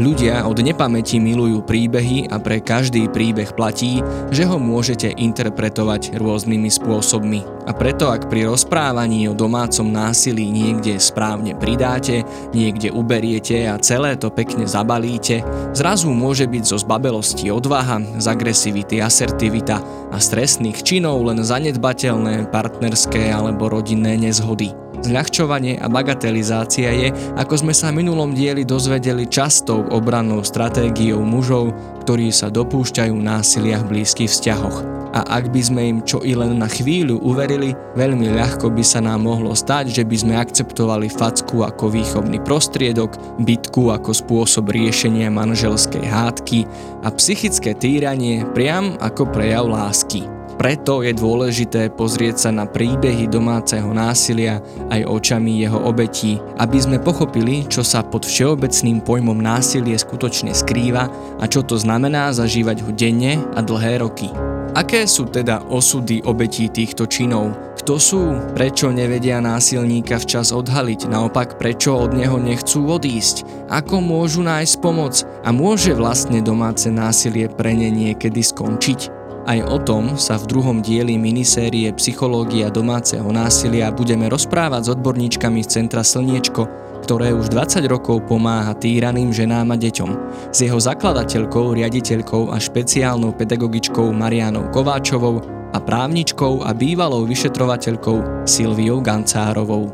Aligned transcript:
Ľudia 0.00 0.48
od 0.48 0.56
nepamäti 0.64 1.20
milujú 1.20 1.60
príbehy 1.60 2.32
a 2.32 2.40
pre 2.40 2.64
každý 2.64 3.12
príbeh 3.12 3.52
platí, 3.52 4.00
že 4.32 4.48
ho 4.48 4.56
môžete 4.56 5.12
interpretovať 5.12 6.16
rôznymi 6.16 6.72
spôsobmi. 6.72 7.44
A 7.68 7.76
preto 7.76 8.08
ak 8.08 8.32
pri 8.32 8.48
rozprávaní 8.48 9.28
o 9.28 9.36
domácom 9.36 9.84
násilí 9.84 10.48
niekde 10.48 10.96
správne 10.96 11.52
pridáte, 11.52 12.24
niekde 12.56 12.88
uberiete 12.88 13.68
a 13.68 13.76
celé 13.76 14.16
to 14.16 14.32
pekne 14.32 14.64
zabalíte, 14.64 15.44
zrazu 15.76 16.08
môže 16.08 16.48
byť 16.48 16.64
zo 16.64 16.80
zbabelosti 16.80 17.52
odvaha, 17.52 18.00
z 18.16 18.24
agresivity 18.24 19.04
asertivita 19.04 19.84
a 20.08 20.16
stresných 20.16 20.80
činov 20.80 21.28
len 21.28 21.44
zanedbateľné 21.44 22.48
partnerské 22.48 23.28
alebo 23.28 23.68
rodinné 23.68 24.16
nezhody. 24.16 24.72
Zľahčovanie 25.00 25.80
a 25.80 25.88
bagatelizácia 25.88 26.92
je, 26.92 27.08
ako 27.40 27.54
sme 27.64 27.72
sa 27.72 27.88
v 27.88 28.04
minulom 28.04 28.36
dieli 28.36 28.68
dozvedeli, 28.68 29.24
častou 29.24 29.88
obrannou 29.88 30.44
stratégiou 30.44 31.24
mužov, 31.24 31.72
ktorí 32.04 32.28
sa 32.28 32.52
dopúšťajú 32.52 33.16
násilia 33.16 33.80
v 33.80 33.96
blízkych 33.96 34.28
vzťahoch. 34.28 35.00
A 35.10 35.42
ak 35.42 35.50
by 35.50 35.58
sme 35.58 35.82
im 35.90 35.98
čo 36.06 36.22
i 36.22 36.38
len 36.38 36.62
na 36.62 36.70
chvíľu 36.70 37.18
uverili, 37.18 37.74
veľmi 37.98 38.30
ľahko 38.30 38.70
by 38.70 38.84
sa 38.86 39.02
nám 39.02 39.26
mohlo 39.26 39.50
stať, 39.58 39.90
že 39.90 40.02
by 40.06 40.16
sme 40.20 40.34
akceptovali 40.38 41.10
facku 41.10 41.66
ako 41.66 41.90
výchovný 41.90 42.38
prostriedok, 42.46 43.42
bitku 43.42 43.90
ako 43.90 44.14
spôsob 44.14 44.70
riešenia 44.70 45.26
manželskej 45.34 46.06
hádky 46.06 46.62
a 47.02 47.10
psychické 47.18 47.74
týranie 47.74 48.46
priam 48.54 48.94
ako 49.02 49.26
prejav 49.34 49.66
lásky. 49.66 50.39
Preto 50.60 51.00
je 51.00 51.16
dôležité 51.16 51.88
pozrieť 51.88 52.36
sa 52.36 52.50
na 52.52 52.68
príbehy 52.68 53.32
domáceho 53.32 53.96
násilia 53.96 54.60
aj 54.92 55.08
očami 55.08 55.64
jeho 55.64 55.80
obetí, 55.88 56.36
aby 56.60 56.76
sme 56.76 57.00
pochopili, 57.00 57.64
čo 57.64 57.80
sa 57.80 58.04
pod 58.04 58.28
všeobecným 58.28 59.00
pojmom 59.00 59.40
násilie 59.40 59.96
skutočne 59.96 60.52
skrýva 60.52 61.08
a 61.40 61.44
čo 61.48 61.64
to 61.64 61.80
znamená 61.80 62.36
zažívať 62.36 62.84
ho 62.84 62.92
denne 62.92 63.40
a 63.56 63.64
dlhé 63.64 64.04
roky. 64.04 64.28
Aké 64.76 65.08
sú 65.08 65.32
teda 65.32 65.64
osudy 65.64 66.20
obetí 66.28 66.68
týchto 66.68 67.08
činov? 67.08 67.56
Kto 67.80 67.96
sú? 67.96 68.22
Prečo 68.52 68.92
nevedia 68.92 69.40
násilníka 69.40 70.20
včas 70.20 70.52
odhaliť? 70.52 71.08
Naopak, 71.08 71.56
prečo 71.56 71.96
od 71.96 72.12
neho 72.12 72.36
nechcú 72.36 72.84
odísť? 72.84 73.48
Ako 73.72 74.04
môžu 74.04 74.44
nájsť 74.44 74.76
pomoc? 74.84 75.24
A 75.40 75.56
môže 75.56 75.96
vlastne 75.96 76.44
domáce 76.44 76.92
násilie 76.92 77.48
pre 77.48 77.72
ne 77.72 77.88
niekedy 77.88 78.44
skončiť? 78.44 79.19
Aj 79.50 79.58
o 79.66 79.82
tom 79.82 80.14
sa 80.14 80.38
v 80.38 80.46
druhom 80.46 80.78
dieli 80.78 81.18
minisérie 81.18 81.90
Psychológia 81.98 82.70
domáceho 82.70 83.26
násilia 83.34 83.90
budeme 83.90 84.30
rozprávať 84.30 84.82
s 84.86 84.92
odborníčkami 84.94 85.66
z 85.66 85.68
Centra 85.74 86.06
Slniečko, 86.06 86.70
ktoré 87.02 87.34
už 87.34 87.50
20 87.50 87.82
rokov 87.90 88.30
pomáha 88.30 88.78
týraným 88.78 89.34
ženám 89.34 89.74
a 89.74 89.76
deťom. 89.82 90.10
S 90.54 90.62
jeho 90.62 90.78
zakladateľkou, 90.78 91.74
riaditeľkou 91.74 92.54
a 92.54 92.62
špeciálnou 92.62 93.34
pedagogičkou 93.34 94.14
Marianou 94.14 94.70
Kováčovou 94.70 95.42
a 95.74 95.82
právničkou 95.82 96.62
a 96.62 96.70
bývalou 96.70 97.26
vyšetrovateľkou 97.26 98.46
Silviou 98.46 99.02
Gancárovou. 99.02 99.90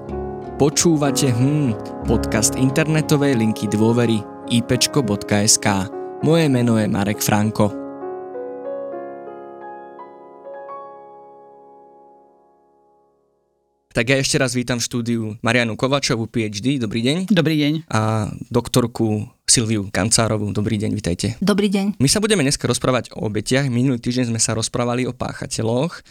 Počúvate 0.61 1.33
hm, 1.33 2.05
podcast 2.05 2.61
internetovej 2.61 3.41
linky 3.41 3.73
dôvery 3.73 4.21
ipečko.sk. 4.53 5.67
Moje 6.21 6.45
meno 6.53 6.77
je 6.77 6.93
Marek 6.93 7.25
Franko. 7.25 7.86
Tak 13.97 14.13
ja 14.13 14.21
ešte 14.21 14.37
raz 14.37 14.53
vítam 14.53 14.77
v 14.77 14.85
štúdiu 14.85 15.23
Marianu 15.41 15.73
Kovačovú, 15.73 16.29
PhD, 16.29 16.77
dobrý 16.77 17.01
deň. 17.01 17.33
Dobrý 17.33 17.57
deň. 17.57 17.89
A 17.89 18.29
doktorku 18.53 19.25
Silviu 19.49 19.89
Kancárovú, 19.89 20.53
dobrý 20.53 20.77
deň, 20.77 20.93
vitajte. 20.93 21.41
Dobrý 21.41 21.73
deň. 21.73 21.97
My 21.97 22.05
sa 22.05 22.21
budeme 22.21 22.45
dneska 22.45 22.69
rozprávať 22.69 23.17
o 23.17 23.25
obetiach. 23.25 23.73
Minulý 23.73 23.97
týždeň 23.97 24.37
sme 24.37 24.37
sa 24.37 24.53
rozprávali 24.53 25.09
o 25.09 25.17
páchateľoch. 25.17 26.05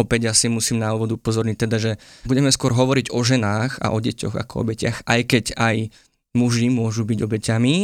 Opäť 0.00 0.32
asi 0.32 0.48
musím 0.48 0.80
na 0.80 0.96
úvod 0.96 1.20
upozorniť 1.20 1.56
teda, 1.60 1.76
že 1.76 1.92
budeme 2.24 2.48
skôr 2.48 2.72
hovoriť 2.72 3.12
o 3.12 3.20
ženách 3.20 3.84
a 3.84 3.92
o 3.92 4.00
deťoch 4.00 4.32
ako 4.32 4.52
o 4.56 4.62
obetiach, 4.64 5.04
aj 5.04 5.20
keď 5.28 5.44
aj 5.60 5.92
muži 6.40 6.72
môžu 6.72 7.04
byť 7.04 7.20
obeťami 7.20 7.76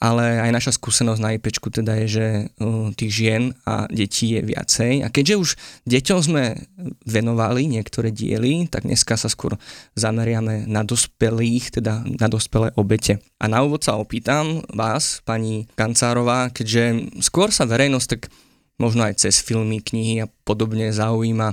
ale 0.00 0.40
aj 0.40 0.50
naša 0.50 0.72
skúsenosť 0.80 1.20
na 1.20 1.36
IPčku 1.36 1.68
teda 1.68 1.92
je, 2.02 2.06
že 2.08 2.26
uh, 2.56 2.88
tých 2.96 3.12
žien 3.12 3.42
a 3.68 3.84
detí 3.92 4.32
je 4.32 4.40
viacej. 4.40 5.04
A 5.04 5.12
keďže 5.12 5.36
už 5.36 5.48
deťom 5.84 6.18
sme 6.24 6.56
venovali 7.04 7.68
niektoré 7.68 8.08
diely, 8.08 8.64
tak 8.72 8.88
dneska 8.88 9.20
sa 9.20 9.28
skôr 9.28 9.60
zameriame 9.92 10.64
na 10.64 10.88
dospelých, 10.88 11.76
teda 11.76 12.00
na 12.16 12.26
dospelé 12.32 12.72
obete. 12.80 13.20
A 13.36 13.44
na 13.44 13.60
úvod 13.60 13.84
sa 13.84 14.00
opýtam 14.00 14.64
vás, 14.72 15.20
pani 15.28 15.68
Kancárová, 15.76 16.48
keďže 16.48 17.12
skôr 17.20 17.52
sa 17.52 17.68
verejnosť 17.68 18.08
tak 18.08 18.32
možno 18.80 19.04
aj 19.04 19.20
cez 19.20 19.44
filmy, 19.44 19.84
knihy 19.84 20.24
a 20.24 20.30
podobne 20.48 20.88
zaujíma 20.88 21.52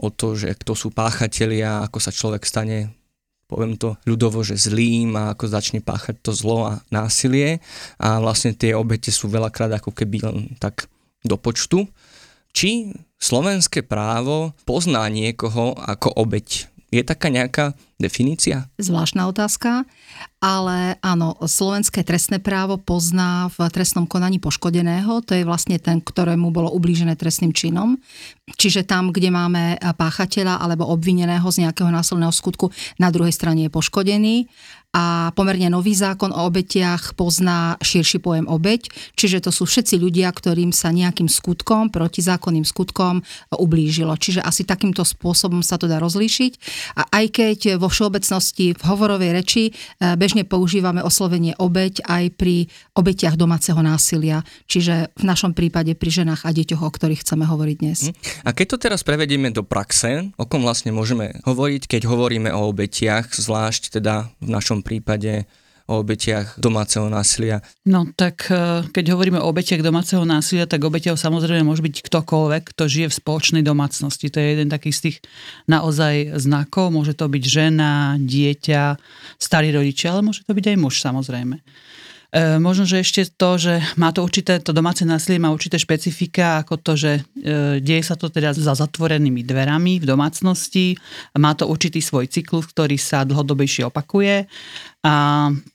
o 0.00 0.08
to, 0.08 0.32
že 0.32 0.56
kto 0.56 0.72
sú 0.72 0.88
páchatelia, 0.88 1.84
ako 1.84 2.00
sa 2.00 2.08
človek 2.08 2.48
stane 2.48 2.96
poviem 3.52 3.76
to 3.76 4.00
ľudovo, 4.08 4.40
že 4.40 4.56
zlým 4.56 5.12
a 5.12 5.36
ako 5.36 5.44
začne 5.52 5.84
páchať 5.84 6.24
to 6.24 6.32
zlo 6.32 6.64
a 6.64 6.80
násilie 6.88 7.60
a 8.00 8.16
vlastne 8.24 8.56
tie 8.56 8.72
obete 8.72 9.12
sú 9.12 9.28
veľakrát 9.28 9.76
ako 9.76 9.92
keby 9.92 10.24
len 10.24 10.36
tak 10.56 10.88
do 11.20 11.36
počtu. 11.36 11.84
Či 12.56 12.96
slovenské 13.20 13.84
právo 13.84 14.56
pozná 14.64 15.04
niekoho 15.12 15.76
ako 15.76 16.16
obeť 16.16 16.71
je 16.92 17.00
taká 17.00 17.32
nejaká 17.32 17.72
definícia? 17.96 18.68
Zvláštna 18.76 19.24
otázka, 19.32 19.88
ale 20.44 21.00
áno, 21.00 21.32
slovenské 21.40 22.04
trestné 22.04 22.36
právo 22.36 22.76
pozná 22.76 23.48
v 23.56 23.64
trestnom 23.72 24.04
konaní 24.04 24.36
poškodeného, 24.36 25.24
to 25.24 25.32
je 25.32 25.48
vlastne 25.48 25.80
ten, 25.80 26.04
ktorému 26.04 26.52
bolo 26.52 26.68
ublížené 26.68 27.16
trestným 27.16 27.56
činom. 27.56 27.96
Čiže 28.60 28.84
tam, 28.84 29.08
kde 29.08 29.32
máme 29.32 29.80
páchateľa 29.80 30.60
alebo 30.60 30.84
obvineného 30.92 31.48
z 31.48 31.64
nejakého 31.64 31.88
násilného 31.88 32.34
skutku, 32.34 32.68
na 33.00 33.08
druhej 33.08 33.32
strane 33.32 33.64
je 33.64 33.72
poškodený 33.72 34.52
a 34.92 35.32
pomerne 35.32 35.72
nový 35.72 35.96
zákon 35.96 36.36
o 36.36 36.44
obetiach 36.52 37.16
pozná 37.16 37.80
širší 37.80 38.20
pojem 38.20 38.44
obeť, 38.44 38.92
čiže 39.16 39.48
to 39.48 39.50
sú 39.50 39.64
všetci 39.64 39.96
ľudia, 39.96 40.28
ktorým 40.28 40.68
sa 40.68 40.92
nejakým 40.92 41.32
skutkom, 41.32 41.88
protizákonným 41.88 42.68
skutkom 42.68 43.24
ublížilo. 43.56 44.12
Čiže 44.20 44.44
asi 44.44 44.68
takýmto 44.68 45.00
spôsobom 45.00 45.64
sa 45.64 45.80
to 45.80 45.88
dá 45.88 45.96
rozlíšiť. 45.96 46.52
A 47.00 47.08
aj 47.08 47.24
keď 47.32 47.58
vo 47.80 47.88
všeobecnosti 47.88 48.76
v 48.76 48.82
hovorovej 48.84 49.30
reči 49.32 49.62
e, 49.68 49.72
bežne 50.20 50.44
používame 50.44 51.00
oslovenie 51.00 51.56
obeť 51.56 52.04
aj 52.04 52.36
pri 52.36 52.68
obetiach 52.92 53.40
domáceho 53.40 53.80
násilia, 53.80 54.44
čiže 54.68 55.08
v 55.16 55.24
našom 55.24 55.56
prípade 55.56 55.96
pri 55.96 56.20
ženách 56.20 56.44
a 56.44 56.52
deťoch, 56.52 56.84
o 56.84 56.90
ktorých 56.92 57.24
chceme 57.24 57.48
hovoriť 57.48 57.76
dnes. 57.80 58.12
Hm. 58.12 58.44
A 58.44 58.50
keď 58.52 58.76
to 58.76 58.82
teraz 58.84 59.00
prevedieme 59.00 59.48
do 59.48 59.64
praxe, 59.64 60.28
o 60.36 60.44
kom 60.44 60.60
vlastne 60.60 60.92
môžeme 60.92 61.40
hovoriť, 61.48 61.88
keď 61.88 62.02
hovoríme 62.04 62.52
o 62.52 62.68
obetiach, 62.68 63.32
zvlášť 63.32 63.96
teda 63.96 64.28
v 64.44 64.48
našom 64.52 64.81
prípade 64.82 65.46
o 65.90 66.00
obetiach 66.00 66.56
domáceho 66.62 67.10
násilia? 67.10 67.58
No 67.82 68.06
tak 68.14 68.46
e, 68.48 68.86
keď 68.86 69.18
hovoríme 69.18 69.38
o 69.42 69.48
obetiach 69.50 69.82
domáceho 69.82 70.22
násilia, 70.22 70.70
tak 70.70 70.82
obeťou 70.82 71.18
samozrejme 71.18 71.66
môže 71.66 71.82
byť 71.82 72.06
ktokoľvek, 72.06 72.62
kto 72.72 72.82
žije 72.86 73.06
v 73.10 73.18
spoločnej 73.18 73.62
domácnosti. 73.66 74.30
To 74.30 74.38
je 74.38 74.48
jeden 74.56 74.68
taký 74.70 74.94
z 74.94 75.10
tých 75.10 75.16
naozaj 75.66 76.38
znakov. 76.38 76.94
Môže 76.94 77.18
to 77.18 77.26
byť 77.26 77.44
žena, 77.44 78.14
dieťa, 78.16 78.96
starí 79.42 79.74
rodičia, 79.74 80.14
ale 80.14 80.22
môže 80.22 80.46
to 80.46 80.54
byť 80.54 80.66
aj 80.70 80.76
muž 80.78 80.94
samozrejme. 81.02 81.58
E, 82.32 82.56
možno, 82.56 82.88
že 82.88 83.04
ešte 83.04 83.28
to, 83.28 83.60
že 83.60 83.84
má 84.00 84.08
to 84.08 84.24
určité, 84.24 84.56
to 84.56 84.72
domáce 84.72 85.04
násilie 85.04 85.36
má 85.36 85.52
určité 85.52 85.76
špecifika, 85.76 86.64
ako 86.64 86.80
to, 86.80 86.92
že 86.96 87.12
e, 87.20 87.76
deje 87.76 88.00
sa 88.08 88.16
to 88.16 88.32
teda 88.32 88.56
za 88.56 88.72
zatvorenými 88.72 89.44
dverami 89.44 90.00
v 90.00 90.08
domácnosti, 90.08 90.96
má 91.36 91.52
to 91.52 91.68
určitý 91.68 92.00
svoj 92.00 92.32
cyklus, 92.32 92.72
ktorý 92.72 92.96
sa 92.96 93.28
dlhodobejšie 93.28 93.84
opakuje 93.84 94.48
a 95.04 95.14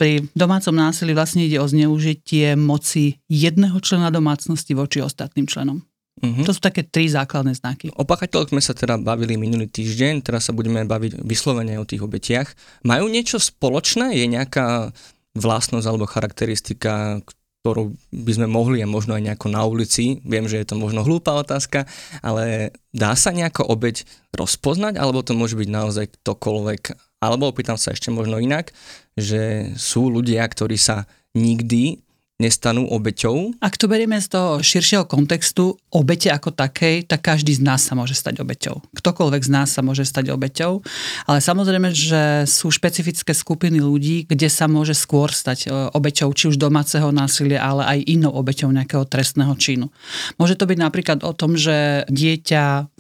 pri 0.02 0.26
domácom 0.34 0.74
násilí 0.74 1.14
vlastne 1.14 1.46
ide 1.46 1.62
o 1.62 1.70
zneužitie 1.70 2.58
moci 2.58 3.22
jedného 3.30 3.78
člena 3.78 4.10
domácnosti 4.10 4.74
voči 4.74 5.06
ostatným 5.06 5.46
členom. 5.46 5.86
Uh-huh. 6.18 6.42
To 6.42 6.50
sú 6.50 6.58
také 6.58 6.82
tri 6.82 7.06
základné 7.06 7.54
znaky. 7.54 7.94
O 7.94 8.02
páchateľoch 8.02 8.50
sme 8.50 8.66
sa 8.66 8.74
teda 8.74 8.98
bavili 8.98 9.38
minulý 9.38 9.70
týždeň, 9.70 10.26
teraz 10.26 10.50
sa 10.50 10.58
budeme 10.58 10.82
baviť 10.82 11.22
vyslovene 11.22 11.78
o 11.78 11.86
tých 11.86 12.02
obetiach. 12.02 12.50
Majú 12.82 13.06
niečo 13.06 13.38
spoločné? 13.38 14.18
Je 14.18 14.26
nejaká 14.26 14.90
vlastnosť 15.38 15.86
alebo 15.88 16.10
charakteristika, 16.10 17.22
ktorú 17.62 18.00
by 18.16 18.32
sme 18.32 18.48
mohli 18.48 18.80
a 18.80 18.88
možno 18.88 19.18
aj 19.18 19.28
nejako 19.28 19.48
na 19.52 19.68
ulici, 19.68 20.24
viem, 20.24 20.48
že 20.48 20.64
je 20.64 20.68
to 20.72 20.80
možno 20.80 21.04
hlúpa 21.04 21.36
otázka, 21.36 21.84
ale 22.24 22.72
dá 22.96 23.12
sa 23.20 23.36
nejako 23.36 23.68
obeď 23.68 24.08
rozpoznať, 24.32 24.96
alebo 24.96 25.20
to 25.20 25.36
môže 25.36 25.60
byť 25.60 25.70
naozaj 25.70 26.06
ktokoľvek, 26.16 26.82
alebo 27.20 27.52
opýtam 27.52 27.76
sa 27.76 27.92
ešte 27.92 28.08
možno 28.08 28.40
inak, 28.40 28.72
že 29.20 29.74
sú 29.76 30.08
ľudia, 30.08 30.48
ktorí 30.48 30.80
sa 30.80 31.12
nikdy 31.36 32.07
nestanú 32.38 32.86
obeťou? 32.86 33.58
Ak 33.58 33.82
to 33.82 33.90
berieme 33.90 34.22
z 34.22 34.30
toho 34.30 34.62
širšieho 34.62 35.10
kontextu 35.10 35.74
obete 35.90 36.30
ako 36.30 36.54
takej, 36.54 37.10
tak 37.10 37.26
každý 37.26 37.58
z 37.58 37.66
nás 37.66 37.82
sa 37.82 37.98
môže 37.98 38.14
stať 38.14 38.46
obeťou. 38.46 38.86
Ktokoľvek 38.94 39.42
z 39.42 39.50
nás 39.50 39.74
sa 39.74 39.82
môže 39.82 40.06
stať 40.06 40.30
obeťou, 40.30 40.86
ale 41.26 41.40
samozrejme, 41.42 41.90
že 41.90 42.46
sú 42.46 42.70
špecifické 42.70 43.34
skupiny 43.34 43.82
ľudí, 43.82 44.30
kde 44.30 44.54
sa 44.54 44.70
môže 44.70 44.94
skôr 44.94 45.34
stať 45.34 45.66
e, 45.66 45.90
obeťou 45.98 46.30
či 46.38 46.54
už 46.54 46.62
domáceho 46.62 47.10
násilia, 47.10 47.58
ale 47.58 47.90
aj 47.90 48.00
inou 48.06 48.30
obeťou 48.38 48.70
nejakého 48.70 49.10
trestného 49.10 49.58
činu. 49.58 49.90
Môže 50.38 50.54
to 50.54 50.70
byť 50.70 50.78
napríklad 50.78 51.26
o 51.26 51.34
tom, 51.34 51.58
že 51.58 52.06
dieťa, 52.06 52.94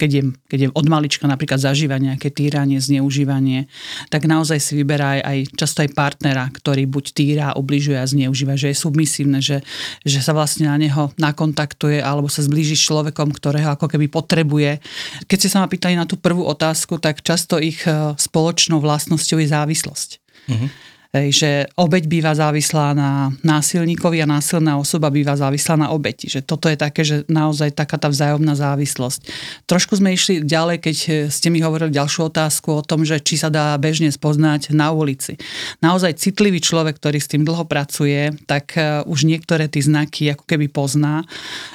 keď 0.00 0.10
je, 0.10 0.22
keď 0.48 0.58
je 0.64 0.68
od 0.72 0.86
malička 0.88 1.28
napríklad 1.28 1.60
zažíva 1.60 2.00
nejaké 2.00 2.32
týranie, 2.32 2.80
zneužívanie, 2.80 3.68
tak 4.08 4.24
naozaj 4.24 4.56
si 4.56 4.72
vyberá 4.72 5.20
aj, 5.20 5.20
aj 5.20 5.38
často 5.52 5.84
aj 5.84 5.92
partnera, 5.92 6.48
ktorý 6.48 6.88
buď 6.88 7.04
týra, 7.12 7.46
ubližuje 7.60 8.00
a 8.00 8.08
zneužíva 8.08 8.53
že 8.54 8.70
je 8.72 8.76
submisívne, 8.76 9.38
že, 9.38 9.60
že 10.02 10.18
sa 10.22 10.32
vlastne 10.32 10.70
na 10.70 10.76
neho 10.78 11.10
nakontaktuje 11.20 12.00
alebo 12.00 12.30
sa 12.30 12.42
zblíži 12.42 12.74
s 12.74 12.86
človekom, 12.86 13.34
ktorého 13.34 13.74
ako 13.74 13.86
keby 13.90 14.06
potrebuje. 14.08 14.78
Keď 15.26 15.36
ste 15.38 15.52
sa 15.52 15.62
ma 15.62 15.68
pýtali 15.68 15.94
na 15.98 16.08
tú 16.08 16.16
prvú 16.16 16.46
otázku, 16.46 16.98
tak 16.98 17.20
často 17.20 17.58
ich 17.58 17.82
e, 17.84 18.14
spoločnou 18.16 18.80
vlastnosťou 18.80 19.42
je 19.42 19.48
závislosť. 19.50 20.10
Že 21.14 21.70
obeď 21.78 22.10
býva 22.10 22.34
závislá 22.34 22.90
na 22.90 23.30
násilníkovi 23.46 24.18
a 24.18 24.26
násilná 24.26 24.74
osoba 24.74 25.14
býva 25.14 25.38
závislá 25.38 25.78
na 25.78 25.94
obeti. 25.94 26.26
Že 26.26 26.42
toto 26.42 26.66
je 26.66 26.74
také, 26.74 27.06
že 27.06 27.22
naozaj 27.30 27.70
taká 27.78 28.02
tá 28.02 28.10
vzájomná 28.10 28.58
závislosť. 28.58 29.30
Trošku 29.70 29.94
sme 30.02 30.10
išli 30.10 30.42
ďalej, 30.42 30.82
keď 30.82 30.96
ste 31.30 31.54
mi 31.54 31.62
hovorili 31.62 31.94
ďalšiu 31.94 32.34
otázku 32.34 32.74
o 32.74 32.82
tom, 32.82 33.06
že 33.06 33.22
či 33.22 33.38
sa 33.38 33.46
dá 33.46 33.78
bežne 33.78 34.10
spoznať 34.10 34.74
na 34.74 34.90
ulici. 34.90 35.38
Naozaj 35.78 36.18
citlivý 36.18 36.58
človek, 36.58 36.98
ktorý 36.98 37.22
s 37.22 37.30
tým 37.30 37.46
dlho 37.46 37.62
pracuje, 37.62 38.34
tak 38.50 38.74
e, 38.74 39.06
už 39.06 39.30
niektoré 39.30 39.70
tie 39.70 39.86
znaky 39.86 40.34
ako 40.34 40.50
keby 40.50 40.66
pozná, 40.66 41.22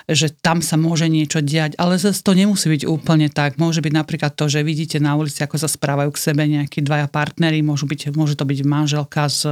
že 0.03 0.35
tam 0.35 0.59
sa 0.59 0.75
môže 0.75 1.07
niečo 1.07 1.39
diať, 1.39 1.79
ale 1.79 1.95
zase 1.95 2.19
to 2.19 2.35
nemusí 2.35 2.67
byť 2.67 2.83
úplne 2.83 3.31
tak. 3.31 3.55
Môže 3.55 3.79
byť 3.79 3.93
napríklad 3.95 4.35
to, 4.35 4.51
že 4.51 4.67
vidíte 4.67 4.99
na 4.99 5.15
ulici, 5.15 5.39
ako 5.39 5.55
sa 5.55 5.71
správajú 5.71 6.11
k 6.11 6.19
sebe 6.19 6.43
nejakí 6.43 6.83
dvaja 6.83 7.07
partnery, 7.07 7.63
môžu 7.63 7.87
byť, 7.87 8.11
môže 8.19 8.35
to 8.35 8.43
byť 8.43 8.59
manželka 8.67 9.28
s, 9.29 9.45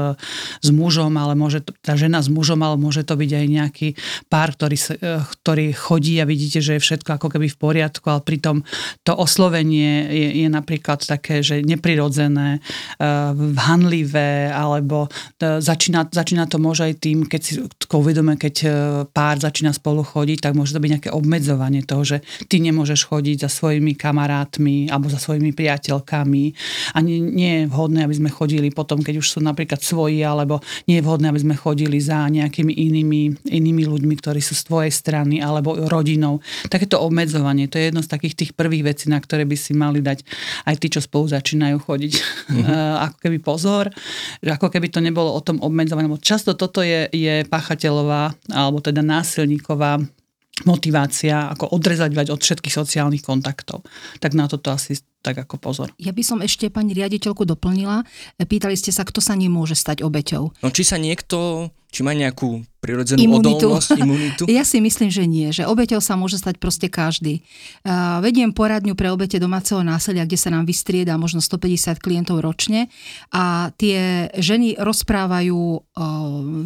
s 0.61 0.69
mužom, 0.73 1.13
ale 1.15 1.37
môže 1.37 1.63
to, 1.63 1.71
tá 1.79 1.93
žena 1.93 2.19
s 2.19 2.27
mužom, 2.27 2.59
ale 2.65 2.75
môže 2.75 3.05
to 3.05 3.13
byť 3.13 3.31
aj 3.31 3.45
nejaký 3.45 3.87
pár, 4.27 4.57
ktorý, 4.57 4.77
e, 4.77 5.21
ktorý 5.21 5.65
chodí 5.77 6.17
a 6.19 6.25
vidíte, 6.25 6.59
že 6.59 6.77
je 6.77 6.83
všetko 6.83 7.21
ako 7.21 7.27
keby 7.37 7.47
v 7.47 7.57
poriadku, 7.57 8.05
ale 8.09 8.21
pritom 8.25 8.65
to 9.05 9.13
oslovenie 9.13 10.09
je, 10.09 10.27
je 10.45 10.47
napríklad 10.49 11.05
také, 11.05 11.45
že 11.45 11.61
neprirodzené, 11.61 12.59
vhanlivé, 13.35 14.49
alebo 14.49 15.07
e, 15.37 15.59
začína, 15.61 16.09
začína 16.09 16.49
to 16.49 16.57
môže 16.57 16.83
aj 16.87 16.93
tým, 16.97 17.29
keď 17.29 17.41
si 17.41 17.53
uvedome, 17.93 18.39
keď 18.39 18.55
pár 19.11 19.37
začína 19.37 19.75
spolu 19.75 20.01
chodiť, 20.01 20.47
tak 20.47 20.55
môže 20.55 20.73
to 20.73 20.81
byť 20.81 20.91
nejaké 20.97 21.09
obmedzovanie 21.11 21.83
toho, 21.83 22.07
že 22.07 22.17
ty 22.47 22.63
nemôžeš 22.63 23.11
chodiť 23.11 23.43
za 23.43 23.49
svojimi 23.51 23.99
kamarátmi 23.99 24.87
alebo 24.87 25.11
za 25.11 25.19
svojimi 25.19 25.51
priateľkami. 25.51 26.43
A 26.95 26.97
nie, 27.03 27.19
nie 27.19 27.51
je 27.63 27.63
vhodné, 27.67 28.07
aby 28.07 28.15
sme 28.15 28.31
chodili 28.31 28.71
potom, 28.71 29.03
keď 29.03 29.19
už 29.19 29.27
sú 29.27 29.39
napríklad 29.43 29.66
napríklad 29.67 29.83
svoji, 29.83 30.23
alebo 30.23 30.63
nie 30.87 31.03
je 31.03 31.03
vhodné, 31.03 31.27
aby 31.27 31.43
sme 31.43 31.59
chodili 31.59 31.99
za 31.99 32.31
nejakými 32.31 32.71
inými, 32.71 33.51
inými 33.51 33.83
ľuďmi, 33.83 34.15
ktorí 34.15 34.39
sú 34.39 34.55
z 34.55 34.63
tvojej 34.63 34.93
strany, 34.95 35.43
alebo 35.43 35.75
rodinou. 35.91 36.39
Takéto 36.71 37.03
obmedzovanie, 37.03 37.67
to 37.67 37.75
je 37.75 37.91
jedno 37.91 37.99
z 37.99 38.07
takých 38.07 38.39
tých 38.39 38.51
prvých 38.55 38.95
vecí, 38.95 39.11
na 39.11 39.19
ktoré 39.19 39.43
by 39.43 39.59
si 39.59 39.75
mali 39.75 39.99
dať 39.99 40.23
aj 40.71 40.75
tí, 40.79 40.87
čo 40.87 41.03
spolu 41.03 41.27
začínajú 41.27 41.83
chodiť. 41.83 42.13
Mm-hmm. 42.15 42.95
ako 43.11 43.17
keby 43.19 43.37
pozor, 43.43 43.91
že 44.39 44.55
ako 44.55 44.71
keby 44.71 44.87
to 44.87 45.03
nebolo 45.03 45.35
o 45.35 45.43
tom 45.43 45.59
obmedzovaní. 45.59 46.07
Často 46.23 46.55
toto 46.55 46.79
je, 46.79 47.11
je 47.11 47.43
pachateľová, 47.51 48.31
alebo 48.55 48.79
teda 48.79 49.03
násilníková 49.03 49.99
motivácia, 50.65 51.53
ako 51.53 51.75
odrezať 51.75 52.15
od 52.33 52.39
všetkých 52.41 52.73
sociálnych 52.73 53.21
kontaktov. 53.21 53.85
Tak 54.17 54.33
na 54.33 54.49
toto 54.49 54.73
asi 54.73 54.97
tak 55.21 55.43
ako 55.43 55.59
pozor. 55.59 55.89
Ja 55.99 56.15
by 56.15 56.23
som 56.23 56.39
ešte 56.39 56.71
pani 56.71 56.95
riaditeľku 56.95 57.43
doplnila. 57.43 58.07
Pýtali 58.39 58.79
ste 58.79 58.95
sa, 58.95 59.03
kto 59.03 59.19
sa 59.19 59.35
nemôže 59.35 59.75
stať 59.75 60.05
obeťou. 60.05 60.55
No 60.63 60.69
či 60.71 60.87
sa 60.87 60.95
niekto 60.95 61.67
či 61.87 62.03
má 62.03 62.11
nejakú 62.11 62.67
prirodzenú 62.77 63.17
imunitu. 63.17 63.73
odolnosť, 63.73 63.97
imunitu? 64.03 64.43
Ja 64.51 64.67
si 64.67 64.83
myslím, 64.83 65.09
že 65.09 65.23
nie, 65.23 65.49
že 65.55 65.63
obeťou 65.65 66.03
sa 66.03 66.19
môže 66.19 66.37
stať 66.37 66.59
proste 66.59 66.91
každý. 66.91 67.41
Uh, 67.81 68.19
vediem 68.19 68.51
poradňu 68.51 68.93
pre 68.93 69.09
obete 69.09 69.39
domáceho 69.39 69.81
násilia, 69.81 70.27
kde 70.27 70.37
sa 70.37 70.51
nám 70.51 70.67
vystrieda 70.67 71.15
možno 71.15 71.39
150 71.39 71.97
klientov 72.03 72.43
ročne 72.43 72.91
a 73.31 73.71
tie 73.79 74.29
ženy 74.35 74.77
rozprávajú 74.77 75.57
uh, 75.57 75.81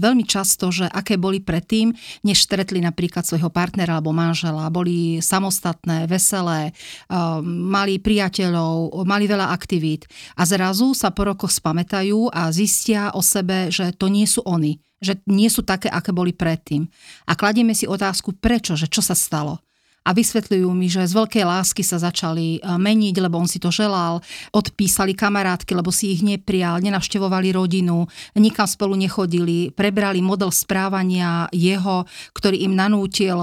veľmi 0.01 0.25
často, 0.25 0.73
že 0.73 0.89
aké 0.89 1.21
boli 1.21 1.39
predtým, 1.39 1.93
než 2.25 2.43
stretli 2.43 2.81
napríklad 2.81 3.23
svojho 3.23 3.53
partnera 3.53 4.01
alebo 4.01 4.11
manžela, 4.11 4.73
boli 4.73 5.21
samostatné, 5.21 6.09
veselé, 6.09 6.73
uh, 7.07 7.39
mali 7.45 8.01
priateľov, 8.41 9.05
mali 9.05 9.29
veľa 9.29 9.53
aktivít 9.53 10.09
a 10.33 10.49
zrazu 10.49 10.97
sa 10.97 11.13
po 11.13 11.29
rokoch 11.29 11.53
spamätajú 11.53 12.33
a 12.33 12.49
zistia 12.49 13.13
o 13.13 13.21
sebe, 13.21 13.69
že 13.69 13.93
to 13.93 14.09
nie 14.09 14.25
sú 14.25 14.41
oni 14.45 14.81
že 15.01 15.17
nie 15.25 15.49
sú 15.49 15.65
také, 15.65 15.89
aké 15.89 16.13
boli 16.13 16.29
predtým. 16.29 16.85
A 17.25 17.33
kladieme 17.33 17.73
si 17.73 17.89
otázku, 17.89 18.37
prečo, 18.37 18.77
že 18.77 18.85
čo 18.85 19.01
sa 19.01 19.17
stalo 19.17 19.57
a 20.01 20.17
vysvetľujú 20.17 20.69
mi, 20.73 20.89
že 20.89 21.05
z 21.05 21.13
veľkej 21.13 21.45
lásky 21.45 21.85
sa 21.85 22.01
začali 22.01 22.57
e, 22.57 22.59
meniť, 22.65 23.15
lebo 23.21 23.37
on 23.37 23.45
si 23.45 23.61
to 23.61 23.69
želal, 23.69 24.17
odpísali 24.49 25.13
kamarátky, 25.13 25.77
lebo 25.77 25.93
si 25.93 26.17
ich 26.17 26.25
neprijal, 26.25 26.81
nenavštevovali 26.81 27.53
rodinu, 27.53 28.09
nikam 28.33 28.65
spolu 28.65 28.97
nechodili, 28.97 29.69
prebrali 29.69 30.17
model 30.25 30.49
správania 30.49 31.45
jeho, 31.53 32.09
ktorý 32.33 32.65
im 32.65 32.73
nanútil 32.73 33.37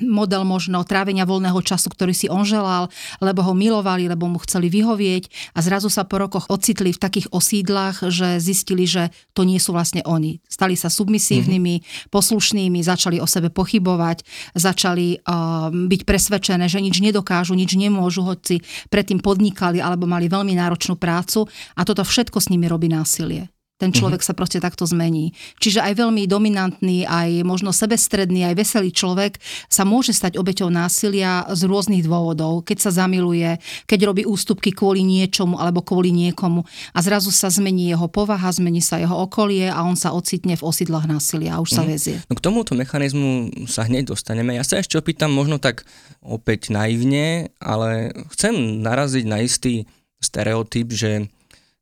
model 0.00 0.48
možno 0.48 0.80
trávenia 0.88 1.28
voľného 1.28 1.60
času, 1.60 1.92
ktorý 1.92 2.16
si 2.16 2.26
on 2.32 2.48
želal, 2.48 2.88
lebo 3.20 3.44
ho 3.44 3.52
milovali, 3.52 4.08
lebo 4.08 4.32
mu 4.32 4.40
chceli 4.40 4.72
vyhovieť 4.72 5.52
a 5.52 5.60
zrazu 5.60 5.92
sa 5.92 6.08
po 6.08 6.24
rokoch 6.24 6.48
ocitli 6.48 6.96
v 6.96 7.02
takých 7.02 7.28
osídlach, 7.36 8.00
že 8.08 8.40
zistili, 8.40 8.88
že 8.88 9.12
to 9.36 9.44
nie 9.44 9.60
sú 9.60 9.76
vlastne 9.76 10.00
oni. 10.08 10.40
Stali 10.48 10.72
sa 10.72 10.88
submisívnymi, 10.88 11.74
mm-hmm. 11.78 12.08
poslušnými, 12.08 12.80
začali 12.80 13.20
o 13.20 13.28
sebe 13.28 13.52
pochybovať, 13.52 14.24
začali 14.56 15.20
uh, 15.20 15.68
byť 15.68 15.97
byť 15.98 16.06
presvedčené, 16.06 16.70
že 16.70 16.78
nič 16.78 17.02
nedokážu, 17.02 17.58
nič 17.58 17.74
nemôžu, 17.74 18.22
hoci 18.22 18.62
predtým 18.86 19.18
podnikali 19.18 19.82
alebo 19.82 20.06
mali 20.06 20.30
veľmi 20.30 20.54
náročnú 20.54 20.94
prácu 20.94 21.50
a 21.74 21.82
toto 21.82 22.06
všetko 22.06 22.38
s 22.38 22.54
nimi 22.54 22.70
robí 22.70 22.86
násilie 22.86 23.50
ten 23.78 23.94
človek 23.94 24.20
uh-huh. 24.20 24.34
sa 24.34 24.38
proste 24.38 24.58
takto 24.58 24.82
zmení. 24.84 25.30
Čiže 25.62 25.86
aj 25.86 26.02
veľmi 26.02 26.26
dominantný, 26.26 27.06
aj 27.06 27.46
možno 27.46 27.70
sebestredný, 27.70 28.42
aj 28.50 28.58
veselý 28.58 28.90
človek 28.90 29.38
sa 29.70 29.86
môže 29.86 30.10
stať 30.10 30.34
obeťou 30.34 30.66
násilia 30.66 31.46
z 31.54 31.62
rôznych 31.70 32.02
dôvodov. 32.02 32.66
Keď 32.66 32.78
sa 32.82 32.90
zamiluje, 32.90 33.62
keď 33.86 34.10
robí 34.10 34.22
ústupky 34.26 34.74
kvôli 34.74 35.06
niečomu 35.06 35.62
alebo 35.62 35.80
kvôli 35.86 36.10
niekomu 36.10 36.66
a 36.90 36.98
zrazu 36.98 37.30
sa 37.30 37.46
zmení 37.48 37.94
jeho 37.94 38.10
povaha, 38.10 38.50
zmení 38.50 38.82
sa 38.82 38.98
jeho 38.98 39.14
okolie 39.14 39.70
a 39.70 39.86
on 39.86 39.94
sa 39.94 40.10
ocitne 40.10 40.58
v 40.58 40.66
osidlách 40.66 41.06
násilia 41.06 41.54
a 41.54 41.62
už 41.62 41.70
sa 41.78 41.86
mhm. 41.86 41.88
väzie. 41.88 42.16
No 42.26 42.34
k 42.34 42.42
tomuto 42.42 42.74
mechanizmu 42.74 43.64
sa 43.70 43.86
hneď 43.86 44.10
dostaneme. 44.10 44.58
Ja 44.58 44.66
sa 44.66 44.82
ešte 44.82 44.98
opýtam 44.98 45.30
možno 45.30 45.62
tak 45.62 45.86
opäť 46.18 46.74
naivne, 46.74 47.54
ale 47.62 48.10
chcem 48.34 48.82
naraziť 48.82 49.24
na 49.24 49.38
istý 49.46 49.86
stereotyp, 50.18 50.90
že 50.90 51.30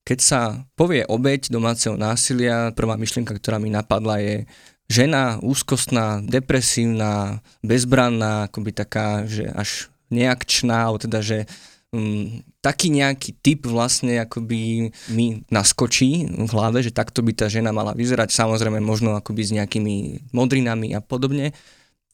keď 0.07 0.19
sa 0.23 0.41
povie 0.79 1.03
obeď 1.03 1.51
domáceho 1.51 1.99
násilia, 1.99 2.71
prvá 2.79 2.95
myšlienka, 2.95 3.35
ktorá 3.35 3.59
mi 3.59 3.75
napadla 3.75 4.23
je 4.23 4.47
žena 4.87 5.43
úzkostná, 5.43 6.23
depresívna, 6.23 7.43
bezbranná, 7.67 8.47
akoby 8.47 8.71
taká, 8.71 9.27
že 9.27 9.51
až 9.51 9.91
neakčná, 10.15 10.87
alebo 10.87 11.03
teda, 11.03 11.19
že 11.19 11.51
um, 11.91 12.39
taký 12.63 12.95
nejaký 12.95 13.35
typ 13.43 13.67
vlastne 13.67 14.23
akoby 14.23 14.95
mi 15.11 15.43
naskočí 15.51 16.31
v 16.31 16.51
hlave, 16.55 16.87
že 16.87 16.95
takto 16.95 17.27
by 17.27 17.35
tá 17.35 17.51
žena 17.51 17.75
mala 17.75 17.91
vyzerať, 17.91 18.31
samozrejme 18.31 18.79
možno 18.79 19.19
akoby 19.19 19.43
s 19.43 19.51
nejakými 19.59 20.31
modrinami 20.31 20.95
a 20.95 21.03
podobne 21.03 21.51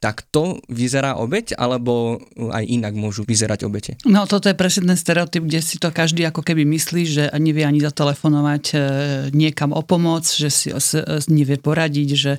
tak 0.03 0.27
to 0.35 0.59
vyzerá 0.67 1.15
obeď, 1.15 1.55
alebo 1.55 2.19
aj 2.35 2.67
inak 2.67 2.99
môžu 2.99 3.23
vyzerať 3.23 3.63
obete? 3.63 3.95
No 4.03 4.27
toto 4.27 4.51
je 4.51 4.59
presne 4.59 4.91
ten 4.91 4.99
stereotyp, 4.99 5.47
kde 5.47 5.63
si 5.63 5.79
to 5.79 5.95
každý 5.95 6.27
ako 6.27 6.43
keby 6.43 6.67
myslí, 6.67 7.03
že 7.07 7.25
nevie 7.39 7.63
ani 7.63 7.79
zatelefonovať 7.79 8.65
e, 8.75 8.77
niekam 9.31 9.71
o 9.71 9.87
pomoc, 9.87 10.27
že 10.27 10.51
si 10.51 10.75
nevie 11.31 11.55
poradiť, 11.55 12.09
že 12.19 12.33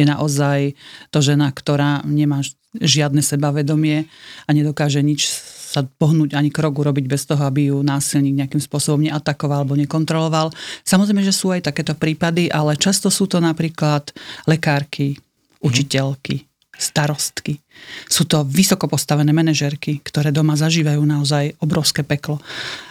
je 0.00 0.04
naozaj 0.08 0.72
to 1.12 1.20
žena, 1.20 1.52
ktorá 1.52 2.00
nemá 2.08 2.40
žiadne 2.72 3.20
sebavedomie 3.20 4.08
a 4.48 4.50
nedokáže 4.56 5.04
nič 5.04 5.28
sa 5.70 5.86
pohnúť 5.86 6.34
ani 6.34 6.48
krok 6.50 6.82
urobiť 6.82 7.04
bez 7.06 7.28
toho, 7.28 7.44
aby 7.46 7.70
ju 7.70 7.84
násilník 7.84 8.42
nejakým 8.42 8.58
spôsobom 8.58 9.06
neatakoval 9.06 9.62
alebo 9.62 9.78
nekontroloval. 9.78 10.50
Samozrejme, 10.82 11.22
že 11.22 11.36
sú 11.36 11.54
aj 11.54 11.68
takéto 11.68 11.94
prípady, 11.94 12.50
ale 12.50 12.80
často 12.80 13.06
sú 13.12 13.30
to 13.30 13.38
napríklad 13.38 14.10
lekárky, 14.50 15.14
mhm. 15.14 15.20
učiteľky, 15.62 16.49
starostky. 16.80 17.60
Sú 18.08 18.24
to 18.24 18.42
vysoko 18.48 18.88
postavené 18.88 19.30
manažerky, 19.30 20.00
ktoré 20.00 20.32
doma 20.32 20.56
zažívajú 20.56 21.00
naozaj 21.04 21.60
obrovské 21.60 22.00
peklo. 22.02 22.40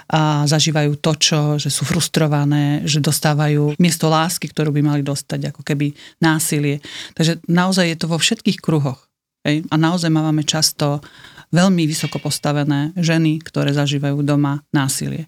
A 0.10 0.46
zažívajú 0.46 1.02
to, 1.02 1.12
čo, 1.18 1.40
že 1.58 1.74
sú 1.74 1.86
frustrované, 1.86 2.86
že 2.86 3.02
dostávajú 3.02 3.78
miesto 3.82 4.10
lásky, 4.10 4.50
ktorú 4.50 4.70
by 4.74 4.82
mali 4.86 5.02
dostať, 5.02 5.54
ako 5.54 5.62
keby 5.66 5.94
násilie. 6.22 6.82
Takže 7.18 7.42
naozaj 7.50 7.86
je 7.94 7.98
to 7.98 8.08
vo 8.10 8.18
všetkých 8.22 8.62
kruhoch. 8.62 9.10
Hej? 9.46 9.66
A 9.70 9.76
naozaj 9.78 10.14
máme 10.14 10.46
často 10.46 11.02
veľmi 11.50 11.90
vysoko 11.90 12.22
postavené 12.22 12.94
ženy, 12.98 13.42
ktoré 13.42 13.74
zažívajú 13.74 14.22
doma 14.22 14.62
násilie. 14.70 15.26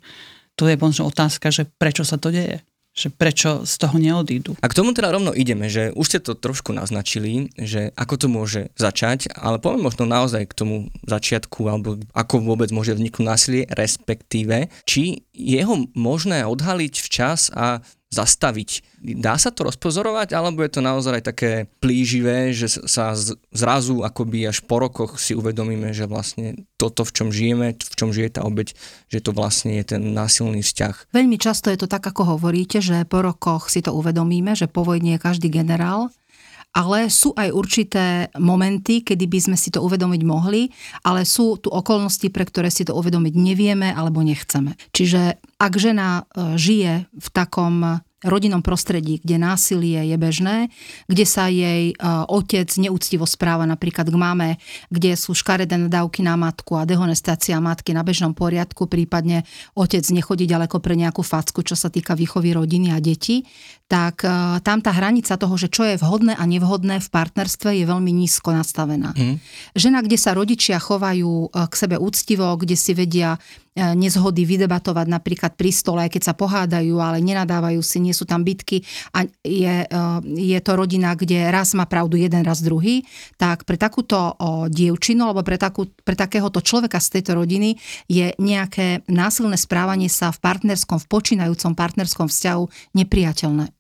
Tu 0.53 0.69
je 0.69 0.77
možno 0.77 1.09
otázka, 1.09 1.49
že 1.49 1.65
prečo 1.65 2.05
sa 2.05 2.21
to 2.21 2.29
deje 2.29 2.61
že 2.91 3.07
prečo 3.07 3.63
z 3.63 3.73
toho 3.79 3.95
neodídu. 3.95 4.59
A 4.59 4.67
k 4.67 4.75
tomu 4.75 4.91
teda 4.91 5.15
rovno 5.15 5.31
ideme, 5.31 5.71
že 5.71 5.95
už 5.95 6.05
ste 6.07 6.19
to 6.19 6.35
trošku 6.35 6.75
naznačili, 6.75 7.47
že 7.55 7.95
ako 7.95 8.15
to 8.19 8.27
môže 8.27 8.61
začať, 8.75 9.31
ale 9.31 9.63
poviem 9.63 9.87
možno 9.87 10.03
naozaj 10.03 10.51
k 10.51 10.57
tomu 10.57 10.75
začiatku, 11.07 11.71
alebo 11.71 11.95
ako 12.11 12.43
vôbec 12.43 12.67
môže 12.75 12.91
vzniknúť 12.91 13.25
násilie, 13.25 13.63
respektíve, 13.71 14.67
či 14.83 15.23
je 15.31 15.61
ho 15.63 15.87
možné 15.95 16.43
odhaliť 16.43 16.93
včas 16.99 17.47
a 17.55 17.79
zastaviť. 18.11 18.99
Dá 19.17 19.39
sa 19.39 19.55
to 19.55 19.71
rozpozorovať, 19.71 20.35
alebo 20.35 20.61
je 20.67 20.71
to 20.75 20.81
naozaj 20.83 21.23
také 21.23 21.71
plíživé, 21.79 22.51
že 22.51 22.67
sa 22.67 23.15
zrazu 23.55 24.03
akoby 24.03 24.51
až 24.51 24.59
po 24.67 24.83
rokoch 24.83 25.15
si 25.15 25.31
uvedomíme, 25.31 25.95
že 25.95 26.11
vlastne 26.11 26.67
toto, 26.75 27.07
v 27.07 27.11
čom 27.15 27.29
žijeme, 27.31 27.71
v 27.71 27.95
čom 27.95 28.11
žije 28.11 28.35
tá 28.35 28.41
obeď, 28.43 28.75
že 29.07 29.23
to 29.23 29.31
vlastne 29.31 29.79
je 29.79 29.95
ten 29.95 30.11
násilný 30.11 30.59
vzťah. 30.59 31.15
Veľmi 31.15 31.39
často 31.39 31.71
je 31.71 31.79
to 31.79 31.87
tak, 31.87 32.03
ako 32.03 32.35
hovoríte, 32.35 32.83
že 32.83 33.07
po 33.07 33.23
rokoch 33.23 33.71
si 33.71 33.79
to 33.79 33.95
uvedomíme, 33.95 34.59
že 34.59 34.67
po 34.67 34.83
vojne 34.83 35.15
je 35.15 35.23
každý 35.23 35.47
generál, 35.47 36.11
ale 36.71 37.11
sú 37.11 37.35
aj 37.35 37.49
určité 37.51 38.05
momenty, 38.39 39.03
kedy 39.03 39.27
by 39.27 39.39
sme 39.51 39.57
si 39.59 39.69
to 39.71 39.83
uvedomiť 39.83 40.21
mohli, 40.23 40.71
ale 41.03 41.27
sú 41.27 41.59
tu 41.59 41.67
okolnosti, 41.67 42.27
pre 42.31 42.47
ktoré 42.47 42.71
si 42.71 42.87
to 42.87 42.95
uvedomiť 42.95 43.33
nevieme 43.35 43.91
alebo 43.91 44.23
nechceme. 44.23 44.79
Čiže 44.95 45.39
ak 45.59 45.73
žena 45.75 46.23
e, 46.31 46.55
žije 46.55 46.93
v 47.11 47.27
takom 47.35 48.01
rodinnom 48.21 48.61
prostredí, 48.61 49.17
kde 49.21 49.41
násilie 49.41 50.13
je 50.13 50.17
bežné, 50.17 50.57
kde 51.09 51.25
sa 51.25 51.49
jej 51.49 51.97
uh, 51.97 52.25
otec 52.29 52.69
neúctivo 52.77 53.25
správa 53.25 53.65
napríklad 53.65 54.07
k 54.09 54.17
mame, 54.17 54.49
kde 54.93 55.17
sú 55.17 55.33
škaredé 55.33 55.77
nadávky 55.77 56.21
na 56.21 56.37
matku 56.37 56.77
a 56.77 56.85
dehonestácia 56.85 57.57
matky 57.57 57.97
na 57.97 58.05
bežnom 58.05 58.37
poriadku, 58.37 58.85
prípadne 58.85 59.41
otec 59.73 60.05
nechodí 60.13 60.45
ďaleko 60.45 60.77
pre 60.77 60.93
nejakú 60.93 61.25
facku, 61.25 61.65
čo 61.65 61.73
sa 61.73 61.89
týka 61.89 62.13
výchovy 62.13 62.53
rodiny 62.53 62.93
a 62.93 63.01
detí, 63.01 63.49
tak 63.89 64.21
uh, 64.23 64.61
tam 64.61 64.79
tá 64.85 64.93
hranica 64.93 65.33
toho, 65.35 65.57
že 65.57 65.67
čo 65.73 65.83
je 65.83 65.97
vhodné 65.97 66.37
a 66.37 66.43
nevhodné 66.45 67.01
v 67.01 67.09
partnerstve 67.09 67.73
je 67.73 67.85
veľmi 67.89 68.13
nízko 68.13 68.53
nastavená. 68.53 69.17
Mm. 69.17 69.41
Žena, 69.73 69.99
kde 70.05 70.17
sa 70.21 70.37
rodičia 70.37 70.77
chovajú 70.77 71.49
uh, 71.49 71.67
k 71.67 71.73
sebe 71.73 71.97
úctivo, 71.97 72.53
kde 72.55 72.77
si 72.77 72.93
vedia 72.93 73.41
E, 73.70 73.70
nezhody 73.75 74.43
vydebatovať 74.43 75.07
napríklad 75.07 75.55
pri 75.55 75.71
stole, 75.71 76.03
aj 76.03 76.11
keď 76.11 76.23
sa 76.27 76.33
pohádajú, 76.35 76.99
ale 76.99 77.23
nenadávajú 77.23 77.79
si, 77.79 78.03
nie 78.03 78.11
sú 78.11 78.27
tam 78.27 78.43
bitky 78.43 78.83
a 79.15 79.23
je, 79.47 79.87
e, 79.87 79.97
je 80.51 80.59
to 80.59 80.71
rodina, 80.75 81.15
kde 81.15 81.47
raz 81.47 81.71
má 81.71 81.87
pravdu 81.87 82.19
jeden, 82.19 82.43
raz 82.43 82.59
druhý, 82.59 83.07
tak 83.39 83.63
pre 83.63 83.79
takúto 83.79 84.35
dievčinu 84.67 85.31
alebo 85.31 85.41
pre, 85.47 85.55
takú, 85.55 85.87
pre 86.03 86.19
takéhoto 86.19 86.59
človeka 86.59 86.99
z 86.99 87.19
tejto 87.19 87.39
rodiny 87.39 87.79
je 88.11 88.35
nejaké 88.35 89.07
násilné 89.07 89.55
správanie 89.55 90.11
sa 90.11 90.35
v 90.35 90.43
partnerskom, 90.43 90.99
v 90.99 91.07
počínajúcom 91.07 91.71
partnerskom 91.71 92.27
vzťahu 92.27 92.95
nepriateľné. 92.99 93.71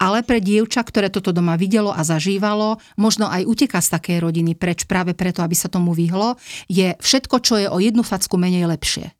Ale 0.00 0.24
pre 0.24 0.40
dievča, 0.40 0.82
ktoré 0.82 1.12
toto 1.12 1.34
doma 1.34 1.54
videlo 1.60 1.92
a 1.92 2.02
zažívalo, 2.02 2.80
možno 2.96 3.28
aj 3.28 3.44
uteka 3.44 3.78
z 3.82 3.88
takej 3.98 4.18
rodiny 4.24 4.56
preč 4.56 4.88
práve 4.88 5.12
preto, 5.12 5.44
aby 5.44 5.54
sa 5.54 5.68
tomu 5.68 5.92
vyhlo, 5.92 6.40
je 6.70 6.96
všetko, 6.98 7.36
čo 7.42 7.54
je 7.60 7.66
o 7.68 7.78
jednu 7.78 8.02
facku 8.02 8.40
menej 8.40 8.66
lepšie. 8.70 9.17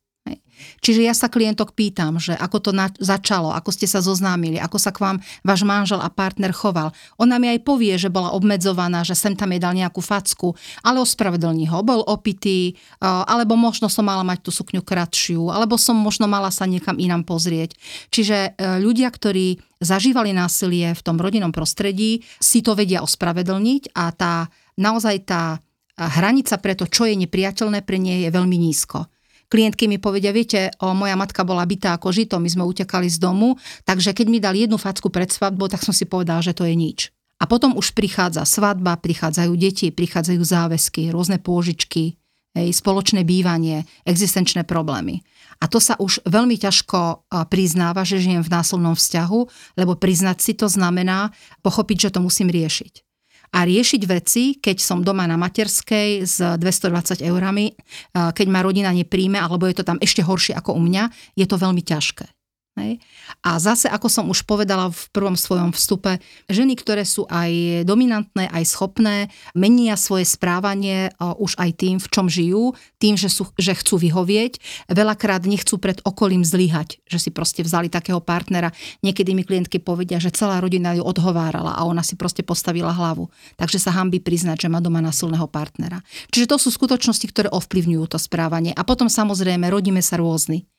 Čiže 0.81 1.01
ja 1.05 1.15
sa 1.15 1.31
klientok 1.31 1.73
pýtam, 1.75 2.19
že 2.21 2.35
ako 2.35 2.59
to 2.59 2.71
na, 2.75 2.91
začalo, 2.99 3.51
ako 3.55 3.71
ste 3.75 3.87
sa 3.87 3.99
zoznámili, 4.05 4.59
ako 4.59 4.79
sa 4.79 4.91
k 4.95 5.03
vám 5.03 5.17
váš 5.43 5.63
manžel 5.65 5.99
a 6.03 6.11
partner 6.11 6.51
choval. 6.55 6.93
Ona 7.19 7.39
mi 7.39 7.51
aj 7.51 7.65
povie, 7.65 7.95
že 7.97 8.13
bola 8.13 8.35
obmedzovaná, 8.35 9.03
že 9.03 9.19
sem 9.19 9.35
tam 9.35 9.55
jej 9.55 9.63
dal 9.63 9.75
nejakú 9.75 10.03
facku, 10.03 10.55
ale 10.83 11.03
ospravedlní 11.03 11.71
ho, 11.71 11.83
bol 11.83 12.03
opitý, 12.07 12.77
alebo 13.03 13.55
možno 13.55 13.87
som 13.91 14.07
mala 14.07 14.23
mať 14.27 14.45
tú 14.45 14.51
sukňu 14.51 14.83
kratšiu, 14.83 15.51
alebo 15.51 15.81
som 15.81 15.97
možno 15.99 16.31
mala 16.31 16.53
sa 16.55 16.67
niekam 16.69 16.99
inám 16.99 17.27
pozrieť. 17.27 17.75
Čiže 18.09 18.37
e, 18.39 18.51
ľudia, 18.81 19.11
ktorí 19.11 19.61
zažívali 19.79 20.35
násilie 20.35 20.95
v 20.95 21.05
tom 21.05 21.17
rodinnom 21.19 21.55
prostredí, 21.55 22.27
si 22.43 22.63
to 22.63 22.75
vedia 22.75 23.03
ospravedlniť 23.03 23.95
a 23.95 24.11
tá 24.11 24.35
naozaj 24.79 25.17
tá 25.27 25.63
hranica 25.99 26.55
pre 26.63 26.79
to, 26.79 26.87
čo 26.87 27.11
je 27.11 27.19
nepriateľné 27.19 27.83
pre 27.83 27.99
nie 27.99 28.23
je 28.23 28.31
veľmi 28.31 28.55
nízko 28.55 29.11
klientky 29.49 29.89
mi 29.89 29.97
povedia, 29.97 30.31
viete, 30.31 30.69
o, 30.79 30.93
moja 30.93 31.17
matka 31.17 31.43
bola 31.43 31.65
bytá 31.65 31.97
ako 31.97 32.13
žito, 32.13 32.37
my 32.39 32.49
sme 32.49 32.65
utekali 32.69 33.09
z 33.09 33.19
domu, 33.19 33.57
takže 33.89 34.13
keď 34.13 34.27
mi 34.29 34.39
dal 34.39 34.55
jednu 34.55 34.77
facku 34.77 35.09
pred 35.09 35.33
svadbou, 35.33 35.67
tak 35.67 35.83
som 35.83 35.97
si 35.97 36.05
povedal, 36.05 36.45
že 36.45 36.53
to 36.55 36.69
je 36.69 36.77
nič. 36.77 37.09
A 37.41 37.49
potom 37.49 37.75
už 37.75 37.97
prichádza 37.97 38.45
svadba, 38.45 39.01
prichádzajú 39.01 39.53
deti, 39.57 39.89
prichádzajú 39.95 40.43
záväzky, 40.43 41.09
rôzne 41.09 41.39
pôžičky, 41.39 42.19
hej, 42.59 42.69
spoločné 42.75 43.23
bývanie, 43.23 43.87
existenčné 44.05 44.67
problémy. 44.67 45.23
A 45.59 45.67
to 45.67 45.83
sa 45.83 45.99
už 45.99 46.23
veľmi 46.27 46.55
ťažko 46.55 47.27
priznáva, 47.51 48.07
že 48.07 48.23
žijem 48.23 48.47
v 48.47 48.53
násilnom 48.53 48.95
vzťahu, 48.95 49.41
lebo 49.79 49.99
priznať 49.99 50.39
si 50.39 50.53
to 50.55 50.71
znamená 50.71 51.35
pochopiť, 51.63 52.11
že 52.11 52.13
to 52.15 52.21
musím 52.23 52.51
riešiť 52.51 53.08
a 53.53 53.65
riešiť 53.65 54.03
veci, 54.07 54.57
keď 54.61 54.77
som 54.79 55.03
doma 55.03 55.27
na 55.27 55.41
materskej 55.41 56.23
s 56.23 56.39
220 56.39 57.25
eurami, 57.25 57.75
keď 58.13 58.47
ma 58.47 58.61
rodina 58.63 58.93
nepríjme, 58.93 59.41
alebo 59.41 59.67
je 59.67 59.81
to 59.81 59.85
tam 59.89 59.99
ešte 59.99 60.23
horšie 60.23 60.55
ako 60.55 60.77
u 60.77 60.81
mňa, 60.85 61.35
je 61.35 61.47
to 61.49 61.57
veľmi 61.57 61.83
ťažké. 61.83 62.38
Hej. 62.79 63.03
A 63.43 63.59
zase, 63.59 63.91
ako 63.91 64.07
som 64.07 64.31
už 64.31 64.47
povedala 64.47 64.89
v 64.89 65.03
prvom 65.11 65.35
svojom 65.35 65.75
vstupe, 65.75 66.23
ženy, 66.47 66.79
ktoré 66.79 67.03
sú 67.03 67.27
aj 67.27 67.83
dominantné, 67.85 68.47
aj 68.49 68.65
schopné, 68.65 69.29
menia 69.53 69.99
svoje 69.99 70.25
správanie 70.25 71.11
už 71.19 71.59
aj 71.59 71.71
tým, 71.77 71.97
v 71.99 72.09
čom 72.09 72.27
žijú, 72.31 72.79
tým, 73.03 73.19
že, 73.19 73.29
sú, 73.29 73.51
že 73.59 73.75
chcú 73.75 73.99
vyhovieť. 73.99 74.87
Veľakrát 74.89 75.43
nechcú 75.45 75.77
pred 75.83 75.99
okolím 76.07 76.47
zlyhať, 76.47 77.03
že 77.05 77.19
si 77.19 77.31
proste 77.35 77.67
vzali 77.67 77.91
takého 77.91 78.23
partnera. 78.23 78.71
Niekedy 79.03 79.35
mi 79.35 79.43
klientky 79.43 79.83
povedia, 79.83 80.23
že 80.23 80.31
celá 80.31 80.63
rodina 80.63 80.95
ju 80.95 81.03
odhovárala 81.03 81.75
a 81.75 81.83
ona 81.83 82.07
si 82.07 82.15
proste 82.15 82.47
postavila 82.47 82.95
hlavu. 82.95 83.29
Takže 83.59 83.83
sa 83.83 83.91
hambí 83.93 84.23
priznať, 84.23 84.67
že 84.67 84.73
má 84.73 84.79
doma 84.79 85.03
nasilného 85.03 85.51
partnera. 85.51 86.01
Čiže 86.31 86.55
to 86.55 86.57
sú 86.63 86.71
skutočnosti, 86.71 87.27
ktoré 87.29 87.49
ovplyvňujú 87.51 88.05
to 88.15 88.19
správanie. 88.23 88.71
A 88.73 88.87
potom 88.87 89.11
samozrejme 89.11 89.67
rodíme 89.67 89.99
sa 89.99 90.15
rôzni. 90.21 90.71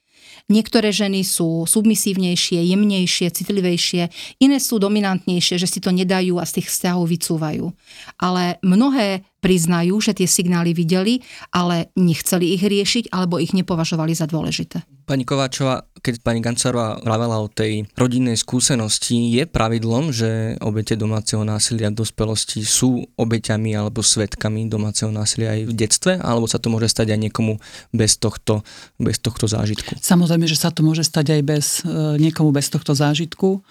Niektoré 0.49 0.89
ženy 0.89 1.21
sú 1.21 1.69
submisívnejšie, 1.69 2.57
jemnejšie, 2.73 3.29
citlivejšie, 3.29 4.09
iné 4.41 4.57
sú 4.57 4.81
dominantnejšie, 4.81 5.61
že 5.61 5.69
si 5.69 5.77
to 5.77 5.93
nedajú 5.93 6.41
a 6.41 6.45
z 6.49 6.59
tých 6.59 6.73
vzťahov 6.73 7.05
vycúvajú. 7.05 7.69
Ale 8.17 8.57
mnohé 8.65 9.21
priznajú, 9.39 10.01
že 10.03 10.17
tie 10.17 10.27
signály 10.27 10.75
videli, 10.75 11.23
ale 11.53 11.93
nechceli 11.95 12.57
ich 12.57 12.65
riešiť 12.65 13.13
alebo 13.13 13.39
ich 13.39 13.55
nepovažovali 13.55 14.11
za 14.11 14.27
dôležité. 14.27 14.83
Pani 15.09 15.25
Kováčová, 15.25 15.88
keď 15.99 16.23
pani 16.23 16.39
Gancarová 16.39 16.99
vravela 17.03 17.39
o 17.39 17.51
tej 17.51 17.87
rodinnej 17.95 18.39
skúsenosti, 18.39 19.35
je 19.35 19.43
pravidlom, 19.45 20.15
že 20.15 20.55
obete 20.63 20.95
domáceho 20.95 21.43
násilia 21.43 21.91
v 21.91 21.99
dospelosti 22.01 22.63
sú 22.63 23.03
obeťami 23.19 23.75
alebo 23.75 23.99
svetkami 23.99 24.71
domáceho 24.71 25.11
násilia 25.11 25.59
aj 25.59 25.61
v 25.67 25.73
detstve, 25.75 26.13
alebo 26.19 26.47
sa 26.47 26.57
to 26.57 26.71
môže 26.71 26.89
stať 26.91 27.15
aj 27.15 27.19
niekomu 27.29 27.59
bez 27.91 28.15
tohto, 28.17 28.63
bez 28.97 29.19
tohto 29.19 29.45
zážitku? 29.45 29.99
Samozrejme, 29.99 30.47
že 30.47 30.57
sa 30.57 30.71
to 30.71 30.81
môže 30.81 31.03
stať 31.05 31.39
aj 31.39 31.41
bez, 31.43 31.65
e, 31.83 32.17
niekomu 32.17 32.55
bez 32.55 32.71
tohto 32.71 32.95
zážitku. 32.95 33.61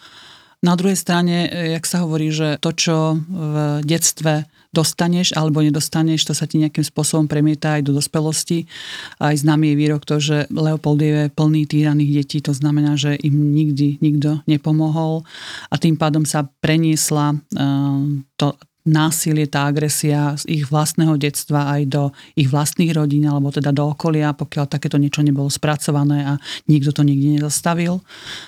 Na 0.59 0.75
druhej 0.75 0.99
strane, 0.99 1.47
e, 1.47 1.79
jak 1.79 1.87
sa 1.87 2.03
hovorí, 2.03 2.35
že 2.35 2.59
to, 2.59 2.75
čo 2.75 2.97
v 3.31 3.57
detstve 3.87 4.51
dostaneš 4.75 5.33
alebo 5.33 5.65
nedostaneš, 5.65 6.29
to 6.29 6.35
sa 6.37 6.45
ti 6.45 6.61
nejakým 6.61 6.85
spôsobom 6.85 7.25
premieta 7.25 7.79
aj 7.79 7.89
do 7.89 7.97
dospelosti. 7.97 8.69
Aj 9.17 9.33
známy 9.33 9.73
je 9.73 9.81
výrok 9.81 10.03
to, 10.05 10.21
že 10.21 10.45
Leopold 10.53 11.01
je 11.01 11.33
plný 11.33 11.65
týraných 11.65 12.13
detí, 12.13 12.39
to 12.45 12.53
znamená, 12.53 12.99
že 12.99 13.17
im 13.17 13.55
nikdy 13.55 13.97
nikto 14.05 14.45
nepomohol 14.45 15.25
a 15.73 15.75
tým 15.81 15.97
pádom 15.97 16.29
sa 16.29 16.45
preniesla 16.61 17.33
uh, 17.33 18.01
to, 18.37 18.61
násilie, 18.89 19.45
tá 19.45 19.69
agresia 19.69 20.37
z 20.41 20.49
ich 20.49 20.65
vlastného 20.69 21.21
detstva 21.21 21.77
aj 21.77 21.83
do 21.89 22.03
ich 22.33 22.49
vlastných 22.49 22.97
rodín 22.97 23.29
alebo 23.29 23.53
teda 23.53 23.69
do 23.69 23.93
okolia, 23.93 24.33
pokiaľ 24.33 24.65
takéto 24.65 24.97
niečo 24.97 25.21
nebolo 25.21 25.53
spracované 25.53 26.25
a 26.25 26.33
nikto 26.69 26.97
to 26.97 27.05
nikdy 27.05 27.37
nezastavil. 27.37 28.01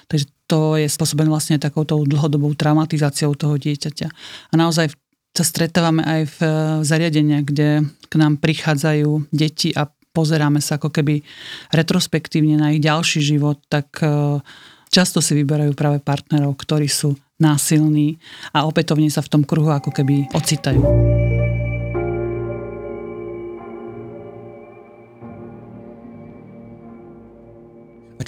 Takže 0.09 0.33
to 0.51 0.75
je 0.75 0.91
spôsobené 0.91 1.31
vlastne 1.31 1.63
takouto 1.63 2.03
dlhodobou 2.03 2.51
traumatizáciou 2.59 3.39
toho 3.39 3.55
dieťaťa. 3.55 4.09
A 4.51 4.55
naozaj 4.59 4.91
sa 5.31 5.45
stretávame 5.47 6.03
aj 6.03 6.23
v 6.27 6.39
eh, 6.43 6.53
zariadeniach, 6.83 7.45
kde 7.47 7.69
k 7.87 8.15
nám 8.19 8.43
prichádzajú 8.43 9.31
deti 9.31 9.71
a 9.79 9.87
pozeráme 10.11 10.59
sa 10.59 10.83
ako 10.83 10.91
keby 10.91 11.23
retrospektívne 11.71 12.59
na 12.59 12.75
ich 12.75 12.83
ďalší 12.83 13.23
život, 13.23 13.63
tak 13.71 14.03
eh, 14.03 14.43
často 14.91 15.23
si 15.23 15.39
vyberajú 15.39 15.79
práve 15.79 16.03
partnerov, 16.03 16.59
ktorí 16.59 16.91
sú 16.91 17.15
násilní 17.39 18.19
a 18.53 18.67
opätovne 18.67 19.09
sa 19.09 19.23
v 19.23 19.33
tom 19.39 19.43
kruhu 19.47 19.71
ako 19.71 19.95
keby 19.95 20.29
ocitajú. 20.35 20.83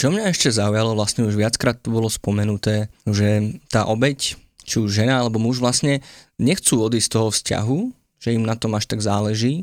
Čo 0.02 0.11
mňa 0.11 0.35
ešte 0.35 0.50
zaujalo, 0.50 0.99
vlastne 0.99 1.23
už 1.30 1.38
viackrát 1.38 1.78
tu 1.78 1.94
bolo 1.94 2.11
spomenuté, 2.11 2.90
že 3.06 3.54
tá 3.71 3.87
obeď, 3.87 4.35
či 4.66 4.82
už 4.82 4.90
žena 4.90 5.23
alebo 5.23 5.38
muž 5.38 5.62
vlastne 5.62 6.02
nechcú 6.42 6.82
odísť 6.82 7.06
z 7.06 7.14
toho 7.14 7.28
vzťahu, 7.30 7.78
že 8.18 8.35
im 8.35 8.42
na 8.42 8.59
tom 8.59 8.75
až 8.75 8.90
tak 8.90 8.99
záleží. 8.99 9.62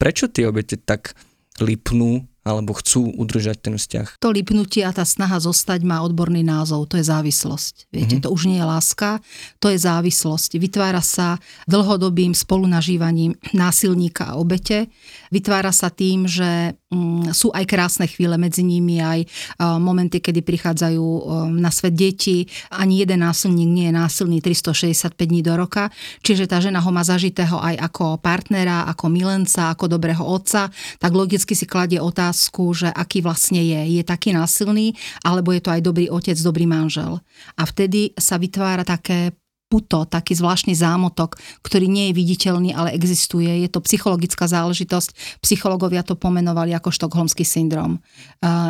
Prečo 0.00 0.32
tie 0.32 0.48
obete 0.48 0.80
tak 0.80 1.12
lipnú 1.60 2.24
alebo 2.46 2.78
chcú 2.78 3.10
udržať 3.18 3.58
ten 3.58 3.74
vzťah. 3.74 4.22
To 4.22 4.30
lipnutie 4.30 4.86
a 4.86 4.94
tá 4.94 5.02
snaha 5.02 5.42
zostať 5.42 5.82
má 5.82 5.98
odborný 6.06 6.46
názov, 6.46 6.86
to 6.86 7.02
je 7.02 7.04
závislosť. 7.10 7.90
Viete, 7.90 8.22
mm-hmm. 8.22 8.24
to 8.24 8.30
už 8.30 8.46
nie 8.46 8.62
je 8.62 8.66
láska, 8.66 9.18
to 9.58 9.74
je 9.74 9.78
závislosť. 9.82 10.62
Vytvára 10.62 11.02
sa 11.02 11.42
dlhodobým 11.66 12.30
spolunažívaním 12.30 13.34
násilníka 13.50 14.30
a 14.30 14.38
obete. 14.38 14.86
Vytvára 15.34 15.74
sa 15.74 15.90
tým, 15.90 16.30
že 16.30 16.78
mm, 16.94 17.34
sú 17.34 17.50
aj 17.50 17.66
krásne 17.66 18.06
chvíle 18.06 18.38
medzi 18.38 18.62
nimi, 18.62 19.02
aj 19.02 19.26
uh, 19.26 19.82
momenty, 19.82 20.22
kedy 20.22 20.46
prichádzajú 20.46 21.02
um, 21.02 21.50
na 21.58 21.74
svet 21.74 21.98
deti. 21.98 22.46
Ani 22.70 23.02
jeden 23.02 23.26
násilník 23.26 23.66
nie 23.66 23.86
je 23.90 23.94
násilný 23.98 24.38
365 24.38 25.18
dní 25.18 25.42
do 25.42 25.58
roka, 25.58 25.90
čiže 26.22 26.46
tá 26.46 26.62
žena 26.62 26.78
ho 26.78 26.90
má 26.94 27.02
zažitého 27.02 27.58
aj 27.58 27.74
ako 27.90 28.22
partnera, 28.22 28.86
ako 28.86 29.10
milenca, 29.10 29.74
ako 29.74 29.90
dobrého 29.90 30.22
otca, 30.22 30.70
tak 31.02 31.10
logicky 31.10 31.58
si 31.58 31.66
kladie 31.66 31.98
otázku, 31.98 32.35
otázku, 32.36 32.76
že 32.76 32.92
aký 32.92 33.24
vlastne 33.24 33.64
je. 33.64 33.96
Je 33.96 34.04
taký 34.04 34.36
násilný, 34.36 34.92
alebo 35.24 35.56
je 35.56 35.64
to 35.64 35.72
aj 35.72 35.80
dobrý 35.80 36.12
otec, 36.12 36.36
dobrý 36.36 36.68
manžel. 36.68 37.24
A 37.56 37.64
vtedy 37.64 38.12
sa 38.20 38.36
vytvára 38.36 38.84
také 38.84 39.32
puto, 39.72 40.04
taký 40.04 40.36
zvláštny 40.36 40.76
zámotok, 40.76 41.40
ktorý 41.64 41.88
nie 41.88 42.12
je 42.12 42.18
viditeľný, 42.20 42.76
ale 42.76 42.92
existuje. 42.92 43.48
Je 43.64 43.72
to 43.72 43.80
psychologická 43.82 44.44
záležitosť. 44.46 45.40
Psychológovia 45.40 46.04
to 46.04 46.14
pomenovali 46.14 46.76
ako 46.76 46.92
štokholmský 46.92 47.42
syndrom. 47.42 47.98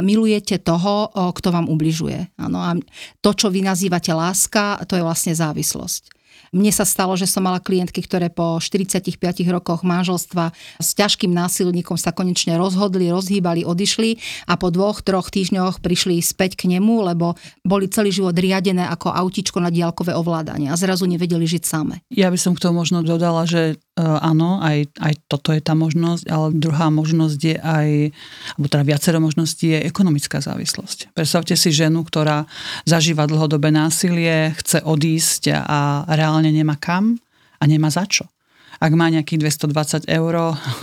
Milujete 0.00 0.62
toho, 0.62 1.10
kto 1.12 1.48
vám 1.50 1.66
ubližuje. 1.66 2.30
Ano, 2.38 2.62
a 2.62 2.78
to, 3.18 3.34
čo 3.34 3.50
vy 3.50 3.66
nazývate 3.66 4.14
láska, 4.14 4.78
to 4.86 4.94
je 4.94 5.02
vlastne 5.02 5.34
závislosť. 5.34 6.15
Mne 6.54 6.70
sa 6.70 6.86
stalo, 6.86 7.14
že 7.18 7.26
som 7.26 7.46
mala 7.46 7.62
klientky, 7.62 8.02
ktoré 8.04 8.30
po 8.30 8.58
45 8.60 9.16
rokoch 9.50 9.82
manželstva 9.82 10.52
s 10.78 10.88
ťažkým 10.94 11.30
násilníkom 11.32 11.98
sa 11.98 12.12
konečne 12.12 12.58
rozhodli, 12.58 13.10
rozhýbali, 13.10 13.66
odišli 13.66 14.18
a 14.50 14.54
po 14.58 14.70
dvoch, 14.70 15.02
troch 15.02 15.30
týždňoch 15.32 15.80
prišli 15.80 16.20
späť 16.20 16.58
k 16.58 16.76
nemu, 16.76 17.06
lebo 17.14 17.34
boli 17.62 17.90
celý 17.90 18.12
život 18.12 18.34
riadené 18.36 18.86
ako 18.86 19.10
autičko 19.10 19.58
na 19.58 19.72
diálkové 19.72 20.14
ovládanie 20.14 20.70
a 20.70 20.76
zrazu 20.78 21.08
nevedeli 21.08 21.48
žiť 21.48 21.62
same. 21.64 22.02
Ja 22.12 22.30
by 22.30 22.38
som 22.38 22.52
k 22.54 22.62
tomu 22.62 22.82
možno 22.82 23.00
dodala, 23.00 23.48
že 23.48 23.80
áno, 23.96 24.60
aj, 24.60 24.92
aj 25.00 25.14
toto 25.24 25.56
je 25.56 25.64
tá 25.64 25.72
možnosť, 25.72 26.28
ale 26.28 26.46
druhá 26.52 26.92
možnosť 26.92 27.40
je 27.40 27.56
aj, 27.56 27.88
alebo 28.56 28.66
teda 28.68 28.84
viacero 28.84 29.18
možností 29.24 29.72
je 29.72 29.88
ekonomická 29.88 30.44
závislosť. 30.44 31.16
Predstavte 31.16 31.56
si 31.56 31.72
ženu, 31.72 32.04
ktorá 32.04 32.44
zažíva 32.84 33.24
dlhodobé 33.24 33.72
násilie, 33.72 34.52
chce 34.60 34.84
odísť 34.84 35.56
a 35.56 36.04
reálne 36.12 36.52
nemá 36.52 36.76
kam 36.76 37.16
a 37.56 37.64
nemá 37.64 37.88
za 37.88 38.04
čo 38.04 38.28
ak 38.76 38.92
má 38.92 39.08
nejakých 39.08 39.40
220 39.66 40.10
eur, 40.10 40.34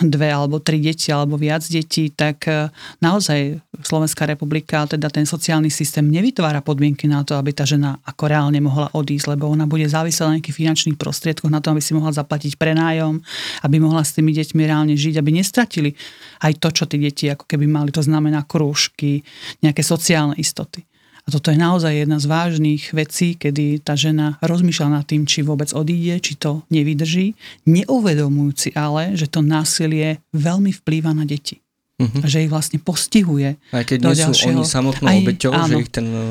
dve 0.02 0.30
alebo 0.30 0.58
tri 0.58 0.82
deti 0.82 1.14
alebo 1.14 1.38
viac 1.38 1.62
detí, 1.66 2.10
tak 2.10 2.48
e, 2.50 2.70
naozaj 3.02 3.62
Slovenská 3.84 4.26
republika, 4.26 4.86
teda 4.86 5.10
ten 5.10 5.28
sociálny 5.28 5.70
systém 5.70 6.06
nevytvára 6.08 6.62
podmienky 6.62 7.06
na 7.06 7.22
to, 7.22 7.38
aby 7.38 7.54
tá 7.54 7.66
žena 7.68 8.00
ako 8.06 8.30
reálne 8.30 8.58
mohla 8.62 8.90
odísť, 8.94 9.38
lebo 9.38 9.50
ona 9.50 9.70
bude 9.70 9.86
závislá 9.86 10.30
na 10.30 10.34
nejakých 10.40 10.58
finančných 10.58 10.98
prostriedkoch 10.98 11.52
na 11.52 11.62
to, 11.62 11.74
aby 11.74 11.82
si 11.82 11.94
mohla 11.98 12.14
zaplatiť 12.14 12.58
prenájom, 12.58 13.22
aby 13.66 13.78
mohla 13.78 14.02
s 14.02 14.16
tými 14.16 14.34
deťmi 14.34 14.62
reálne 14.64 14.96
žiť, 14.96 15.20
aby 15.20 15.30
nestratili 15.34 15.94
aj 16.42 16.62
to, 16.62 16.70
čo 16.72 16.84
tí 16.86 16.98
deti 17.02 17.30
ako 17.30 17.46
keby 17.46 17.66
mali, 17.66 17.90
to 17.90 18.02
znamená 18.02 18.46
krúžky, 18.46 19.26
nejaké 19.62 19.82
sociálne 19.82 20.38
istoty. 20.38 20.86
A 21.24 21.32
toto 21.32 21.56
je 21.56 21.58
naozaj 21.58 22.04
jedna 22.04 22.20
z 22.20 22.28
vážnych 22.28 22.92
vecí, 22.92 23.40
kedy 23.40 23.80
tá 23.80 23.96
žena 23.96 24.36
rozmýšľa 24.44 24.88
nad 25.00 25.04
tým, 25.08 25.24
či 25.24 25.40
vôbec 25.40 25.72
odíde, 25.72 26.20
či 26.20 26.36
to 26.36 26.68
nevydrží, 26.68 27.32
neuvedomujúci 27.64 28.76
ale, 28.76 29.16
že 29.16 29.32
to 29.32 29.40
násilie 29.40 30.20
veľmi 30.36 30.76
vplýva 30.84 31.16
na 31.16 31.24
deti. 31.24 31.64
Uh-huh. 31.94 32.26
že 32.26 32.42
ich 32.42 32.50
vlastne 32.50 32.82
postihuje. 32.82 33.54
Aj 33.70 33.86
keď 33.86 33.98
nie 34.02 34.18
ďalšieho. 34.18 34.34
sú 34.34 34.50
oni 34.50 34.64
samotnou 34.66 35.08
aj, 35.14 35.18
obeťou, 35.24 35.52
áno. 35.54 35.70
že 35.70 35.76
ich 35.78 35.92
ten 35.94 36.08
eh, 36.10 36.26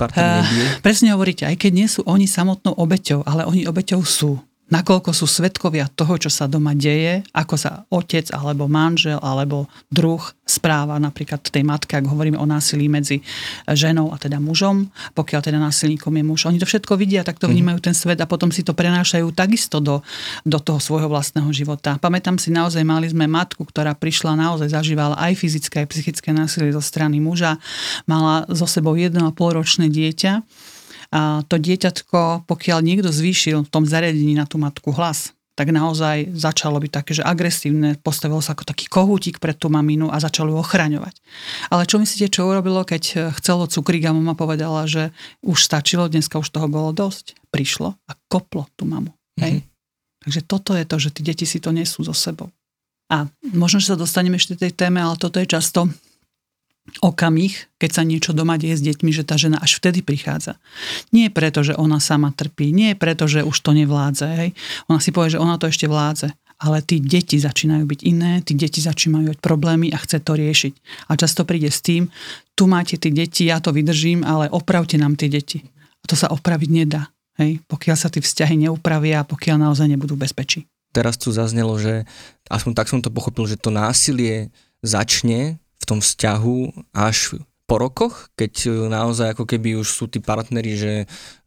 partner 0.00 0.40
nebije? 0.40 0.64
Uh, 0.64 0.80
presne 0.80 1.08
hovoríte, 1.12 1.44
aj 1.44 1.56
keď 1.60 1.72
nie 1.76 1.88
sú 1.92 2.00
oni 2.08 2.24
samotnou 2.24 2.72
obeťou, 2.72 3.20
ale 3.28 3.44
oni 3.44 3.68
obeťou 3.68 4.00
sú 4.00 4.40
nakoľko 4.72 5.12
sú 5.12 5.28
svetkovia 5.28 5.92
toho, 5.92 6.16
čo 6.16 6.32
sa 6.32 6.48
doma 6.48 6.72
deje, 6.72 7.20
ako 7.36 7.54
sa 7.60 7.84
otec 7.92 8.32
alebo 8.32 8.64
manžel 8.64 9.20
alebo 9.20 9.68
druh 9.92 10.20
správa 10.44 10.96
napríklad 10.96 11.40
tej 11.40 11.64
matke, 11.64 11.96
ak 11.96 12.08
hovoríme 12.08 12.36
o 12.36 12.48
násilí 12.48 12.88
medzi 12.88 13.20
ženou 13.68 14.12
a 14.12 14.16
teda 14.16 14.40
mužom, 14.40 14.88
pokiaľ 15.12 15.40
teda 15.40 15.56
násilníkom 15.60 16.12
je 16.12 16.24
muž. 16.24 16.40
Oni 16.48 16.60
to 16.60 16.68
všetko 16.68 16.96
vidia, 16.96 17.24
tak 17.24 17.40
to 17.40 17.48
mhm. 17.48 17.52
vnímajú 17.56 17.78
ten 17.80 17.94
svet 17.96 18.20
a 18.20 18.28
potom 18.28 18.48
si 18.48 18.64
to 18.64 18.72
prenášajú 18.72 19.32
takisto 19.36 19.80
do, 19.80 20.00
do 20.44 20.58
toho 20.60 20.80
svojho 20.80 21.08
vlastného 21.08 21.48
života. 21.52 22.00
Pamätám 22.00 22.40
si 22.40 22.52
naozaj, 22.52 22.84
mali 22.84 23.08
sme 23.08 23.28
matku, 23.28 23.64
ktorá 23.64 23.92
prišla 23.96 24.36
naozaj 24.36 24.72
zažívala 24.72 25.16
aj 25.20 25.32
fyzické, 25.36 25.84
aj 25.84 25.88
psychické 25.92 26.30
násilie 26.32 26.72
zo 26.72 26.80
strany 26.84 27.20
muža, 27.20 27.60
mala 28.08 28.48
so 28.52 28.68
sebou 28.68 28.96
1,5 28.96 29.32
ročné 29.36 29.88
dieťa 29.92 30.44
a 31.14 31.46
to 31.46 31.62
dieťatko, 31.62 32.50
pokiaľ 32.50 32.82
niekto 32.82 33.14
zvýšil 33.14 33.62
v 33.62 33.70
tom 33.70 33.86
zariadení 33.86 34.34
na 34.34 34.50
tú 34.50 34.58
matku 34.58 34.90
hlas, 34.90 35.30
tak 35.54 35.70
naozaj 35.70 36.34
začalo 36.34 36.82
byť 36.82 36.90
také, 36.90 37.14
že 37.14 37.22
agresívne, 37.22 37.94
postavilo 38.02 38.42
sa 38.42 38.58
ako 38.58 38.66
taký 38.66 38.90
kohútik 38.90 39.38
pred 39.38 39.54
tú 39.54 39.70
maminu 39.70 40.10
a 40.10 40.18
začalo 40.18 40.50
ju 40.50 40.58
ochraňovať. 40.58 41.14
Ale 41.70 41.86
čo 41.86 42.02
myslíte, 42.02 42.26
čo 42.26 42.50
urobilo, 42.50 42.82
keď 42.82 43.30
chcelo 43.38 43.70
cukrík 43.70 44.02
a 44.10 44.10
mama 44.10 44.34
povedala, 44.34 44.90
že 44.90 45.14
už 45.46 45.62
stačilo, 45.62 46.10
dneska 46.10 46.42
už 46.42 46.50
toho 46.50 46.66
bolo 46.66 46.90
dosť. 46.90 47.38
Prišlo 47.54 47.94
a 47.94 48.12
koplo 48.26 48.66
tú 48.74 48.82
mamu. 48.82 49.14
Hej? 49.38 49.62
Mm-hmm. 49.62 50.22
Takže 50.26 50.40
toto 50.42 50.74
je 50.74 50.84
to, 50.90 50.96
že 50.98 51.14
tí 51.14 51.22
deti 51.22 51.46
si 51.46 51.62
to 51.62 51.70
nesú 51.70 52.02
so 52.02 52.10
sebou. 52.10 52.50
A 53.06 53.30
možno, 53.54 53.78
že 53.78 53.94
sa 53.94 54.00
dostaneme 54.00 54.34
ešte 54.34 54.58
tej 54.58 54.74
téme, 54.74 54.98
ale 54.98 55.14
toto 55.14 55.38
je 55.38 55.46
často 55.46 55.86
okamih, 57.00 57.54
keď 57.80 57.90
sa 57.90 58.02
niečo 58.06 58.30
doma 58.36 58.60
deje 58.60 58.78
s 58.78 58.86
deťmi, 58.86 59.10
že 59.10 59.26
tá 59.26 59.34
žena 59.40 59.58
až 59.58 59.82
vtedy 59.82 60.04
prichádza. 60.04 60.60
Nie 61.10 61.32
preto, 61.32 61.64
že 61.64 61.74
ona 61.74 61.98
sama 61.98 62.30
trpí, 62.30 62.70
nie 62.70 62.94
preto, 62.94 63.26
že 63.26 63.42
už 63.42 63.56
to 63.64 63.72
nevládze. 63.72 64.26
Hej. 64.38 64.50
Ona 64.86 65.00
si 65.02 65.10
povie, 65.10 65.34
že 65.34 65.42
ona 65.42 65.58
to 65.58 65.66
ešte 65.66 65.90
vládze. 65.90 66.30
Ale 66.62 66.80
tí 66.86 67.02
deti 67.02 67.36
začínajú 67.36 67.82
byť 67.82 68.00
iné, 68.06 68.38
tí 68.46 68.54
deti 68.54 68.78
začínajú 68.78 69.34
mať 69.34 69.38
problémy 69.42 69.90
a 69.90 69.98
chce 69.98 70.22
to 70.22 70.38
riešiť. 70.38 70.74
A 71.10 71.18
často 71.18 71.42
príde 71.42 71.68
s 71.68 71.82
tým, 71.82 72.08
tu 72.54 72.70
máte 72.70 72.94
tí 72.94 73.10
deti, 73.10 73.50
ja 73.50 73.58
to 73.58 73.74
vydržím, 73.74 74.22
ale 74.22 74.46
opravte 74.48 74.94
nám 74.94 75.18
tie 75.18 75.26
deti. 75.26 75.66
A 76.00 76.04
to 76.06 76.14
sa 76.14 76.30
opraviť 76.30 76.70
nedá. 76.70 77.10
Hej, 77.34 77.58
pokiaľ 77.66 77.96
sa 77.98 78.06
tie 78.06 78.22
vzťahy 78.22 78.54
neupravia 78.70 79.26
a 79.26 79.26
pokiaľ 79.26 79.66
naozaj 79.66 79.90
nebudú 79.90 80.14
bezpečí. 80.14 80.70
Teraz 80.94 81.18
tu 81.18 81.34
zaznelo, 81.34 81.74
že 81.74 82.06
aspoň 82.46 82.72
tak 82.78 82.86
som 82.86 83.02
to 83.02 83.10
pochopil, 83.10 83.50
že 83.50 83.58
to 83.58 83.74
násilie 83.74 84.54
začne 84.86 85.58
v 85.84 85.88
tom 85.92 86.00
vzťahu 86.00 86.88
až 86.96 87.36
po 87.64 87.80
rokoch, 87.80 88.28
keď 88.36 88.52
e, 88.68 88.70
naozaj 88.92 89.32
ako 89.32 89.48
keby 89.48 89.80
už 89.80 89.88
sú 89.88 90.04
tí 90.04 90.20
partneri, 90.20 90.76
že 90.76 90.92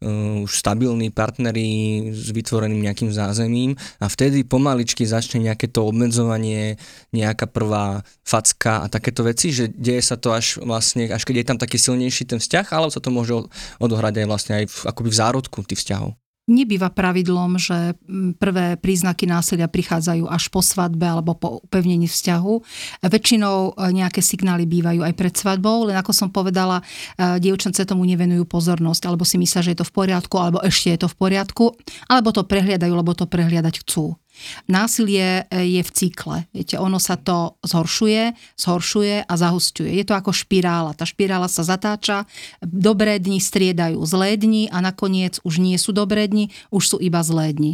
uh, 0.02 0.42
už 0.42 0.50
stabilní 0.50 1.14
partneri 1.14 2.10
s 2.10 2.34
vytvoreným 2.34 2.90
nejakým 2.90 3.14
zázemím 3.14 3.78
a 4.02 4.10
vtedy 4.10 4.42
pomaličky 4.42 5.06
začne 5.06 5.46
nejaké 5.46 5.70
to 5.70 5.86
obmedzovanie, 5.86 6.82
nejaká 7.14 7.46
prvá 7.46 8.02
facka 8.26 8.82
a 8.82 8.90
takéto 8.90 9.22
veci, 9.22 9.54
že 9.54 9.70
deje 9.70 10.02
sa 10.02 10.18
to 10.18 10.34
až 10.34 10.58
vlastne, 10.66 11.06
až 11.06 11.22
keď 11.22 11.36
je 11.38 11.48
tam 11.54 11.60
taký 11.62 11.78
silnejší 11.78 12.26
ten 12.26 12.42
vzťah, 12.42 12.66
alebo 12.74 12.90
sa 12.90 13.02
to 13.02 13.14
môže 13.14 13.38
odohrať 13.78 14.26
aj 14.26 14.28
vlastne 14.28 14.54
aj 14.58 14.66
v, 14.74 14.78
akoby 14.90 15.10
v 15.14 15.20
zárodku 15.22 15.58
tých 15.70 15.86
vzťahov. 15.86 16.18
Nebýva 16.48 16.88
pravidlom, 16.96 17.60
že 17.60 18.00
prvé 18.40 18.80
príznaky 18.80 19.28
násilia 19.28 19.68
prichádzajú 19.68 20.32
až 20.32 20.48
po 20.48 20.64
svadbe 20.64 21.04
alebo 21.04 21.36
po 21.36 21.60
upevnení 21.60 22.08
vzťahu. 22.08 22.54
Väčšinou 23.04 23.76
e, 23.76 23.92
nejaké 23.92 24.24
signály 24.24 24.64
bývajú 24.64 25.04
aj 25.04 25.12
pred 25.12 25.36
svadbou, 25.36 25.92
len 25.92 26.00
ako 26.00 26.16
som 26.16 26.32
povedala, 26.32 26.80
e, 27.20 27.44
dievčence 27.44 27.84
tomu 27.84 28.08
nevenujú 28.08 28.48
pozornosť, 28.48 29.12
alebo 29.12 29.28
si 29.28 29.36
myslia, 29.36 29.60
že 29.60 29.76
je 29.76 29.80
to 29.84 29.90
v 29.92 29.96
poriadku, 30.00 30.36
alebo 30.40 30.64
ešte 30.64 30.96
je 30.96 31.00
to 31.04 31.12
v 31.12 31.20
poriadku, 31.20 31.66
alebo 32.08 32.32
to 32.32 32.48
prehliadajú, 32.48 32.96
lebo 32.96 33.12
to 33.12 33.28
prehliadať 33.28 33.84
chcú. 33.84 34.16
Násilie 34.68 35.46
e, 35.48 35.66
je 35.78 35.82
v 35.84 35.92
cykle. 35.94 36.38
Viete, 36.52 36.76
ono 36.80 36.98
sa 36.98 37.16
to 37.16 37.58
zhoršuje, 37.66 38.34
zhoršuje 38.58 39.26
a 39.28 39.34
zahusťuje. 39.34 39.92
Je 39.98 40.06
to 40.06 40.14
ako 40.14 40.32
špirála. 40.34 40.98
Tá 40.98 41.06
špirála 41.06 41.52
sa 41.52 41.66
zatáča, 41.66 42.26
dobré 42.62 43.18
dni 43.22 43.40
striedajú 43.42 44.00
zlé 44.04 44.38
dni 44.40 44.70
a 44.72 44.82
nakoniec 44.82 45.42
už 45.44 45.60
nie 45.62 45.76
sú 45.80 45.94
dobré 45.94 46.28
dni, 46.30 46.50
už 46.70 46.84
sú 46.96 46.98
iba 46.98 47.22
zlé 47.22 47.54
dni. 47.54 47.74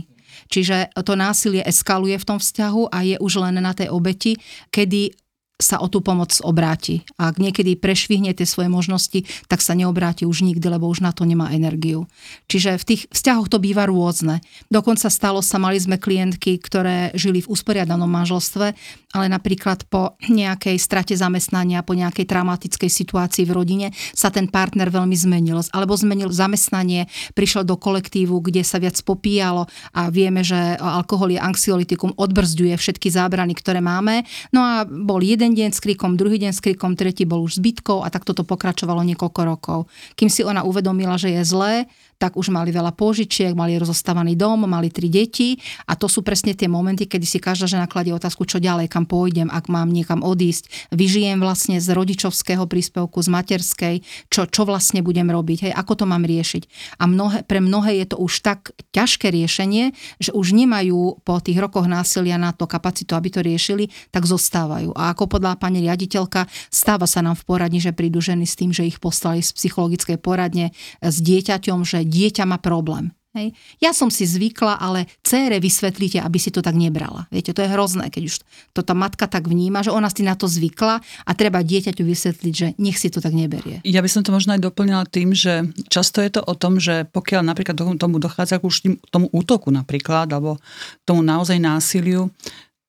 Čiže 0.50 0.92
to 1.06 1.14
násilie 1.14 1.62
eskaluje 1.62 2.18
v 2.18 2.28
tom 2.28 2.40
vzťahu 2.42 2.90
a 2.90 2.98
je 3.06 3.16
už 3.22 3.34
len 3.42 3.62
na 3.62 3.74
tej 3.74 3.94
obeti, 3.94 4.38
kedy 4.74 5.14
sa 5.62 5.80
o 5.80 5.88
tú 5.88 6.04
pomoc 6.04 6.34
obráti. 6.44 7.08
A 7.16 7.32
ak 7.32 7.40
niekedy 7.40 7.80
prešvihne 7.80 8.36
tie 8.36 8.44
svoje 8.44 8.68
možnosti, 8.68 9.24
tak 9.48 9.64
sa 9.64 9.78
neobráti 9.78 10.28
už 10.28 10.44
nikdy, 10.44 10.66
lebo 10.68 10.92
už 10.92 11.06
na 11.06 11.16
to 11.16 11.24
nemá 11.24 11.56
energiu. 11.56 12.06
Čiže 12.52 12.76
v 12.82 12.84
tých 12.84 13.02
vzťahoch 13.10 13.48
to 13.48 13.64
býva 13.64 13.88
rôzne. 13.88 14.44
Dokonca 14.68 15.08
stalo 15.08 15.40
sa, 15.40 15.62
mali 15.62 15.80
sme 15.80 16.02
klientky, 16.02 16.60
ktoré 16.60 17.16
žili 17.16 17.40
v 17.40 17.50
usporiadanom 17.54 18.10
manželstve, 18.12 18.76
ale 19.14 19.26
napríklad 19.30 19.88
po 19.88 20.18
nejakej 20.26 20.76
strate 20.82 21.14
zamestnania, 21.16 21.86
po 21.86 21.94
nejakej 21.96 22.26
traumatickej 22.28 22.90
situácii 22.90 23.46
v 23.46 23.56
rodine 23.56 23.88
sa 24.12 24.34
ten 24.34 24.50
partner 24.50 24.90
veľmi 24.90 25.16
zmenil. 25.16 25.62
Alebo 25.70 25.94
zmenil 25.94 26.34
zamestnanie, 26.34 27.06
prišiel 27.38 27.62
do 27.62 27.78
kolektívu, 27.78 28.42
kde 28.42 28.66
sa 28.66 28.82
viac 28.82 28.98
popíjalo 29.06 29.70
a 29.94 30.10
vieme, 30.10 30.42
že 30.42 30.58
alkohol 30.82 31.30
je 31.30 31.40
anxiolitikum, 31.40 32.18
odbrzďuje 32.18 32.74
všetky 32.74 33.14
zábrany, 33.14 33.54
ktoré 33.54 33.80
máme. 33.86 34.26
No 34.50 34.66
a 34.66 34.84
bol 34.84 35.22
jeden 35.22 35.43
jeden 35.44 35.60
deň 35.60 35.72
s 35.76 35.84
krikom, 35.84 36.16
druhý 36.16 36.40
deň 36.40 36.56
s 36.56 36.64
krikom, 36.64 36.96
tretí 36.96 37.28
bol 37.28 37.44
už 37.44 37.60
zbytkou 37.60 38.00
a 38.00 38.08
tak 38.08 38.24
toto 38.24 38.48
pokračovalo 38.48 39.04
niekoľko 39.04 39.42
rokov. 39.44 39.80
Kým 40.16 40.32
si 40.32 40.40
ona 40.40 40.64
uvedomila, 40.64 41.20
že 41.20 41.36
je 41.36 41.44
zlé, 41.44 41.92
tak 42.18 42.40
už 42.40 42.54
mali 42.54 42.74
veľa 42.74 42.96
pôžičiek, 42.96 43.54
mali 43.54 43.78
rozostávaný 43.78 44.38
dom, 44.38 44.66
mali 44.66 44.90
tri 44.90 45.12
deti 45.12 45.60
a 45.88 45.98
to 45.98 46.08
sú 46.08 46.26
presne 46.26 46.56
tie 46.56 46.68
momenty, 46.68 47.06
kedy 47.06 47.26
si 47.28 47.38
každá 47.42 47.68
žena 47.68 47.86
kladie 47.90 48.16
otázku, 48.16 48.48
čo 48.48 48.62
ďalej, 48.62 48.90
kam 48.90 49.06
pôjdem, 49.10 49.50
ak 49.52 49.68
mám 49.68 49.90
niekam 49.92 50.22
odísť, 50.24 50.94
vyžijem 50.94 51.42
vlastne 51.42 51.78
z 51.78 51.88
rodičovského 51.92 52.66
príspevku, 52.66 53.20
z 53.20 53.30
materskej, 53.30 53.96
čo, 54.30 54.48
čo 54.48 54.62
vlastne 54.64 55.04
budem 55.04 55.28
robiť, 55.30 55.70
hej, 55.70 55.74
ako 55.74 56.04
to 56.04 56.06
mám 56.08 56.24
riešiť. 56.24 56.64
A 57.00 57.10
mnohé, 57.10 57.44
pre 57.46 57.60
mnohé 57.60 58.04
je 58.04 58.16
to 58.16 58.18
už 58.22 58.44
tak 58.44 58.72
ťažké 58.96 59.30
riešenie, 59.34 59.92
že 60.22 60.32
už 60.32 60.56
nemajú 60.56 61.22
po 61.22 61.40
tých 61.44 61.60
rokoch 61.60 61.86
násilia 61.90 62.40
na 62.40 62.56
to 62.56 62.66
kapacitu, 62.70 63.14
aby 63.18 63.30
to 63.30 63.42
riešili, 63.44 63.90
tak 64.10 64.24
zostávajú. 64.28 64.96
A 64.96 65.12
ako 65.14 65.28
podľa 65.28 65.60
pani 65.60 65.84
riaditeľka, 65.84 66.48
stáva 66.70 67.06
sa 67.10 67.20
nám 67.20 67.36
v 67.40 67.46
poradni, 67.48 67.80
že 67.84 67.96
prídu 67.96 68.24
ženy 68.24 68.48
s 68.48 68.58
tým, 68.58 68.72
že 68.72 68.88
ich 68.88 68.98
poslali 68.98 69.44
z 69.44 69.52
psychologickej 69.56 70.18
poradne 70.20 70.72
s 71.02 71.18
dieťaťom, 71.20 71.84
že 71.84 72.03
dieťa 72.04 72.44
má 72.48 72.60
problém. 72.60 73.12
Hej. 73.34 73.50
Ja 73.82 73.98
som 73.98 74.14
si 74.14 74.30
zvykla, 74.30 74.78
ale 74.78 75.10
cére 75.26 75.58
vysvetlíte, 75.58 76.22
aby 76.22 76.38
si 76.38 76.54
to 76.54 76.62
tak 76.62 76.78
nebrala. 76.78 77.26
Viete, 77.34 77.50
to 77.50 77.66
je 77.66 77.74
hrozné, 77.74 78.14
keď 78.14 78.30
už 78.30 78.36
to 78.78 78.86
tá 78.86 78.94
matka 78.94 79.26
tak 79.26 79.50
vníma, 79.50 79.82
že 79.82 79.90
ona 79.90 80.06
si 80.14 80.22
na 80.22 80.38
to 80.38 80.46
zvykla 80.46 81.02
a 81.02 81.32
treba 81.34 81.66
dieťaťu 81.66 82.06
vysvetliť, 82.06 82.54
že 82.54 82.68
nech 82.78 82.94
si 82.94 83.10
to 83.10 83.26
tak 83.26 83.34
neberie. 83.34 83.82
Ja 83.90 84.06
by 84.06 84.10
som 84.14 84.22
to 84.22 84.30
možno 84.30 84.54
aj 84.54 84.62
doplnila 84.62 85.10
tým, 85.10 85.34
že 85.34 85.66
často 85.90 86.22
je 86.22 86.30
to 86.30 86.46
o 86.46 86.54
tom, 86.54 86.78
že 86.78 87.10
pokiaľ 87.10 87.42
napríklad 87.42 87.74
tomu 87.98 88.22
dochádza 88.22 88.62
k 88.62 88.70
už 88.70 88.76
tomu 89.10 89.34
útoku 89.34 89.74
napríklad, 89.74 90.30
alebo 90.30 90.62
tomu 91.02 91.26
naozaj 91.26 91.58
násiliu, 91.58 92.30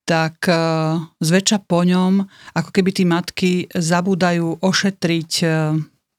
tak 0.05 0.45
e, 0.45 0.61
zväčša 1.25 1.65
po 1.65 1.81
ňom, 1.89 2.21
ako 2.53 2.69
keby 2.69 2.91
tí 2.93 3.09
matky 3.09 3.53
zabúdajú 3.73 4.61
ošetriť 4.61 5.33
e, 5.41 5.47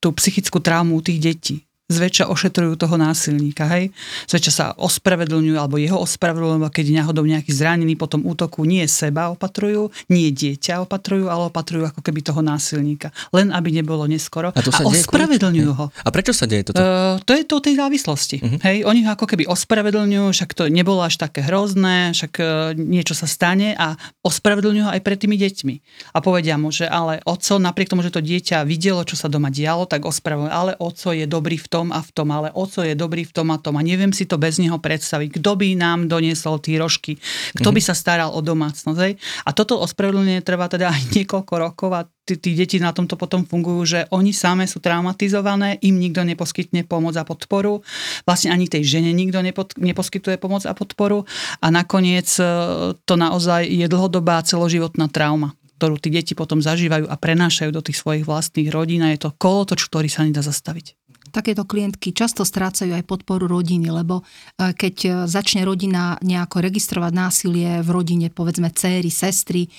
tú 0.02 0.08
psychickú 0.18 0.58
traumu 0.58 0.98
tých 1.06 1.22
detí 1.22 1.56
zväčša 1.86 2.34
ošetrujú 2.34 2.82
toho 2.82 2.98
násilníka, 2.98 3.70
hej. 3.70 3.94
Zväčša 4.26 4.52
sa 4.52 4.66
ospravedlňujú, 4.74 5.54
alebo 5.54 5.78
jeho 5.78 6.02
ospravedlňujú, 6.02 6.66
keď 6.74 6.86
je 6.90 6.96
náhodou 6.98 7.24
nejaký 7.30 7.54
zranený 7.54 7.94
po 7.94 8.10
tom 8.10 8.26
útoku, 8.26 8.66
nie 8.66 8.82
seba 8.90 9.30
opatrujú, 9.30 9.94
nie 10.10 10.34
dieťa 10.34 10.82
opatrujú, 10.82 11.30
ale 11.30 11.54
opatrujú 11.54 11.86
ako 11.86 12.02
keby 12.02 12.26
toho 12.26 12.42
násilníka. 12.42 13.14
Len 13.30 13.54
aby 13.54 13.70
nebolo 13.70 14.10
neskoro. 14.10 14.50
A, 14.50 14.60
to 14.66 14.74
sa 14.74 14.82
a 14.82 14.90
ospravedlňujú 14.90 15.72
ho. 15.78 15.94
A 15.94 16.10
prečo 16.10 16.34
sa 16.34 16.50
deje 16.50 16.74
toto? 16.74 16.82
Uh, 16.82 17.22
to 17.22 17.38
je 17.38 17.46
to 17.46 17.62
tej 17.62 17.78
závislosti. 17.78 18.42
Uh-huh. 18.42 18.58
Hej, 18.66 18.82
oni 18.82 19.06
ho 19.06 19.14
ako 19.14 19.30
keby 19.30 19.46
ospravedlňujú, 19.46 20.26
však 20.34 20.58
to 20.58 20.66
nebolo 20.74 21.06
až 21.06 21.22
také 21.22 21.46
hrozné, 21.46 22.18
však 22.18 22.34
uh, 22.42 22.74
niečo 22.74 23.14
sa 23.14 23.30
stane 23.30 23.78
a 23.78 23.94
ospravedlňujú 24.26 24.90
ho 24.90 24.92
aj 24.92 25.02
pred 25.06 25.22
tými 25.22 25.38
deťmi. 25.38 25.76
A 26.14 26.22
povedia 26.26 26.58
mu, 26.58 26.74
že 26.74 26.90
ale 26.90 27.22
oco, 27.30 27.62
napriek 27.62 27.94
tomu, 27.94 28.02
že 28.02 28.10
to 28.10 28.26
dieťa 28.26 28.66
videlo, 28.66 29.06
čo 29.06 29.14
sa 29.14 29.30
doma 29.30 29.54
dialo, 29.54 29.86
tak 29.86 30.02
ospravedlňujú, 30.10 30.50
ale 30.50 30.74
oco 30.82 31.14
je 31.14 31.30
dobrý 31.30 31.62
v 31.62 31.68
tom 31.68 31.75
a 31.84 32.00
v 32.00 32.12
tom, 32.16 32.32
ale 32.32 32.54
oco 32.56 32.80
je 32.86 32.96
dobrý 32.96 33.28
v 33.28 33.34
tom 33.36 33.52
a 33.52 33.58
tom 33.60 33.76
a 33.76 33.84
neviem 33.84 34.16
si 34.16 34.24
to 34.24 34.40
bez 34.40 34.62
neho 34.62 34.80
predstaviť. 34.80 35.42
Kto 35.42 35.52
by 35.60 35.76
nám 35.76 36.08
doniesol 36.08 36.64
tie 36.64 36.80
rožky? 36.80 37.20
Kto 37.58 37.76
by 37.76 37.82
mhm. 37.84 37.88
sa 37.92 37.96
staral 37.98 38.32
o 38.32 38.40
domácnosť? 38.40 39.20
A 39.44 39.50
toto 39.52 39.82
ospravedlnenie 39.84 40.46
trvá 40.46 40.72
teda 40.72 40.94
aj 40.94 41.02
niekoľko 41.16 41.54
rokov 41.60 41.90
a 41.92 42.08
tí, 42.26 42.40
tí 42.40 42.58
deti 42.58 42.78
na 42.82 42.96
tomto 42.96 43.16
potom 43.16 43.46
fungujú, 43.46 43.82
že 43.86 44.00
oni 44.10 44.34
same 44.34 44.66
sú 44.66 44.82
traumatizované, 44.82 45.78
im 45.86 46.00
nikto 46.02 46.26
neposkytne 46.26 46.88
pomoc 46.90 47.14
a 47.20 47.24
podporu, 47.24 47.86
vlastne 48.26 48.50
ani 48.50 48.66
tej 48.66 48.84
žene 48.84 49.14
nikto 49.14 49.40
nepod, 49.46 49.78
neposkytuje 49.78 50.42
pomoc 50.42 50.66
a 50.66 50.74
podporu 50.74 51.24
a 51.62 51.68
nakoniec 51.70 52.28
e, 52.42 52.44
to 52.98 53.14
naozaj 53.16 53.70
je 53.70 53.86
dlhodobá 53.86 54.42
celoživotná 54.42 55.08
trauma 55.12 55.54
ktorú 55.76 56.00
tí 56.00 56.08
deti 56.08 56.34
potom 56.34 56.64
zažívajú 56.64 57.12
a 57.12 57.20
prenášajú 57.20 57.72
do 57.76 57.84
tých 57.84 58.00
svojich 58.00 58.24
vlastných 58.24 58.72
rodín 58.72 59.04
a 59.04 59.12
je 59.12 59.28
to 59.28 59.36
kolotoč, 59.36 59.84
ktorý 59.92 60.08
sa 60.08 60.24
nedá 60.24 60.40
zastaviť 60.40 61.05
takéto 61.36 61.68
klientky 61.68 62.16
často 62.16 62.48
strácajú 62.48 62.96
aj 62.96 63.04
podporu 63.04 63.52
rodiny, 63.52 63.92
lebo 63.92 64.24
e, 64.24 64.72
keď 64.72 64.96
e, 65.04 65.10
začne 65.28 65.68
rodina 65.68 66.16
nejako 66.24 66.64
registrovať 66.64 67.12
násilie 67.12 67.84
v 67.84 67.90
rodine, 67.92 68.32
povedzme 68.32 68.72
céry, 68.72 69.12
sestry, 69.12 69.68
e, 69.68 69.70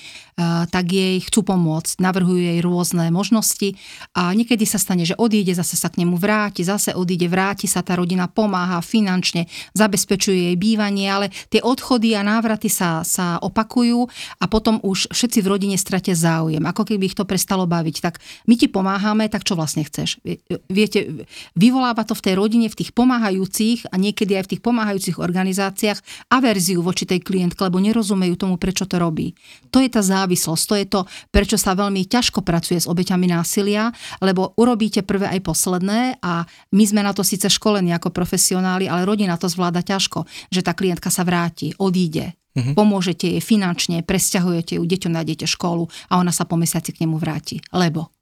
tak 0.69 0.85
jej 0.93 1.17
chcú 1.25 1.41
pomôcť, 1.41 1.97
navrhujú 1.97 2.37
jej 2.37 2.59
rôzne 2.61 3.09
možnosti 3.09 3.73
a 4.13 4.29
niekedy 4.37 4.69
sa 4.69 4.77
stane, 4.77 5.01
že 5.01 5.17
odíde, 5.17 5.57
zase 5.57 5.73
sa 5.73 5.89
k 5.89 6.05
nemu 6.05 6.13
vráti, 6.21 6.61
zase 6.61 6.93
odíde, 6.93 7.25
vráti 7.25 7.65
sa, 7.65 7.81
tá 7.81 7.97
rodina 7.97 8.29
pomáha 8.29 8.77
finančne, 8.85 9.49
zabezpečuje 9.73 10.53
jej 10.53 10.57
bývanie, 10.59 11.09
ale 11.09 11.33
tie 11.49 11.65
odchody 11.65 12.13
a 12.13 12.21
návraty 12.21 12.69
sa, 12.69 13.01
sa 13.01 13.41
opakujú 13.41 14.05
a 14.37 14.45
potom 14.45 14.77
už 14.85 15.09
všetci 15.09 15.41
v 15.41 15.49
rodine 15.49 15.77
stratia 15.79 16.13
záujem, 16.13 16.61
ako 16.61 16.85
keby 16.85 17.09
ich 17.09 17.17
to 17.17 17.25
prestalo 17.25 17.65
baviť. 17.65 17.95
Tak 18.03 18.21
my 18.45 18.55
ti 18.59 18.67
pomáhame, 18.69 19.25
tak 19.31 19.47
čo 19.47 19.55
vlastne 19.55 19.87
chceš? 19.87 20.19
Viete, 20.67 21.25
vyvoláva 21.53 22.03
to 22.03 22.17
v 22.17 22.23
tej 22.25 22.33
rodine, 22.35 22.67
v 22.67 22.83
tých 22.83 22.91
pomáhajúcich 22.91 23.87
a 23.91 23.95
niekedy 23.95 24.35
aj 24.35 24.43
v 24.47 24.51
tých 24.55 24.61
pomáhajúcich 24.65 25.17
organizáciách 25.21 25.99
averziu 26.27 26.81
voči 26.81 27.05
tej 27.05 27.23
klientke, 27.23 27.61
lebo 27.63 27.77
nerozumejú 27.77 28.35
tomu, 28.35 28.55
prečo 28.57 28.89
to 28.89 28.97
robí. 28.97 29.37
To 29.71 29.79
je 29.79 29.89
tá 29.91 30.01
závislosť, 30.03 30.63
to 30.67 30.75
je 30.75 30.85
to, 30.89 31.01
prečo 31.31 31.55
sa 31.55 31.77
veľmi 31.77 32.09
ťažko 32.09 32.41
pracuje 32.41 32.81
s 32.81 32.89
obeťami 32.89 33.29
násilia, 33.29 33.93
lebo 34.19 34.57
urobíte 34.57 35.05
prvé 35.05 35.29
aj 35.31 35.45
posledné 35.45 36.19
a 36.19 36.43
my 36.73 36.83
sme 36.83 37.05
na 37.05 37.13
to 37.13 37.21
síce 37.21 37.47
školení 37.47 37.93
ako 37.93 38.09
profesionáli, 38.09 38.89
ale 38.89 39.05
rodina 39.05 39.37
to 39.37 39.45
zvláda 39.45 39.85
ťažko, 39.85 40.25
že 40.49 40.65
tá 40.65 40.73
klientka 40.73 41.13
sa 41.13 41.21
vráti, 41.21 41.77
odíde, 41.77 42.33
Uh-huh. 42.57 42.73
Pomôžete 42.73 43.29
jej 43.29 43.37
finančne, 43.37 44.01
presťahujete 44.01 44.81
ju, 44.81 44.83
deťom 44.83 45.13
nájdete 45.13 45.45
školu 45.45 45.85
a 46.09 46.17
ona 46.17 46.33
sa 46.33 46.49
po 46.49 46.57
mesiaci 46.57 46.89
k 46.89 47.05
nemu 47.05 47.21
vráti. 47.21 47.61
Lebo 47.69 48.16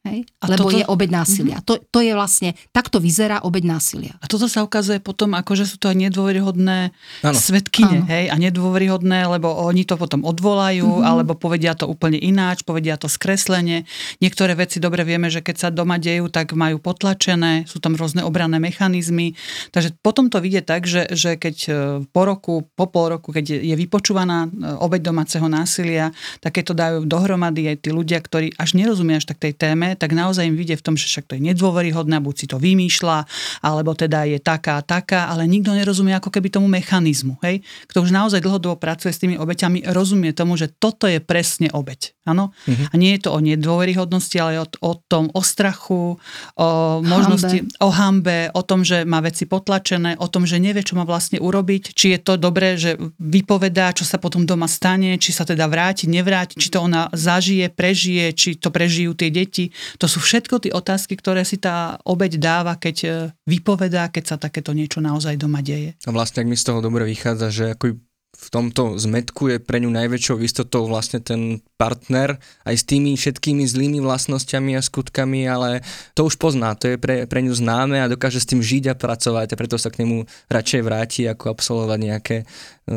Hej? 0.00 0.24
A 0.40 0.48
Lebo 0.48 0.72
toto... 0.72 0.80
je 0.80 0.84
obeď 0.88 1.10
násilia. 1.12 1.60
Mm-hmm. 1.60 1.68
To, 1.68 1.74
to 1.76 2.00
je 2.00 2.12
vlastne, 2.16 2.56
takto 2.72 3.04
vyzerá 3.04 3.44
obeď 3.44 3.68
násilia. 3.68 4.16
A 4.24 4.24
toto 4.24 4.48
sa 4.48 4.64
ukazuje 4.64 4.96
potom, 4.96 5.36
ako 5.36 5.52
že 5.60 5.68
sú 5.68 5.76
to 5.76 5.92
aj 5.92 5.96
nedôveryhodné 6.08 6.96
ano. 7.20 7.36
svetkyne, 7.36 8.08
hej, 8.08 8.32
a 8.32 8.36
nedôveryhodné, 8.40 9.28
lebo 9.28 9.52
oni 9.52 9.84
to 9.84 10.00
potom 10.00 10.24
odvolajú, 10.24 10.88
mm-hmm. 10.88 11.04
alebo 11.04 11.36
povedia 11.36 11.76
to 11.76 11.84
úplne 11.84 12.16
ináč, 12.16 12.64
povedia 12.64 12.96
to 12.96 13.12
skreslenie. 13.12 13.84
Niektoré 14.24 14.56
veci 14.56 14.80
dobre 14.80 15.04
vieme, 15.04 15.28
že 15.28 15.44
keď 15.44 15.56
sa 15.60 15.68
doma 15.68 16.00
dejú, 16.00 16.32
tak 16.32 16.56
majú 16.56 16.80
potlačené, 16.80 17.68
sú 17.68 17.76
tam 17.76 17.92
rôzne 17.92 18.24
obranné 18.24 18.56
mechanizmy. 18.56 19.36
Takže 19.68 20.00
potom 20.00 20.32
to 20.32 20.40
vidie 20.40 20.64
tak, 20.64 20.88
že, 20.88 21.12
že 21.12 21.36
keď 21.36 21.56
e, 21.68 21.72
po 22.08 22.22
roku, 22.24 22.64
po 22.72 22.88
pol 22.88 23.20
roku, 23.20 23.36
keď 23.36 23.60
je 23.60 23.76
vypočúvaná 23.76 24.48
e, 24.48 24.80
obeď 24.80 25.12
domáceho 25.12 25.44
násilia, 25.44 26.08
tak 26.40 26.56
keď 26.56 26.64
to 26.64 26.74
dajú 26.74 26.98
dohromady 27.04 27.68
aj 27.68 27.84
tí 27.84 27.92
ľudia, 27.92 28.16
ktorí 28.24 28.56
až 28.56 28.80
nerozumia 28.80 29.20
až 29.20 29.28
tak 29.28 29.44
tej 29.44 29.52
téme, 29.52 29.89
tak 29.96 30.12
naozaj 30.12 30.46
im 30.46 30.58
vidie 30.58 30.76
v 30.76 30.84
tom, 30.84 30.94
že 30.98 31.06
však 31.06 31.30
to 31.30 31.36
je 31.38 31.42
nedôveryhodné, 31.52 32.18
buď 32.20 32.34
si 32.34 32.46
to 32.50 32.56
vymýšľa, 32.58 33.24
alebo 33.64 33.94
teda 33.94 34.26
je 34.26 34.38
taká, 34.42 34.82
taká, 34.84 35.30
ale 35.30 35.46
nikto 35.46 35.72
nerozumie 35.72 36.14
ako 36.16 36.30
keby 36.30 36.50
tomu 36.50 36.66
mechanizmu. 36.70 37.38
Hej? 37.46 37.62
Kto 37.90 38.04
už 38.04 38.10
naozaj 38.10 38.42
dlhodobo 38.42 38.76
pracuje 38.76 39.14
s 39.14 39.20
tými 39.22 39.36
obeťami, 39.38 39.86
rozumie 39.90 40.34
tomu, 40.36 40.58
že 40.58 40.70
toto 40.70 41.06
je 41.06 41.18
presne 41.22 41.70
obeť. 41.70 42.14
Áno? 42.28 42.52
Uh-huh. 42.52 42.86
A 42.92 42.94
nie 42.94 43.16
je 43.16 43.26
to 43.26 43.34
o 43.34 43.40
nedôveryhodnosti, 43.42 44.36
ale 44.38 44.62
o, 44.62 44.66
o 44.84 44.92
tom, 44.94 45.32
o 45.34 45.42
strachu, 45.42 46.20
o 46.54 46.68
možnosti, 47.02 47.66
hambe. 47.66 47.82
o 47.82 47.88
hambe, 47.90 48.38
o 48.54 48.62
tom, 48.62 48.86
že 48.86 49.02
má 49.08 49.18
veci 49.24 49.48
potlačené, 49.48 50.20
o 50.20 50.30
tom, 50.30 50.46
že 50.46 50.62
nevie, 50.62 50.84
čo 50.84 50.94
má 50.94 51.02
vlastne 51.02 51.42
urobiť, 51.42 51.96
či 51.96 52.14
je 52.14 52.18
to 52.22 52.38
dobré, 52.38 52.78
že 52.78 53.00
vypovedá, 53.18 53.90
čo 53.96 54.06
sa 54.06 54.20
potom 54.20 54.46
doma 54.46 54.70
stane, 54.70 55.18
či 55.18 55.34
sa 55.34 55.42
teda 55.42 55.66
vráti, 55.66 56.06
nevráti, 56.06 56.60
či 56.60 56.70
to 56.70 56.84
ona 56.84 57.10
zažije, 57.10 57.72
prežije, 57.72 58.36
či 58.36 58.48
to 58.60 58.70
prežijú 58.70 59.16
tie 59.16 59.32
deti. 59.32 59.74
To 59.98 60.06
sú 60.06 60.18
všetko 60.20 60.62
tie 60.64 60.72
otázky, 60.72 61.16
ktoré 61.18 61.44
si 61.44 61.60
tá 61.60 62.00
obeď 62.04 62.40
dáva, 62.40 62.76
keď 62.76 62.96
e, 63.02 63.08
vypovedá, 63.46 64.08
keď 64.08 64.24
sa 64.24 64.36
takéto 64.36 64.72
niečo 64.72 64.98
naozaj 65.02 65.36
doma 65.36 65.60
deje. 65.60 65.96
A 66.04 66.10
vlastne, 66.10 66.44
ak 66.44 66.50
mi 66.50 66.56
z 66.58 66.66
toho 66.66 66.80
dobre 66.80 67.04
vychádza, 67.06 67.48
že 67.52 67.64
ako 67.74 68.00
v 68.30 68.48
tomto 68.48 68.96
zmetku 68.96 69.52
je 69.52 69.58
pre 69.58 69.82
ňu 69.82 69.92
najväčšou 69.92 70.40
istotou 70.40 70.88
vlastne 70.88 71.20
ten 71.20 71.60
partner 71.76 72.40
aj 72.64 72.74
s 72.78 72.84
tými 72.88 73.12
všetkými 73.18 73.66
zlými 73.66 73.98
vlastnosťami 74.00 74.78
a 74.78 74.80
skutkami, 74.80 75.44
ale 75.44 75.84
to 76.16 76.24
už 76.24 76.38
pozná, 76.40 76.72
to 76.78 76.94
je 76.94 76.96
pre, 76.96 77.28
pre 77.28 77.44
ňu 77.44 77.52
známe 77.52 78.00
a 78.00 78.08
dokáže 78.08 78.40
s 78.40 78.48
tým 78.48 78.64
žiť 78.64 78.94
a 78.94 78.98
pracovať 78.98 79.52
a 79.52 79.58
preto 79.60 79.76
sa 79.76 79.92
k 79.92 80.06
nemu 80.06 80.24
radšej 80.48 80.80
vráti, 80.80 81.22
ako 81.26 81.52
absolvovať 81.52 81.98
nejaké 82.00 82.36
e, 82.40 82.44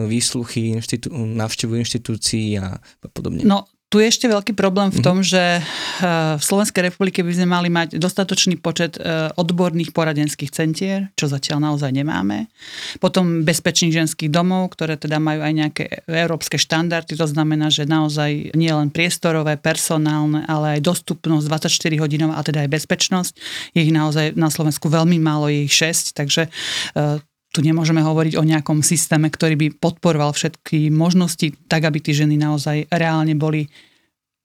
výsluchy, 0.07 0.79
inštitú, 0.79 1.11
návštevu 1.11 1.75
inštitúcií 1.75 2.61
a 2.61 2.77
podobne. 3.11 3.43
No, 3.43 3.67
tu 3.93 4.01
je 4.01 4.09
ešte 4.09 4.25
veľký 4.25 4.57
problém 4.57 4.89
v 4.89 5.05
tom, 5.05 5.21
že 5.21 5.61
v 6.01 6.41
Slovenskej 6.41 6.89
republike 6.89 7.21
by 7.21 7.29
sme 7.29 7.45
mali 7.45 7.69
mať 7.69 8.01
dostatočný 8.01 8.57
počet 8.57 8.97
odborných 9.37 9.93
poradenských 9.93 10.49
centier, 10.49 11.13
čo 11.13 11.29
zatiaľ 11.29 11.61
naozaj 11.69 11.93
nemáme. 11.93 12.49
Potom 12.97 13.45
bezpečných 13.45 13.93
ženských 13.93 14.33
domov, 14.33 14.73
ktoré 14.73 14.97
teda 14.97 15.21
majú 15.21 15.45
aj 15.45 15.53
nejaké 15.53 15.83
európske 16.09 16.57
štandardy, 16.57 17.13
to 17.13 17.29
znamená, 17.29 17.69
že 17.69 17.85
naozaj 17.85 18.57
nie 18.57 18.73
len 18.73 18.89
priestorové, 18.89 19.61
personálne, 19.61 20.41
ale 20.49 20.81
aj 20.81 20.89
dostupnosť 20.89 21.45
24 21.69 22.01
hodinov 22.01 22.33
a 22.33 22.41
teda 22.41 22.65
aj 22.65 22.73
bezpečnosť. 22.73 23.33
Je 23.77 23.85
ich 23.85 23.93
naozaj 23.93 24.33
na 24.33 24.49
Slovensku 24.49 24.89
veľmi 24.89 25.21
málo, 25.21 25.53
je 25.53 25.69
ich 25.69 25.75
6, 25.77 26.17
takže 26.17 26.49
tu 27.53 27.61
nemôžeme 27.61 28.01
hovoriť 28.01 28.33
o 28.41 28.43
nejakom 28.43 28.81
systéme, 28.81 29.29
ktorý 29.29 29.53
by 29.53 29.67
podporoval 29.77 30.33
všetky 30.33 30.89
možnosti, 30.89 31.53
tak 31.69 31.85
aby 31.85 32.01
tí 32.01 32.11
ženy 32.17 32.33
naozaj 32.33 32.89
reálne 32.89 33.37
boli 33.37 33.69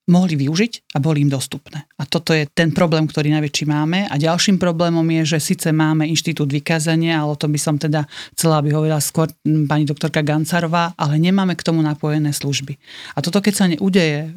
mohli 0.08 0.40
využiť 0.40 0.96
a 0.96 0.98
boli 0.98 1.22
im 1.22 1.30
dostupné. 1.30 1.84
A 2.00 2.08
toto 2.08 2.32
je 2.32 2.48
ten 2.48 2.72
problém, 2.72 3.04
ktorý 3.04 3.28
najväčší 3.36 3.68
máme. 3.68 4.08
A 4.08 4.16
ďalším 4.16 4.56
problémom 4.56 5.04
je, 5.20 5.36
že 5.36 5.52
síce 5.52 5.68
máme 5.68 6.08
inštitút 6.08 6.48
vykázania, 6.48 7.20
ale 7.20 7.36
o 7.36 7.40
tom 7.40 7.52
by 7.52 7.60
som 7.60 7.76
teda 7.76 8.08
chcela, 8.32 8.64
aby 8.64 8.72
hovorila 8.72 9.04
skôr 9.04 9.28
pani 9.44 9.84
doktorka 9.84 10.24
Gancarová, 10.24 10.96
ale 10.96 11.20
nemáme 11.20 11.52
k 11.52 11.62
tomu 11.62 11.84
napojené 11.84 12.32
služby. 12.32 12.80
A 13.14 13.20
toto 13.20 13.44
keď 13.44 13.54
sa 13.54 13.66
neudeje, 13.68 14.18
e, 14.24 14.28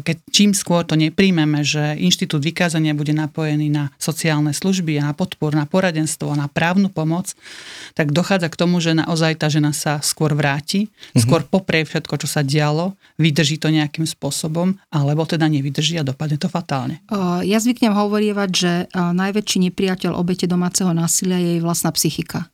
keď 0.00 0.16
čím 0.32 0.50
skôr 0.56 0.88
to 0.88 0.96
nepríjmeme, 0.96 1.60
že 1.60 2.00
inštitút 2.00 2.40
vykázania 2.40 2.96
bude 2.96 3.12
napojený 3.12 3.68
na 3.68 3.92
sociálne 4.00 4.56
služby 4.56 4.96
a 4.96 5.12
na 5.12 5.14
podpor, 5.14 5.52
na 5.52 5.68
poradenstvo, 5.68 6.32
na 6.32 6.48
právnu 6.48 6.88
pomoc, 6.88 7.36
tak 7.92 8.16
dochádza 8.16 8.48
k 8.48 8.56
tomu, 8.56 8.80
že 8.80 8.96
naozaj 8.96 9.36
tá 9.36 9.52
žena 9.52 9.76
sa 9.76 10.00
skôr 10.00 10.32
vráti, 10.32 10.88
mm-hmm. 10.88 11.20
skôr 11.20 11.44
poprie 11.44 11.84
všetko, 11.84 12.16
čo 12.24 12.28
sa 12.30 12.40
dialo, 12.40 12.96
vydrží 13.20 13.60
to 13.60 13.68
nejakým 13.68 14.08
spôsobom 14.08 14.80
a 14.88 15.01
alebo 15.02 15.26
teda 15.26 15.50
nevydrží 15.50 15.98
a 15.98 16.06
dopadne 16.06 16.38
to 16.38 16.46
fatálne. 16.46 17.02
Ja 17.42 17.58
zvyknem 17.58 17.90
hovorievať, 17.90 18.50
že 18.54 18.72
najväčší 18.94 19.58
nepriateľ 19.68 20.14
obete 20.14 20.46
domáceho 20.46 20.94
násilia 20.94 21.42
je 21.42 21.58
jej 21.58 21.60
vlastná 21.60 21.90
psychika. 21.92 22.46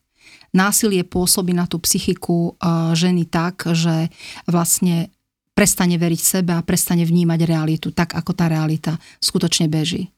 Násilie 0.56 1.04
pôsobí 1.04 1.52
na 1.52 1.68
tú 1.68 1.76
psychiku 1.84 2.56
ženy 2.96 3.28
tak, 3.28 3.68
že 3.76 4.08
vlastne 4.48 5.12
prestane 5.52 6.00
veriť 6.00 6.20
sebe 6.22 6.56
a 6.56 6.64
prestane 6.64 7.04
vnímať 7.04 7.40
realitu 7.44 7.92
tak, 7.92 8.16
ako 8.16 8.32
tá 8.32 8.48
realita 8.48 8.96
skutočne 9.20 9.68
beží. 9.68 10.08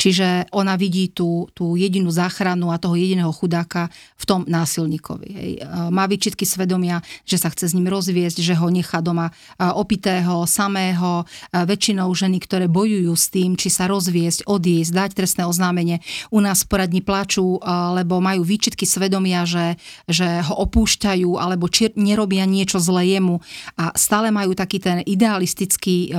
Čiže 0.00 0.48
ona 0.56 0.80
vidí 0.80 1.12
tú, 1.12 1.52
tú 1.52 1.76
jedinú 1.76 2.08
záchranu 2.08 2.72
a 2.72 2.80
toho 2.80 2.96
jediného 2.96 3.28
chudáka 3.36 3.92
v 4.16 4.24
tom 4.24 4.40
násilníkovi. 4.48 5.28
Hej. 5.28 5.52
E, 5.60 5.64
má 5.92 6.08
výčitky 6.08 6.48
svedomia, 6.48 7.04
že 7.28 7.36
sa 7.36 7.52
chce 7.52 7.68
s 7.68 7.76
ním 7.76 7.84
rozviesť, 7.92 8.40
že 8.40 8.56
ho 8.56 8.72
nechá 8.72 9.04
doma 9.04 9.28
e, 9.28 9.32
opitého, 9.60 10.48
samého. 10.48 11.28
E, 11.52 11.68
väčšinou 11.68 12.08
ženy, 12.16 12.40
ktoré 12.40 12.64
bojujú 12.64 13.12
s 13.12 13.28
tým, 13.28 13.60
či 13.60 13.68
sa 13.68 13.84
rozviesť, 13.92 14.48
odísť, 14.48 14.90
dať 14.96 15.10
trestné 15.12 15.44
oznámenie, 15.44 16.00
u 16.32 16.40
nás 16.40 16.64
poradní 16.64 17.04
plačú, 17.04 17.60
lebo 17.92 18.22
majú 18.22 18.46
výčitky 18.46 18.88
svedomia, 18.88 19.44
že, 19.44 19.76
že 20.08 20.40
ho 20.46 20.54
opúšťajú 20.64 21.36
alebo 21.36 21.68
či 21.68 21.92
nerobia 21.98 22.48
niečo 22.48 22.80
zlé 22.80 23.18
jemu 23.18 23.42
a 23.76 23.92
stále 23.98 24.32
majú 24.32 24.54
taký 24.56 24.78
ten 24.78 25.02
idealistický, 25.04 26.14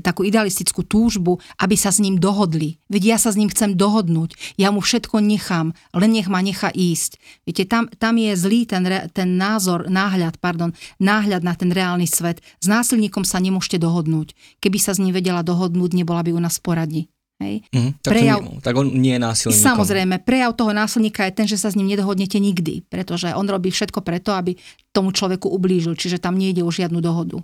takú 0.00 0.22
idealistickú 0.24 0.86
túžbu, 0.86 1.42
aby 1.58 1.74
sa 1.74 1.90
s 1.90 1.98
ním 1.98 2.16
dohodli. 2.16 2.78
Vedia 2.86 3.17
sa 3.18 3.34
s 3.34 3.38
ním 3.38 3.50
chcem 3.50 3.74
dohodnúť, 3.74 4.56
ja 4.56 4.70
mu 4.70 4.80
všetko 4.80 5.18
nechám, 5.20 5.74
len 5.92 6.10
nech 6.14 6.30
ma 6.30 6.40
nechá 6.40 6.70
ísť. 6.72 7.18
Viete, 7.44 7.66
tam, 7.66 7.90
tam 7.98 8.14
je 8.16 8.32
zlý 8.38 8.64
ten, 8.64 8.86
ten 9.12 9.28
názor, 9.36 9.90
náhľad, 9.90 10.38
pardon, 10.38 10.70
náhľad 11.02 11.42
na 11.42 11.58
ten 11.58 11.74
reálny 11.74 12.06
svet. 12.06 12.38
S 12.62 12.66
násilníkom 12.70 13.26
sa 13.26 13.42
nemôžete 13.42 13.82
dohodnúť. 13.82 14.32
Keby 14.62 14.78
sa 14.78 14.94
s 14.94 15.02
ním 15.02 15.12
vedela 15.12 15.42
dohodnúť, 15.42 15.92
nebola 15.92 16.22
by 16.22 16.30
u 16.32 16.40
nás 16.40 16.56
poradni. 16.62 17.10
Hej. 17.38 17.62
Mm, 17.70 17.94
tak, 18.02 18.10
prejav, 18.18 18.38
nie, 18.42 18.58
tak 18.58 18.74
on 18.74 18.86
nie 18.98 19.14
je 19.14 19.22
násilníkom. 19.22 19.62
Samozrejme, 19.62 20.26
prejav 20.26 20.58
toho 20.58 20.74
násilníka 20.74 21.22
je 21.30 21.32
ten, 21.38 21.46
že 21.46 21.54
sa 21.54 21.70
s 21.70 21.78
ním 21.78 21.86
nedohodnete 21.86 22.34
nikdy, 22.42 22.82
pretože 22.90 23.30
on 23.30 23.46
robí 23.46 23.70
všetko 23.70 24.02
preto, 24.02 24.34
aby 24.34 24.58
tomu 24.90 25.14
človeku 25.14 25.46
ublížil, 25.46 25.94
čiže 25.94 26.18
tam 26.18 26.34
nejde 26.34 26.66
o 26.66 26.70
žiadnu 26.74 26.98
dohodu. 26.98 27.38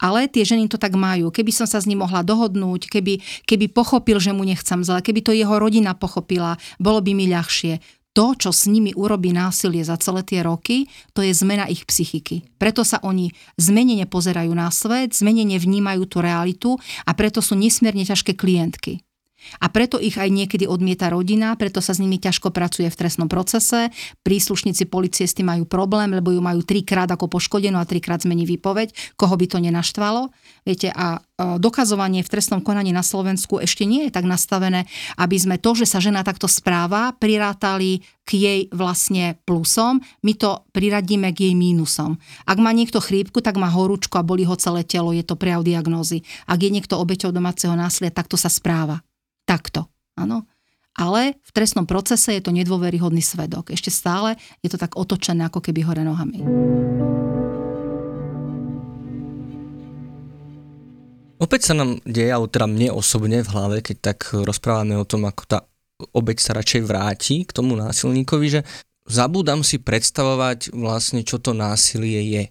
Ale 0.00 0.26
tie 0.26 0.42
ženy 0.42 0.68
to 0.68 0.76
tak 0.76 0.94
majú. 0.94 1.30
Keby 1.30 1.52
som 1.52 1.66
sa 1.68 1.80
s 1.80 1.88
ním 1.88 2.02
mohla 2.02 2.20
dohodnúť, 2.26 2.90
keby, 2.90 3.20
keby 3.44 3.66
pochopil, 3.72 4.20
že 4.20 4.34
mu 4.34 4.42
nechcem 4.42 4.82
zle, 4.82 5.00
keby 5.00 5.20
to 5.22 5.32
jeho 5.32 5.56
rodina 5.56 5.96
pochopila, 5.96 6.58
bolo 6.76 7.00
by 7.00 7.12
mi 7.14 7.26
ľahšie 7.30 7.78
to, 8.16 8.32
čo 8.32 8.48
s 8.48 8.64
nimi 8.64 8.96
urobí 8.96 9.28
násilie 9.36 9.84
za 9.84 10.00
celé 10.00 10.24
tie 10.24 10.40
roky, 10.40 10.88
to 11.12 11.20
je 11.20 11.36
zmena 11.36 11.68
ich 11.68 11.84
psychiky. 11.84 12.48
Preto 12.56 12.80
sa 12.80 12.96
oni 13.04 13.28
zmenene 13.60 14.08
pozerajú 14.08 14.56
na 14.56 14.72
svet, 14.72 15.12
zmenene 15.12 15.60
vnímajú 15.60 16.08
tú 16.08 16.24
realitu 16.24 16.80
a 17.04 17.12
preto 17.12 17.44
sú 17.44 17.52
nesmierne 17.52 18.08
ťažké 18.08 18.32
klientky. 18.32 19.04
A 19.60 19.70
preto 19.70 20.00
ich 20.00 20.16
aj 20.16 20.32
niekedy 20.32 20.64
odmieta 20.66 21.12
rodina, 21.12 21.54
preto 21.54 21.78
sa 21.84 21.94
s 21.94 22.02
nimi 22.02 22.18
ťažko 22.18 22.50
pracuje 22.50 22.88
v 22.88 22.98
trestnom 22.98 23.28
procese. 23.30 23.92
Príslušníci 24.26 24.88
policie 24.90 25.28
s 25.28 25.36
tým 25.36 25.48
majú 25.48 25.64
problém, 25.68 26.10
lebo 26.10 26.34
ju 26.34 26.40
majú 26.42 26.64
trikrát 26.66 27.06
ako 27.08 27.30
poškodenú 27.30 27.78
a 27.78 27.88
trikrát 27.88 28.24
zmení 28.24 28.48
výpoveď, 28.48 29.14
koho 29.14 29.34
by 29.36 29.46
to 29.46 29.58
nenaštvalo. 29.62 30.32
Viete, 30.66 30.90
a 30.90 31.22
dokazovanie 31.36 32.24
v 32.24 32.32
trestnom 32.32 32.64
konaní 32.64 32.90
na 32.90 33.04
Slovensku 33.04 33.60
ešte 33.60 33.84
nie 33.84 34.08
je 34.08 34.10
tak 34.10 34.24
nastavené, 34.24 34.88
aby 35.20 35.36
sme 35.36 35.60
to, 35.60 35.76
že 35.76 35.86
sa 35.86 36.00
žena 36.00 36.24
takto 36.24 36.48
správa, 36.48 37.12
prirátali 37.14 38.02
k 38.26 38.30
jej 38.34 38.60
vlastne 38.74 39.38
plusom, 39.46 40.02
my 40.26 40.32
to 40.34 40.66
priradíme 40.74 41.30
k 41.30 41.46
jej 41.46 41.54
mínusom. 41.54 42.18
Ak 42.42 42.58
má 42.58 42.74
niekto 42.74 42.98
chrípku, 42.98 43.38
tak 43.38 43.54
má 43.60 43.70
horúčku 43.70 44.18
a 44.18 44.26
boli 44.26 44.42
ho 44.42 44.58
celé 44.58 44.82
telo, 44.82 45.14
je 45.14 45.22
to 45.22 45.38
prejav 45.38 45.62
diagnózy. 45.62 46.26
Ak 46.50 46.58
je 46.58 46.74
niekto 46.74 46.98
obeťou 46.98 47.30
domáceho 47.30 47.78
násilia, 47.78 48.10
tak 48.10 48.26
to 48.26 48.34
sa 48.34 48.50
správa 48.50 49.05
takto. 49.46 49.88
Áno. 50.18 50.44
Ale 50.96 51.36
v 51.44 51.50
trestnom 51.52 51.84
procese 51.84 52.34
je 52.34 52.42
to 52.42 52.56
nedôveryhodný 52.56 53.20
svedok. 53.20 53.68
Ešte 53.68 53.92
stále 53.92 54.34
je 54.64 54.72
to 54.72 54.80
tak 54.80 54.96
otočené 54.96 55.46
ako 55.46 55.60
keby 55.60 55.84
hore 55.84 56.02
nohami. 56.02 56.40
Opäť 61.36 61.68
sa 61.68 61.74
nám 61.76 62.00
deje, 62.08 62.32
alebo 62.32 62.48
teda 62.48 62.64
mne 62.64 62.96
osobne 62.96 63.44
v 63.44 63.52
hlave, 63.52 63.84
keď 63.84 63.96
tak 64.00 64.32
rozprávame 64.32 64.96
o 64.96 65.04
tom, 65.04 65.28
ako 65.28 65.42
tá 65.44 65.58
obeď 66.16 66.36
sa 66.40 66.56
radšej 66.56 66.82
vráti 66.88 67.36
k 67.44 67.52
tomu 67.52 67.76
násilníkovi, 67.76 68.46
že 68.48 68.60
zabúdam 69.04 69.60
si 69.60 69.76
predstavovať 69.76 70.72
vlastne, 70.72 71.20
čo 71.28 71.36
to 71.36 71.52
násilie 71.52 72.24
je. 72.24 72.44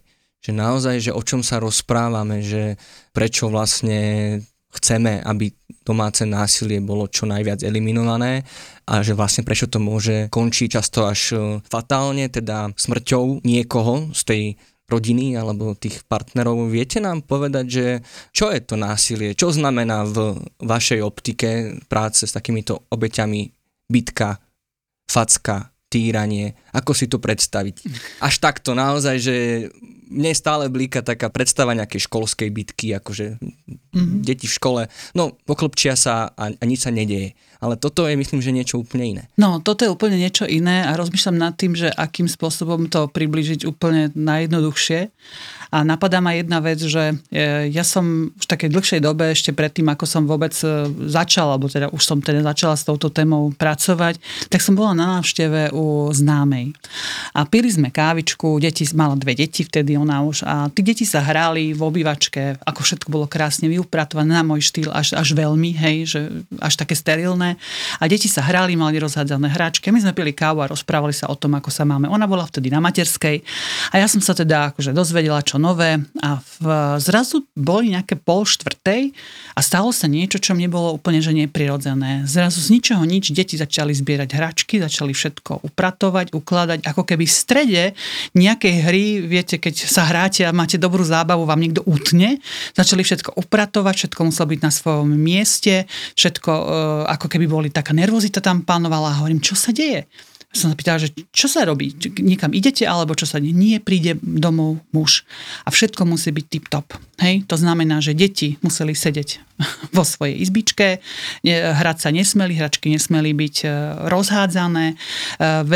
Že 0.46 0.50
naozaj, 0.54 0.96
že 1.02 1.12
o 1.12 1.22
čom 1.22 1.42
sa 1.42 1.58
rozprávame, 1.58 2.46
že 2.46 2.78
prečo 3.10 3.50
vlastne 3.50 4.38
chceme, 4.76 5.24
aby 5.24 5.50
domáce 5.86 6.26
násilie 6.26 6.82
bolo 6.82 7.06
čo 7.06 7.24
najviac 7.24 7.62
eliminované 7.62 8.42
a 8.86 9.00
že 9.06 9.14
vlastne 9.14 9.46
prečo 9.46 9.70
to 9.70 9.78
môže 9.78 10.26
končiť 10.34 10.68
často 10.78 11.06
až 11.06 11.20
e, 11.32 11.38
fatálne, 11.62 12.26
teda 12.26 12.74
smrťou 12.74 13.46
niekoho 13.46 14.10
z 14.10 14.22
tej 14.26 14.42
rodiny 14.86 15.34
alebo 15.34 15.74
tých 15.74 16.06
partnerov. 16.06 16.70
Viete 16.70 17.02
nám 17.02 17.26
povedať, 17.26 17.66
že 17.66 17.86
čo 18.30 18.50
je 18.54 18.62
to 18.62 18.78
násilie? 18.78 19.34
Čo 19.34 19.50
znamená 19.50 20.06
v 20.06 20.38
vašej 20.62 21.02
optike 21.02 21.82
práce 21.90 22.26
s 22.26 22.34
takýmito 22.34 22.86
obeťami 22.94 23.50
bitka, 23.90 24.38
facka, 25.10 25.74
týranie? 25.90 26.54
Ako 26.70 26.94
si 26.94 27.10
to 27.10 27.18
predstaviť? 27.18 27.82
Až 28.22 28.34
takto 28.38 28.78
naozaj, 28.78 29.16
že 29.18 29.36
mne 30.06 30.32
stále 30.34 30.70
blíka 30.70 31.02
taká 31.02 31.28
predstava 31.28 31.74
nejakej 31.74 32.06
školskej 32.06 32.48
bitky, 32.50 32.94
akože 32.96 33.38
mm-hmm. 33.42 34.22
deti 34.22 34.46
v 34.46 34.56
škole, 34.56 34.82
no 35.18 35.34
poklopčia 35.44 35.98
sa 35.98 36.30
a, 36.34 36.50
a 36.54 36.64
nič 36.64 36.86
sa 36.86 36.94
nedeje. 36.94 37.34
Ale 37.56 37.80
toto 37.80 38.04
je 38.04 38.20
myslím, 38.20 38.44
že 38.44 38.52
niečo 38.52 38.84
úplne 38.84 39.04
iné. 39.16 39.22
No, 39.40 39.64
toto 39.64 39.88
je 39.88 39.90
úplne 39.90 40.20
niečo 40.20 40.44
iné 40.44 40.84
a 40.84 40.92
rozmýšľam 40.92 41.40
nad 41.40 41.56
tým, 41.56 41.72
že 41.72 41.88
akým 41.88 42.28
spôsobom 42.28 42.92
to 42.92 43.08
približiť 43.08 43.64
úplne 43.64 44.12
najjednoduchšie. 44.12 45.08
A 45.72 45.82
napadá 45.82 46.22
ma 46.22 46.36
jedna 46.36 46.62
vec, 46.62 46.78
že 46.78 47.16
e, 47.32 47.72
ja 47.72 47.82
som 47.82 48.30
v 48.30 48.46
takej 48.46 48.70
dlhšej 48.70 49.00
dobe, 49.02 49.32
ešte 49.32 49.50
predtým, 49.50 49.88
ako 49.88 50.04
som 50.06 50.22
vôbec 50.28 50.54
e, 50.62 50.86
začala, 51.10 51.58
alebo 51.58 51.66
teda 51.66 51.90
už 51.90 52.02
som 52.04 52.20
teda 52.22 52.44
začala 52.44 52.78
s 52.78 52.86
touto 52.86 53.10
témou 53.10 53.50
pracovať, 53.56 54.20
tak 54.46 54.62
som 54.62 54.78
bola 54.78 54.94
na 54.94 55.18
návšteve 55.18 55.74
u 55.74 56.12
známej. 56.12 56.70
A 57.34 57.48
pili 57.48 57.72
sme 57.72 57.90
kávičku, 57.90 58.62
deti, 58.62 58.86
mala 58.94 59.18
dve 59.18 59.34
deti 59.34 59.66
vtedy 59.66 59.95
ona 59.96 60.22
už, 60.22 60.44
a 60.44 60.68
tí 60.72 60.80
deti 60.84 61.04
sa 61.08 61.24
hrali 61.24 61.72
v 61.72 61.80
obývačke, 61.82 62.60
ako 62.62 62.80
všetko 62.84 63.08
bolo 63.08 63.26
krásne 63.26 63.66
vyupratované 63.66 64.36
na 64.36 64.44
môj 64.46 64.68
štýl, 64.68 64.92
až, 64.92 65.16
až 65.16 65.32
veľmi, 65.32 65.70
hej, 65.74 65.96
že 66.06 66.20
až 66.60 66.74
také 66.76 66.94
sterilné. 66.94 67.56
A 67.98 68.04
deti 68.06 68.28
sa 68.28 68.44
hrali, 68.44 68.76
mali 68.76 69.00
rozhádzané 69.00 69.52
hračky. 69.52 69.88
My 69.90 70.00
sme 70.04 70.12
pili 70.12 70.36
kávu 70.36 70.62
a 70.64 70.70
rozprávali 70.70 71.16
sa 71.16 71.28
o 71.32 71.36
tom, 71.36 71.56
ako 71.56 71.72
sa 71.72 71.88
máme. 71.88 72.06
Ona 72.08 72.28
bola 72.28 72.44
vtedy 72.44 72.68
na 72.68 72.80
materskej 72.80 73.42
a 73.90 73.94
ja 73.96 74.06
som 74.06 74.20
sa 74.20 74.36
teda 74.36 74.72
akože 74.74 74.92
dozvedela, 74.92 75.40
čo 75.40 75.56
nové 75.56 76.00
a 76.20 76.40
v, 76.60 76.64
zrazu 77.00 77.48
boli 77.56 77.96
nejaké 77.96 78.18
pol 78.20 78.44
štvrtej 78.44 79.14
a 79.56 79.60
stalo 79.64 79.90
sa 79.90 80.10
niečo, 80.10 80.36
čo 80.36 80.52
mne 80.52 80.68
bolo 80.68 80.92
úplne 80.94 81.24
že 81.24 81.32
neprirodzené. 81.32 82.28
Zrazu 82.28 82.60
z 82.60 82.68
ničoho 82.76 83.02
nič 83.06 83.32
deti 83.32 83.56
začali 83.56 83.94
zbierať 83.94 84.30
hračky, 84.36 84.82
začali 84.82 85.16
všetko 85.16 85.64
upratovať, 85.64 86.36
ukladať, 86.36 86.84
ako 86.84 87.02
keby 87.06 87.24
v 87.24 87.34
strede 87.34 87.84
nejakej 88.36 88.74
hry, 88.84 89.04
viete, 89.24 89.56
keď 89.56 89.85
sa 89.88 90.04
hráte 90.04 90.42
a 90.42 90.52
máte 90.52 90.76
dobrú 90.76 91.06
zábavu, 91.06 91.46
vám 91.46 91.62
niekto 91.62 91.86
utne. 91.86 92.42
Začali 92.74 93.06
všetko 93.06 93.38
upratovať, 93.38 93.94
všetko 93.94 94.20
muselo 94.26 94.46
byť 94.50 94.60
na 94.60 94.72
svojom 94.74 95.08
mieste, 95.08 95.86
všetko 96.18 96.50
e, 96.50 96.64
ako 97.10 97.26
keby 97.30 97.46
boli 97.46 97.68
taká 97.70 97.94
nervozita 97.94 98.42
tam 98.42 98.66
panovala 98.66 99.14
a 99.14 99.18
hovorím, 99.22 99.40
čo 99.40 99.54
sa 99.54 99.70
deje? 99.70 100.04
Som 100.54 100.72
sa 100.72 100.76
pýtala, 100.78 101.02
že 101.02 101.12
čo 101.34 101.46
sa 101.50 101.68
robí? 101.68 101.92
Niekam 102.16 102.56
idete 102.56 102.88
alebo 102.88 103.12
čo 103.12 103.28
sa 103.28 103.36
nie? 103.36 103.76
Príde 103.82 104.16
domov 104.22 104.80
muž. 104.90 105.28
A 105.66 105.74
všetko 105.74 106.08
musí 106.08 106.32
byť 106.32 106.46
tip-top. 106.48 106.96
Hej? 107.20 107.44
To 107.48 107.60
znamená, 107.60 108.00
že 108.00 108.16
deti 108.16 108.56
museli 108.64 108.96
sedieť 108.96 109.40
vo 109.96 110.04
svojej 110.04 110.40
izbičke, 110.40 111.00
hrať 111.44 111.96
sa 112.00 112.08
nesmeli, 112.12 112.56
hračky 112.56 112.92
nesmeli 112.92 113.32
byť 113.32 113.56
e, 113.64 113.68
rozhádzané, 114.08 114.86
e, 114.92 114.96
v 115.64 115.72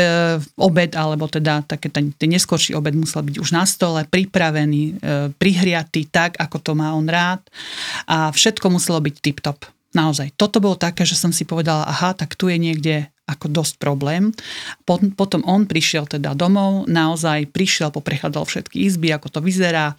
obed, 0.61 0.93
alebo 0.93 1.25
teda 1.25 1.65
také 1.65 1.89
ten, 1.89 2.13
ten 2.13 2.29
neskorší 2.29 2.77
obed 2.77 2.93
musel 2.93 3.25
byť 3.25 3.35
už 3.41 3.49
na 3.57 3.65
stole, 3.65 4.05
pripravený, 4.05 4.83
e, 4.85 4.93
prihriatý 5.33 6.09
tak, 6.09 6.37
ako 6.37 6.57
to 6.61 6.71
má 6.77 6.93
on 6.93 7.09
rád 7.09 7.41
a 8.05 8.29
všetko 8.29 8.69
muselo 8.69 9.01
byť 9.01 9.15
tip-top. 9.17 9.65
Naozaj. 9.91 10.39
Toto 10.39 10.63
bolo 10.63 10.79
také, 10.79 11.03
že 11.03 11.19
som 11.19 11.35
si 11.35 11.43
povedala, 11.43 11.83
aha, 11.83 12.15
tak 12.15 12.39
tu 12.39 12.47
je 12.47 12.55
niekde 12.55 13.11
ako 13.31 13.47
dosť 13.47 13.79
problém. 13.79 14.35
Potom 15.15 15.41
on 15.47 15.63
prišiel 15.63 16.05
teda 16.11 16.35
domov, 16.35 16.91
naozaj 16.91 17.47
prišiel, 17.55 17.95
poprechádzal 17.95 18.43
všetky 18.43 18.83
izby, 18.83 19.15
ako 19.15 19.31
to 19.31 19.39
vyzerá, 19.39 19.95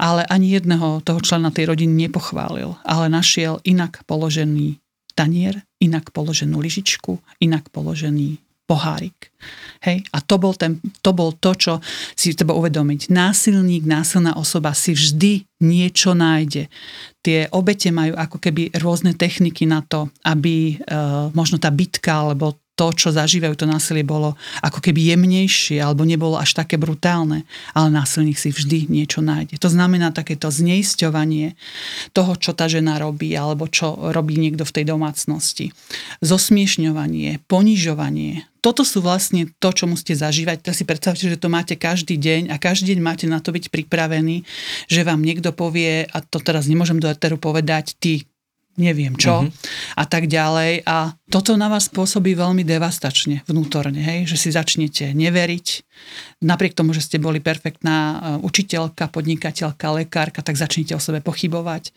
ale 0.00 0.24
ani 0.32 0.56
jedného 0.56 1.04
toho 1.04 1.20
člena 1.20 1.52
tej 1.52 1.68
rodiny 1.68 2.08
nepochválil, 2.08 2.80
ale 2.88 3.12
našiel 3.12 3.60
inak 3.68 4.00
položený 4.08 4.80
tanier, 5.12 5.60
inak 5.84 6.08
položenú 6.16 6.56
lyžičku, 6.56 7.20
inak 7.44 7.68
položený 7.68 8.40
pohárik. 8.72 9.28
Hej? 9.84 10.06
A 10.14 10.24
to 10.24 10.38
bol, 10.38 10.54
ten, 10.56 10.80
to 11.04 11.10
bol 11.12 11.34
to, 11.36 11.52
čo 11.52 11.72
si 12.16 12.32
treba 12.32 12.56
uvedomiť. 12.56 13.12
Násilník, 13.12 13.84
násilná 13.84 14.38
osoba 14.38 14.72
si 14.72 14.96
vždy 14.96 15.44
niečo 15.60 16.16
nájde. 16.16 16.72
Tie 17.20 17.50
obete 17.52 17.92
majú 17.92 18.16
ako 18.16 18.38
keby 18.38 18.72
rôzne 18.80 19.12
techniky 19.12 19.68
na 19.68 19.84
to, 19.84 20.08
aby 20.24 20.78
e, 20.78 20.86
možno 21.36 21.58
tá 21.58 21.68
bitka 21.68 22.24
alebo 22.24 22.61
to, 22.72 22.88
čo 22.96 23.12
zažívajú, 23.12 23.52
to 23.52 23.66
násilie 23.68 24.00
bolo 24.00 24.34
ako 24.64 24.80
keby 24.80 25.12
jemnejšie 25.12 25.76
alebo 25.78 26.08
nebolo 26.08 26.40
až 26.40 26.56
také 26.56 26.80
brutálne, 26.80 27.44
ale 27.76 27.92
násilník 27.92 28.40
si 28.40 28.48
vždy 28.48 28.88
niečo 28.88 29.20
nájde. 29.20 29.60
To 29.60 29.68
znamená 29.68 30.08
takéto 30.10 30.48
zneisťovanie 30.48 31.54
toho, 32.16 32.32
čo 32.40 32.56
tá 32.56 32.66
žena 32.72 32.96
robí 32.96 33.36
alebo 33.36 33.68
čo 33.68 33.92
robí 34.12 34.40
niekto 34.40 34.64
v 34.64 34.74
tej 34.80 34.84
domácnosti. 34.88 35.76
Zosmiešňovanie, 36.24 37.44
ponižovanie, 37.44 38.48
toto 38.62 38.86
sú 38.86 39.02
vlastne 39.02 39.50
to, 39.58 39.74
čo 39.74 39.90
musíte 39.90 40.14
zažívať. 40.14 40.62
Teraz 40.62 40.78
si 40.78 40.86
predstavte, 40.86 41.26
že 41.26 41.34
to 41.34 41.50
máte 41.50 41.74
každý 41.74 42.14
deň 42.14 42.54
a 42.54 42.62
každý 42.62 42.94
deň 42.94 43.00
máte 43.02 43.26
na 43.26 43.42
to 43.42 43.50
byť 43.50 43.74
pripravený, 43.74 44.46
že 44.86 45.02
vám 45.02 45.18
niekto 45.18 45.50
povie, 45.50 46.06
a 46.06 46.22
to 46.22 46.38
teraz 46.38 46.70
nemôžem 46.70 47.02
do 47.02 47.10
eteru 47.10 47.42
povedať, 47.42 47.98
ty 47.98 48.22
neviem 48.80 49.12
čo 49.16 49.44
uh-huh. 49.44 49.52
a 49.98 50.04
tak 50.08 50.28
ďalej. 50.28 50.86
A 50.88 51.12
toto 51.28 51.56
na 51.60 51.68
vás 51.68 51.92
pôsobí 51.92 52.32
veľmi 52.32 52.64
devastačne 52.64 53.44
vnútorne, 53.44 54.00
hej? 54.00 54.24
že 54.28 54.36
si 54.36 54.48
začnete 54.48 55.12
neveriť. 55.12 55.66
Napriek 56.42 56.72
tomu, 56.76 56.96
že 56.96 57.04
ste 57.04 57.20
boli 57.20 57.38
perfektná 57.38 57.96
e, 57.96 58.16
učiteľka, 58.42 59.12
podnikateľka, 59.12 59.86
lekárka, 60.02 60.40
tak 60.40 60.56
začnete 60.56 60.96
o 60.96 61.00
sebe 61.00 61.20
pochybovať 61.20 61.92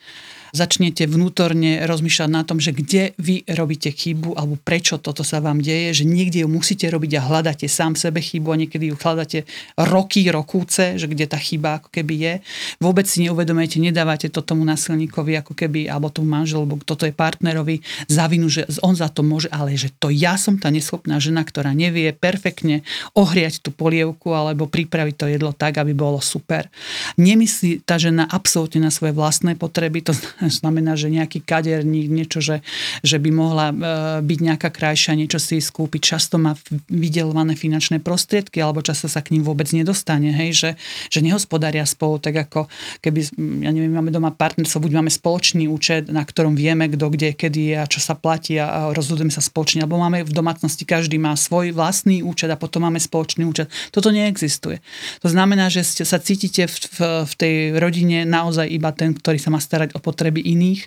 začnete 0.55 1.03
vnútorne 1.03 1.83
rozmýšľať 1.83 2.29
na 2.31 2.47
tom, 2.47 2.63
že 2.63 2.71
kde 2.71 3.11
vy 3.19 3.43
robíte 3.51 3.91
chybu 3.91 4.39
alebo 4.39 4.55
prečo 4.55 4.95
toto 4.95 5.27
sa 5.27 5.43
vám 5.43 5.59
deje, 5.59 6.01
že 6.01 6.03
niekde 6.07 6.41
ju 6.41 6.49
musíte 6.49 6.87
robiť 6.87 7.19
a 7.19 7.25
hľadáte 7.27 7.67
sám 7.67 7.99
sebe 7.99 8.23
chybu 8.23 8.55
a 8.55 8.59
niekedy 8.63 8.89
ju 8.89 8.95
hľadáte 8.95 9.43
roky, 9.75 10.31
rokúce, 10.31 10.95
že 10.95 11.11
kde 11.11 11.27
tá 11.27 11.35
chyba 11.35 11.83
ako 11.83 11.91
keby 11.91 12.15
je. 12.15 12.33
Vôbec 12.79 13.03
si 13.03 13.27
neuvedomujete, 13.27 13.83
nedávate 13.83 14.31
to 14.31 14.39
tomu 14.39 14.63
násilníkovi 14.63 15.43
ako 15.43 15.51
keby, 15.51 15.91
alebo 15.91 16.07
tomu 16.07 16.31
manželu, 16.31 16.63
alebo 16.63 16.79
toto 16.79 17.03
je 17.03 17.11
partnerovi 17.11 17.83
za 18.07 18.31
vinu, 18.31 18.47
že 18.47 18.63
on 18.79 18.95
za 18.95 19.11
to 19.11 19.21
môže, 19.21 19.51
ale 19.51 19.75
že 19.75 19.91
to 19.99 20.07
ja 20.07 20.39
som 20.39 20.55
tá 20.55 20.71
neschopná 20.71 21.19
žena, 21.19 21.43
ktorá 21.43 21.75
nevie 21.75 22.15
perfektne 22.15 22.87
ohriať 23.11 23.59
tú 23.59 23.75
polievku 23.75 24.31
alebo 24.31 24.71
pripraviť 24.71 25.15
to 25.19 25.25
jedlo 25.27 25.51
tak, 25.51 25.81
aby 25.81 25.91
bolo 25.91 26.23
super. 26.23 26.71
Nemyslí 27.19 27.83
tá 27.83 27.99
žena 27.99 28.23
absolútne 28.29 28.85
na 28.85 28.91
svoje 28.93 29.11
vlastné 29.11 29.57
potreby, 29.59 30.05
to 30.05 30.13
znamená, 30.49 30.97
že 30.97 31.13
nejaký 31.13 31.43
kaderník, 31.43 32.07
niečo, 32.09 32.39
že, 32.41 32.61
že 33.01 33.17
by 33.21 33.29
mohla 33.31 33.67
e, 33.71 33.75
byť 34.21 34.39
nejaká 34.41 34.69
krajšia, 34.73 35.17
niečo 35.17 35.37
si 35.37 35.61
skúpiť. 35.61 36.15
Často 36.15 36.41
má 36.41 36.57
vydelované 36.89 37.53
finančné 37.53 38.01
prostriedky, 38.01 38.59
alebo 38.59 38.83
často 38.83 39.07
sa 39.07 39.21
k 39.21 39.37
ním 39.37 39.45
vôbec 39.45 39.69
nedostane, 39.71 40.33
hej, 40.33 40.51
že, 40.53 40.69
že 41.09 41.19
nehospodária 41.23 41.85
spolu, 41.87 42.19
tak 42.19 42.49
ako 42.49 42.67
keby, 42.99 43.19
ja 43.63 43.71
neviem, 43.71 43.93
máme 43.93 44.11
doma 44.11 44.33
partnerstvo, 44.33 44.83
buď 44.83 44.91
máme 44.99 45.11
spoločný 45.11 45.69
účet, 45.69 46.09
na 46.11 46.25
ktorom 46.25 46.57
vieme, 46.57 46.89
kto 46.91 47.07
kde, 47.13 47.29
kedy 47.37 47.61
je 47.71 47.75
a 47.79 47.85
čo 47.85 47.99
sa 48.01 48.17
platí 48.17 48.57
a 48.59 48.91
rozhodujeme 48.91 49.31
sa 49.31 49.39
spoločne, 49.39 49.85
alebo 49.85 50.01
máme 50.01 50.25
v 50.25 50.33
domácnosti, 50.33 50.83
každý 50.83 51.21
má 51.21 51.37
svoj 51.37 51.71
vlastný 51.71 52.25
účet 52.25 52.49
a 52.51 52.59
potom 52.59 52.83
máme 52.83 52.99
spoločný 52.99 53.45
účet. 53.47 53.71
Toto 53.93 54.09
neexistuje. 54.11 54.81
To 55.21 55.29
znamená, 55.31 55.71
že 55.71 55.85
ste, 55.85 56.03
sa 56.03 56.19
cítite 56.19 56.67
v, 56.67 56.75
v, 56.75 56.99
v 57.23 57.33
tej 57.37 57.55
rodine 57.77 58.27
naozaj 58.27 58.67
iba 58.67 58.91
ten, 58.91 59.13
ktorý 59.15 59.37
sa 59.39 59.53
má 59.53 59.61
starať 59.61 59.95
o 59.95 59.99
potreby 60.03 60.34
potreby 60.35 60.51
iných, 60.51 60.81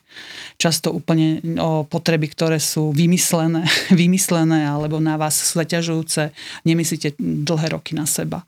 často 0.60 0.92
úplne 0.92 1.40
o 1.56 1.88
potreby, 1.88 2.28
ktoré 2.28 2.60
sú 2.60 2.92
vymyslené, 2.92 3.64
vymyslené 4.04 4.68
alebo 4.68 5.00
na 5.00 5.16
vás 5.16 5.40
sú 5.40 5.56
zaťažujúce, 5.56 6.28
nemyslíte 6.68 7.16
dlhé 7.18 7.72
roky 7.72 7.96
na 7.96 8.04
seba. 8.04 8.44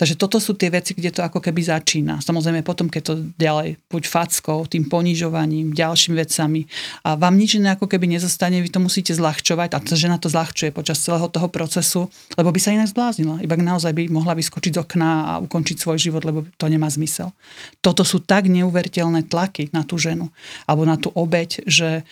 Takže 0.00 0.16
toto 0.16 0.40
sú 0.40 0.56
tie 0.56 0.72
veci, 0.72 0.96
kde 0.96 1.12
to 1.12 1.20
ako 1.20 1.44
keby 1.44 1.60
začína. 1.60 2.24
Samozrejme 2.24 2.64
potom, 2.64 2.88
keď 2.88 3.02
to 3.04 3.14
ďalej 3.36 3.76
buď 3.92 4.08
fackou, 4.08 4.64
tým 4.64 4.88
ponižovaním, 4.88 5.76
ďalšími 5.76 6.16
vecami 6.16 6.64
a 7.04 7.20
vám 7.20 7.36
nič 7.36 7.60
iné 7.60 7.76
ako 7.76 7.84
keby 7.84 8.08
nezostane, 8.08 8.64
vy 8.64 8.72
to 8.72 8.80
musíte 8.80 9.12
zľahčovať 9.12 9.76
a 9.76 9.78
tá 9.84 9.92
žena 9.92 10.16
to 10.16 10.32
zľahčuje 10.32 10.72
počas 10.72 11.04
celého 11.04 11.28
toho 11.28 11.52
procesu, 11.52 12.08
lebo 12.40 12.48
by 12.48 12.56
sa 12.56 12.72
inak 12.72 12.88
zbláznila. 12.88 13.44
Iba 13.44 13.60
naozaj 13.60 13.92
by 13.92 14.08
mohla 14.08 14.32
vyskočiť 14.32 14.72
z 14.72 14.80
okna 14.80 15.36
a 15.36 15.44
ukončiť 15.44 15.76
svoj 15.76 16.00
život, 16.00 16.24
lebo 16.24 16.48
to 16.56 16.64
nemá 16.72 16.88
zmysel. 16.88 17.36
Toto 17.84 18.00
sú 18.00 18.24
tak 18.24 18.48
neuveriteľné 18.48 19.28
tlaky 19.28 19.68
na 19.76 19.84
tú 19.84 20.00
ženu 20.00 20.32
alebo 20.64 20.88
na 20.88 20.96
tú 20.96 21.12
obeď, 21.12 21.60
že 21.68 22.08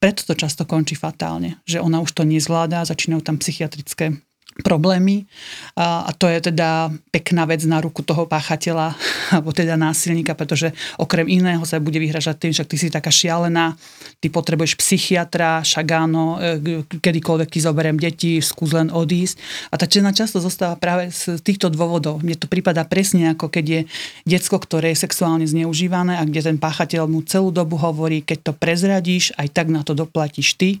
preto 0.00 0.24
to 0.24 0.32
často 0.32 0.64
končí 0.64 0.96
fatálne, 0.96 1.60
že 1.68 1.84
ona 1.84 2.00
už 2.00 2.16
to 2.16 2.24
nezvládá, 2.24 2.84
začínajú 2.84 3.20
tam 3.20 3.36
psychiatrické 3.40 4.16
problémy 4.64 5.28
a, 5.76 6.08
to 6.16 6.28
je 6.28 6.52
teda 6.52 6.88
pekná 7.12 7.44
vec 7.44 7.60
na 7.68 7.80
ruku 7.84 8.00
toho 8.00 8.24
páchateľa 8.24 8.96
alebo 9.36 9.52
teda 9.52 9.76
násilníka, 9.76 10.32
pretože 10.32 10.72
okrem 10.96 11.28
iného 11.28 11.60
sa 11.68 11.82
bude 11.82 12.00
vyhražať 12.00 12.36
tým, 12.46 12.52
že 12.54 12.64
ty 12.64 12.76
si 12.80 12.88
taká 12.88 13.12
šialená, 13.12 13.76
ty 14.20 14.32
potrebuješ 14.32 14.78
psychiatra, 14.80 15.60
však 15.60 15.86
áno, 15.92 16.40
e, 16.40 16.82
kedykoľvek 16.88 17.48
ti 17.52 17.60
zoberiem 17.60 17.98
deti, 18.00 18.40
skús 18.40 18.72
len 18.72 18.88
odísť. 18.88 19.36
A 19.72 19.76
tá 19.76 19.84
žena 19.84 20.14
často 20.14 20.40
zostáva 20.40 20.78
práve 20.78 21.12
z 21.12 21.36
týchto 21.42 21.68
dôvodov. 21.68 22.24
Mne 22.24 22.38
to 22.38 22.48
prípada 22.48 22.84
presne 22.86 23.36
ako 23.36 23.52
keď 23.52 23.64
je 23.64 23.80
decko, 24.24 24.56
ktoré 24.60 24.92
je 24.94 25.02
sexuálne 25.04 25.44
zneužívané 25.44 26.16
a 26.16 26.24
kde 26.24 26.52
ten 26.52 26.58
páchateľ 26.60 27.08
mu 27.08 27.20
celú 27.24 27.52
dobu 27.52 27.76
hovorí, 27.76 28.24
keď 28.24 28.50
to 28.50 28.52
prezradíš, 28.56 29.36
aj 29.36 29.52
tak 29.52 29.68
na 29.68 29.84
to 29.84 29.92
doplatíš 29.92 30.56
ty. 30.56 30.80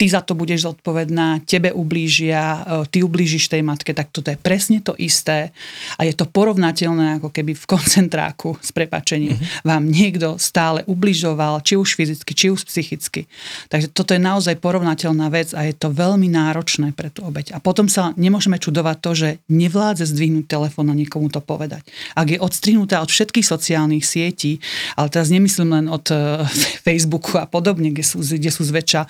Ty 0.00 0.04
za 0.08 0.20
to 0.24 0.32
budeš 0.32 0.70
zodpovedná, 0.70 1.44
tebe 1.44 1.74
ublížia, 1.74 2.64
e, 2.64 2.88
ty 2.88 3.02
ublížiš 3.10 3.50
tej 3.50 3.66
matke, 3.66 3.90
tak 3.90 4.14
toto 4.14 4.30
je 4.30 4.38
presne 4.38 4.78
to 4.78 4.94
isté 4.94 5.50
a 5.98 6.06
je 6.06 6.14
to 6.14 6.30
porovnateľné 6.30 7.18
ako 7.18 7.34
keby 7.34 7.58
v 7.58 7.64
koncentráku 7.66 8.54
s 8.62 8.70
prepačením 8.70 9.34
mm-hmm. 9.34 9.66
vám 9.66 9.82
niekto 9.90 10.38
stále 10.38 10.86
ubližoval, 10.86 11.66
či 11.66 11.74
už 11.74 11.98
fyzicky, 11.98 12.32
či 12.38 12.46
už 12.54 12.62
psychicky. 12.70 13.26
Takže 13.66 13.90
toto 13.90 14.14
je 14.14 14.22
naozaj 14.22 14.62
porovnateľná 14.62 15.26
vec 15.34 15.50
a 15.50 15.66
je 15.66 15.74
to 15.74 15.90
veľmi 15.90 16.30
náročné 16.30 16.94
pre 16.94 17.10
tú 17.10 17.26
obeď. 17.26 17.56
A 17.56 17.58
potom 17.58 17.90
sa 17.90 18.14
nemôžeme 18.14 18.62
čudovať 18.62 18.96
to, 19.02 19.10
že 19.18 19.28
nevládze 19.50 20.06
zdvihnúť 20.06 20.46
telefón 20.46 20.92
a 20.92 20.94
niekomu 20.94 21.26
to 21.32 21.42
povedať. 21.42 21.82
Ak 22.14 22.30
je 22.30 22.38
odstrihnutá 22.38 23.02
od 23.02 23.10
všetkých 23.10 23.42
sociálnych 23.42 24.06
sietí, 24.06 24.62
ale 24.94 25.10
teraz 25.10 25.32
nemyslím 25.34 25.74
len 25.74 25.86
od 25.90 26.06
eh, 26.14 26.46
Facebooku 26.86 27.40
a 27.40 27.48
podobne, 27.50 27.90
kde 27.90 28.04
sú, 28.06 28.22
kde 28.22 28.50
sú 28.52 28.62
zväčša 28.62 29.02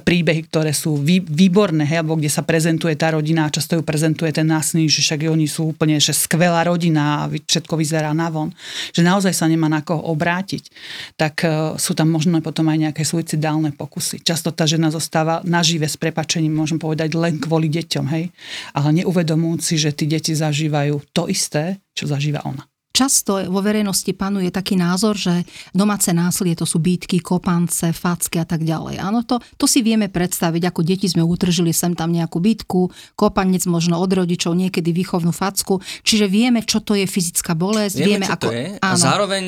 príbehy, 0.00 0.48
ktoré 0.48 0.72
sú 0.74 0.98
výborné, 1.04 1.84
hej, 1.86 2.02
alebo 2.02 2.18
kde 2.18 2.32
sa 2.32 2.42
prezentuje 2.42 2.96
tá 2.96 3.14
rodina 3.14 3.43
a 3.46 3.52
často 3.52 3.78
ju 3.78 3.82
prezentuje 3.86 4.32
ten 4.32 4.48
násilník, 4.48 4.90
že 4.90 5.04
však 5.04 5.28
oni 5.28 5.46
sú 5.46 5.70
úplne 5.72 5.96
že 6.02 6.10
skvelá 6.10 6.66
rodina 6.66 7.24
a 7.24 7.30
všetko 7.30 7.78
vyzerá 7.78 8.10
navon, 8.10 8.50
že 8.90 9.06
naozaj 9.06 9.32
sa 9.32 9.46
nemá 9.46 9.70
na 9.70 9.80
koho 9.80 10.02
obrátiť, 10.10 10.68
tak 11.14 11.46
e, 11.46 11.78
sú 11.78 11.94
tam 11.94 12.10
možno 12.10 12.42
potom 12.42 12.66
aj 12.68 12.90
nejaké 12.90 13.02
suicidálne 13.06 13.70
pokusy. 13.72 14.20
Často 14.26 14.50
tá 14.50 14.66
žena 14.66 14.90
zostáva 14.90 15.40
nažive 15.46 15.86
s 15.86 15.94
prepačením, 15.94 16.52
môžem 16.52 16.82
povedať, 16.82 17.14
len 17.14 17.38
kvôli 17.38 17.70
deťom, 17.70 18.04
hej, 18.10 18.34
ale 18.74 18.88
neuvedomujúci, 19.04 19.78
že 19.78 19.94
tí 19.94 20.10
deti 20.10 20.34
zažívajú 20.34 21.14
to 21.14 21.30
isté, 21.30 21.78
čo 21.94 22.10
zažíva 22.10 22.42
ona. 22.42 22.66
Často 22.94 23.42
vo 23.50 23.58
verejnosti 23.58 24.06
panuje 24.14 24.54
taký 24.54 24.78
názor, 24.78 25.18
že 25.18 25.42
domáce 25.74 26.14
násilie 26.14 26.54
to 26.54 26.62
sú 26.62 26.78
býtky, 26.78 27.18
kopance, 27.18 27.90
facky 27.90 28.38
a 28.38 28.46
tak 28.46 28.62
ďalej. 28.62 29.02
Áno, 29.02 29.26
to, 29.26 29.42
to 29.58 29.66
si 29.66 29.82
vieme 29.82 30.06
predstaviť, 30.06 30.70
ako 30.70 30.80
deti 30.86 31.10
sme 31.10 31.26
utržili 31.26 31.74
sem 31.74 31.98
tam 31.98 32.14
nejakú 32.14 32.38
bytku, 32.38 32.94
kopanec 33.18 33.66
možno 33.66 33.98
od 33.98 34.14
rodičov, 34.14 34.54
niekedy 34.54 34.94
výchovnú 34.94 35.34
facku, 35.34 35.82
čiže 36.06 36.30
vieme, 36.30 36.62
čo 36.62 36.78
to 36.78 36.94
je 36.94 37.10
fyzická 37.10 37.58
bolesť, 37.58 37.98
vieme, 37.98 38.22
vieme 38.22 38.26
čo 38.30 38.34
ako... 38.38 38.46
To 38.46 38.54
je. 38.54 38.66
A 38.78 38.88
zároveň 38.94 39.44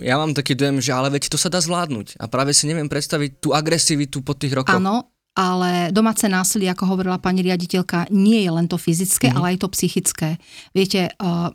ja 0.00 0.20
mám 0.20 0.36
taký 0.36 0.52
dojem, 0.52 0.84
že 0.84 0.92
ale 0.92 1.08
veď 1.08 1.32
to 1.32 1.40
sa 1.40 1.48
dá 1.48 1.60
zvládnuť. 1.60 2.20
A 2.20 2.28
práve 2.28 2.52
si 2.52 2.68
neviem 2.68 2.88
predstaviť 2.88 3.40
tú 3.40 3.56
agresivitu 3.56 4.20
po 4.20 4.36
tých 4.36 4.52
rokoch. 4.52 4.76
Áno, 4.76 5.08
ale 5.36 5.94
domáce 5.94 6.26
násilie, 6.26 6.68
ako 6.68 6.96
hovorila 6.96 7.20
pani 7.20 7.40
riaditeľka, 7.40 8.12
nie 8.12 8.44
je 8.44 8.50
len 8.50 8.66
to 8.66 8.76
fyzické, 8.76 9.30
mm-hmm. 9.30 9.38
ale 9.40 9.46
aj 9.54 9.58
to 9.62 9.68
psychické. 9.72 10.28
Viete, 10.74 11.12
uh, 11.20 11.52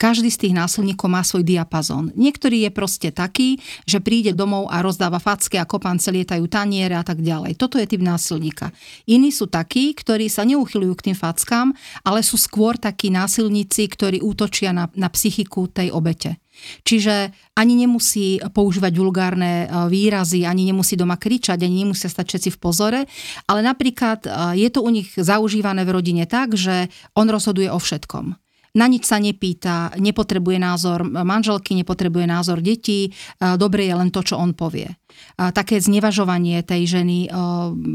každý 0.00 0.32
z 0.32 0.48
tých 0.48 0.54
násilníkov 0.56 1.12
má 1.12 1.20
svoj 1.20 1.44
diapazón. 1.44 2.08
Niektorý 2.16 2.64
je 2.64 2.70
proste 2.72 3.12
taký, 3.12 3.60
že 3.84 4.00
príde 4.00 4.32
domov 4.32 4.72
a 4.72 4.80
rozdáva 4.80 5.20
facky 5.20 5.60
a 5.60 5.68
kopance 5.68 6.08
lietajú 6.08 6.48
taniere 6.48 6.96
a 6.96 7.04
tak 7.04 7.20
ďalej. 7.20 7.60
Toto 7.60 7.76
je 7.76 7.84
typ 7.84 8.00
násilníka. 8.00 8.72
Iní 9.04 9.28
sú 9.28 9.52
takí, 9.52 9.92
ktorí 9.92 10.32
sa 10.32 10.48
neuchylujú 10.48 10.96
k 10.96 11.12
tým 11.12 11.16
fackám, 11.20 11.76
ale 12.00 12.24
sú 12.24 12.40
skôr 12.40 12.80
takí 12.80 13.12
násilníci, 13.12 13.92
ktorí 13.92 14.24
útočia 14.24 14.72
na, 14.72 14.88
na 14.96 15.12
psychiku 15.12 15.68
tej 15.68 15.92
obete. 15.92 16.40
Čiže 16.84 17.32
ani 17.56 17.76
nemusí 17.76 18.40
používať 18.40 18.92
vulgárne 18.96 19.64
e, 19.64 19.66
výrazy, 19.88 20.44
ani 20.44 20.68
nemusí 20.68 20.96
doma 20.96 21.16
kričať, 21.16 21.60
ani 21.60 21.88
nemusia 21.88 22.08
stať 22.08 22.36
všetci 22.36 22.50
v 22.52 22.58
pozore, 22.60 23.00
ale 23.48 23.60
napríklad 23.64 24.24
e, 24.24 24.28
je 24.60 24.68
to 24.68 24.84
u 24.84 24.90
nich 24.92 25.08
zaužívané 25.16 25.88
v 25.88 25.94
rodine 25.96 26.24
tak, 26.28 26.56
že 26.56 26.92
on 27.16 27.32
rozhoduje 27.32 27.68
o 27.72 27.80
všetkom 27.80 28.36
na 28.76 28.86
nič 28.86 29.08
sa 29.08 29.18
nepýta, 29.18 29.96
nepotrebuje 29.98 30.58
názor 30.60 31.02
manželky, 31.02 31.74
nepotrebuje 31.74 32.26
názor 32.28 32.60
detí, 32.60 33.10
dobre 33.56 33.88
je 33.88 33.94
len 33.96 34.12
to, 34.12 34.20
čo 34.22 34.36
on 34.36 34.54
povie. 34.54 34.99
Také 35.36 35.80
znevažovanie 35.80 36.60
tej 36.60 37.00
ženy 37.00 37.18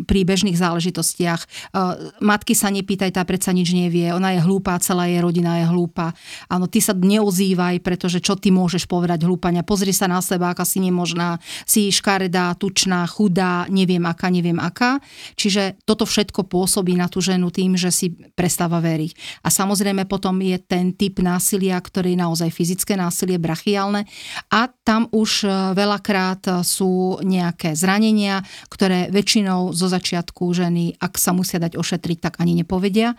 pri 0.10 0.20
bežných 0.26 0.58
záležitostiach. 0.58 1.72
Matky 2.22 2.58
sa 2.58 2.74
nepýtaj, 2.74 3.14
tá 3.14 3.22
predsa 3.22 3.54
nič 3.54 3.72
nevie, 3.76 4.10
ona 4.12 4.34
je 4.34 4.42
hlúpa, 4.42 4.82
celá 4.82 5.06
jej 5.06 5.22
rodina 5.22 5.62
je 5.62 5.66
hlúpa. 5.70 6.12
Áno, 6.50 6.66
ty 6.66 6.82
sa 6.82 6.98
neozývaj, 6.98 7.86
pretože 7.86 8.20
čo 8.20 8.34
ty 8.36 8.50
môžeš 8.50 8.90
povedať 8.90 9.26
hlúpania? 9.26 9.62
Pozri 9.66 9.94
sa 9.94 10.10
na 10.10 10.20
seba, 10.20 10.52
aká 10.52 10.66
si 10.66 10.82
nemožná, 10.82 11.38
si 11.70 11.94
škaredá, 11.94 12.58
tučná, 12.58 13.06
chudá, 13.06 13.70
neviem 13.70 14.04
aká, 14.06 14.34
neviem 14.34 14.58
aká. 14.58 14.98
Čiže 15.38 15.82
toto 15.86 16.10
všetko 16.10 16.50
pôsobí 16.50 16.98
na 16.98 17.06
tú 17.06 17.22
ženu 17.22 17.54
tým, 17.54 17.78
že 17.78 17.94
si 17.94 18.14
prestáva 18.34 18.82
veriť. 18.82 19.42
A 19.46 19.54
samozrejme 19.54 20.10
potom 20.10 20.38
je 20.42 20.58
ten 20.62 20.92
typ 20.96 21.22
násilia, 21.22 21.78
ktorý 21.78 22.18
je 22.18 22.24
naozaj 22.24 22.50
fyzické 22.50 22.98
násilie, 22.98 23.38
brachiálne 23.38 24.08
a 24.50 24.70
tam 24.86 25.10
už 25.12 25.46
e, 25.46 25.50
veľakrát 25.74 26.62
sú 26.62 27.15
nejaké 27.22 27.78
zranenia, 27.78 28.42
ktoré 28.68 29.12
väčšinou 29.14 29.72
zo 29.72 29.88
začiatku 29.88 30.44
ženy, 30.52 30.98
ak 30.98 31.16
sa 31.20 31.32
musia 31.32 31.62
dať 31.62 31.78
ošetriť, 31.78 32.18
tak 32.20 32.34
ani 32.42 32.58
nepovedia 32.58 33.14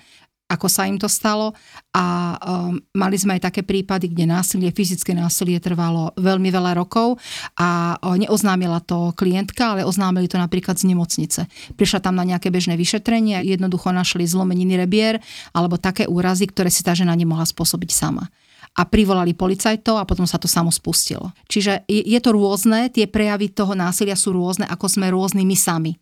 ako 0.47 0.71
sa 0.71 0.87
im 0.87 0.95
to 0.95 1.11
stalo 1.11 1.59
a 1.91 2.35
um, 2.39 2.79
mali 2.95 3.19
sme 3.19 3.35
aj 3.35 3.51
také 3.51 3.67
prípady, 3.67 4.07
kde 4.07 4.31
násilie, 4.31 4.71
fyzické 4.71 5.11
násilie 5.11 5.59
trvalo 5.59 6.15
veľmi 6.15 6.55
veľa 6.55 6.79
rokov 6.79 7.19
a 7.59 7.99
uh, 7.99 8.15
neoznámila 8.15 8.79
to 8.87 9.11
klientka, 9.19 9.75
ale 9.75 9.83
oznámili 9.83 10.31
to 10.31 10.39
napríklad 10.39 10.79
z 10.79 10.95
nemocnice. 10.95 11.51
Prišla 11.75 11.99
tam 11.99 12.15
na 12.15 12.23
nejaké 12.23 12.55
bežné 12.55 12.79
vyšetrenie, 12.79 13.43
jednoducho 13.43 13.91
našli 13.91 14.23
zlomeniny 14.23 14.79
rebier 14.79 15.19
alebo 15.51 15.83
také 15.83 16.07
úrazy, 16.07 16.47
ktoré 16.47 16.71
si 16.71 16.87
tá 16.87 16.95
žena 16.95 17.19
nemohla 17.19 17.43
spôsobiť 17.43 17.91
sama 17.91 18.31
a 18.77 18.83
privolali 18.85 19.33
policajtov 19.33 19.97
a 19.97 20.05
potom 20.05 20.29
sa 20.29 20.37
to 20.37 20.45
samo 20.45 20.69
spustilo. 20.69 21.33
Čiže 21.49 21.89
je, 21.89 22.19
to 22.21 22.31
rôzne, 22.37 22.93
tie 22.93 23.09
prejavy 23.09 23.49
toho 23.49 23.73
násilia 23.73 24.13
sú 24.13 24.37
rôzne, 24.37 24.69
ako 24.69 24.87
sme 24.87 25.09
rôzni 25.09 25.49
my 25.49 25.57
sami. 25.57 25.97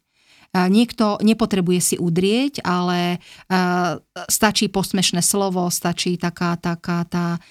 Niekto 0.55 1.19
nepotrebuje 1.19 1.81
si 1.83 1.97
udrieť, 1.99 2.63
ale 2.63 3.19
stačí 4.31 4.71
posmešné 4.71 5.19
slovo, 5.19 5.67
stačí 5.67 6.15
taká, 6.15 6.55
taká 6.55 7.03
tá 7.11 7.43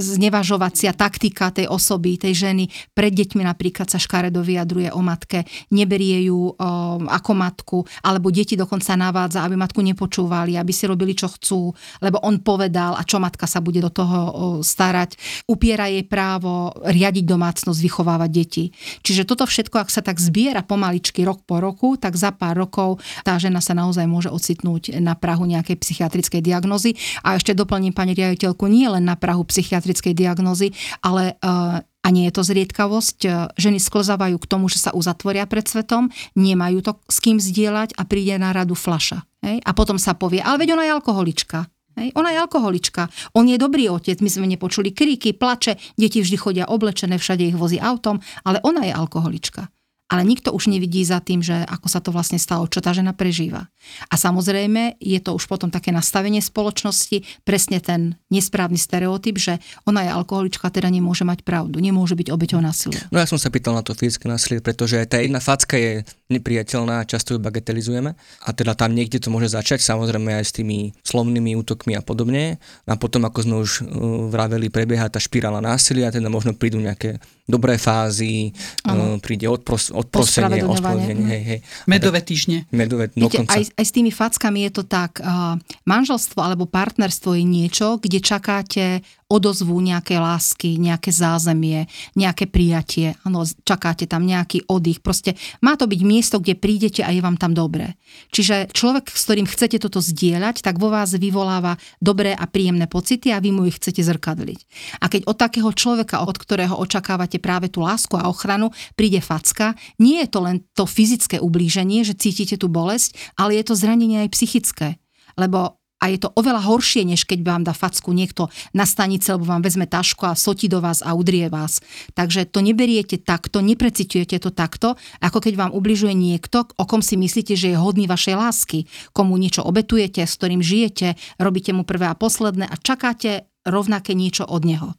znevažovacia 0.00 0.96
taktika 0.96 1.52
tej 1.52 1.68
osoby, 1.68 2.16
tej 2.16 2.48
ženy. 2.48 2.64
Pred 2.96 3.12
deťmi 3.12 3.44
napríklad 3.44 3.92
sa 3.92 4.00
škaredo 4.00 4.40
vyjadruje 4.40 4.88
o 4.96 5.04
matke, 5.04 5.44
neberie 5.68 6.32
ju 6.32 6.56
ako 7.04 7.32
matku, 7.36 7.78
alebo 8.00 8.32
deti 8.32 8.56
dokonca 8.56 8.96
navádza, 8.96 9.44
aby 9.44 9.60
matku 9.60 9.84
nepočúvali, 9.84 10.56
aby 10.56 10.72
si 10.72 10.88
robili, 10.88 11.12
čo 11.12 11.28
chcú, 11.28 11.76
lebo 12.00 12.24
on 12.24 12.40
povedal, 12.40 12.96
a 12.96 13.04
čo 13.04 13.20
matka 13.20 13.44
sa 13.44 13.60
bude 13.60 13.84
do 13.84 13.92
toho 13.92 14.18
starať. 14.64 15.20
Upiera 15.44 15.84
jej 15.92 16.08
právo 16.08 16.72
riadiť 16.80 17.28
domácnosť, 17.28 17.80
vychovávať 17.84 18.30
deti. 18.32 18.64
Čiže 19.04 19.28
toto 19.28 19.44
všetko, 19.44 19.76
ak 19.76 19.92
sa 19.92 20.00
tak 20.00 20.16
zbiera 20.16 20.64
pomaličky 20.64 21.20
rok 21.28 21.44
po 21.44 21.60
roku, 21.60 22.00
tak 22.00 22.16
za 22.16 22.32
pár 22.32 22.56
rokov 22.56 23.04
tá 23.28 23.36
žena 23.36 23.60
sa 23.60 23.76
naozaj 23.76 24.08
môže 24.08 24.32
ocitnúť 24.32 25.04
na 25.04 25.12
Prahu 25.12 25.44
nejakej 25.44 25.76
psychiatrickej 25.76 26.40
diagnozy. 26.40 26.96
A 27.20 27.36
ešte 27.36 27.52
doplním 27.52 27.92
pani 27.92 28.16
riaditeľku, 28.16 28.69
nie 28.70 28.86
len 28.86 29.02
na 29.02 29.18
Prahu 29.18 29.42
psychiatrickej 29.42 30.14
diagnózy, 30.14 30.70
ale 31.02 31.34
uh, 31.42 31.82
a 32.00 32.08
nie 32.08 32.28
je 32.28 32.34
to 32.36 32.42
zriedkavosť. 32.44 33.18
Eh, 33.24 33.32
ženy 33.60 33.76
sklzávajú 33.76 34.40
k 34.40 34.48
tomu, 34.48 34.72
že 34.72 34.80
sa 34.80 34.90
uzatvoria 34.96 35.44
pred 35.44 35.68
svetom, 35.68 36.08
nemajú 36.32 36.80
to 36.80 36.92
s 37.08 37.20
kým 37.20 37.36
zdieľať 37.36 37.96
a 37.96 38.02
príde 38.08 38.40
na 38.40 38.56
radu 38.56 38.72
flaša. 38.72 39.20
Hej? 39.44 39.60
A 39.64 39.70
potom 39.76 40.00
sa 40.00 40.16
povie, 40.16 40.40
ale 40.40 40.64
veď 40.64 40.80
ona 40.80 40.84
je 40.88 40.92
alkoholička. 40.96 41.68
Hej? 42.00 42.08
Ona 42.16 42.32
je 42.32 42.38
alkoholička. 42.40 43.02
On 43.36 43.44
je 43.44 43.60
dobrý 43.60 43.92
otec, 43.92 44.16
my 44.24 44.30
sme 44.32 44.46
nepočuli 44.48 44.96
kríky, 44.96 45.36
plače, 45.36 45.76
deti 46.00 46.24
vždy 46.24 46.36
chodia 46.40 46.64
oblečené, 46.72 47.20
všade 47.20 47.44
ich 47.44 47.56
vozí 47.56 47.76
autom, 47.76 48.16
ale 48.48 48.64
ona 48.64 48.88
je 48.88 48.92
alkoholička 48.96 49.68
ale 50.10 50.26
nikto 50.26 50.50
už 50.50 50.66
nevidí 50.66 51.06
za 51.06 51.22
tým, 51.22 51.38
že 51.38 51.54
ako 51.54 51.86
sa 51.86 52.02
to 52.02 52.10
vlastne 52.10 52.36
stalo, 52.42 52.66
čo 52.66 52.82
tá 52.82 52.90
žena 52.90 53.14
prežíva. 53.14 53.70
A 54.10 54.18
samozrejme 54.18 54.98
je 54.98 55.22
to 55.22 55.38
už 55.38 55.46
potom 55.46 55.70
také 55.70 55.94
nastavenie 55.94 56.42
spoločnosti, 56.42 57.46
presne 57.46 57.78
ten 57.78 58.18
nesprávny 58.28 58.76
stereotyp, 58.76 59.38
že 59.38 59.62
ona 59.86 60.04
je 60.04 60.10
alkoholička, 60.10 60.66
teda 60.68 60.90
nemôže 60.90 61.22
mať 61.22 61.46
pravdu, 61.46 61.78
nemôže 61.78 62.18
byť 62.18 62.28
obeťou 62.34 62.58
násilia. 62.58 63.06
No 63.14 63.22
ja 63.22 63.30
som 63.30 63.38
sa 63.38 63.54
pýtal 63.54 63.78
na 63.78 63.86
to 63.86 63.94
fyzické 63.94 64.26
násilie, 64.26 64.58
pretože 64.58 64.98
tá 65.06 65.22
jedna 65.22 65.38
facka 65.38 65.78
je 65.78 66.02
nepriateľná, 66.28 67.06
často 67.06 67.34
ju 67.34 67.38
bagatelizujeme 67.38 68.10
a 68.18 68.48
teda 68.50 68.74
tam 68.74 68.92
niekde 68.92 69.22
to 69.22 69.30
môže 69.30 69.54
začať, 69.54 69.78
samozrejme 69.82 70.34
aj 70.34 70.44
s 70.44 70.52
tými 70.58 70.94
slovnými 71.06 71.54
útokmi 71.54 71.94
a 71.94 72.02
podobne. 72.02 72.58
A 72.86 72.94
potom, 72.98 73.22
ako 73.26 73.38
sme 73.46 73.56
už 73.62 73.70
uh, 73.82 73.86
vraveli, 74.30 74.70
prebieha 74.70 75.06
tá 75.06 75.22
špirála 75.22 75.62
násilia, 75.62 76.10
teda 76.10 76.26
možno 76.26 76.54
prídu 76.54 76.82
nejaké 76.82 77.22
dobré 77.50 77.76
fázy, 77.76 78.54
uh, 78.86 79.18
príde 79.18 79.50
odpros, 79.50 79.90
odprosenie, 79.90 80.62
ospravedlnenie. 80.64 81.26
Hej, 81.26 81.42
hej. 81.44 81.60
Medové 81.90 82.22
týždne. 82.22 82.64
Medové, 82.70 83.10
Viete, 83.12 83.42
aj, 83.44 83.74
aj 83.74 83.84
s 83.84 83.92
tými 83.92 84.14
fackami 84.14 84.70
je 84.70 84.80
to 84.80 84.82
tak, 84.86 85.18
uh, 85.20 85.58
manželstvo 85.84 86.38
alebo 86.38 86.70
partnerstvo 86.70 87.34
je 87.34 87.44
niečo, 87.44 87.98
kde 87.98 88.18
čakáte 88.22 89.02
odozvu 89.30 89.78
nejaké 89.78 90.18
lásky, 90.18 90.76
nejaké 90.76 91.14
zázemie, 91.14 91.86
nejaké 92.18 92.50
prijatie. 92.50 93.14
Ano, 93.22 93.46
čakáte 93.46 94.10
tam 94.10 94.26
nejaký 94.26 94.66
oddych. 94.66 94.98
Proste 95.00 95.38
má 95.62 95.78
to 95.78 95.86
byť 95.86 96.00
miesto, 96.02 96.42
kde 96.42 96.58
prídete 96.58 97.06
a 97.06 97.14
je 97.14 97.22
vám 97.22 97.38
tam 97.38 97.54
dobré. 97.54 97.94
Čiže 98.34 98.74
človek, 98.74 99.08
s 99.08 99.22
ktorým 99.30 99.46
chcete 99.46 99.78
toto 99.78 100.02
zdieľať, 100.02 100.66
tak 100.66 100.82
vo 100.82 100.90
vás 100.90 101.14
vyvoláva 101.14 101.78
dobré 102.02 102.34
a 102.34 102.50
príjemné 102.50 102.90
pocity 102.90 103.30
a 103.30 103.38
vy 103.38 103.54
mu 103.54 103.70
ich 103.70 103.78
chcete 103.78 104.02
zrkadliť. 104.02 104.60
A 104.98 105.06
keď 105.06 105.30
od 105.30 105.38
takého 105.38 105.70
človeka, 105.70 106.26
od 106.26 106.34
ktorého 106.34 106.74
očakávate 106.74 107.38
práve 107.38 107.70
tú 107.70 107.86
lásku 107.86 108.18
a 108.18 108.26
ochranu, 108.26 108.74
príde 108.98 109.22
facka, 109.22 109.78
nie 110.02 110.18
je 110.26 110.28
to 110.28 110.42
len 110.42 110.66
to 110.74 110.84
fyzické 110.84 111.38
ublíženie, 111.38 112.02
že 112.02 112.18
cítite 112.18 112.58
tú 112.58 112.66
bolesť, 112.66 113.14
ale 113.38 113.54
je 113.56 113.64
to 113.70 113.78
zranenie 113.78 114.26
aj 114.26 114.34
psychické. 114.34 114.98
Lebo 115.38 115.79
a 116.00 116.08
je 116.08 116.16
to 116.16 116.32
oveľa 116.32 116.64
horšie, 116.64 117.04
než 117.04 117.28
keď 117.28 117.44
vám 117.44 117.62
dá 117.68 117.76
facku 117.76 118.16
niekto 118.16 118.48
na 118.72 118.88
stanice, 118.88 119.36
lebo 119.36 119.44
vám 119.44 119.60
vezme 119.60 119.84
tašku 119.84 120.24
a 120.24 120.32
sotí 120.32 120.66
do 120.66 120.80
vás 120.80 121.04
a 121.04 121.12
udrie 121.12 121.52
vás. 121.52 121.84
Takže 122.16 122.48
to 122.48 122.64
neberiete 122.64 123.20
takto, 123.20 123.60
neprecitujete 123.60 124.40
to 124.40 124.48
takto, 124.48 124.96
ako 125.20 125.38
keď 125.44 125.54
vám 125.60 125.72
ubližuje 125.76 126.16
niekto, 126.16 126.64
o 126.64 126.84
kom 126.88 127.04
si 127.04 127.20
myslíte, 127.20 127.52
že 127.52 127.76
je 127.76 127.76
hodný 127.76 128.08
vašej 128.08 128.34
lásky, 128.34 128.78
komu 129.12 129.36
niečo 129.36 129.60
obetujete, 129.60 130.24
s 130.24 130.40
ktorým 130.40 130.64
žijete, 130.64 131.20
robíte 131.36 131.76
mu 131.76 131.84
prvé 131.84 132.08
a 132.08 132.16
posledné 132.16 132.64
a 132.64 132.74
čakáte 132.80 133.44
rovnaké 133.68 134.16
niečo 134.16 134.48
od 134.48 134.64
neho. 134.64 134.96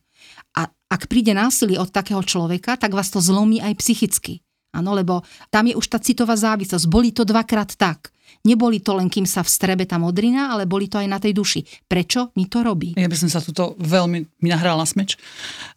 A 0.54 0.70
ak 0.70 1.10
príde 1.10 1.34
násilie 1.34 1.82
od 1.82 1.90
takého 1.90 2.22
človeka, 2.22 2.78
tak 2.78 2.94
vás 2.94 3.10
to 3.10 3.24
zlomí 3.24 3.58
aj 3.58 3.74
psychicky. 3.82 4.46
Áno, 4.72 4.96
lebo 4.96 5.20
tam 5.52 5.68
je 5.68 5.76
už 5.76 5.88
tá 5.92 6.00
citová 6.00 6.36
závislosť. 6.40 6.88
Boli 6.88 7.12
to 7.12 7.28
dvakrát 7.28 7.76
tak. 7.76 8.12
Neboli 8.48 8.80
to 8.80 8.96
len, 8.96 9.12
kým 9.12 9.28
sa 9.28 9.44
vstrebe 9.44 9.84
tá 9.84 10.00
modrina, 10.00 10.56
ale 10.56 10.66
boli 10.66 10.88
to 10.88 10.98
aj 10.98 11.08
na 11.12 11.20
tej 11.20 11.36
duši. 11.36 11.62
Prečo 11.86 12.32
mi 12.40 12.48
to 12.48 12.64
robí? 12.64 12.96
Ja 12.96 13.12
by 13.12 13.18
som 13.20 13.30
sa 13.30 13.44
tuto 13.44 13.76
veľmi, 13.78 14.18
mi 14.42 14.50
nahrala 14.50 14.88
smeč, 14.88 15.20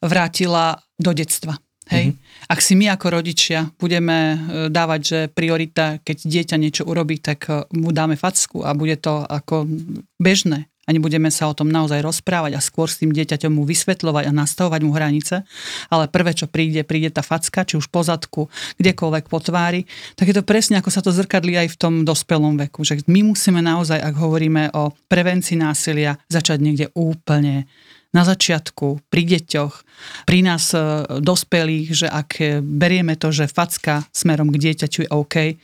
vrátila 0.00 0.78
do 0.96 1.10
detstva. 1.12 1.58
Hej? 1.92 2.16
Mm-hmm. 2.16 2.48
Ak 2.48 2.60
si 2.64 2.72
my 2.78 2.86
ako 2.96 3.06
rodičia 3.20 3.68
budeme 3.76 4.16
e, 4.16 4.36
dávať, 4.72 5.00
že 5.04 5.18
priorita, 5.28 6.00
keď 6.00 6.16
dieťa 6.24 6.56
niečo 6.56 6.82
urobí, 6.88 7.20
tak 7.20 7.44
e, 7.52 7.68
mu 7.76 7.92
dáme 7.92 8.16
facku 8.16 8.64
a 8.64 8.72
bude 8.72 8.96
to 8.96 9.20
ako 9.28 9.68
bežné 10.16 10.72
a 10.84 10.92
nebudeme 10.92 11.32
sa 11.32 11.48
o 11.48 11.56
tom 11.56 11.72
naozaj 11.72 12.04
rozprávať 12.04 12.56
a 12.56 12.60
skôr 12.60 12.86
s 12.86 13.00
tým 13.00 13.10
dieťaťom 13.10 13.52
mu 13.56 13.64
vysvetľovať 13.64 14.24
a 14.28 14.32
nastavovať 14.36 14.80
mu 14.84 14.92
hranice, 14.92 15.44
ale 15.88 16.04
prvé, 16.12 16.36
čo 16.36 16.46
príde, 16.46 16.84
príde 16.84 17.08
tá 17.08 17.24
facka, 17.24 17.64
či 17.64 17.80
už 17.80 17.88
po 17.88 18.04
zadku, 18.04 18.52
kdekoľvek 18.76 19.24
po 19.32 19.38
tvári, 19.40 19.88
tak 20.14 20.30
je 20.30 20.36
to 20.36 20.44
presne 20.44 20.76
ako 20.78 20.90
sa 20.92 21.00
to 21.00 21.10
zrkadlí 21.10 21.56
aj 21.56 21.68
v 21.72 21.80
tom 21.80 21.94
dospelom 22.04 22.60
veku. 22.68 22.84
Že 22.84 23.08
my 23.08 23.20
musíme 23.32 23.64
naozaj, 23.64 24.00
ak 24.00 24.14
hovoríme 24.20 24.76
o 24.76 24.92
prevencii 25.08 25.56
násilia, 25.56 26.20
začať 26.28 26.58
niekde 26.60 26.86
úplne 26.92 27.64
na 28.14 28.22
začiatku, 28.22 29.10
pri 29.10 29.26
deťoch, 29.26 29.74
pri 30.22 30.38
nás 30.46 30.70
e, 30.70 30.78
dospelých, 31.18 31.88
že 31.90 32.06
ak 32.06 32.62
berieme 32.62 33.18
to, 33.18 33.34
že 33.34 33.50
facka 33.50 34.06
smerom 34.14 34.54
k 34.54 34.70
dieťaťu 34.70 35.00
je 35.02 35.10
OK, 35.10 35.58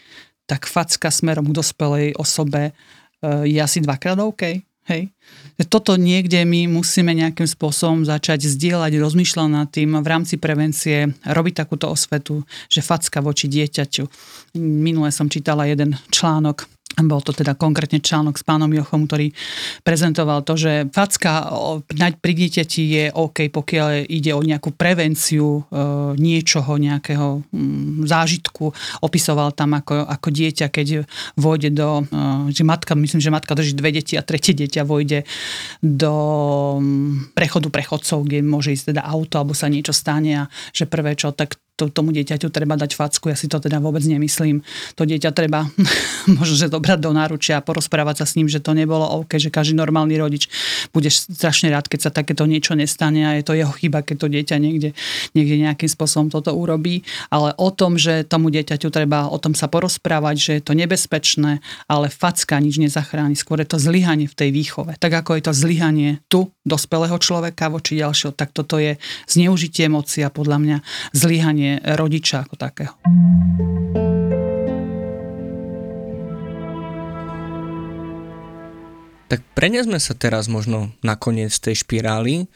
tak 0.51 0.67
facka 0.67 1.15
smerom 1.15 1.55
k 1.55 1.57
dospelej 1.63 2.19
osobe 2.19 2.71
e, 2.71 2.73
je 3.47 3.61
asi 3.63 3.79
dvakrát 3.79 4.19
OK. 4.19 4.67
Hej. 4.91 5.15
Toto 5.71 5.95
niekde 5.95 6.43
my 6.43 6.67
musíme 6.67 7.15
nejakým 7.15 7.47
spôsobom 7.47 8.03
začať 8.03 8.51
zdieľať, 8.51 8.99
rozmýšľať 8.99 9.49
nad 9.49 9.71
tým 9.71 9.95
v 9.95 10.07
rámci 10.11 10.35
prevencie, 10.35 11.15
robiť 11.23 11.55
takúto 11.63 11.87
osvetu, 11.87 12.43
že 12.67 12.83
facka 12.83 13.23
voči 13.23 13.47
dieťaťu. 13.47 14.03
Minule 14.59 15.15
som 15.15 15.31
čítala 15.31 15.71
jeden 15.71 15.95
článok 16.11 16.67
bol 17.07 17.23
to 17.23 17.31
teda 17.31 17.55
konkrétne 17.55 18.03
článok 18.03 18.37
s 18.37 18.45
pánom 18.45 18.69
Jochom, 18.73 19.07
ktorý 19.07 19.33
prezentoval 19.87 20.43
to, 20.43 20.59
že 20.59 20.91
facka 20.91 21.47
pri 22.21 22.33
dieťati 22.35 22.83
je 22.83 23.05
OK, 23.15 23.49
pokiaľ 23.53 24.11
ide 24.11 24.33
o 24.35 24.43
nejakú 24.43 24.75
prevenciu 24.75 25.63
e, 25.63 25.81
niečoho, 26.19 26.77
nejakého 26.77 27.47
mm, 27.49 28.09
zážitku. 28.09 28.73
Opisoval 29.05 29.55
tam 29.55 29.79
ako, 29.79 30.05
ako 30.05 30.29
dieťa, 30.29 30.67
keď 30.69 31.07
vojde 31.39 31.71
do... 31.73 32.05
E, 32.09 32.53
že 32.53 32.67
matka, 32.67 32.99
myslím, 32.99 33.23
že 33.23 33.31
matka 33.31 33.55
drží 33.55 33.77
dve 33.77 33.95
deti 33.95 34.19
a 34.19 34.27
tretie 34.27 34.53
dieťa 34.57 34.83
vojde 34.83 35.23
do 35.85 36.15
mm, 36.83 37.37
prechodu 37.37 37.69
prechodcov, 37.71 38.27
kde 38.27 38.43
môže 38.43 38.75
ísť 38.75 38.97
teda 38.97 39.03
auto 39.07 39.39
alebo 39.39 39.55
sa 39.55 39.71
niečo 39.71 39.95
stane 39.95 40.33
a 40.35 40.45
že 40.75 40.89
prvé 40.91 41.15
čo, 41.15 41.31
tak 41.31 41.61
to, 41.81 41.89
tomu 41.89 42.13
dieťaťu 42.13 42.53
treba 42.53 42.77
dať 42.77 42.93
facku, 42.93 43.33
ja 43.33 43.37
si 43.41 43.49
to 43.49 43.57
teda 43.57 43.81
vôbec 43.81 44.05
nemyslím. 44.05 44.61
To 45.01 45.09
dieťa 45.09 45.33
treba 45.33 45.65
možno, 46.37 46.55
že 46.61 46.69
dobrať 46.91 47.07
do 47.07 47.13
náručia 47.15 47.55
a 47.59 47.65
porozprávať 47.65 48.23
sa 48.23 48.27
s 48.27 48.35
ním, 48.35 48.51
že 48.51 48.59
to 48.59 48.75
nebolo 48.75 49.23
OK, 49.23 49.39
že 49.39 49.55
každý 49.55 49.79
normálny 49.79 50.19
rodič 50.19 50.51
bude 50.91 51.07
strašne 51.07 51.71
rád, 51.71 51.87
keď 51.87 52.01
sa 52.03 52.11
takéto 52.11 52.45
niečo 52.51 52.75
nestane 52.75 53.23
a 53.23 53.39
je 53.39 53.47
to 53.47 53.55
jeho 53.55 53.71
chyba, 53.71 54.03
keď 54.03 54.17
to 54.21 54.29
dieťa 54.29 54.57
niekde, 54.59 54.91
niekde 55.39 55.57
nejakým 55.63 55.87
spôsobom 55.87 56.29
toto 56.29 56.51
urobí. 56.53 57.07
Ale 57.31 57.55
o 57.55 57.71
tom, 57.71 57.95
že 57.95 58.27
tomu 58.27 58.51
dieťaťu 58.51 58.91
treba 58.91 59.31
o 59.31 59.39
tom 59.39 59.55
sa 59.55 59.71
porozprávať, 59.71 60.37
že 60.37 60.53
je 60.59 60.63
to 60.67 60.73
nebezpečné, 60.75 61.63
ale 61.87 62.07
facka 62.11 62.59
nič 62.59 62.83
nezachráni. 62.83 63.39
Skôr 63.39 63.63
je 63.63 63.71
to 63.71 63.79
zlyhanie 63.79 64.27
v 64.27 64.35
tej 64.35 64.51
výchove. 64.51 64.99
Tak 64.99 65.25
ako 65.25 65.39
je 65.39 65.43
to 65.47 65.53
zlyhanie 65.55 66.21
tu, 66.27 66.51
dospelého 66.67 67.17
človeka 67.23 67.71
voči 67.71 67.99
ďalšieho, 67.99 68.35
tak 68.35 68.53
toto 68.53 68.77
je 68.77 68.99
zneužitie 69.31 69.87
emocia, 69.87 70.29
podľa 70.29 70.59
mňa 70.61 70.77
zlyhanie 71.15 71.81
rodiča 71.83 72.47
ako 72.47 72.55
takého. 72.59 72.95
Tak 79.31 79.47
prenesme 79.55 80.03
sa 80.03 80.19
teraz 80.19 80.51
možno 80.51 80.91
na 81.07 81.15
koniec 81.15 81.55
tej 81.55 81.87
špirály, 81.87 82.51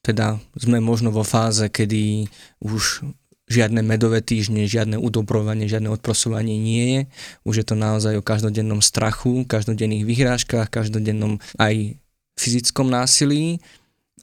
teda 0.00 0.40
sme 0.56 0.80
možno 0.80 1.12
vo 1.12 1.20
fáze, 1.20 1.68
kedy 1.68 2.32
už 2.64 3.04
žiadne 3.44 3.84
medové 3.84 4.24
týždne, 4.24 4.64
žiadne 4.64 4.96
udobrovanie, 4.96 5.68
žiadne 5.68 5.92
odprosovanie 5.92 6.56
nie 6.56 6.84
je. 6.88 7.00
Už 7.44 7.54
je 7.60 7.66
to 7.68 7.76
naozaj 7.76 8.16
o 8.16 8.24
každodennom 8.24 8.80
strachu, 8.80 9.44
každodenných 9.44 10.08
vyhrážkach, 10.08 10.72
každodennom 10.72 11.44
aj 11.60 12.00
fyzickom 12.40 12.88
násilí 12.88 13.60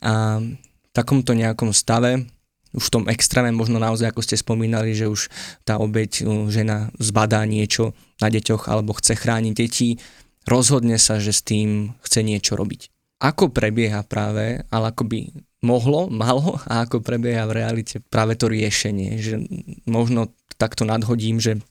a 0.02 0.42
v 0.42 0.90
takomto 0.90 1.38
nejakom 1.38 1.70
stave 1.70 2.26
už 2.72 2.88
v 2.88 2.94
tom 2.98 3.04
extréme 3.12 3.52
možno 3.52 3.76
naozaj, 3.76 4.10
ako 4.10 4.24
ste 4.24 4.40
spomínali, 4.40 4.96
že 4.96 5.04
už 5.04 5.28
tá 5.60 5.76
obeď, 5.76 6.24
žena 6.48 6.88
zbadá 6.96 7.44
niečo 7.44 7.92
na 8.16 8.32
deťoch 8.32 8.64
alebo 8.72 8.96
chce 8.96 9.12
chrániť 9.12 9.52
deti, 9.52 10.00
rozhodne 10.46 10.96
sa, 10.98 11.18
že 11.22 11.32
s 11.34 11.42
tým 11.42 11.94
chce 12.02 12.20
niečo 12.22 12.54
robiť. 12.58 12.90
Ako 13.22 13.54
prebieha 13.54 14.02
práve, 14.02 14.66
ale 14.66 14.84
ako 14.90 15.06
by 15.06 15.18
mohlo, 15.62 16.10
malo 16.10 16.58
a 16.66 16.82
ako 16.82 17.00
prebieha 17.00 17.46
v 17.46 17.56
realite 17.62 18.02
práve 18.10 18.34
to 18.34 18.50
riešenie, 18.50 19.22
že 19.22 19.38
možno 19.86 20.34
takto 20.58 20.82
nadhodím, 20.82 21.38
že 21.38 21.62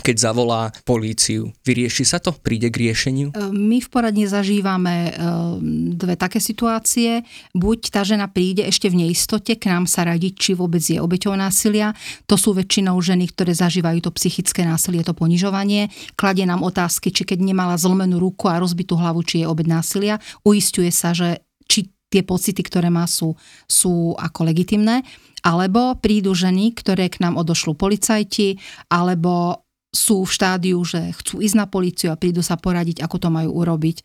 keď 0.00 0.16
zavolá 0.20 0.62
políciu. 0.84 1.52
Vyrieši 1.64 2.04
sa 2.04 2.20
to? 2.20 2.34
Príde 2.36 2.68
k 2.68 2.88
riešeniu? 2.88 3.32
E, 3.32 3.48
my 3.48 3.80
v 3.80 3.88
poradne 3.88 4.28
zažívame 4.28 4.94
e, 5.08 5.12
dve 5.96 6.14
také 6.20 6.42
situácie. 6.42 7.24
Buď 7.56 7.92
tá 7.92 8.04
žena 8.04 8.28
príde 8.28 8.66
ešte 8.68 8.92
v 8.92 9.06
neistote 9.06 9.56
k 9.56 9.72
nám 9.72 9.88
sa 9.88 10.04
radiť, 10.04 10.32
či 10.36 10.50
vôbec 10.52 10.84
je 10.84 11.00
obeťou 11.00 11.32
násilia. 11.36 11.96
To 12.28 12.36
sú 12.36 12.52
väčšinou 12.52 12.96
ženy, 13.00 13.32
ktoré 13.32 13.56
zažívajú 13.56 14.04
to 14.04 14.10
psychické 14.20 14.68
násilie, 14.68 15.00
to 15.00 15.16
ponižovanie. 15.16 15.88
Kladie 16.18 16.44
nám 16.44 16.64
otázky, 16.66 17.08
či 17.08 17.24
keď 17.24 17.40
nemala 17.40 17.80
zlomenú 17.80 18.20
ruku 18.20 18.52
a 18.52 18.60
rozbitú 18.60 19.00
hlavu, 19.00 19.24
či 19.24 19.44
je 19.44 19.46
obeť 19.48 19.66
násilia. 19.68 20.20
Uistuje 20.44 20.92
sa, 20.92 21.16
že 21.16 21.40
či 21.66 21.90
tie 22.06 22.22
pocity, 22.22 22.62
ktoré 22.62 22.88
má, 22.88 23.04
sú, 23.10 23.34
sú 23.66 24.14
ako 24.14 24.46
legitimné. 24.46 25.02
Alebo 25.46 25.94
prídu 25.98 26.34
ženy, 26.34 26.74
ktoré 26.74 27.06
k 27.06 27.22
nám 27.22 27.38
odošľú 27.38 27.78
policajti, 27.78 28.58
alebo 28.90 29.65
sú 29.96 30.28
v 30.28 30.34
štádiu, 30.36 30.78
že 30.84 31.16
chcú 31.16 31.40
ísť 31.40 31.56
na 31.56 31.64
políciu 31.64 32.12
a 32.12 32.20
prídu 32.20 32.44
sa 32.44 32.60
poradiť, 32.60 33.00
ako 33.00 33.16
to 33.16 33.28
majú 33.32 33.56
urobiť. 33.64 34.04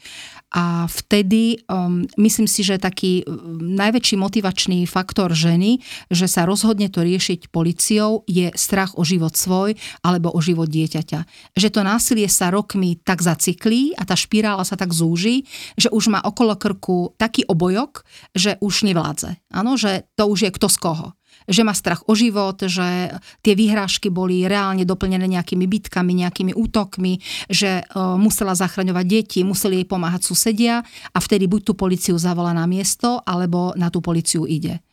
A 0.56 0.88
vtedy 0.88 1.64
um, 1.68 2.08
myslím 2.16 2.48
si, 2.48 2.64
že 2.64 2.80
taký 2.80 3.28
um, 3.28 3.60
najväčší 3.76 4.16
motivačný 4.16 4.88
faktor 4.88 5.36
ženy, 5.36 5.84
že 6.08 6.32
sa 6.32 6.48
rozhodne 6.48 6.88
to 6.88 7.04
riešiť 7.04 7.52
policiou, 7.52 8.24
je 8.28 8.52
strach 8.56 8.96
o 8.96 9.04
život 9.04 9.36
svoj 9.36 9.76
alebo 10.04 10.32
o 10.32 10.40
život 10.40 10.72
dieťaťa. 10.72 11.20
Že 11.60 11.68
to 11.72 11.82
násilie 11.84 12.28
sa 12.32 12.48
rokmi 12.52 12.96
tak 13.04 13.20
zaciklí 13.20 13.96
a 14.00 14.08
tá 14.08 14.16
špirála 14.16 14.64
sa 14.64 14.80
tak 14.80 14.96
zúži, 14.96 15.44
že 15.76 15.92
už 15.92 16.12
má 16.12 16.20
okolo 16.24 16.56
krku 16.56 17.16
taký 17.20 17.44
obojok, 17.48 18.08
že 18.32 18.56
už 18.64 18.88
nevládze. 18.88 19.40
Áno, 19.52 19.76
že 19.76 20.08
to 20.16 20.32
už 20.32 20.48
je 20.48 20.52
kto 20.56 20.68
z 20.72 20.80
koho 20.80 21.08
že 21.50 21.62
má 21.66 21.74
strach 21.74 22.06
o 22.06 22.14
život, 22.14 22.58
že 22.62 23.16
tie 23.42 23.54
výhrážky 23.58 24.14
boli 24.14 24.46
reálne 24.46 24.86
doplnené 24.86 25.26
nejakými 25.26 25.66
bitkami, 25.66 26.26
nejakými 26.26 26.54
útokmi, 26.54 27.22
že 27.50 27.82
e, 27.82 27.84
musela 28.20 28.54
zachraňovať 28.54 29.06
deti, 29.08 29.40
museli 29.42 29.82
jej 29.82 29.88
pomáhať 29.88 30.22
susedia 30.28 30.86
a 31.14 31.18
vtedy 31.18 31.50
buď 31.50 31.62
tú 31.72 31.74
policiu 31.74 32.16
zavolá 32.18 32.54
na 32.54 32.70
miesto, 32.70 33.22
alebo 33.26 33.74
na 33.74 33.90
tú 33.90 34.04
policiu 34.04 34.46
ide. 34.46 34.84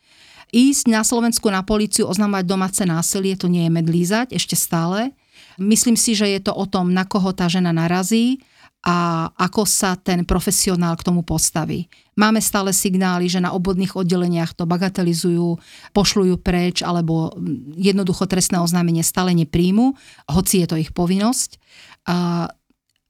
Ísť 0.49 0.89
na 0.89 1.05
Slovensku 1.05 1.45
na 1.53 1.61
policiu, 1.61 2.09
oznamovať 2.09 2.45
domáce 2.49 2.81
násilie, 2.81 3.37
to 3.37 3.45
nie 3.45 3.69
je 3.69 3.71
medlízať 3.71 4.33
ešte 4.33 4.57
stále. 4.57 5.13
Myslím 5.61 5.93
si, 5.93 6.17
že 6.17 6.25
je 6.25 6.41
to 6.41 6.55
o 6.55 6.65
tom, 6.65 6.89
na 6.89 7.05
koho 7.05 7.29
tá 7.37 7.45
žena 7.45 7.69
narazí, 7.69 8.41
a 8.79 9.27
ako 9.35 9.67
sa 9.67 9.99
ten 9.99 10.23
profesionál 10.23 10.95
k 10.95 11.03
tomu 11.03 11.19
postaví. 11.19 11.91
Máme 12.15 12.39
stále 12.39 12.71
signály, 12.71 13.27
že 13.27 13.43
na 13.43 13.51
obvodných 13.51 13.91
oddeleniach 13.95 14.55
to 14.55 14.63
bagatelizujú, 14.63 15.59
pošlujú 15.91 16.39
preč 16.39 16.79
alebo 16.79 17.35
jednoducho 17.75 18.23
trestné 18.27 18.59
oznámenie 18.59 19.03
stále 19.03 19.35
nepríjmu, 19.35 19.95
hoci 20.31 20.63
je 20.63 20.67
to 20.67 20.79
ich 20.79 20.95
povinnosť. 20.95 21.59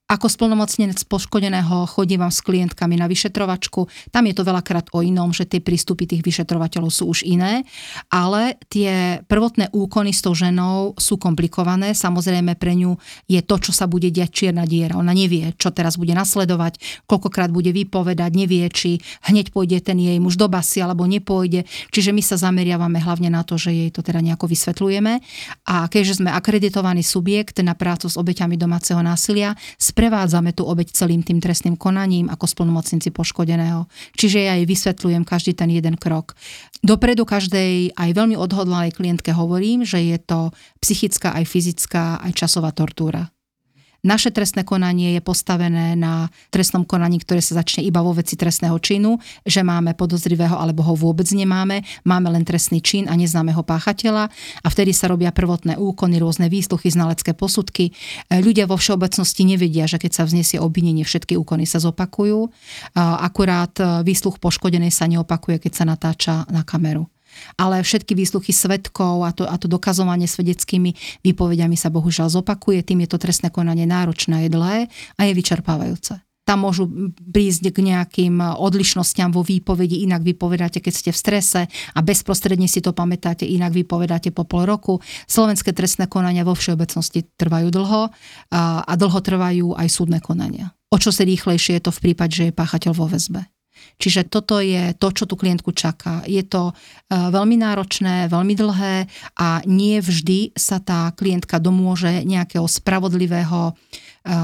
Ako 0.09 0.25
splnomocnenec 0.25 1.05
poškodeného 1.05 1.85
chodívam 1.85 2.33
s 2.33 2.41
klientkami 2.41 2.97
na 2.97 3.05
vyšetrovačku. 3.05 4.09
Tam 4.09 4.25
je 4.25 4.33
to 4.33 4.41
veľakrát 4.41 4.89
o 4.89 5.05
inom, 5.05 5.29
že 5.29 5.45
tie 5.45 5.61
prístupy 5.61 6.09
tých 6.09 6.25
vyšetrovateľov 6.25 6.89
sú 6.89 7.13
už 7.13 7.29
iné, 7.29 7.61
ale 8.09 8.57
tie 8.73 9.21
prvotné 9.29 9.69
úkony 9.69 10.09
s 10.09 10.25
tou 10.25 10.33
ženou 10.33 10.97
sú 10.97 11.21
komplikované. 11.21 11.93
Samozrejme 11.93 12.57
pre 12.57 12.73
ňu 12.73 12.97
je 13.29 13.37
to, 13.45 13.61
čo 13.61 13.69
sa 13.69 13.85
bude 13.85 14.09
diať 14.09 14.33
čierna 14.33 14.65
diera. 14.65 14.97
Ona 14.97 15.13
nevie, 15.13 15.53
čo 15.61 15.69
teraz 15.69 15.93
bude 16.01 16.17
nasledovať, 16.17 17.05
koľkokrát 17.05 17.53
bude 17.53 17.69
vypovedať, 17.69 18.33
nevie, 18.33 18.65
či 18.73 18.97
hneď 19.29 19.53
pôjde 19.53 19.77
ten 19.85 20.01
jej 20.01 20.17
muž 20.17 20.41
do 20.41 20.49
basy 20.49 20.81
alebo 20.81 21.05
nepôjde. 21.05 21.69
Čiže 21.93 22.17
my 22.17 22.25
sa 22.25 22.41
zameriavame 22.41 22.97
hlavne 22.97 23.29
na 23.29 23.45
to, 23.45 23.61
že 23.61 23.69
jej 23.69 23.93
to 23.93 24.01
teda 24.01 24.25
nejako 24.25 24.49
vysvetľujeme. 24.49 25.21
A 25.69 25.85
keďže 25.85 26.25
sme 26.25 26.33
akreditovaný 26.33 27.05
subjekt 27.05 27.61
na 27.61 27.77
prácu 27.77 28.09
s 28.09 28.17
obeťami 28.17 28.57
domáceho 28.57 29.05
násilia, 29.05 29.53
sprevádzame 29.99 30.55
tú 30.55 30.63
obeď 30.63 30.95
celým 30.95 31.27
tým 31.27 31.43
trestným 31.43 31.75
konaním 31.75 32.31
ako 32.31 32.47
splnomocníci 32.47 33.11
poškodeného. 33.11 33.83
Čiže 34.15 34.47
ja 34.47 34.55
jej 34.55 34.63
vysvetľujem 34.63 35.27
každý 35.27 35.51
ten 35.51 35.67
jeden 35.67 35.99
krok. 35.99 36.39
Dopredu 36.79 37.27
každej 37.27 37.99
aj 37.99 38.09
veľmi 38.15 38.39
odhodlanej 38.39 38.95
klientke 38.95 39.35
hovorím, 39.35 39.83
že 39.83 39.99
je 39.99 40.15
to 40.23 40.55
psychická, 40.79 41.35
aj 41.35 41.43
fyzická, 41.51 42.23
aj 42.23 42.31
časová 42.31 42.71
tortúra 42.71 43.27
Naše 43.99 44.31
trestné 44.31 44.63
konanie 44.63 45.19
je 45.19 45.21
postavené 45.21 45.91
na 45.99 46.31
trestnom 46.55 46.87
konaní, 46.87 47.19
ktoré 47.19 47.43
sa 47.43 47.59
začne 47.59 47.83
iba 47.83 47.99
vo 47.99 48.15
veci 48.15 48.39
trestného 48.39 48.79
činu, 48.79 49.19
že 49.43 49.59
máme 49.59 49.91
podozrivého 49.91 50.55
alebo 50.55 50.87
ho 50.87 50.95
vôbec 50.95 51.27
nemáme, 51.35 51.83
máme 52.07 52.31
len 52.31 52.47
trestný 52.47 52.79
čin 52.79 53.11
a 53.11 53.19
neznámeho 53.19 53.59
páchateľa 53.59 54.31
a 54.63 54.67
vtedy 54.71 54.95
sa 54.95 55.11
robia 55.11 55.35
prvotné 55.35 55.75
úkony, 55.75 56.15
rôzne 56.23 56.47
výsluchy, 56.47 56.87
znalecké 56.95 57.35
posudky. 57.35 57.91
E, 58.31 58.39
ľudia 58.39 58.71
vo 58.71 58.79
všeobecnosti 58.79 59.43
nevedia, 59.43 59.83
že 59.83 59.99
keď 59.99 60.11
sa 60.15 60.23
vznesie 60.23 60.63
obvinenie, 60.63 61.03
všetky 61.03 61.35
úkony 61.35 61.67
sa 61.67 61.83
zopakujú. 61.83 62.47
Akurát 62.95 63.75
e, 63.83 64.07
výsluch 64.07 64.39
poškodenej 64.39 64.95
sa 64.95 65.11
neopakuje, 65.11 65.59
keď 65.59 65.71
sa 65.75 65.83
natáča 65.83 66.33
na 66.47 66.63
kameru 66.63 67.11
ale 67.57 67.81
všetky 67.81 68.15
výsluchy 68.15 68.51
svetkov 68.55 69.25
a 69.25 69.31
to, 69.35 69.43
a 69.45 69.55
to 69.59 69.71
dokazovanie 69.71 70.25
svedeckými 70.25 71.21
výpovediami 71.23 71.75
sa 71.75 71.93
bohužiaľ 71.93 72.29
zopakuje, 72.29 72.81
tým 72.83 73.05
je 73.05 73.09
to 73.09 73.21
trestné 73.21 73.49
konanie 73.49 73.89
náročné, 73.89 74.47
je 74.47 74.49
dlhé 74.53 74.79
a 74.89 75.21
je 75.25 75.33
vyčerpávajúce 75.33 76.19
tam 76.49 76.65
môžu 76.65 76.89
prísť 77.13 77.69
k 77.69 77.93
nejakým 77.93 78.41
odlišnostiam 78.41 79.29
vo 79.29 79.45
výpovedi, 79.45 80.01
inak 80.01 80.25
vypovedáte, 80.25 80.81
keď 80.81 80.93
ste 80.97 81.11
v 81.13 81.21
strese 81.21 81.61
a 81.69 81.99
bezprostredne 82.01 82.65
si 82.65 82.81
to 82.81 82.89
pamätáte, 82.89 83.45
inak 83.45 83.69
vypovedáte 83.69 84.33
po 84.33 84.49
pol 84.49 84.65
roku. 84.65 84.97
Slovenské 85.29 85.77
trestné 85.77 86.09
konania 86.09 86.41
vo 86.41 86.57
všeobecnosti 86.57 87.29
trvajú 87.37 87.69
dlho 87.69 88.09
a, 88.09 88.81
a 88.81 88.93
dlho 88.97 89.19
trvajú 89.21 89.77
aj 89.77 89.87
súdne 89.93 90.17
konania. 90.25 90.73
O 90.89 90.97
čo 90.97 91.13
si 91.13 91.21
rýchlejšie 91.21 91.77
je 91.77 91.85
to 91.85 91.93
v 91.93 92.01
prípade, 92.09 92.33
že 92.33 92.49
je 92.49 92.57
páchateľ 92.57 92.97
vo 92.97 93.05
väzbe. 93.05 93.45
Čiže 93.99 94.31
toto 94.31 94.63
je 94.63 94.95
to, 94.95 95.07
čo 95.11 95.27
tú 95.27 95.35
klientku 95.35 95.75
čaká. 95.75 96.23
Je 96.23 96.39
to 96.45 96.71
e, 96.71 96.73
veľmi 97.11 97.59
náročné, 97.59 98.31
veľmi 98.31 98.55
dlhé 98.55 98.95
a 99.35 99.59
nie 99.67 99.99
vždy 99.99 100.55
sa 100.55 100.79
tá 100.79 101.11
klientka 101.13 101.59
domôže 101.59 102.23
nejakého 102.23 102.63
spravodlivého, 102.63 103.71
e, 103.71 103.73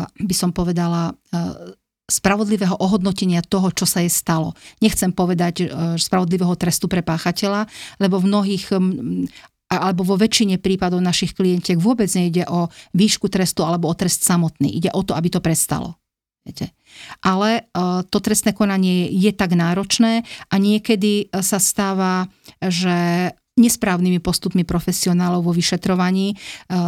by 0.04 0.36
som 0.36 0.52
povedala, 0.52 1.16
e, 1.32 1.76
spravodlivého 2.06 2.78
ohodnotenia 2.78 3.42
toho, 3.42 3.74
čo 3.74 3.90
sa 3.90 4.04
jej 4.04 4.14
stalo. 4.14 4.54
Nechcem 4.78 5.10
povedať 5.10 5.66
spravodlivého 5.98 6.54
trestu 6.54 6.86
pre 6.86 7.02
páchateľa, 7.02 7.66
lebo 7.98 8.22
v 8.22 8.30
mnohých 8.30 8.70
alebo 9.66 10.06
vo 10.06 10.14
väčšine 10.14 10.62
prípadov 10.62 11.02
našich 11.02 11.34
klientiek 11.34 11.82
vôbec 11.82 12.06
nejde 12.14 12.46
o 12.46 12.70
výšku 12.94 13.26
trestu 13.34 13.66
alebo 13.66 13.90
o 13.90 13.98
trest 13.98 14.22
samotný. 14.22 14.70
Ide 14.70 14.94
o 14.94 15.02
to, 15.02 15.18
aby 15.18 15.34
to 15.34 15.42
prestalo. 15.42 15.98
Viete? 16.46 16.78
Ale 17.22 17.64
uh, 17.64 18.02
to 18.08 18.18
trestné 18.20 18.52
konanie 18.56 19.08
je 19.12 19.32
tak 19.36 19.54
náročné 19.54 20.26
a 20.50 20.56
niekedy 20.56 21.30
sa 21.42 21.60
stáva, 21.62 22.28
že 22.60 23.32
nesprávnymi 23.56 24.20
postupmi 24.20 24.68
profesionálov 24.68 25.48
vo 25.48 25.56
vyšetrovaní 25.56 26.36
e, 26.36 26.36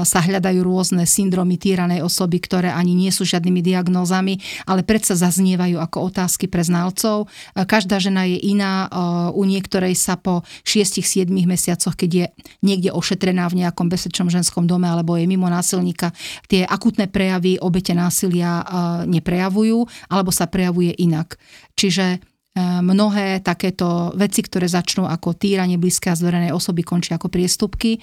sa 0.04 0.20
hľadajú 0.20 0.68
rôzne 0.68 1.08
syndromy 1.08 1.56
týranej 1.56 2.04
osoby, 2.04 2.44
ktoré 2.44 2.76
ani 2.76 2.92
nie 2.92 3.08
sú 3.08 3.24
žiadnymi 3.24 3.64
diagnózami, 3.64 4.36
ale 4.68 4.84
predsa 4.84 5.16
zaznievajú 5.16 5.80
ako 5.80 6.12
otázky 6.12 6.52
pre 6.52 6.68
znalcov. 6.68 7.32
E, 7.56 7.64
každá 7.64 8.04
žena 8.04 8.28
je 8.28 8.52
iná, 8.52 8.84
e, 8.84 8.88
u 9.32 9.48
niektorej 9.48 9.96
sa 9.96 10.20
po 10.20 10.44
6-7 10.68 11.32
mesiacoch, 11.48 11.96
keď 11.96 12.12
je 12.12 12.26
niekde 12.60 12.92
ošetrená 12.92 13.48
v 13.48 13.64
nejakom 13.64 13.88
bezpečnom 13.88 14.28
ženskom 14.28 14.68
dome 14.68 14.92
alebo 14.92 15.16
je 15.16 15.24
mimo 15.24 15.48
násilníka, 15.48 16.12
tie 16.52 16.68
akutné 16.68 17.08
prejavy 17.08 17.64
obete 17.64 17.96
násilia 17.96 18.60
neprejavujú 19.08 19.88
alebo 20.12 20.36
sa 20.36 20.52
prejavuje 20.52 20.92
inak. 21.00 21.40
Čiže 21.80 22.20
mnohé 22.58 23.46
takéto 23.46 24.12
veci, 24.18 24.42
ktoré 24.42 24.66
začnú 24.66 25.06
ako 25.06 25.38
týranie 25.38 25.78
blízke 25.78 26.10
a 26.10 26.18
zverenej 26.18 26.52
osoby, 26.52 26.82
končia 26.82 27.22
ako 27.22 27.30
priestupky, 27.30 28.02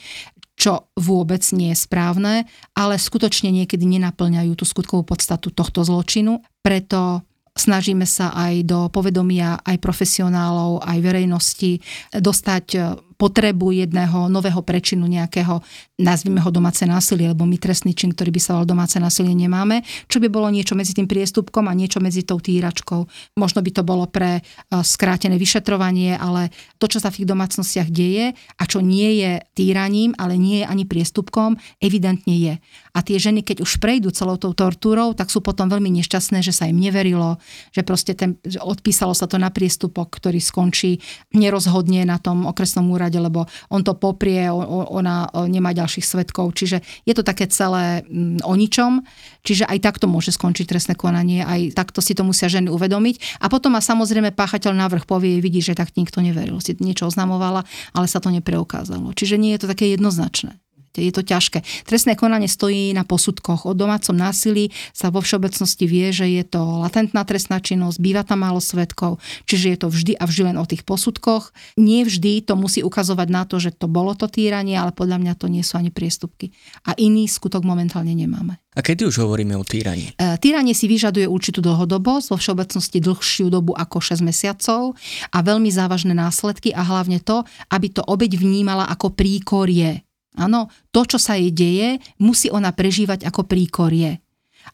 čo 0.55 0.87
vôbec 0.95 1.43
nie 1.51 1.75
je 1.75 1.83
správne, 1.83 2.47
ale 2.79 2.95
skutočne 2.95 3.51
niekedy 3.51 3.83
nenaplňajú 3.83 4.55
tú 4.55 4.63
skutkovú 4.63 5.03
podstatu 5.03 5.51
tohto 5.51 5.83
zločinu. 5.83 6.47
Preto 6.63 7.27
snažíme 7.55 8.07
sa 8.07 8.31
aj 8.35 8.67
do 8.67 8.79
povedomia 8.91 9.59
aj 9.63 9.79
profesionálov, 9.83 10.83
aj 10.83 10.99
verejnosti 11.03 11.83
dostať 12.15 12.99
potrebu 13.15 13.71
jedného 13.71 14.27
nového 14.27 14.59
prečinu 14.67 15.07
nejakého, 15.07 15.63
nazvime 15.99 16.43
ho 16.43 16.51
domáce 16.51 16.83
násilie, 16.87 17.31
lebo 17.31 17.47
my 17.47 17.55
trestný 17.59 17.95
čin, 17.95 18.15
ktorý 18.15 18.35
by 18.35 18.41
sa 18.41 18.51
volal 18.59 18.67
domáce 18.67 18.99
násilie, 18.99 19.35
nemáme, 19.35 19.83
čo 20.07 20.23
by 20.23 20.27
bolo 20.31 20.51
niečo 20.51 20.79
medzi 20.79 20.95
tým 20.95 21.11
priestupkom 21.11 21.67
a 21.67 21.75
niečo 21.75 21.99
medzi 21.99 22.23
tou 22.27 22.39
týračkou. 22.39 23.07
Možno 23.39 23.61
by 23.63 23.71
to 23.75 23.83
bolo 23.83 24.07
pre 24.07 24.39
e, 24.39 24.43
skrátené 24.71 25.35
vyšetrovanie, 25.39 26.15
ale 26.15 26.55
to, 26.79 26.87
čo 26.87 27.03
sa 27.03 27.11
v 27.11 27.23
ich 27.23 27.31
domácnostiach 27.31 27.91
deje 27.91 28.35
a 28.35 28.63
čo 28.67 28.79
nie 28.83 29.23
je 29.23 29.33
týraním, 29.59 30.15
ale 30.19 30.39
nie 30.39 30.63
je 30.63 30.67
ani 30.71 30.85
priestupkom, 30.87 31.59
evidentne 31.79 32.35
je. 32.39 32.55
A 32.95 32.99
tie 33.03 33.19
ženy, 33.19 33.43
keď 33.43 33.67
už 33.67 33.83
prejdú 33.83 34.15
celou 34.15 34.39
tou 34.39 34.55
tortúrou, 34.55 35.19
tak 35.19 35.31
sú 35.31 35.43
potom 35.43 35.67
veľmi 35.67 35.91
nešťastné, 36.03 36.43
že 36.43 36.55
sa 36.55 36.71
im 36.71 36.79
neverilo, 36.79 37.43
že 37.75 37.83
proste 37.83 38.15
ten, 38.15 38.39
že 38.47 38.63
odpísalo 38.63 39.15
sa 39.15 39.27
to 39.27 39.39
na 39.39 39.51
priestupok, 39.51 40.11
ktorý 40.15 40.39
skončí 40.39 41.03
nerozhodne 41.35 42.07
na 42.07 42.19
tom 42.23 42.47
okresnom 42.47 42.87
úrade 42.91 43.19
lebo 43.25 43.49
on 43.73 43.81
to 43.81 43.97
poprie, 43.97 44.53
ona 44.53 45.31
nemá 45.49 45.73
ďalších 45.85 46.09
svetkov. 46.09 46.57
Čiže 46.57 46.81
je 47.05 47.13
to 47.13 47.21
také 47.21 47.45
celé 47.53 48.01
mm, 48.09 48.41
o 48.41 48.57
ničom. 48.57 49.05
Čiže 49.45 49.69
aj 49.69 49.79
takto 49.85 50.09
môže 50.09 50.33
skončiť 50.33 50.65
trestné 50.65 50.97
konanie, 50.97 51.45
aj 51.45 51.77
takto 51.77 52.01
si 52.01 52.17
to 52.17 52.25
musia 52.25 52.49
ženy 52.49 52.73
uvedomiť. 52.73 53.45
A 53.45 53.53
potom 53.53 53.77
ma 53.77 53.85
samozrejme 53.85 54.33
páchateľ 54.33 54.73
návrh 54.73 55.05
povie, 55.05 55.45
vidí, 55.45 55.61
že 55.61 55.77
tak 55.77 55.93
nikto 56.01 56.25
neveril. 56.25 56.57
Si 56.65 56.73
niečo 56.81 57.13
oznamovala, 57.13 57.69
ale 57.93 58.09
sa 58.09 58.25
to 58.25 58.33
nepreukázalo. 58.33 59.13
Čiže 59.13 59.37
nie 59.37 59.53
je 59.53 59.69
to 59.69 59.71
také 59.77 59.93
jednoznačné 59.93 60.64
je 61.03 61.11
to 61.11 61.27
ťažké. 61.27 61.65
Trestné 61.89 62.15
konanie 62.15 62.47
stojí 62.47 62.95
na 62.95 63.03
posudkoch. 63.03 63.67
O 63.67 63.73
domácom 63.75 64.15
násilí 64.15 64.71
sa 64.95 65.11
vo 65.11 65.19
všeobecnosti 65.19 65.85
vie, 65.91 66.15
že 66.15 66.31
je 66.31 66.45
to 66.47 66.85
latentná 66.87 67.27
trestná 67.27 67.59
činnosť, 67.59 67.99
býva 67.99 68.23
tam 68.23 68.47
málo 68.47 68.63
svetkov, 68.63 69.19
čiže 69.49 69.67
je 69.75 69.79
to 69.81 69.89
vždy 69.91 70.13
a 70.15 70.25
vždy 70.29 70.43
len 70.55 70.57
o 70.61 70.69
tých 70.69 70.87
posudkoch. 70.87 71.51
Nie 71.81 72.07
vždy 72.07 72.47
to 72.47 72.55
musí 72.55 72.87
ukazovať 72.87 73.29
na 73.33 73.43
to, 73.49 73.59
že 73.59 73.75
to 73.75 73.91
bolo 73.91 74.15
to 74.15 74.31
týranie, 74.31 74.79
ale 74.79 74.95
podľa 74.95 75.19
mňa 75.19 75.35
to 75.35 75.51
nie 75.51 75.67
sú 75.67 75.81
ani 75.81 75.91
priestupky. 75.91 76.55
A 76.87 76.95
iný 76.95 77.27
skutok 77.27 77.67
momentálne 77.67 78.15
nemáme. 78.15 78.63
A 78.75 78.83
kedy 78.83 79.07
už 79.07 79.23
hovoríme 79.23 79.55
o 79.55 79.63
týraní? 79.63 80.11
E, 80.19 80.35
týranie 80.43 80.75
si 80.75 80.91
vyžaduje 80.91 81.31
určitú 81.31 81.63
dlhodobosť, 81.63 82.35
vo 82.35 82.37
všeobecnosti 82.39 82.99
dlhšiu 82.99 83.47
dobu 83.47 83.71
ako 83.71 84.03
6 84.03 84.19
mesiacov 84.27 84.99
a 85.31 85.39
veľmi 85.47 85.71
závažné 85.71 86.11
následky 86.11 86.75
a 86.75 86.83
hlavne 86.83 87.23
to, 87.23 87.47
aby 87.71 87.87
to 87.95 88.03
obeď 88.03 88.35
vnímala 88.35 88.91
ako 88.91 89.15
príkorie 89.15 90.04
Áno, 90.35 90.67
to, 90.91 91.07
čo 91.07 91.19
sa 91.19 91.39
jej 91.39 91.55
deje, 91.55 92.03
musí 92.19 92.51
ona 92.51 92.75
prežívať 92.75 93.27
ako 93.27 93.47
príkorie. 93.47 94.25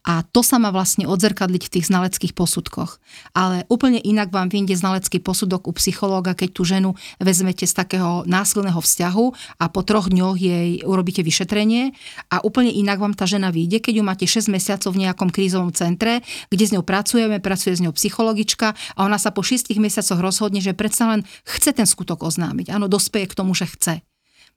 A 0.07 0.23
to 0.23 0.41
sa 0.41 0.57
má 0.57 0.71
vlastne 0.71 1.05
odzrkadliť 1.05 1.63
v 1.67 1.73
tých 1.79 1.89
znaleckých 1.91 2.33
posudkoch. 2.33 3.03
Ale 3.35 3.67
úplne 3.67 3.99
inak 3.99 4.31
vám 4.31 4.49
vyjde 4.49 4.79
znalecký 4.79 5.19
posudok 5.21 5.67
u 5.67 5.73
psychológa, 5.77 6.39
keď 6.39 6.49
tú 6.55 6.63
ženu 6.63 6.91
vezmete 7.19 7.67
z 7.67 7.75
takého 7.75 8.23
násilného 8.25 8.79
vzťahu 8.79 9.27
a 9.59 9.65
po 9.69 9.81
troch 9.83 10.09
dňoch 10.09 10.37
jej 10.39 10.69
urobíte 10.87 11.21
vyšetrenie 11.27 11.93
a 12.31 12.41
úplne 12.47 12.71
inak 12.71 13.03
vám 13.03 13.15
tá 13.19 13.27
žena 13.27 13.51
vyjde, 13.51 13.83
keď 13.83 13.95
ju 14.01 14.05
máte 14.07 14.27
6 14.31 14.49
mesiacov 14.49 14.91
v 14.95 15.03
nejakom 15.07 15.29
krízovom 15.29 15.75
centre, 15.75 16.23
kde 16.49 16.65
s 16.65 16.73
ňou 16.73 16.87
pracujeme, 16.87 17.43
pracuje 17.43 17.75
s 17.77 17.83
ňou 17.83 17.93
psychologička 17.93 18.73
a 18.95 18.99
ona 19.05 19.19
sa 19.19 19.35
po 19.35 19.43
6 19.43 19.69
mesiacoch 19.77 20.23
rozhodne, 20.23 20.63
že 20.63 20.73
predsa 20.73 21.11
len 21.11 21.21
chce 21.45 21.75
ten 21.75 21.85
skutok 21.85 22.23
oznámiť. 22.25 22.73
Áno, 22.73 22.87
dospeje 22.87 23.27
k 23.29 23.37
tomu, 23.37 23.53
že 23.59 23.67
chce. 23.67 24.07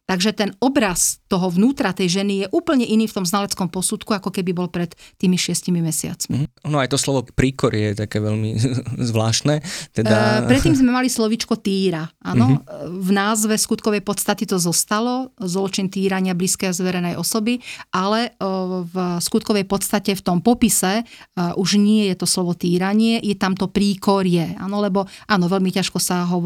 Takže 0.03 0.35
ten 0.35 0.51
obraz 0.59 1.23
toho 1.31 1.47
vnútra 1.47 1.95
tej 1.95 2.19
ženy 2.19 2.43
je 2.43 2.47
úplne 2.51 2.83
iný 2.83 3.07
v 3.07 3.15
tom 3.15 3.25
znaleckom 3.25 3.71
posudku, 3.71 4.11
ako 4.11 4.35
keby 4.35 4.51
bol 4.51 4.67
pred 4.67 4.91
tými 5.15 5.39
šiestimi 5.39 5.79
mesiacmi. 5.79 6.43
Mm. 6.43 6.47
No 6.67 6.83
aj 6.83 6.91
to 6.91 6.99
slovo 6.99 7.23
príkor 7.23 7.71
je 7.71 7.95
také 7.95 8.19
veľmi 8.19 8.51
zvláštne. 9.09 9.63
Teda... 9.95 10.43
E, 10.43 10.51
predtým 10.51 10.75
sme 10.75 10.91
mali 10.91 11.07
slovičko 11.07 11.55
týra. 11.63 12.11
Áno, 12.19 12.51
mm-hmm. 12.51 12.99
v 12.99 13.09
názve 13.15 13.55
skutkovej 13.55 14.03
podstaty 14.03 14.43
to 14.43 14.59
zostalo, 14.59 15.31
zločin 15.39 15.87
týrania 15.87 16.35
blízkej 16.35 16.67
a 16.67 16.75
zverenej 16.75 17.15
osoby, 17.15 17.63
ale 17.95 18.35
e, 18.35 18.43
v 18.83 18.95
skutkovej 19.23 19.63
podstate 19.63 20.19
v 20.19 20.21
tom 20.21 20.43
popise 20.43 20.99
e, 20.99 21.03
už 21.55 21.79
nie 21.79 22.11
je 22.11 22.19
to 22.19 22.27
slovo 22.27 22.51
týranie, 22.51 23.23
je 23.23 23.39
tam 23.39 23.55
to 23.55 23.71
príkorie. 23.71 24.59
Áno, 24.59 24.83
lebo 24.83 25.07
áno, 25.31 25.47
veľmi 25.47 25.71
ťažko 25.71 25.95
sa 26.03 26.27
ho 26.27 26.43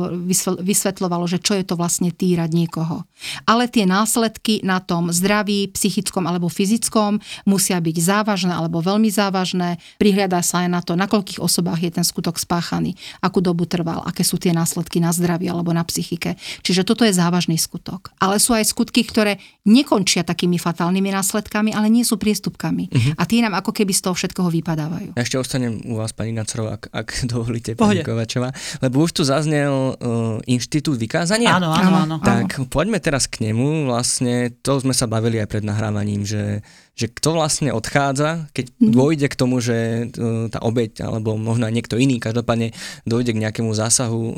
vysvetľovalo, 0.62 1.26
že 1.26 1.42
čo 1.42 1.58
je 1.58 1.66
to 1.66 1.74
vlastne 1.74 2.14
týrať 2.14 2.54
niekoho 2.54 3.02
ale 3.48 3.72
tie 3.72 3.88
následky 3.88 4.60
na 4.62 4.84
tom 4.84 5.08
zdraví, 5.10 5.72
psychickom 5.72 6.28
alebo 6.28 6.52
fyzickom 6.52 7.24
musia 7.48 7.80
byť 7.80 7.96
závažné 7.96 8.52
alebo 8.52 8.84
veľmi 8.84 9.08
závažné. 9.08 9.80
Prihliada 9.96 10.44
sa 10.44 10.68
aj 10.68 10.70
na 10.70 10.82
to, 10.84 11.00
na 11.00 11.08
koľkých 11.08 11.40
osobách 11.40 11.80
je 11.80 11.92
ten 11.96 12.04
skutok 12.04 12.36
spáchaný, 12.36 13.00
akú 13.24 13.40
dobu 13.40 13.64
trval, 13.64 14.04
aké 14.04 14.28
sú 14.28 14.36
tie 14.36 14.52
následky 14.52 15.00
na 15.00 15.16
zdraví 15.16 15.48
alebo 15.48 15.72
na 15.72 15.88
psychike. 15.88 16.36
Čiže 16.62 16.84
toto 16.84 17.08
je 17.08 17.16
závažný 17.16 17.56
skutok. 17.56 18.12
Ale 18.20 18.44
sú 18.44 18.52
aj 18.52 18.68
skutky, 18.68 19.08
ktoré 19.08 19.40
nekončia 19.64 20.28
takými 20.28 20.60
fatálnymi 20.60 21.16
následkami, 21.16 21.72
ale 21.72 21.88
nie 21.88 22.04
sú 22.04 22.20
priestupkami. 22.20 22.92
Uh-huh. 22.92 23.14
A 23.16 23.24
tie 23.24 23.40
nám 23.40 23.56
ako 23.56 23.72
keby 23.72 23.96
z 23.96 24.02
toho 24.04 24.16
všetkoho 24.16 24.52
vypadávajú. 24.52 25.16
Ja 25.16 25.24
ešte 25.24 25.40
ostanem 25.40 25.80
u 25.88 26.00
vás, 26.00 26.12
pani 26.12 26.36
Nacerová, 26.36 26.80
ak, 26.80 26.92
ak 26.92 27.08
dovolíte, 27.32 27.80
pani 27.80 28.04
Kovačová, 28.04 28.52
lebo 28.84 29.08
už 29.08 29.16
tu 29.16 29.24
zaznel 29.24 29.96
uh, 29.96 30.40
inštitút 30.44 31.00
vykázania. 31.00 31.56
Áno, 31.56 31.72
áno, 31.72 31.96
áno. 32.04 32.16
Tak 32.20 32.64
áno. 32.64 32.68
poďme 32.68 33.00
teraz 33.00 33.28
k 33.28 33.37
k 33.38 33.46
nemu, 33.46 33.86
vlastne 33.86 34.50
to 34.66 34.82
sme 34.82 34.98
sa 34.98 35.06
bavili 35.06 35.38
aj 35.38 35.46
pred 35.46 35.62
nahrávaním, 35.62 36.26
že, 36.26 36.66
že 36.98 37.06
kto 37.06 37.38
vlastne 37.38 37.70
odchádza, 37.70 38.50
keď 38.50 38.66
mm. 38.74 38.90
dôjde 38.90 39.28
k 39.30 39.38
tomu, 39.38 39.62
že 39.62 40.10
uh, 40.10 40.50
tá 40.50 40.58
obeď, 40.66 41.06
alebo 41.06 41.38
možno 41.38 41.70
aj 41.70 41.74
niekto 41.78 42.02
iný, 42.02 42.18
každopádne 42.18 42.74
dôjde 43.06 43.38
k 43.38 43.42
nejakému 43.46 43.70
zásahu 43.78 44.18
uh, 44.18 44.34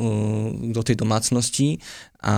do 0.75 0.81
tej 0.83 0.99
domácnosti 0.99 1.79
a 2.19 2.35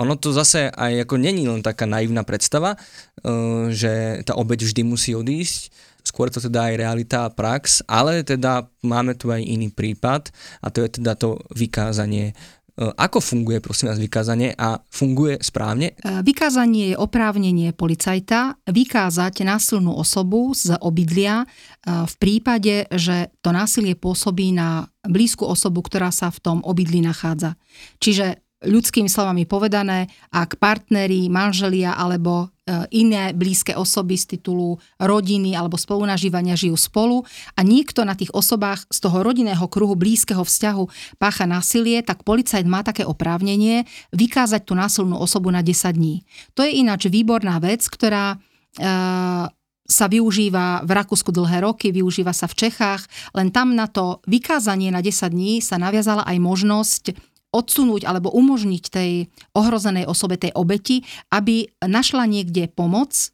ono 0.00 0.16
to 0.16 0.32
zase 0.32 0.72
aj 0.72 1.04
ako 1.04 1.20
není 1.20 1.44
len 1.44 1.60
taká 1.60 1.84
naivná 1.84 2.24
predstava, 2.24 2.80
uh, 2.80 3.68
že 3.68 4.24
tá 4.24 4.32
obeď 4.40 4.64
vždy 4.64 4.82
musí 4.88 5.12
odísť, 5.12 5.68
skôr 6.00 6.32
to 6.32 6.40
teda 6.40 6.72
aj 6.72 6.74
realita 6.80 7.18
a 7.28 7.32
prax, 7.32 7.84
ale 7.84 8.24
teda 8.24 8.72
máme 8.80 9.12
tu 9.20 9.28
aj 9.28 9.44
iný 9.44 9.68
prípad 9.68 10.32
a 10.64 10.72
to 10.72 10.80
je 10.80 11.00
teda 11.00 11.12
to 11.20 11.36
vykázanie 11.52 12.32
E, 12.32 12.63
ako 12.74 13.22
funguje, 13.22 13.62
prosím 13.62 13.94
vás, 13.94 14.02
vykázanie 14.02 14.50
a 14.58 14.82
funguje 14.90 15.38
správne? 15.38 15.94
E, 15.94 16.22
vykázanie 16.26 16.94
je 16.94 16.96
oprávnenie 16.98 17.70
policajta 17.70 18.58
vykázať 18.66 19.46
násilnú 19.46 19.94
osobu 19.94 20.50
z 20.58 20.74
obydlia 20.82 21.42
e, 21.42 21.46
v 21.86 22.14
prípade, 22.18 22.90
že 22.90 23.30
to 23.46 23.54
násilie 23.54 23.94
pôsobí 23.94 24.50
na 24.50 24.90
blízku 25.06 25.46
osobu, 25.46 25.86
ktorá 25.86 26.10
sa 26.10 26.34
v 26.34 26.42
tom 26.42 26.58
obydli 26.66 26.98
nachádza. 26.98 27.54
Čiže 28.02 28.42
ľudskými 28.66 29.06
slovami 29.06 29.46
povedané, 29.46 30.10
ak 30.34 30.58
partneri, 30.58 31.30
manželia 31.30 31.94
alebo 31.94 32.50
e, 32.50 32.53
iné 32.88 33.36
blízke 33.36 33.76
osoby 33.76 34.16
z 34.16 34.36
titulu 34.36 34.80
rodiny 34.96 35.52
alebo 35.52 35.76
spolunažívania 35.76 36.56
žijú 36.56 36.80
spolu 36.80 37.20
a 37.52 37.60
niekto 37.60 38.08
na 38.08 38.16
tých 38.16 38.32
osobách 38.32 38.88
z 38.88 38.98
toho 39.04 39.20
rodinného 39.20 39.68
kruhu 39.68 39.92
blízkeho 39.92 40.40
vzťahu 40.40 41.16
pácha 41.20 41.44
násilie, 41.44 42.00
tak 42.00 42.24
policajt 42.24 42.64
má 42.64 42.80
také 42.80 43.04
oprávnenie 43.04 43.84
vykázať 44.16 44.64
tú 44.64 44.72
násilnú 44.72 45.20
osobu 45.20 45.52
na 45.52 45.60
10 45.60 45.92
dní. 45.92 46.24
To 46.56 46.64
je 46.64 46.72
ináč 46.80 47.12
výborná 47.12 47.60
vec, 47.60 47.84
ktorá 47.84 48.32
e, 48.32 48.36
sa 49.84 50.06
využíva 50.08 50.88
v 50.88 50.90
Rakúsku 50.96 51.28
dlhé 51.28 51.68
roky, 51.68 51.92
využíva 51.92 52.32
sa 52.32 52.48
v 52.48 52.56
Čechách, 52.64 53.04
len 53.36 53.52
tam 53.52 53.76
na 53.76 53.92
to 53.92 54.24
vykázanie 54.24 54.88
na 54.88 55.04
10 55.04 55.28
dní 55.28 55.60
sa 55.60 55.76
naviazala 55.76 56.24
aj 56.24 56.36
možnosť 56.40 57.04
odsunúť 57.54 58.02
alebo 58.02 58.34
umožniť 58.34 58.84
tej 58.90 59.30
ohrozenej 59.54 60.10
osobe, 60.10 60.34
tej 60.34 60.50
obeti, 60.58 61.06
aby 61.30 61.70
našla 61.86 62.26
niekde 62.26 62.66
pomoc 62.66 63.30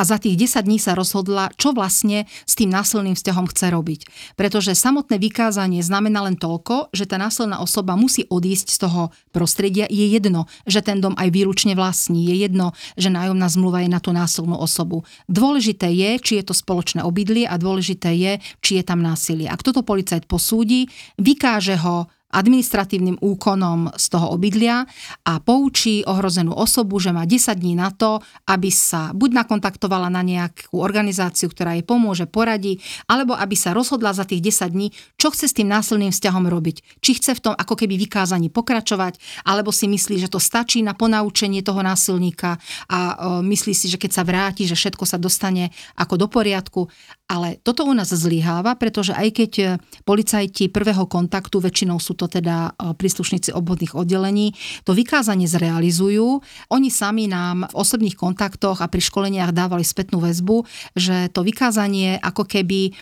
a 0.00 0.02
za 0.08 0.16
tých 0.16 0.48
10 0.48 0.64
dní 0.64 0.80
sa 0.80 0.96
rozhodla, 0.96 1.52
čo 1.60 1.76
vlastne 1.76 2.24
s 2.48 2.56
tým 2.56 2.72
násilným 2.72 3.12
vzťahom 3.12 3.44
chce 3.52 3.68
robiť. 3.68 4.00
Pretože 4.32 4.72
samotné 4.72 5.20
vykázanie 5.20 5.84
znamená 5.84 6.24
len 6.24 6.40
toľko, 6.40 6.88
že 6.96 7.04
tá 7.04 7.20
násilná 7.20 7.60
osoba 7.60 8.00
musí 8.00 8.24
odísť 8.24 8.66
z 8.72 8.78
toho 8.80 9.02
prostredia. 9.28 9.84
Je 9.92 10.08
jedno, 10.08 10.48
že 10.64 10.80
ten 10.80 11.04
dom 11.04 11.12
aj 11.20 11.28
výlučne 11.28 11.76
vlastní. 11.76 12.32
Je 12.32 12.48
jedno, 12.48 12.72
že 12.96 13.12
nájomná 13.12 13.44
zmluva 13.52 13.84
je 13.84 13.92
na 13.92 14.00
tú 14.00 14.16
násilnú 14.16 14.56
osobu. 14.56 15.04
Dôležité 15.28 15.92
je, 15.92 16.16
či 16.16 16.32
je 16.40 16.48
to 16.48 16.56
spoločné 16.56 17.04
obydlie 17.04 17.44
a 17.44 17.60
dôležité 17.60 18.16
je, 18.16 18.32
či 18.64 18.80
je 18.80 18.84
tam 18.88 19.04
násilie. 19.04 19.52
Ak 19.52 19.60
toto 19.60 19.84
policajt 19.84 20.24
posúdi, 20.24 20.88
vykáže 21.20 21.76
ho 21.76 22.08
administratívnym 22.30 23.18
úkonom 23.18 23.90
z 23.98 24.06
toho 24.10 24.30
obydlia 24.34 24.86
a 25.26 25.42
poučí 25.42 26.06
ohrozenú 26.06 26.54
osobu, 26.54 27.02
že 27.02 27.10
má 27.10 27.26
10 27.26 27.58
dní 27.58 27.74
na 27.74 27.90
to, 27.90 28.22
aby 28.46 28.70
sa 28.70 29.10
buď 29.10 29.44
nakontaktovala 29.44 30.06
na 30.08 30.22
nejakú 30.22 30.78
organizáciu, 30.78 31.50
ktorá 31.50 31.74
jej 31.74 31.84
pomôže, 31.84 32.30
poradí, 32.30 32.78
alebo 33.10 33.34
aby 33.34 33.58
sa 33.58 33.74
rozhodla 33.74 34.14
za 34.14 34.22
tých 34.22 34.40
10 34.54 34.70
dní, 34.70 34.88
čo 35.18 35.34
chce 35.34 35.50
s 35.50 35.56
tým 35.58 35.66
násilným 35.66 36.14
vzťahom 36.14 36.46
robiť. 36.46 37.02
Či 37.02 37.10
chce 37.18 37.34
v 37.36 37.42
tom 37.50 37.54
ako 37.58 37.74
keby 37.74 37.98
vykázaní 37.98 38.48
pokračovať, 38.48 39.18
alebo 39.44 39.74
si 39.74 39.90
myslí, 39.90 40.22
že 40.22 40.32
to 40.32 40.38
stačí 40.38 40.80
na 40.86 40.94
ponaučenie 40.94 41.66
toho 41.66 41.82
násilníka 41.82 42.62
a 42.86 42.98
myslí 43.42 43.74
si, 43.74 43.90
že 43.90 43.98
keď 43.98 44.10
sa 44.14 44.22
vráti, 44.22 44.70
že 44.70 44.78
všetko 44.78 45.04
sa 45.04 45.18
dostane 45.18 45.74
ako 45.98 46.14
do 46.14 46.26
poriadku. 46.30 46.86
Ale 47.30 47.62
toto 47.62 47.86
u 47.86 47.94
nás 47.94 48.10
zlyháva, 48.10 48.74
pretože 48.74 49.14
aj 49.14 49.28
keď 49.30 49.52
policajti 50.02 50.66
prvého 50.66 51.06
kontaktu, 51.06 51.62
väčšinou 51.62 52.02
sú 52.02 52.18
to 52.18 52.26
teda 52.26 52.74
e, 52.74 52.90
príslušníci 52.98 53.54
obvodných 53.54 53.94
oddelení, 53.94 54.58
to 54.82 54.90
vykázanie 54.98 55.46
zrealizujú. 55.46 56.42
Oni 56.74 56.90
sami 56.90 57.30
nám 57.30 57.70
v 57.70 57.76
osobných 57.78 58.18
kontaktoch 58.18 58.82
a 58.82 58.90
pri 58.90 58.98
školeniach 58.98 59.54
dávali 59.54 59.86
spätnú 59.86 60.18
väzbu, 60.18 60.66
že 60.98 61.30
to 61.30 61.46
vykázanie 61.46 62.18
ako 62.18 62.50
keby 62.50 62.90
e, 62.90 62.92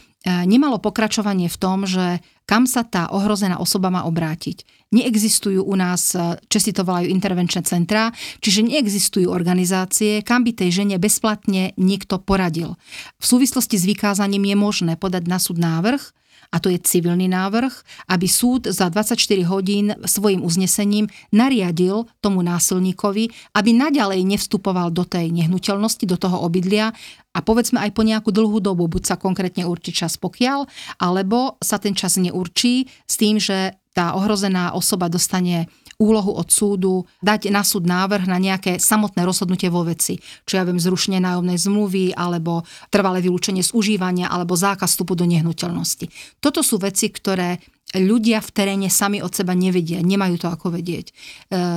nemalo 0.45 0.77
pokračovanie 0.77 1.49
v 1.49 1.57
tom, 1.57 1.89
že 1.89 2.21
kam 2.45 2.69
sa 2.69 2.85
tá 2.85 3.09
ohrozená 3.09 3.57
osoba 3.57 3.89
má 3.89 4.05
obrátiť. 4.05 4.78
Neexistujú 4.89 5.69
u 5.69 5.75
nás, 5.77 6.17
e, 6.17 6.41
Česi 6.49 6.73
to 6.73 6.81
volajú 6.81 7.13
intervenčné 7.13 7.61
centrá, 7.69 8.09
čiže 8.41 8.65
neexistujú 8.65 9.29
organizácie, 9.29 10.25
kam 10.25 10.49
by 10.49 10.57
tej 10.57 10.83
žene 10.83 10.97
bezplatne 10.97 11.77
niekto 11.77 12.17
poradil. 12.17 12.81
V 13.21 13.25
súvislosti 13.25 13.77
s 13.77 13.85
vykázaním 13.85 14.49
je 14.49 14.57
možné 14.57 14.93
podať 14.97 15.25
na 15.29 15.37
súd 15.37 15.61
návrh, 15.61 16.01
a 16.49 16.57
to 16.65 16.73
je 16.73 16.81
civilný 16.81 17.29
návrh, 17.29 17.73
aby 18.09 18.25
súd 18.25 18.73
za 18.73 18.89
24 18.89 19.21
hodín 19.45 19.93
svojim 20.09 20.41
uznesením 20.41 21.05
nariadil 21.29 22.09
tomu 22.25 22.41
násilníkovi, 22.41 23.29
aby 23.53 23.71
naďalej 23.77 24.25
nevstupoval 24.25 24.89
do 24.89 25.05
tej 25.05 25.29
nehnuteľnosti, 25.29 26.05
do 26.09 26.17
toho 26.17 26.41
obydlia 26.41 26.97
a 27.37 27.39
povedzme 27.45 27.79
aj 27.85 27.93
po 27.93 28.03
nejakú 28.03 28.33
dlhú 28.33 28.65
dobu, 28.65 28.89
buď 28.89 29.15
sa 29.15 29.17
konkrétne 29.21 29.69
určí 29.69 29.93
čas 29.93 30.17
pokiaľ, 30.17 30.65
alebo 30.99 31.61
sa 31.61 31.77
ten 31.77 31.93
čas 31.93 32.17
neurčí 32.17 32.89
s 33.05 33.15
tým, 33.21 33.37
že 33.37 33.77
tá 33.99 34.15
ohrozená 34.15 34.79
osoba 34.79 35.11
dostane 35.11 35.67
úlohu 35.99 36.31
od 36.39 36.47
súdu 36.47 37.03
dať 37.19 37.51
na 37.51 37.67
súd 37.67 37.91
návrh 37.91 38.31
na 38.31 38.39
nejaké 38.39 38.79
samotné 38.79 39.27
rozhodnutie 39.27 39.67
vo 39.67 39.83
veci. 39.83 40.23
Čo 40.47 40.63
ja 40.63 40.63
viem, 40.63 40.79
zrušenie 40.79 41.19
nájomnej 41.19 41.59
zmluvy, 41.59 42.15
alebo 42.15 42.63
trvalé 42.95 43.19
vylúčenie 43.19 43.67
z 43.67 43.75
užívania, 43.75 44.31
alebo 44.31 44.55
zákaz 44.55 44.95
vstupu 44.95 45.19
do 45.19 45.27
nehnuteľnosti. 45.27 46.39
Toto 46.39 46.63
sú 46.63 46.79
veci, 46.79 47.11
ktoré 47.11 47.59
ľudia 47.99 48.39
v 48.39 48.51
teréne 48.55 48.87
sami 48.87 49.19
od 49.19 49.35
seba 49.35 49.59
nevedia, 49.59 49.99
nemajú 49.99 50.39
to 50.39 50.47
ako 50.47 50.79
vedieť. 50.79 51.11
E, 51.11 51.13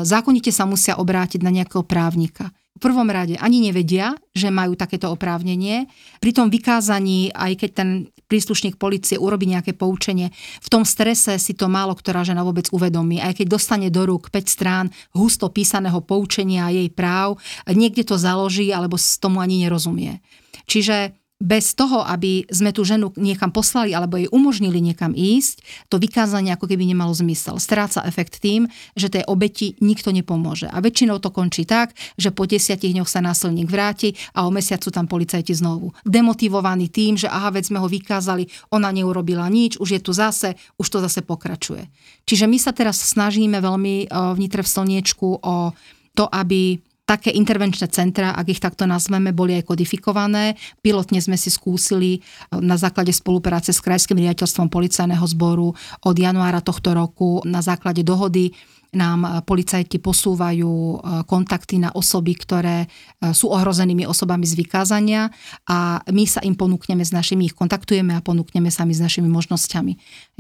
zákonite 0.06 0.54
sa 0.54 0.70
musia 0.70 1.02
obrátiť 1.02 1.42
na 1.42 1.50
nejakého 1.50 1.82
právnika. 1.82 2.54
V 2.72 2.90
prvom 2.90 3.06
rade 3.12 3.36
ani 3.38 3.62
nevedia, 3.62 4.16
že 4.32 4.48
majú 4.50 4.74
takéto 4.80 5.12
oprávnenie. 5.12 5.92
Pri 6.18 6.32
tom 6.34 6.48
vykázaní, 6.48 7.30
aj 7.36 7.62
keď 7.62 7.70
ten 7.76 7.90
príslušník 8.32 8.80
policie 8.80 9.20
urobí 9.20 9.46
nejaké 9.46 9.76
poučenie, 9.76 10.32
v 10.64 10.68
tom 10.72 10.88
strese 10.88 11.36
si 11.36 11.54
to 11.54 11.68
málo 11.68 11.94
ktorá 11.94 12.24
žena 12.24 12.48
vôbec 12.48 12.72
uvedomí. 12.72 13.20
Aj 13.20 13.36
keď 13.36 13.60
dostane 13.60 13.92
do 13.92 14.08
rúk 14.08 14.32
5 14.32 14.48
strán 14.48 14.86
husto 15.12 15.52
písaného 15.52 16.00
poučenia 16.00 16.72
jej 16.72 16.88
práv, 16.88 17.38
niekde 17.68 18.08
to 18.08 18.16
založí 18.16 18.72
alebo 18.72 18.96
tomu 19.20 19.44
ani 19.44 19.68
nerozumie. 19.68 20.24
Čiže 20.66 21.21
bez 21.42 21.74
toho, 21.74 22.06
aby 22.06 22.46
sme 22.54 22.70
tú 22.70 22.86
ženu 22.86 23.10
niekam 23.18 23.50
poslali 23.50 23.98
alebo 23.98 24.22
jej 24.22 24.30
umožnili 24.30 24.78
niekam 24.78 25.18
ísť, 25.18 25.66
to 25.90 25.98
vykázanie 25.98 26.54
ako 26.54 26.70
keby 26.70 26.86
nemalo 26.86 27.10
zmysel. 27.12 27.58
Stráca 27.58 28.06
efekt 28.06 28.38
tým, 28.38 28.70
že 28.94 29.10
tej 29.10 29.26
obeti 29.26 29.74
nikto 29.82 30.14
nepomôže. 30.14 30.70
A 30.70 30.78
väčšinou 30.78 31.18
to 31.18 31.34
končí 31.34 31.66
tak, 31.66 31.98
že 32.16 32.30
po 32.30 32.46
desiatich 32.46 32.94
dňoch 32.94 33.10
sa 33.10 33.26
násilník 33.26 33.68
vráti 33.68 34.14
a 34.38 34.46
o 34.46 34.54
mesiac 34.54 34.86
sú 34.86 34.94
tam 34.94 35.10
policajti 35.10 35.58
znovu. 35.58 35.98
Demotivovaní 36.06 36.94
tým, 36.94 37.18
že 37.18 37.26
aha, 37.26 37.50
veď 37.50 37.74
sme 37.74 37.82
ho 37.82 37.90
vykázali, 37.90 38.46
ona 38.70 38.94
neurobila 38.94 39.50
nič, 39.50 39.82
už 39.82 39.98
je 39.98 40.02
tu 40.02 40.14
zase, 40.14 40.54
už 40.78 40.88
to 40.88 41.02
zase 41.02 41.26
pokračuje. 41.26 41.90
Čiže 42.30 42.46
my 42.46 42.58
sa 42.62 42.72
teraz 42.72 43.02
snažíme 43.02 43.58
veľmi 43.58 44.06
eh, 44.06 44.08
vnitre 44.38 44.62
v 44.62 44.70
slniečku 44.70 45.42
o 45.42 45.74
to, 46.14 46.28
aby 46.30 46.78
také 47.12 47.36
intervenčné 47.36 47.92
centra, 47.92 48.32
ak 48.32 48.48
ich 48.48 48.64
takto 48.64 48.88
nazveme, 48.88 49.36
boli 49.36 49.60
aj 49.60 49.68
kodifikované. 49.68 50.56
Pilotne 50.80 51.20
sme 51.20 51.36
si 51.36 51.52
skúsili 51.52 52.16
e, 52.16 52.20
na 52.64 52.80
základe 52.80 53.12
spolupráce 53.12 53.76
s 53.76 53.84
Krajským 53.84 54.16
riaditeľstvom 54.16 54.72
policajného 54.72 55.26
zboru 55.28 55.76
od 56.08 56.16
januára 56.16 56.64
tohto 56.64 56.96
roku 56.96 57.44
na 57.44 57.60
základe 57.60 58.08
dohody 58.08 58.56
nám 58.92 59.20
e, 59.24 59.30
policajti 59.44 59.98
posúvajú 60.04 60.72
e, 60.72 60.96
kontakty 61.24 61.80
na 61.80 61.96
osoby, 61.96 62.36
ktoré 62.36 62.86
e, 62.86 62.88
sú 63.32 63.48
ohrozenými 63.52 64.04
osobami 64.04 64.44
z 64.44 64.60
vykázania 64.60 65.32
a 65.68 66.04
my 66.12 66.24
sa 66.28 66.44
im 66.44 66.56
ponúkneme 66.60 67.04
s 67.04 67.16
našimi, 67.16 67.48
ich 67.48 67.56
kontaktujeme 67.56 68.12
a 68.16 68.24
ponúkneme 68.24 68.68
sami 68.68 68.92
s 68.92 69.00
našimi 69.00 69.32
možnosťami. 69.32 69.94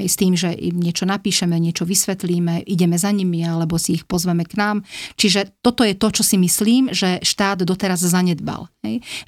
S 0.04 0.16
tým, 0.20 0.36
že 0.36 0.52
im 0.52 0.84
niečo 0.84 1.08
napíšeme, 1.08 1.56
niečo 1.56 1.88
vysvetlíme, 1.88 2.68
ideme 2.68 2.99
za 2.99 3.16
nimi 3.16 3.43
alebo 3.43 3.80
si 3.80 3.99
ich 3.99 4.04
pozveme 4.04 4.43
k 4.43 4.60
nám. 4.60 4.84
Čiže 5.16 5.64
toto 5.64 5.88
je 5.88 5.95
to, 5.95 6.12
čo 6.12 6.24
si 6.28 6.36
myslím, 6.36 6.91
že 6.91 7.24
štát 7.24 7.64
doteraz 7.64 8.04
zanedbal. 8.04 8.68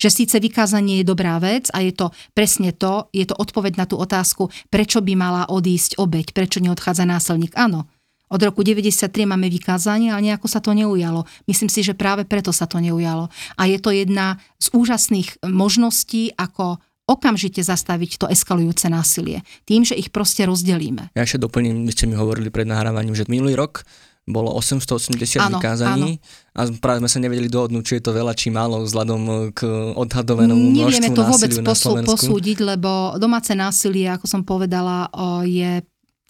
Že 0.01 0.09
síce 0.09 0.35
vykázanie 0.41 1.01
je 1.01 1.05
dobrá 1.07 1.37
vec 1.37 1.69
a 1.71 1.79
je 1.79 1.93
to 1.95 2.11
presne 2.33 2.73
to, 2.75 3.07
je 3.15 3.23
to 3.23 3.37
odpoveď 3.37 3.79
na 3.79 3.85
tú 3.85 3.95
otázku, 4.01 4.49
prečo 4.67 4.99
by 4.99 5.13
mala 5.15 5.43
odísť 5.47 6.01
obeď, 6.01 6.33
prečo 6.33 6.59
neodchádza 6.59 7.05
násilník. 7.05 7.53
Áno, 7.53 7.85
od 8.33 8.41
roku 8.41 8.65
93 8.65 9.29
máme 9.29 9.45
vykázanie, 9.53 10.09
ale 10.09 10.33
nejako 10.33 10.49
sa 10.49 10.57
to 10.57 10.73
neujalo. 10.73 11.29
Myslím 11.45 11.69
si, 11.69 11.85
že 11.85 11.93
práve 11.93 12.25
preto 12.25 12.49
sa 12.49 12.65
to 12.65 12.81
neujalo. 12.81 13.29
A 13.61 13.69
je 13.69 13.77
to 13.77 13.93
jedna 13.93 14.41
z 14.57 14.73
úžasných 14.73 15.45
možností, 15.45 16.33
ako 16.33 16.81
okamžite 17.05 17.61
zastaviť 17.61 18.17
to 18.17 18.25
eskalujúce 18.31 18.89
násilie. 18.89 19.45
Tým, 19.69 19.85
že 19.85 19.93
ich 19.93 20.09
proste 20.09 20.49
rozdelíme. 20.49 21.13
Ja 21.13 21.27
ešte 21.27 21.45
doplním, 21.45 21.85
vy 21.85 21.91
ste 21.93 22.09
mi 22.09 22.17
hovorili 22.17 22.49
pred 22.49 22.65
nahrávaním, 22.65 23.13
že 23.13 23.29
minulý 23.29 23.53
rok 23.53 23.85
bolo 24.23 24.55
880 24.55 25.35
Áno, 25.35 25.59
vykázaní 25.59 26.23
a 26.55 26.71
práve 26.79 27.03
sme 27.03 27.11
sa 27.11 27.19
nevedeli 27.19 27.51
dohodnúť, 27.51 27.83
či 27.83 27.93
je 27.99 28.03
to 28.07 28.15
veľa, 28.15 28.31
či 28.31 28.55
málo 28.55 28.79
vzhľadom 28.87 29.51
k 29.51 29.67
odhadovanému 29.99 30.71
množstvu 30.71 30.95
Nevieme 30.95 31.11
to 31.11 31.27
vôbec 31.27 31.51
Slovensku. 31.75 32.07
posúdiť, 32.07 32.63
lebo 32.63 33.19
domáce 33.19 33.51
násilie, 33.51 34.07
ako 34.07 34.23
som 34.23 34.41
povedala, 34.47 35.11
je 35.43 35.83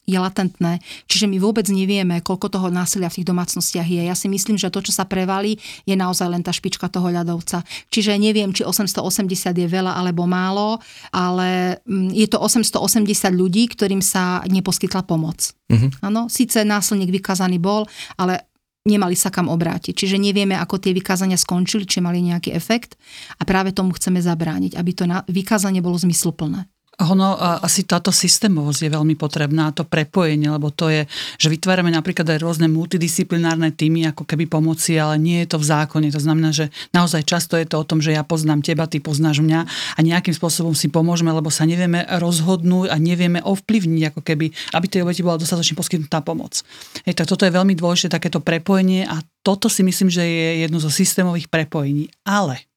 je 0.03 0.19
latentné. 0.19 0.83
Čiže 1.07 1.31
my 1.31 1.39
vôbec 1.39 1.63
nevieme, 1.71 2.19
koľko 2.19 2.51
toho 2.51 2.67
násilia 2.67 3.07
v 3.07 3.23
tých 3.23 3.29
domácnostiach 3.31 3.87
je. 3.87 4.01
Ja 4.03 4.15
si 4.15 4.27
myslím, 4.27 4.59
že 4.59 4.67
to, 4.67 4.83
čo 4.83 4.91
sa 4.91 5.07
prevalí, 5.07 5.55
je 5.87 5.95
naozaj 5.95 6.27
len 6.27 6.43
tá 6.43 6.51
špička 6.51 6.91
toho 6.91 7.07
ľadovca. 7.07 7.63
Čiže 7.87 8.19
neviem, 8.19 8.51
či 8.51 8.67
880 8.67 9.55
je 9.55 9.67
veľa 9.67 9.95
alebo 9.95 10.27
málo, 10.27 10.83
ale 11.15 11.79
mm, 11.87 12.11
je 12.11 12.27
to 12.27 12.37
880 12.43 13.31
ľudí, 13.31 13.71
ktorým 13.71 14.03
sa 14.03 14.43
neposkytla 14.43 15.07
pomoc. 15.07 15.55
Áno, 16.03 16.27
uh-huh. 16.27 16.31
síce 16.31 16.61
násilník 16.61 17.09
vykázaný 17.09 17.57
bol, 17.57 17.87
ale 18.19 18.45
nemali 18.83 19.15
sa 19.15 19.31
kam 19.31 19.47
obrátiť. 19.47 19.95
Čiže 19.95 20.19
nevieme, 20.19 20.59
ako 20.59 20.77
tie 20.83 20.91
vykázania 20.91 21.39
skončili, 21.39 21.87
či 21.87 22.03
mali 22.03 22.19
nejaký 22.19 22.51
efekt 22.51 22.99
a 23.39 23.47
práve 23.47 23.71
tomu 23.71 23.95
chceme 23.95 24.19
zabrániť, 24.19 24.75
aby 24.75 24.91
to 24.91 25.07
vykázanie 25.31 25.79
bolo 25.79 25.95
zmysluplné. 25.95 26.67
Ono, 27.01 27.33
asi 27.65 27.89
táto 27.89 28.13
systémovosť 28.13 28.85
je 28.85 28.93
veľmi 28.93 29.17
potrebná, 29.17 29.73
to 29.73 29.81
prepojenie, 29.81 30.45
lebo 30.45 30.69
to 30.69 30.93
je, 30.93 31.09
že 31.41 31.49
vytvárame 31.49 31.89
napríklad 31.89 32.29
aj 32.29 32.45
rôzne 32.45 32.69
multidisciplinárne 32.69 33.73
týmy, 33.73 34.13
ako 34.13 34.29
keby 34.29 34.45
pomoci, 34.45 35.01
ale 35.01 35.17
nie 35.17 35.41
je 35.41 35.53
to 35.53 35.57
v 35.57 35.73
zákone. 35.73 36.13
To 36.13 36.21
znamená, 36.21 36.53
že 36.53 36.69
naozaj 36.93 37.25
často 37.25 37.57
je 37.57 37.65
to 37.65 37.81
o 37.81 37.87
tom, 37.87 37.97
že 37.97 38.13
ja 38.13 38.21
poznám 38.21 38.61
teba, 38.61 38.85
ty 38.85 39.01
poznáš 39.01 39.41
mňa 39.41 39.65
a 39.97 39.99
nejakým 40.05 40.37
spôsobom 40.37 40.77
si 40.77 40.93
pomôžeme, 40.93 41.33
lebo 41.33 41.49
sa 41.49 41.65
nevieme 41.65 42.05
rozhodnúť 42.21 42.93
a 42.93 43.01
nevieme 43.01 43.41
ovplyvniť, 43.41 44.13
ako 44.13 44.21
keby, 44.21 44.53
aby 44.77 44.85
tej 44.85 45.01
obeti 45.01 45.25
bola 45.25 45.41
dostatočne 45.41 45.73
poskytnutá 45.73 46.21
pomoc. 46.21 46.61
Hej, 47.09 47.17
tak 47.17 47.25
toto 47.25 47.49
je 47.49 47.57
veľmi 47.57 47.73
dôležité, 47.73 48.13
takéto 48.13 48.37
prepojenie 48.37 49.09
a 49.09 49.17
toto 49.41 49.65
si 49.65 49.81
myslím, 49.81 50.13
že 50.13 50.21
je 50.21 50.69
jedno 50.69 50.77
zo 50.77 50.93
systémových 50.93 51.49
prepojení. 51.49 52.13
Ale 52.21 52.69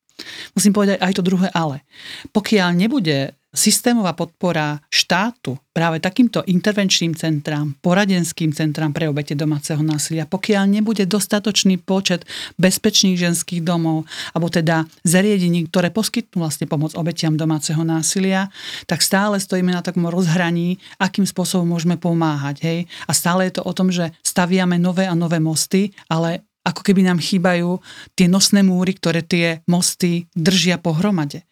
Musím 0.57 0.73
povedať 0.73 0.97
aj 1.01 1.13
to 1.21 1.27
druhé 1.27 1.53
ale. 1.53 1.85
Pokiaľ 2.33 2.73
nebude 2.73 3.37
systémová 3.57 4.13
podpora 4.13 4.79
štátu 4.93 5.57
práve 5.73 6.01
takýmto 6.01 6.41
intervenčným 6.45 7.17
centrám, 7.17 7.77
poradenským 7.85 8.53
centrám 8.53 8.97
pre 8.97 9.09
obete 9.09 9.37
domáceho 9.37 9.81
násilia, 9.85 10.25
pokiaľ 10.25 10.65
nebude 10.69 11.05
dostatočný 11.05 11.81
počet 11.81 12.25
bezpečných 12.57 13.17
ženských 13.17 13.61
domov, 13.61 14.09
alebo 14.33 14.49
teda 14.49 14.89
zariadení, 15.05 15.69
ktoré 15.69 15.93
poskytnú 15.93 16.45
vlastne 16.45 16.65
pomoc 16.65 16.97
obetiam 16.97 17.37
domáceho 17.37 17.81
násilia, 17.85 18.49
tak 18.89 19.05
stále 19.05 19.37
stojíme 19.37 19.73
na 19.73 19.85
takom 19.85 20.09
rozhraní, 20.09 20.81
akým 20.97 21.29
spôsobom 21.29 21.69
môžeme 21.69 22.01
pomáhať. 22.01 22.57
Hej? 22.65 22.79
A 23.05 23.13
stále 23.13 23.49
je 23.49 23.61
to 23.61 23.63
o 23.65 23.73
tom, 23.77 23.93
že 23.93 24.13
staviame 24.25 24.81
nové 24.81 25.05
a 25.05 25.13
nové 25.13 25.41
mosty, 25.41 25.93
ale 26.09 26.45
ako 26.67 26.83
keby 26.83 27.07
nám 27.07 27.23
chýbajú 27.23 27.79
tie 28.19 28.27
nosné 28.27 28.67
múry, 28.67 28.99
ktoré 28.99 29.23
tie 29.23 29.63
mosty 29.71 30.27
držia 30.35 30.83
pohromade. 30.83 31.47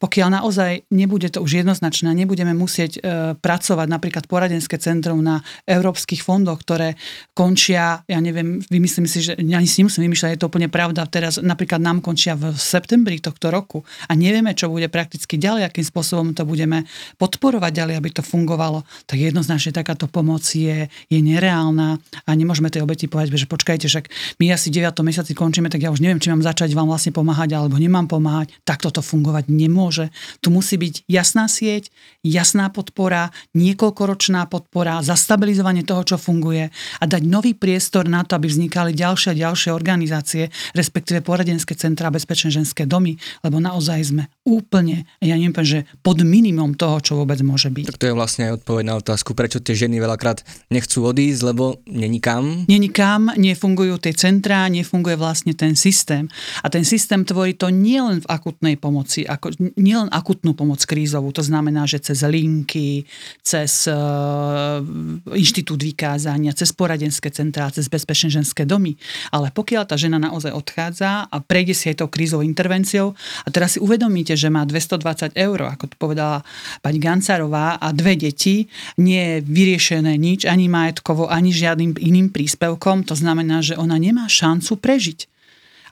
Pokiaľ 0.00 0.28
naozaj 0.40 0.88
nebude 0.90 1.30
to 1.30 1.44
už 1.44 1.62
jednoznačné, 1.62 2.10
nebudeme 2.16 2.56
musieť 2.56 2.98
e, 2.98 3.00
pracovať 3.38 3.86
napríklad 3.86 4.24
poradenské 4.26 4.80
centrum 4.80 5.20
na 5.22 5.44
európskych 5.68 6.20
fondoch, 6.24 6.60
ktoré 6.64 6.98
končia, 7.36 8.02
ja 8.08 8.18
neviem, 8.18 8.60
vymyslím 8.66 9.06
si, 9.06 9.22
že 9.22 9.32
ani 9.38 9.68
si 9.68 9.84
nemusím 9.84 10.10
vymýšľať, 10.10 10.30
je 10.34 10.40
to 10.40 10.48
úplne 10.50 10.68
pravda, 10.72 11.06
teraz 11.06 11.38
napríklad 11.38 11.78
nám 11.80 12.02
končia 12.02 12.34
v 12.34 12.52
septembri 12.56 13.22
tohto 13.22 13.52
roku 13.52 13.86
a 14.10 14.12
nevieme, 14.16 14.52
čo 14.56 14.72
bude 14.72 14.90
prakticky 14.90 15.38
ďalej, 15.38 15.70
akým 15.70 15.86
spôsobom 15.86 16.34
to 16.34 16.42
budeme 16.42 16.84
podporovať 17.20 17.72
ďalej, 17.72 17.94
aby 18.00 18.08
to 18.10 18.22
fungovalo, 18.26 18.82
tak 19.06 19.22
jednoznačne 19.22 19.70
takáto 19.70 20.10
pomoc 20.10 20.42
je, 20.42 20.90
je 20.90 21.20
nereálna 21.20 22.00
a 22.26 22.30
nemôžeme 22.34 22.68
tej 22.68 22.82
obeti 22.82 23.06
povedať, 23.06 23.46
že 23.46 23.48
počkajte, 23.48 23.86
však 23.86 24.10
my 24.42 24.53
asi 24.54 24.70
9. 24.70 24.94
mesiaci 25.02 25.34
končíme, 25.34 25.66
tak 25.66 25.82
ja 25.82 25.90
už 25.90 25.98
neviem, 25.98 26.22
či 26.22 26.30
mám 26.30 26.40
začať 26.40 26.70
vám 26.72 26.86
vlastne 26.86 27.10
pomáhať 27.10 27.58
alebo 27.58 27.74
nemám 27.76 28.06
pomáhať, 28.06 28.54
tak 28.62 28.80
toto 28.80 29.02
fungovať 29.02 29.50
nemôže. 29.50 30.14
Tu 30.38 30.54
musí 30.54 30.78
byť 30.78 31.04
jasná 31.10 31.50
sieť, 31.50 31.90
jasná 32.22 32.70
podpora, 32.70 33.34
niekoľkoročná 33.58 34.46
podpora, 34.46 35.02
zastabilizovanie 35.02 35.82
toho, 35.82 36.06
čo 36.06 36.16
funguje 36.16 36.70
a 36.72 37.04
dať 37.04 37.22
nový 37.26 37.52
priestor 37.52 38.06
na 38.06 38.22
to, 38.22 38.38
aby 38.38 38.46
vznikali 38.46 38.94
ďalšie 38.94 39.34
a 39.34 39.40
ďalšie 39.50 39.70
organizácie, 39.74 40.48
respektíve 40.72 41.20
poradenské 41.20 41.74
centrá, 41.74 42.14
bezpečné 42.14 42.54
ženské 42.54 42.86
domy, 42.86 43.18
lebo 43.42 43.58
naozaj 43.58 44.14
sme 44.14 44.30
úplne, 44.46 45.08
ja 45.18 45.34
neviem, 45.34 45.52
že 45.66 45.88
pod 46.04 46.22
minimum 46.22 46.78
toho, 46.78 47.02
čo 47.02 47.12
vôbec 47.18 47.40
môže 47.42 47.72
byť. 47.72 47.90
Tak 47.90 48.00
to 48.00 48.08
je 48.08 48.14
vlastne 48.14 48.48
aj 48.48 48.62
odpoveď 48.62 48.84
na 48.86 48.94
otázku, 49.00 49.34
prečo 49.34 49.58
tie 49.58 49.74
ženy 49.74 49.98
veľakrát 49.98 50.46
nechcú 50.70 51.08
odísť, 51.08 51.40
lebo 51.50 51.80
není 51.88 52.20
kam. 52.20 52.68
Není 52.68 52.92
kam, 52.92 53.32
nefungujú 53.34 53.98
tie 53.98 54.12
centrá, 54.44 54.68
nefunguje 54.68 55.16
vlastne 55.16 55.56
ten 55.56 55.72
systém. 55.72 56.28
A 56.60 56.68
ten 56.68 56.84
systém 56.84 57.24
tvorí 57.24 57.56
to 57.56 57.72
nielen 57.72 58.20
v 58.20 58.28
akutnej 58.28 58.76
pomoci, 58.76 59.24
ako, 59.24 59.56
nielen 59.80 60.12
akutnú 60.12 60.52
pomoc 60.52 60.84
krízovú, 60.84 61.32
to 61.32 61.40
znamená, 61.40 61.88
že 61.88 62.04
cez 62.04 62.20
linky, 62.28 63.08
cez 63.40 63.88
uh, 63.88 64.84
inštitút 65.32 65.80
vykázania, 65.80 66.52
cez 66.52 66.76
poradenské 66.76 67.32
centrá, 67.32 67.72
cez 67.72 67.88
bezpečné 67.88 68.36
ženské 68.36 68.68
domy. 68.68 69.00
Ale 69.32 69.48
pokiaľ 69.48 69.88
tá 69.88 69.96
žena 69.96 70.20
naozaj 70.20 70.52
odchádza 70.52 71.24
a 71.24 71.36
prejde 71.40 71.72
si 71.72 71.88
aj 71.88 72.04
tou 72.04 72.12
krízovou 72.12 72.44
intervenciou 72.44 73.16
a 73.16 73.48
teraz 73.48 73.76
si 73.76 73.78
uvedomíte, 73.80 74.36
že 74.36 74.52
má 74.52 74.68
220 74.68 75.32
eur, 75.40 75.58
ako 75.72 75.88
to 75.88 75.96
povedala 75.96 76.44
pani 76.84 77.00
Gancarová, 77.00 77.80
a 77.80 77.96
dve 77.96 78.12
deti, 78.20 78.68
nie 79.00 79.22
je 79.24 79.36
vyriešené 79.40 80.20
nič, 80.20 80.44
ani 80.44 80.68
majetkovo, 80.68 81.32
ani 81.32 81.48
žiadnym 81.48 81.96
iným 81.96 82.28
príspevkom. 82.28 83.08
To 83.08 83.16
znamená, 83.16 83.64
že 83.64 83.78
ona 83.80 83.96
nemá 83.96 84.23
šancu 84.26 84.78
prežiť. 84.78 85.30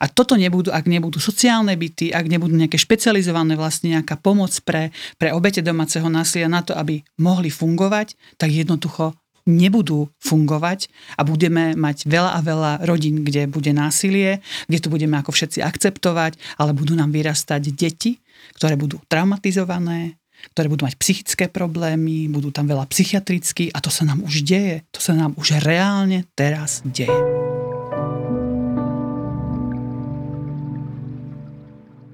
A 0.03 0.11
toto 0.11 0.35
nebudú, 0.35 0.67
ak 0.67 0.83
nebudú 0.83 1.21
sociálne 1.23 1.79
byty, 1.79 2.11
ak 2.11 2.27
nebudú 2.27 2.59
nejaké 2.59 2.75
špecializované 2.75 3.55
vlastne 3.55 3.95
nejaká 3.95 4.19
pomoc 4.19 4.51
pre, 4.67 4.91
pre 5.15 5.31
obete 5.31 5.63
domáceho 5.63 6.11
násilia 6.11 6.51
na 6.51 6.59
to, 6.59 6.75
aby 6.75 7.07
mohli 7.15 7.47
fungovať, 7.47 8.19
tak 8.35 8.51
jednoducho 8.51 9.15
nebudú 9.47 10.11
fungovať 10.23 10.87
a 11.19 11.27
budeme 11.27 11.75
mať 11.75 12.07
veľa 12.07 12.31
a 12.35 12.39
veľa 12.39 12.71
rodín, 12.87 13.23
kde 13.27 13.47
bude 13.47 13.71
násilie, 13.75 14.39
kde 14.67 14.79
to 14.79 14.91
budeme 14.91 15.19
ako 15.19 15.35
všetci 15.35 15.59
akceptovať, 15.63 16.39
ale 16.59 16.71
budú 16.75 16.95
nám 16.95 17.11
vyrastať 17.11 17.71
deti, 17.75 18.23
ktoré 18.55 18.79
budú 18.79 19.03
traumatizované, 19.11 20.19
ktoré 20.51 20.67
budú 20.67 20.83
mať 20.87 20.95
psychické 20.99 21.45
problémy, 21.47 22.27
budú 22.27 22.51
tam 22.51 22.67
veľa 22.67 22.87
psychiatrických 22.87 23.71
a 23.71 23.79
to 23.79 23.91
sa 23.91 24.03
nám 24.03 24.23
už 24.23 24.43
deje. 24.43 24.83
To 24.91 24.99
sa 24.99 25.15
nám 25.15 25.35
už 25.39 25.63
reálne 25.63 26.27
teraz 26.35 26.83
deje. 26.83 27.52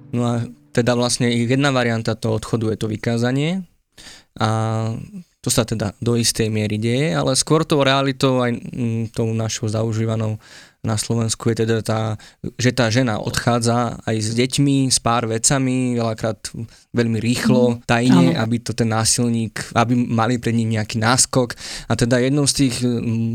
No 0.09 0.21
a 0.25 0.35
teda 0.73 0.93
vlastne 0.93 1.29
jedna 1.29 1.73
varianta 1.73 2.13
toho 2.17 2.37
odchodu 2.37 2.73
je 2.73 2.77
to 2.77 2.87
vykázanie 2.87 3.65
a 4.39 4.49
to 5.39 5.47
sa 5.47 5.63
teda 5.63 5.95
do 6.03 6.19
istej 6.19 6.51
miery 6.51 6.75
deje, 6.75 7.15
ale 7.15 7.31
skôr 7.39 7.63
tou 7.63 7.79
realitou 7.79 8.43
aj 8.43 8.51
mm, 8.59 9.15
tou 9.15 9.31
našou 9.31 9.71
zaužívanou 9.71 10.35
na 10.79 10.95
Slovensku 10.95 11.51
je 11.51 11.67
teda 11.67 11.83
tá, 11.83 12.15
že 12.55 12.71
tá 12.71 12.87
žena 12.87 13.19
odchádza 13.19 13.99
aj 14.07 14.15
s 14.15 14.31
deťmi, 14.31 14.87
s 14.87 15.03
pár 15.03 15.27
vecami, 15.27 15.99
veľakrát 15.99 16.39
veľmi 16.89 17.19
rýchlo, 17.21 17.75
mhm. 17.75 17.77
tajne, 17.85 18.27
mm, 18.33 18.39
aby 18.39 18.55
to 18.63 18.71
ten 18.73 18.89
násilník, 18.89 19.75
aby 19.77 19.93
mali 19.93 20.41
pred 20.41 20.55
ním 20.55 20.79
nejaký 20.79 20.97
náskok. 20.97 21.53
A 21.85 21.93
teda 21.99 22.17
jednou 22.17 22.47
z 22.49 22.65
tých 22.65 22.75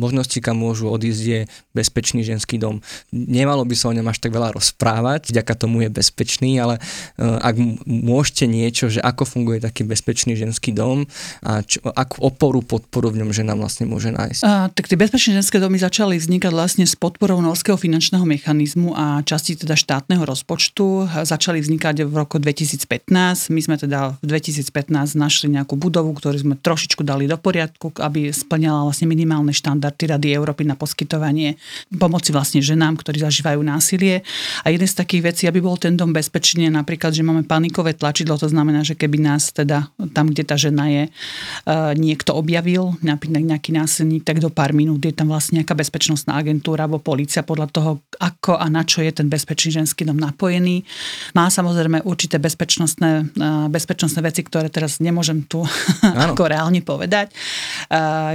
možností, 0.01 0.41
kam 0.43 0.59
môžu 0.59 0.91
odísť, 0.91 1.23
je 1.23 1.41
bezpečný 1.71 2.27
ženský 2.27 2.59
dom. 2.59 2.83
Nemalo 3.13 3.63
by 3.63 3.75
sa 3.79 3.93
o 3.93 3.97
ňom 3.97 4.09
až 4.11 4.19
tak 4.25 4.35
veľa 4.35 4.57
rozprávať, 4.57 5.31
vďaka 5.31 5.55
tomu 5.55 5.87
je 5.87 5.91
bezpečný, 5.93 6.59
ale 6.59 6.81
uh, 6.81 7.39
ak 7.45 7.55
môžete 7.87 8.51
niečo, 8.51 8.91
že 8.91 8.99
ako 9.05 9.23
funguje 9.23 9.63
taký 9.63 9.87
bezpečný 9.87 10.35
ženský 10.35 10.75
dom 10.75 11.07
a 11.47 11.63
čo, 11.63 11.79
akú 11.95 12.27
oporu, 12.27 12.65
podporu 12.65 13.15
v 13.15 13.23
ňom 13.23 13.31
žena 13.31 13.55
vlastne 13.55 13.87
môže 13.87 14.11
nájsť. 14.11 14.43
A, 14.43 14.67
tak 14.73 14.91
tie 14.91 14.99
bezpečné 14.99 15.39
ženské 15.39 15.63
domy 15.63 15.79
začali 15.79 16.19
vznikať 16.19 16.51
vlastne 16.51 16.87
s 16.87 16.99
podporou 16.99 17.34
Norského 17.41 17.79
finančného 17.81 18.23
mechanizmu 18.23 18.93
a 18.93 19.25
časti 19.25 19.57
teda 19.57 19.79
štátneho 19.79 20.23
rozpočtu. 20.23 21.09
Začali 21.25 21.63
vznikať 21.65 22.05
v 22.05 22.15
roku 22.15 22.37
2015 22.37 23.49
my 23.49 23.61
sme 23.63 23.77
teda 23.81 24.19
v 24.21 24.25
2015 24.27 25.15
našli 25.17 25.49
nejakú 25.55 25.79
budovu, 25.79 26.13
ktorú 26.13 26.37
sme 26.37 26.55
trošičku 26.61 27.01
dali 27.01 27.25
do 27.25 27.41
poriadku, 27.41 27.97
aby 27.99 28.29
splňala 28.29 28.85
vlastne 28.85 29.09
minimálne 29.09 29.57
štandardy 29.57 30.05
Rady 30.13 30.29
Európy 30.37 30.69
na 30.69 30.77
poskytovanie 30.77 31.57
pomoci 31.97 32.37
vlastne 32.37 32.61
ženám, 32.61 33.01
ktorí 33.01 33.25
zažívajú 33.25 33.65
násilie. 33.65 34.21
A 34.61 34.75
jeden 34.75 34.85
z 34.85 34.95
takých 34.99 35.33
vecí, 35.33 35.43
aby 35.49 35.65
bol 35.65 35.81
ten 35.81 35.97
dom 35.97 36.13
bezpečný, 36.13 36.69
napríklad, 36.69 37.17
že 37.17 37.25
máme 37.25 37.49
panikové 37.49 37.97
tlačidlo, 37.97 38.37
to 38.37 38.53
znamená, 38.53 38.85
že 38.85 38.99
keby 38.99 39.25
nás 39.25 39.55
teda 39.55 39.89
tam, 40.13 40.29
kde 40.29 40.45
tá 40.45 40.61
žena 40.61 40.91
je, 40.93 41.09
eh, 41.09 41.93
niekto 41.97 42.37
objavil, 42.37 42.99
napríklad 43.01 43.57
nejaký 43.57 43.73
násilník, 43.73 44.27
tak 44.27 44.45
do 44.45 44.53
pár 44.53 44.77
minút 44.77 45.01
je 45.01 45.17
tam 45.17 45.33
vlastne 45.33 45.65
nejaká 45.65 45.73
bezpečnostná 45.73 46.37
agentúra 46.37 46.85
alebo 46.85 47.01
polícia 47.01 47.24
podľa 47.27 47.69
toho, 47.73 47.91
ako 48.21 48.57
a 48.61 48.67
na 48.69 48.85
čo 48.85 49.01
je 49.01 49.13
ten 49.13 49.27
bezpečný 49.27 49.83
ženský 49.83 50.05
dom 50.05 50.21
napojený. 50.21 50.85
Má 51.33 51.49
samozrejme 51.49 52.05
určité 52.05 52.37
bezpečnostné, 52.39 53.35
bezpečnostné 53.71 54.21
veci, 54.21 54.45
ktoré 54.45 54.69
teraz 54.69 55.01
nemôžem 55.01 55.45
tu 55.47 55.65
ako 56.29 56.47
reálne 56.47 56.85
povedať. 56.85 57.33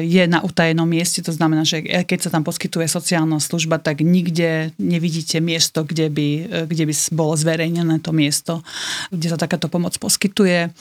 Je 0.04 0.24
na 0.26 0.40
utajenom 0.42 0.90
mieste, 0.90 1.22
to 1.22 1.32
znamená, 1.32 1.64
že 1.64 1.82
keď 1.84 2.20
sa 2.28 2.30
tam 2.34 2.44
poskytuje 2.44 2.90
sociálna 2.90 3.38
služba, 3.38 3.80
tak 3.80 4.02
nikde 4.02 4.74
nevidíte 4.82 5.40
miesto, 5.40 5.86
kde 5.86 6.10
by, 6.10 6.28
kde 6.68 6.84
by 6.90 6.94
bolo 7.14 7.34
zverejnené 7.38 8.02
to 8.02 8.12
miesto, 8.12 8.66
kde 9.14 9.28
sa 9.32 9.38
takáto 9.40 9.72
pomoc 9.72 9.96
poskytuje. 9.98 10.74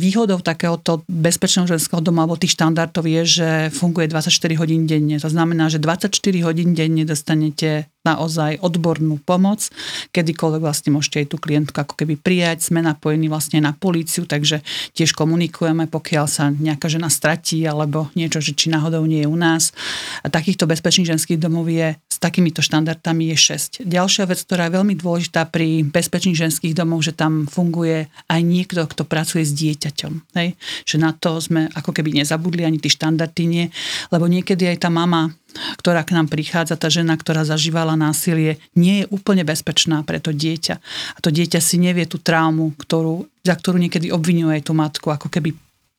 Výhodou 0.00 0.40
takéhoto 0.40 1.04
bezpečného 1.04 1.68
ženského 1.68 2.00
doma 2.00 2.24
alebo 2.24 2.40
tých 2.40 2.56
štandardov 2.56 3.04
je, 3.04 3.22
že 3.28 3.48
funguje 3.76 4.08
24 4.08 4.32
hodín 4.56 4.88
denne. 4.88 5.20
To 5.20 5.28
znamená, 5.28 5.68
že 5.68 5.76
24 5.76 6.16
hodín 6.48 6.72
denne 6.72 7.04
dostanete 7.04 7.92
naozaj 8.00 8.64
odbornú 8.64 9.20
pomoc. 9.20 9.68
Kedykoľvek 10.16 10.64
vlastne 10.64 10.96
môžete 10.96 11.20
aj 11.20 11.26
tú 11.28 11.36
klientku 11.36 11.76
ako 11.76 11.92
keby 11.92 12.16
prijať. 12.16 12.72
Sme 12.72 12.80
napojení 12.80 13.28
vlastne 13.28 13.60
na 13.60 13.76
políciu, 13.76 14.24
takže 14.24 14.64
tiež 14.96 15.12
komunikujeme, 15.12 15.84
pokiaľ 15.92 16.24
sa 16.24 16.48
nejaká 16.48 16.88
žena 16.88 17.12
stratí 17.12 17.60
alebo 17.68 18.08
niečo, 18.16 18.40
že 18.40 18.56
či 18.56 18.72
náhodou 18.72 19.04
nie 19.04 19.28
je 19.28 19.28
u 19.28 19.36
nás. 19.36 19.76
A 20.24 20.32
takýchto 20.32 20.64
bezpečných 20.64 21.12
ženských 21.12 21.36
domov 21.36 21.68
je 21.68 21.92
takýmito 22.20 22.60
štandardami 22.60 23.32
je 23.34 23.36
6. 23.82 23.88
Ďalšia 23.88 24.28
vec, 24.28 24.44
ktorá 24.44 24.68
je 24.68 24.76
veľmi 24.76 24.94
dôležitá 25.00 25.48
pri 25.48 25.82
bezpečných 25.88 26.36
ženských 26.36 26.76
domov, 26.76 27.00
že 27.00 27.16
tam 27.16 27.48
funguje 27.48 28.12
aj 28.28 28.40
niekto, 28.44 28.84
kto 28.84 29.08
pracuje 29.08 29.42
s 29.42 29.56
dieťaťom. 29.56 30.36
Hej? 30.36 30.54
Že 30.84 30.96
na 31.00 31.10
to 31.16 31.40
sme 31.40 31.72
ako 31.72 31.96
keby 31.96 32.20
nezabudli, 32.20 32.68
ani 32.68 32.76
tí 32.76 32.92
štandardy 32.92 33.44
nie, 33.48 33.64
lebo 34.12 34.28
niekedy 34.28 34.68
aj 34.68 34.86
tá 34.86 34.92
mama 34.92 35.32
ktorá 35.50 36.06
k 36.06 36.14
nám 36.14 36.30
prichádza, 36.30 36.78
tá 36.78 36.86
žena, 36.86 37.18
ktorá 37.18 37.42
zažívala 37.42 37.98
násilie, 37.98 38.62
nie 38.78 39.02
je 39.02 39.10
úplne 39.10 39.42
bezpečná 39.42 40.06
pre 40.06 40.22
to 40.22 40.30
dieťa. 40.30 40.78
A 40.78 41.18
to 41.18 41.34
dieťa 41.34 41.58
si 41.58 41.74
nevie 41.82 42.06
tú 42.06 42.22
traumu, 42.22 42.70
ktorú, 42.78 43.26
za 43.42 43.58
ktorú 43.58 43.82
niekedy 43.82 44.14
obvinuje 44.14 44.62
tú 44.62 44.78
matku, 44.78 45.10
ako 45.10 45.26
keby 45.26 45.50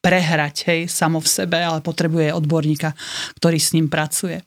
prehrať, 0.01 0.65
hej, 0.67 0.81
samo 0.89 1.21
v 1.21 1.29
sebe, 1.29 1.61
ale 1.61 1.85
potrebuje 1.85 2.33
odborníka, 2.33 2.97
ktorý 3.37 3.57
s 3.61 3.77
ním 3.77 3.85
pracuje. 3.85 4.41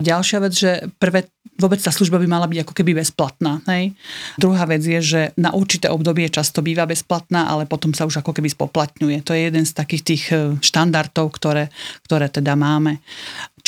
Ďalšia 0.00 0.38
vec, 0.40 0.52
že 0.56 0.70
prvé, 0.96 1.28
vôbec 1.60 1.80
tá 1.82 1.92
služba 1.92 2.16
by 2.22 2.28
mala 2.30 2.46
byť 2.48 2.64
ako 2.64 2.72
keby 2.72 3.02
bezplatná. 3.02 3.60
Hej. 3.68 3.92
Druhá 4.40 4.64
vec 4.64 4.80
je, 4.86 5.00
že 5.02 5.20
na 5.34 5.52
určité 5.52 5.90
obdobie 5.90 6.30
často 6.30 6.62
býva 6.64 6.88
bezplatná, 6.88 7.50
ale 7.50 7.66
potom 7.66 7.92
sa 7.92 8.06
už 8.06 8.22
ako 8.22 8.32
keby 8.32 8.48
spoplatňuje. 8.48 9.26
To 9.26 9.34
je 9.36 9.50
jeden 9.50 9.64
z 9.66 9.72
takých 9.74 10.02
tých 10.04 10.24
e, 10.30 10.36
štandardov, 10.62 11.34
ktoré, 11.34 11.68
ktoré 12.06 12.30
teda 12.30 12.54
máme. 12.54 13.02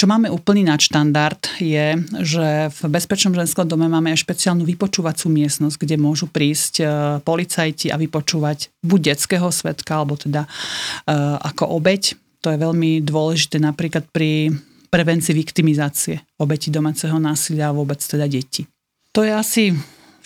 Čo 0.01 0.09
máme 0.09 0.32
úplný 0.32 0.64
nadštandard 0.64 1.61
je, 1.61 2.01
že 2.24 2.72
v 2.72 2.80
bezpečnom 2.88 3.36
ženskom 3.36 3.68
dome 3.68 3.84
máme 3.84 4.09
aj 4.16 4.24
špeciálnu 4.24 4.64
vypočúvacú 4.64 5.28
miestnosť, 5.28 5.76
kde 5.76 6.01
môžu 6.01 6.24
prísť 6.24 6.74
e, 6.80 6.84
policajti 7.20 7.92
a 7.92 8.01
vypočúvať 8.01 8.72
buď 8.80 9.12
detského 9.12 9.53
svetka, 9.53 10.01
alebo 10.01 10.16
teda 10.16 10.48
e, 10.48 11.12
ako 11.44 11.76
obeď. 11.76 12.16
To 12.40 12.48
je 12.48 12.57
veľmi 12.57 13.05
dôležité 13.05 13.61
napríklad 13.61 14.09
pri 14.09 14.48
prevencii 14.88 15.36
viktimizácie 15.36 16.16
obeti 16.40 16.72
domáceho 16.72 17.20
násilia 17.20 17.68
a 17.68 17.76
vôbec 17.76 18.01
teda 18.01 18.24
deti. 18.24 18.64
To 19.12 19.20
je 19.20 19.36
asi 19.36 19.76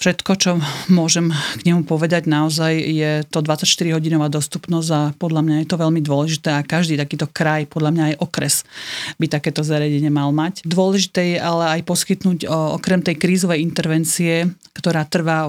Všetko, 0.05 0.32
čo 0.36 0.61
môžem 0.92 1.32
k 1.32 1.64
nemu 1.64 1.88
povedať, 1.88 2.28
naozaj 2.28 2.76
je 2.76 3.24
to 3.24 3.40
24-hodinová 3.40 4.28
dostupnosť 4.28 4.88
a 4.92 5.00
podľa 5.16 5.40
mňa 5.40 5.57
je 5.64 5.68
to 5.72 5.80
veľmi 5.80 6.05
dôležité 6.05 6.61
a 6.61 6.61
každý 6.61 7.00
takýto 7.00 7.24
kraj, 7.24 7.64
podľa 7.72 7.90
mňa 7.96 8.05
aj 8.12 8.16
okres 8.20 8.68
by 9.16 9.32
takéto 9.32 9.64
zariadenie 9.64 10.12
mal 10.12 10.28
mať. 10.28 10.61
Dôležité 10.68 11.32
je 11.32 11.38
ale 11.40 11.80
aj 11.80 11.88
poskytnúť 11.88 12.44
okrem 12.52 13.00
tej 13.00 13.16
krízovej 13.16 13.64
intervencie, 13.64 14.52
ktorá 14.76 15.09
trvá 15.09 15.48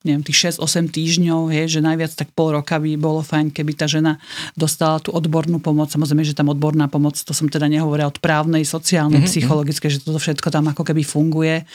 neviem, 0.00 0.24
tých 0.24 0.56
6-8 0.56 0.88
týždňov, 0.88 1.52
je, 1.52 1.62
že 1.76 1.80
najviac 1.84 2.16
tak 2.16 2.32
pol 2.32 2.56
roka 2.56 2.80
by 2.80 2.96
bolo 2.96 3.20
fajn, 3.20 3.52
keby 3.52 3.76
tá 3.76 3.84
žena 3.84 4.16
dostala 4.56 4.96
tú 4.96 5.12
odbornú 5.12 5.60
pomoc. 5.60 5.92
Samozrejme, 5.92 6.24
že 6.24 6.32
tam 6.32 6.48
odborná 6.48 6.88
pomoc, 6.88 7.20
to 7.20 7.36
som 7.36 7.52
teda 7.52 7.68
nehovorila 7.68 8.08
od 8.08 8.16
právnej, 8.16 8.64
sociálnej, 8.64 9.20
mm-hmm. 9.20 9.32
psychologické, 9.36 9.92
že 9.92 10.00
toto 10.00 10.16
všetko 10.16 10.48
tam 10.48 10.72
ako 10.72 10.88
keby 10.88 11.04
funguje. 11.04 11.68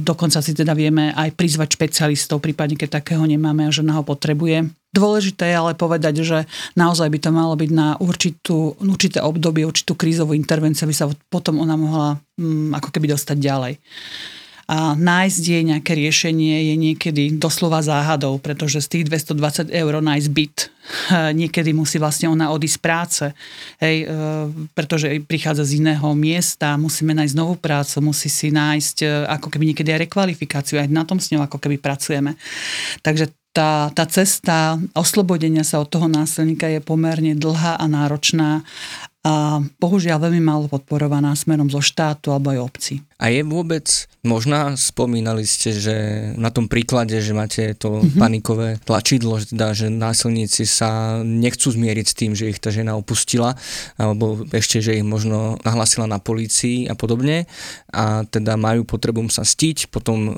Dokonca 0.00 0.40
si 0.40 0.56
teda 0.56 0.72
vieme 0.72 1.12
aj 1.12 1.36
prizvať 1.36 1.76
špecialistov, 1.76 2.40
prípadne 2.40 2.80
keď 2.80 3.04
takého 3.04 3.28
nemáme 3.28 3.68
a 3.68 3.74
žena 3.74 4.00
ho 4.00 4.02
potrebuje. 4.02 4.72
Dôležité 4.88 5.52
je 5.52 5.60
ale 5.60 5.76
povedať, 5.76 6.24
že 6.24 6.48
naozaj 6.72 7.12
by 7.12 7.18
to 7.20 7.30
malo 7.36 7.52
byť 7.52 7.70
na 7.76 8.00
určitú, 8.00 8.80
určité 8.80 9.20
obdobie, 9.20 9.68
určitú 9.68 9.92
krízovú 9.92 10.32
intervenciu, 10.32 10.88
aby 10.88 10.96
sa 10.96 11.12
potom 11.28 11.60
ona 11.60 11.76
mohla 11.76 12.16
um, 12.40 12.72
ako 12.72 12.88
keby 12.96 13.12
dostať 13.12 13.36
ďalej 13.36 13.76
a 14.68 14.92
nájsť 14.92 15.42
jej 15.48 15.64
nejaké 15.64 15.96
riešenie 15.96 16.68
je 16.68 16.74
niekedy 16.76 17.22
doslova 17.40 17.80
záhadou, 17.80 18.36
pretože 18.36 18.84
z 18.84 18.88
tých 19.00 19.04
220 19.08 19.72
eur 19.72 19.94
nájsť 20.04 20.28
byt 20.28 20.56
niekedy 21.40 21.72
musí 21.72 21.96
vlastne 21.96 22.28
ona 22.28 22.52
odísť 22.52 22.76
z 22.76 22.80
práce, 22.84 23.24
hej, 23.80 24.04
e, 24.04 24.06
pretože 24.76 25.08
prichádza 25.24 25.64
z 25.64 25.80
iného 25.80 26.12
miesta, 26.12 26.76
musíme 26.76 27.16
nájsť 27.16 27.36
novú 27.36 27.56
prácu, 27.56 28.12
musí 28.12 28.28
si 28.28 28.52
nájsť 28.52 28.96
e, 29.04 29.06
ako 29.40 29.48
keby 29.48 29.72
niekedy 29.72 29.88
aj 29.88 30.04
rekvalifikáciu, 30.04 30.76
aj 30.80 30.92
na 30.92 31.08
tom 31.08 31.16
s 31.16 31.32
ňou 31.32 31.48
ako 31.48 31.56
keby 31.56 31.80
pracujeme. 31.80 32.36
Takže 33.00 33.32
tá, 33.56 33.88
tá 33.96 34.04
cesta 34.04 34.76
oslobodenia 34.92 35.64
sa 35.64 35.80
od 35.80 35.88
toho 35.88 36.06
násilníka 36.06 36.68
je 36.68 36.84
pomerne 36.84 37.32
dlhá 37.34 37.80
a 37.80 37.84
náročná 37.88 38.62
a 39.24 39.64
bohužiaľ 39.80 40.28
veľmi 40.28 40.40
málo 40.44 40.70
podporovaná 40.70 41.34
smerom 41.34 41.66
zo 41.72 41.82
štátu 41.82 42.30
alebo 42.30 42.54
aj 42.54 42.60
obci. 42.60 42.94
A 43.18 43.34
je 43.34 43.42
vôbec 43.42 44.06
možná, 44.22 44.78
spomínali 44.78 45.42
ste, 45.42 45.74
že 45.74 45.96
na 46.38 46.54
tom 46.54 46.70
príklade, 46.70 47.18
že 47.18 47.34
máte 47.34 47.74
to 47.74 47.98
mm-hmm. 47.98 48.14
panikové 48.14 48.68
tlačidlo, 48.86 49.42
že, 49.42 49.50
teda, 49.50 49.74
že 49.74 49.86
násilníci 49.90 50.62
sa 50.70 51.18
nechcú 51.26 51.74
zmieriť 51.74 52.06
s 52.06 52.14
tým, 52.14 52.32
že 52.38 52.46
ich 52.46 52.62
tá 52.62 52.70
žena 52.70 52.94
opustila, 52.94 53.58
alebo 53.98 54.46
ešte, 54.54 54.78
že 54.78 55.02
ich 55.02 55.02
možno 55.02 55.58
nahlasila 55.66 56.06
na 56.06 56.22
polícii 56.22 56.86
a 56.86 56.94
podobne 56.94 57.50
a 57.90 58.22
teda 58.22 58.54
majú 58.54 58.86
potrebu 58.86 59.26
sa 59.34 59.42
stiť, 59.42 59.90
potom 59.90 60.18
uh, 60.22 60.32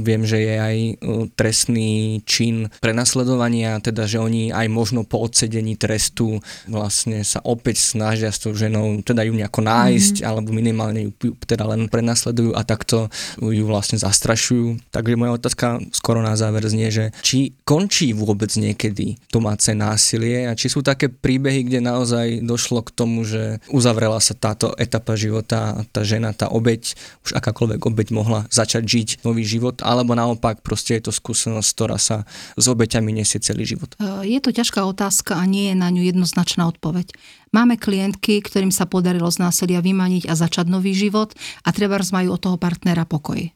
viem, 0.00 0.24
že 0.24 0.40
je 0.40 0.54
aj 0.56 0.76
uh, 0.80 0.94
trestný 1.36 2.24
čin 2.24 2.72
prenasledovania, 2.80 3.76
teda, 3.84 4.08
že 4.08 4.16
oni 4.16 4.56
aj 4.56 4.72
možno 4.72 5.04
po 5.04 5.20
odsedení 5.20 5.76
trestu 5.76 6.40
vlastne 6.64 7.20
sa 7.28 7.44
opäť 7.44 7.92
snažia 7.92 8.32
s 8.32 8.40
tou 8.40 8.56
ženou, 8.56 9.04
teda 9.04 9.20
ju 9.28 9.36
nejako 9.36 9.60
nájsť, 9.60 10.14
mm-hmm. 10.22 10.30
alebo 10.32 10.48
minimálne 10.56 11.00
ju 11.12 11.36
teda 11.44 11.68
len 11.68 11.92
prenasledovať 11.92 12.21
prenasledujú 12.22 12.54
a 12.54 12.62
takto 12.62 13.10
ju 13.42 13.66
vlastne 13.66 13.98
zastrašujú. 13.98 14.94
Takže 14.94 15.18
moja 15.18 15.34
otázka 15.34 15.82
skoro 15.90 16.22
na 16.22 16.38
záver 16.38 16.62
znie, 16.70 16.94
že 16.94 17.10
či 17.26 17.58
končí 17.66 18.14
vôbec 18.14 18.54
niekedy 18.54 19.18
domáce 19.34 19.74
násilie 19.74 20.46
a 20.46 20.54
či 20.54 20.70
sú 20.70 20.86
také 20.86 21.10
príbehy, 21.10 21.66
kde 21.66 21.82
naozaj 21.82 22.46
došlo 22.46 22.86
k 22.86 22.94
tomu, 22.94 23.26
že 23.26 23.58
uzavrela 23.74 24.22
sa 24.22 24.38
táto 24.38 24.70
etapa 24.78 25.18
života 25.18 25.74
a 25.74 25.80
tá 25.90 26.06
žena, 26.06 26.30
tá 26.30 26.46
obeď, 26.46 26.94
už 27.26 27.34
akákoľvek 27.34 27.80
obeď 27.82 28.08
mohla 28.14 28.46
začať 28.54 28.86
žiť 28.86 29.08
nový 29.26 29.42
život, 29.42 29.82
alebo 29.82 30.14
naopak 30.14 30.62
proste 30.62 31.02
je 31.02 31.10
to 31.10 31.12
skúsenosť, 31.12 31.68
ktorá 31.74 31.98
sa 31.98 32.22
s 32.54 32.64
obeťami 32.70 33.10
nesie 33.10 33.42
celý 33.42 33.66
život. 33.66 33.98
Je 34.22 34.38
to 34.38 34.54
ťažká 34.54 34.86
otázka 34.86 35.34
a 35.34 35.44
nie 35.48 35.74
je 35.74 35.76
na 35.76 35.90
ňu 35.90 36.06
jednoznačná 36.06 36.70
odpoveď. 36.70 37.10
Máme 37.52 37.76
klientky, 37.76 38.40
ktorým 38.40 38.72
sa 38.72 38.88
podarilo 38.88 39.28
z 39.28 39.44
násilia 39.44 39.84
vymaniť 39.84 40.24
a 40.24 40.32
začať 40.32 40.72
nový 40.72 40.96
život 40.96 41.36
a 41.62 41.68
treba 41.68 42.00
majú 42.00 42.32
od 42.32 42.40
toho 42.40 42.56
partnera 42.56 43.04
pokoj. 43.04 43.52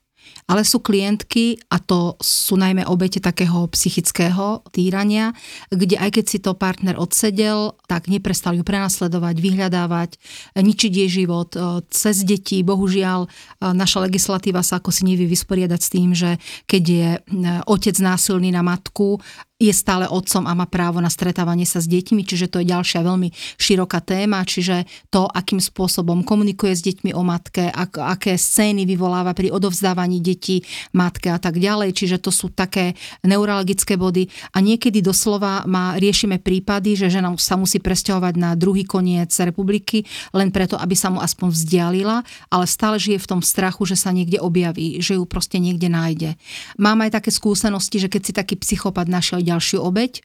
Ale 0.47 0.63
sú 0.63 0.79
klientky, 0.79 1.59
a 1.75 1.83
to 1.83 2.15
sú 2.23 2.55
najmä 2.55 2.87
obete 2.87 3.19
takého 3.19 3.67
psychického 3.67 4.63
týrania, 4.71 5.35
kde 5.75 5.99
aj 5.99 6.11
keď 6.19 6.25
si 6.27 6.39
to 6.39 6.55
partner 6.55 6.95
odsedel, 6.95 7.75
tak 7.91 8.07
neprestali 8.07 8.63
ju 8.63 8.65
prenasledovať, 8.67 9.35
vyhľadávať, 9.43 10.11
ničiť 10.55 10.93
jej 10.93 11.11
život 11.23 11.51
e, 11.55 11.83
cez 11.91 12.23
deti. 12.23 12.63
Bohužiaľ, 12.63 13.27
e, 13.27 13.29
naša 13.75 14.07
legislatíva 14.07 14.63
sa 14.63 14.79
ako 14.79 14.95
si 14.95 15.03
nevie 15.03 15.27
vysporiadať 15.27 15.81
s 15.83 15.91
tým, 15.91 16.11
že 16.15 16.39
keď 16.71 16.83
je 16.83 17.09
e, 17.19 17.21
otec 17.67 17.97
násilný 17.99 18.55
na 18.55 18.63
matku, 18.63 19.19
je 19.57 19.73
stále 19.73 20.05
otcom 20.05 20.45
a 20.45 20.53
má 20.53 20.69
právo 20.69 21.01
na 21.01 21.09
stretávanie 21.09 21.65
sa 21.65 21.81
s 21.81 21.89
deťmi, 21.89 22.29
čiže 22.29 22.53
to 22.53 22.61
je 22.61 22.69
ďalšia 22.69 23.01
veľmi 23.01 23.33
široká 23.57 24.05
téma, 24.05 24.45
čiže 24.45 24.85
to, 25.09 25.25
akým 25.25 25.65
spôsobom 25.65 26.29
komunikuje 26.29 26.77
s 26.77 26.85
deťmi 26.85 27.17
o 27.17 27.25
matke, 27.25 27.73
ak, 27.73 27.97
aké 27.97 28.37
scény 28.37 28.85
vyvoláva 28.85 29.33
pri 29.33 29.49
odovzdávaní 29.49 30.21
detí 30.21 30.61
matke 30.93 31.33
a 31.33 31.41
tak 31.41 31.57
ďalej, 31.57 31.97
čiže 31.97 32.21
to 32.21 32.29
sú 32.29 32.53
také 32.53 32.93
neurologické 33.25 33.97
body 33.97 34.29
a 34.53 34.61
niekedy 34.61 35.01
doslova 35.01 35.65
má, 35.65 35.97
riešime 35.97 36.37
prípady, 36.37 36.93
že 36.93 37.09
žena 37.09 37.33
sa 37.41 37.57
musí 37.57 37.81
presťahovať 37.81 38.37
na 38.37 38.53
druhý 38.61 38.85
koniec 38.85 39.33
republiky, 39.41 40.05
len 40.37 40.53
preto, 40.53 40.77
aby 40.77 40.93
sa 40.93 41.09
mu 41.09 41.25
aspoň 41.25 41.49
vzdialila, 41.57 42.21
ale 42.53 42.65
stále 42.69 43.01
žije 43.01 43.25
v 43.25 43.31
tom 43.33 43.41
strachu, 43.41 43.89
že 43.89 43.97
sa 43.97 44.13
niekde 44.13 44.37
objaví, 44.37 45.01
že 45.01 45.17
ju 45.17 45.25
proste 45.25 45.57
niekde 45.57 45.89
nájde. 45.89 46.37
Mám 46.77 47.09
aj 47.09 47.17
také 47.17 47.33
skúsenosti, 47.33 48.05
že 48.05 48.13
keď 48.13 48.21
si 48.21 48.33
taký 48.37 48.55
psychopat 48.61 49.09
našiel 49.09 49.46
ďalšiu 49.47 49.79
obeď, 49.87 50.21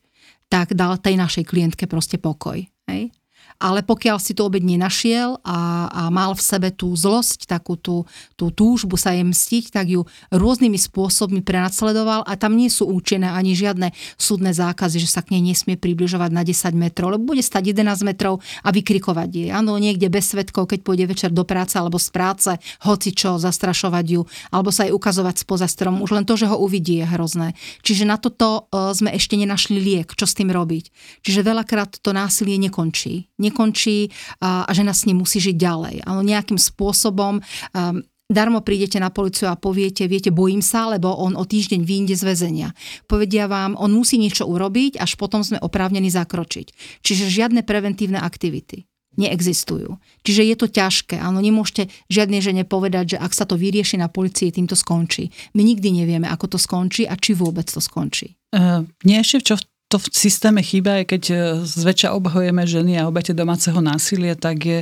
tak 0.51 0.74
dal 0.76 0.99
tej 0.99 1.15
našej 1.15 1.45
klientke 1.47 1.86
proste 1.88 2.17
pokoj. 2.17 2.59
Hej? 2.89 3.13
Ale 3.62 3.86
pokiaľ 3.86 4.18
si 4.18 4.34
tú 4.34 4.49
obeď 4.49 4.66
nenašiel 4.66 5.38
a, 5.45 5.86
a 5.86 6.01
mal 6.09 6.34
v 6.34 6.41
sebe 6.41 6.74
tú 6.74 6.89
zlosť, 6.97 7.45
takú 7.45 7.78
tú, 7.78 8.09
tú 8.34 8.49
túžbu 8.49 8.97
sa 8.97 9.14
jej 9.14 9.22
mstiť, 9.22 9.70
tak 9.70 9.86
ju 9.93 10.01
rôznymi 10.34 10.82
spôsobmi 10.82 11.45
prenasledoval 11.45 12.26
a 12.26 12.34
tam 12.34 12.57
nie 12.57 12.74
sú 12.74 12.89
účinné 12.89 13.30
ani 13.30 13.53
žiadne 13.53 13.93
súdne 14.18 14.49
zákazy, 14.49 14.97
že 14.97 15.14
sa 15.14 15.22
k 15.22 15.38
nej 15.38 15.53
nesmie 15.53 15.78
približovať 15.78 16.34
na 16.34 16.41
10 16.41 16.74
metrov, 16.74 17.14
lebo 17.14 17.38
bude 17.38 17.45
stať 17.45 17.78
11 17.78 18.01
metrov 18.01 18.41
a 18.66 18.74
vykrikovať 18.74 19.30
jej. 19.30 19.49
Áno, 19.53 19.78
niekde 19.78 20.09
bez 20.09 20.34
svetkov, 20.34 20.66
keď 20.66 20.82
pôjde 20.82 21.05
večer 21.05 21.30
do 21.30 21.45
práce 21.45 21.78
alebo 21.78 22.01
z 22.01 22.09
práce, 22.09 22.51
hoci 22.82 23.14
čo, 23.14 23.38
zastrašovať 23.38 24.05
ju, 24.09 24.22
alebo 24.49 24.74
sa 24.74 24.89
jej 24.89 24.93
ukazovať 24.97 25.45
spoza 25.45 25.70
strom. 25.70 26.01
Už 26.01 26.18
len 26.18 26.26
to, 26.26 26.34
že 26.34 26.49
ho 26.49 26.57
uvidí, 26.57 27.05
je 27.05 27.05
hrozné. 27.05 27.53
Čiže 27.86 28.09
na 28.09 28.18
toto 28.18 28.66
e, 28.74 28.91
sme 28.97 29.14
ešte 29.14 29.38
nenašli 29.38 29.78
liek, 29.78 30.18
čo 30.18 30.26
s 30.26 30.34
tým 30.34 30.49
robiť. 30.49 30.89
Čiže 31.22 31.45
veľakrát 31.45 32.01
to 32.01 32.09
násilie 32.12 32.57
nekončí 32.57 32.82
nekončí 32.82 33.32
a, 33.51 34.65
a 34.65 34.71
žena 34.71 34.95
s 34.95 35.05
ním 35.05 35.21
musí 35.21 35.37
žiť 35.43 35.55
ďalej. 35.55 35.95
Ale 36.07 36.21
nejakým 36.23 36.57
spôsobom 36.57 37.39
um, 37.39 38.01
darmo 38.31 38.63
prídete 38.63 38.97
na 38.97 39.11
policiu 39.11 39.51
a 39.51 39.59
poviete, 39.59 40.07
viete, 40.07 40.31
bojím 40.31 40.63
sa, 40.63 40.87
lebo 40.87 41.11
on 41.11 41.35
o 41.35 41.43
týždeň 41.43 41.83
vyjde 41.83 42.15
z 42.15 42.23
väzenia. 42.23 42.69
Povedia 43.05 43.51
vám, 43.51 43.75
on 43.75 43.91
musí 43.91 44.15
niečo 44.15 44.47
urobiť, 44.47 44.97
až 44.97 45.19
potom 45.19 45.43
sme 45.43 45.59
oprávnení 45.59 46.07
zakročiť. 46.07 46.99
Čiže 47.03 47.27
žiadne 47.27 47.61
preventívne 47.67 48.23
aktivity 48.23 48.87
neexistujú. 49.19 49.99
Čiže 50.23 50.41
je 50.47 50.55
to 50.55 50.67
ťažké. 50.71 51.19
Áno, 51.19 51.43
nemôžete 51.43 51.91
žiadnej 52.07 52.39
žene 52.39 52.63
povedať, 52.63 53.15
že 53.15 53.17
ak 53.19 53.35
sa 53.35 53.43
to 53.43 53.59
vyrieši 53.59 53.99
na 53.99 54.07
policii, 54.07 54.55
tým 54.55 54.71
to 54.71 54.77
skončí. 54.79 55.27
My 55.51 55.67
nikdy 55.67 55.91
nevieme, 55.91 56.31
ako 56.31 56.55
to 56.55 56.57
skončí 56.57 57.03
a 57.03 57.19
či 57.19 57.35
vôbec 57.35 57.67
to 57.67 57.83
skončí. 57.83 58.39
Uh, 58.55 58.87
nie 59.03 59.19
ešte 59.19 59.51
čo 59.51 59.55
v 59.59 59.63
to 59.91 59.99
v 59.99 60.07
systéme 60.15 60.63
chýba, 60.63 61.03
keď 61.03 61.23
e, 61.27 61.35
zväčša 61.67 62.15
obhojeme 62.15 62.63
ženy 62.63 62.95
a 62.95 63.11
obete 63.11 63.35
domáceho 63.35 63.83
násilia, 63.83 64.39
tak 64.39 64.57
je 64.63 64.79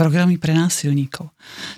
programy 0.00 0.40
pre 0.40 0.56
násilníkov. 0.56 1.28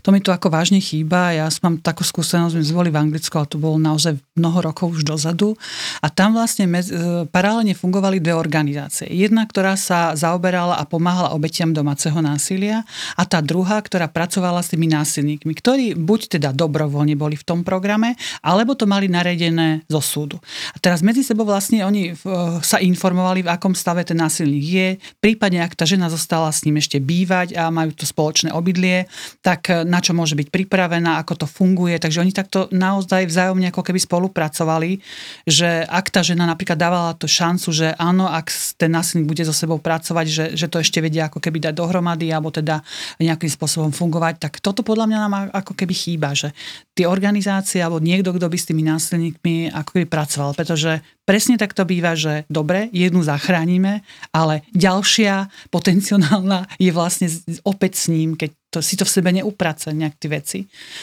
To 0.06 0.14
mi 0.14 0.22
tu 0.22 0.30
ako 0.30 0.46
vážne 0.46 0.78
chýba. 0.78 1.34
Ja 1.34 1.50
mám 1.58 1.82
takú 1.82 2.06
skúsenosť, 2.06 2.54
sme 2.54 2.62
zvoli 2.62 2.88
v 2.94 3.02
Anglicku, 3.02 3.34
ale 3.34 3.50
to 3.50 3.58
bolo 3.58 3.82
naozaj 3.82 4.14
mnoho 4.38 4.62
rokov 4.62 4.94
už 4.94 5.02
dozadu. 5.02 5.58
A 5.98 6.06
tam 6.06 6.38
vlastne 6.38 6.70
medzi, 6.70 6.94
e, 6.94 7.26
paralelne 7.26 7.74
fungovali 7.74 8.22
dve 8.22 8.38
organizácie. 8.38 9.10
Jedna, 9.10 9.42
ktorá 9.42 9.74
sa 9.74 10.14
zaoberala 10.14 10.78
a 10.78 10.86
pomáhala 10.86 11.34
obetiam 11.34 11.74
domáceho 11.74 12.14
násilia 12.22 12.86
a 13.18 13.26
tá 13.26 13.42
druhá, 13.42 13.82
ktorá 13.82 14.06
pracovala 14.06 14.62
s 14.62 14.70
tými 14.70 14.86
násilníkmi, 14.86 15.50
ktorí 15.58 15.98
buď 15.98 16.38
teda 16.38 16.54
dobrovoľne 16.54 17.18
boli 17.18 17.34
v 17.34 17.42
tom 17.42 17.66
programe, 17.66 18.14
alebo 18.46 18.78
to 18.78 18.86
mali 18.86 19.10
naredené 19.10 19.82
zo 19.90 19.98
súdu. 19.98 20.38
A 20.70 20.78
teraz 20.78 21.02
medzi 21.02 21.26
sebou 21.26 21.42
vlastne 21.42 21.82
oni 21.82 22.14
e, 22.14 22.24
sa 22.62 22.78
informovali, 22.78 23.42
v 23.42 23.50
akom 23.50 23.74
stave 23.74 24.06
ten 24.06 24.22
násilník 24.22 24.62
je, 24.62 24.88
prípadne 25.18 25.66
ak 25.66 25.74
tá 25.74 25.82
žena 25.82 26.06
zostala 26.06 26.54
s 26.54 26.62
ním 26.62 26.78
ešte 26.78 27.02
bývať 27.02 27.58
a 27.58 27.66
majú 27.72 27.90
to 27.96 28.11
spoločné 28.12 28.52
obydlie, 28.52 29.08
tak 29.40 29.72
eh, 29.72 29.88
na 29.88 30.04
čo 30.04 30.12
môže 30.12 30.36
byť 30.36 30.52
pripravená, 30.52 31.16
ako 31.24 31.42
to 31.42 31.46
funguje. 31.48 31.96
Takže 31.96 32.20
oni 32.20 32.36
takto 32.36 32.68
naozaj 32.68 33.24
vzájomne 33.24 33.72
ako 33.72 33.80
keby 33.80 33.98
spolupracovali, 34.04 35.00
že 35.48 35.88
ak 35.88 36.12
tá 36.12 36.20
žena 36.20 36.44
napríklad 36.44 36.76
dávala 36.76 37.16
to 37.16 37.24
šancu, 37.24 37.72
že 37.72 37.96
áno, 37.96 38.28
ak 38.28 38.52
ten 38.76 38.92
násilník 38.92 39.24
bude 39.24 39.42
so 39.48 39.56
sebou 39.56 39.80
pracovať, 39.80 40.26
že, 40.28 40.44
že 40.54 40.66
to 40.68 40.84
ešte 40.84 41.00
vedia 41.00 41.32
ako 41.32 41.40
keby 41.40 41.58
dať 41.58 41.74
dohromady 41.74 42.28
alebo 42.28 42.52
teda 42.52 42.84
nejakým 43.16 43.48
spôsobom 43.48 43.90
fungovať, 43.94 44.38
tak 44.38 44.52
toto 44.60 44.84
podľa 44.84 45.08
mňa 45.08 45.18
nám 45.24 45.34
ako 45.56 45.72
keby 45.72 45.94
chýba, 45.96 46.36
že 46.36 46.52
tie 46.92 47.08
organizácie 47.08 47.80
alebo 47.80 48.02
niekto, 48.02 48.36
kto 48.36 48.46
by 48.52 48.58
s 48.58 48.68
tými 48.68 48.84
násilníkmi 48.84 49.72
ako 49.72 49.90
keby 49.96 50.06
pracoval, 50.10 50.52
pretože 50.52 51.00
presne 51.22 51.56
tak 51.56 51.72
to 51.72 51.86
býva, 51.86 52.18
že 52.18 52.44
dobre, 52.50 52.90
jednu 52.90 53.22
zachránime, 53.22 54.02
ale 54.34 54.66
ďalšia 54.74 55.48
potenciálna 55.70 56.66
je 56.76 56.90
vlastne 56.90 57.30
opäť 57.62 58.01
s 58.02 58.10
ním, 58.10 58.36
keď 58.36 58.50
to, 58.72 58.80
si 58.80 58.96
to 58.96 59.04
v 59.04 59.12
sebe 59.12 59.28
neuprace 59.28 59.92
nejak 59.92 60.16
tie 60.16 60.30
veci, 60.32 60.58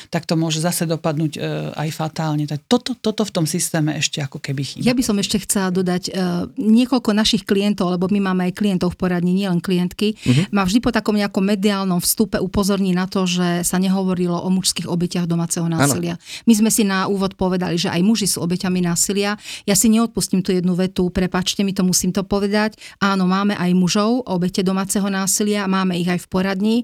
tak 0.09 0.25
to 0.25 0.33
môže 0.33 0.57
zase 0.57 0.89
dopadnúť 0.89 1.37
e, 1.37 1.39
aj 1.77 1.89
fatálne. 1.93 2.49
Tak 2.49 2.65
toto, 2.65 2.97
toto 2.97 3.21
v 3.21 3.31
tom 3.31 3.45
systéme 3.45 3.93
ešte 3.93 4.25
ako 4.25 4.41
keby 4.41 4.65
chýba. 4.65 4.89
Ja 4.89 4.97
by 4.97 5.05
som 5.05 5.21
ešte 5.21 5.37
chcela 5.45 5.69
dodať 5.69 6.09
e, 6.09 6.11
niekoľko 6.57 7.13
našich 7.13 7.45
klientov, 7.45 7.93
lebo 7.93 8.09
my 8.09 8.33
máme 8.33 8.49
aj 8.49 8.57
klientov 8.57 8.97
v 8.97 9.05
poradni, 9.05 9.37
nielen 9.37 9.61
klientky, 9.61 10.17
uh-huh. 10.17 10.49
ma 10.49 10.65
vždy 10.65 10.81
po 10.81 10.89
takom 10.89 11.13
nejakom 11.13 11.45
mediálnom 11.45 12.01
vstupe 12.01 12.41
upozorní 12.41 12.89
na 12.97 13.05
to, 13.05 13.29
že 13.29 13.61
sa 13.61 13.77
nehovorilo 13.77 14.41
o 14.41 14.49
mužských 14.49 14.89
obeťach 14.89 15.29
domáceho 15.29 15.69
násilia. 15.69 16.17
Ano. 16.17 16.49
My 16.49 16.53
sme 16.57 16.69
si 16.73 16.81
na 16.81 17.05
úvod 17.05 17.37
povedali, 17.37 17.77
že 17.77 17.93
aj 17.93 18.01
muži 18.01 18.25
sú 18.25 18.41
obeťami 18.41 18.81
násilia. 18.81 19.37
Ja 19.69 19.77
si 19.77 19.93
neodpustím 19.93 20.41
tú 20.41 20.49
jednu 20.49 20.73
vetu, 20.73 21.13
prepačte 21.13 21.61
mi 21.61 21.77
to, 21.77 21.85
musím 21.85 22.09
to 22.09 22.25
povedať. 22.25 22.81
Áno, 22.97 23.29
máme 23.29 23.53
aj 23.53 23.77
mužov, 23.77 24.25
obete 24.25 24.65
domáceho 24.65 25.05
násilia, 25.05 25.69
máme 25.69 25.93
ich 26.01 26.09
aj 26.09 26.25
v 26.25 26.27
poradni. 26.33 26.77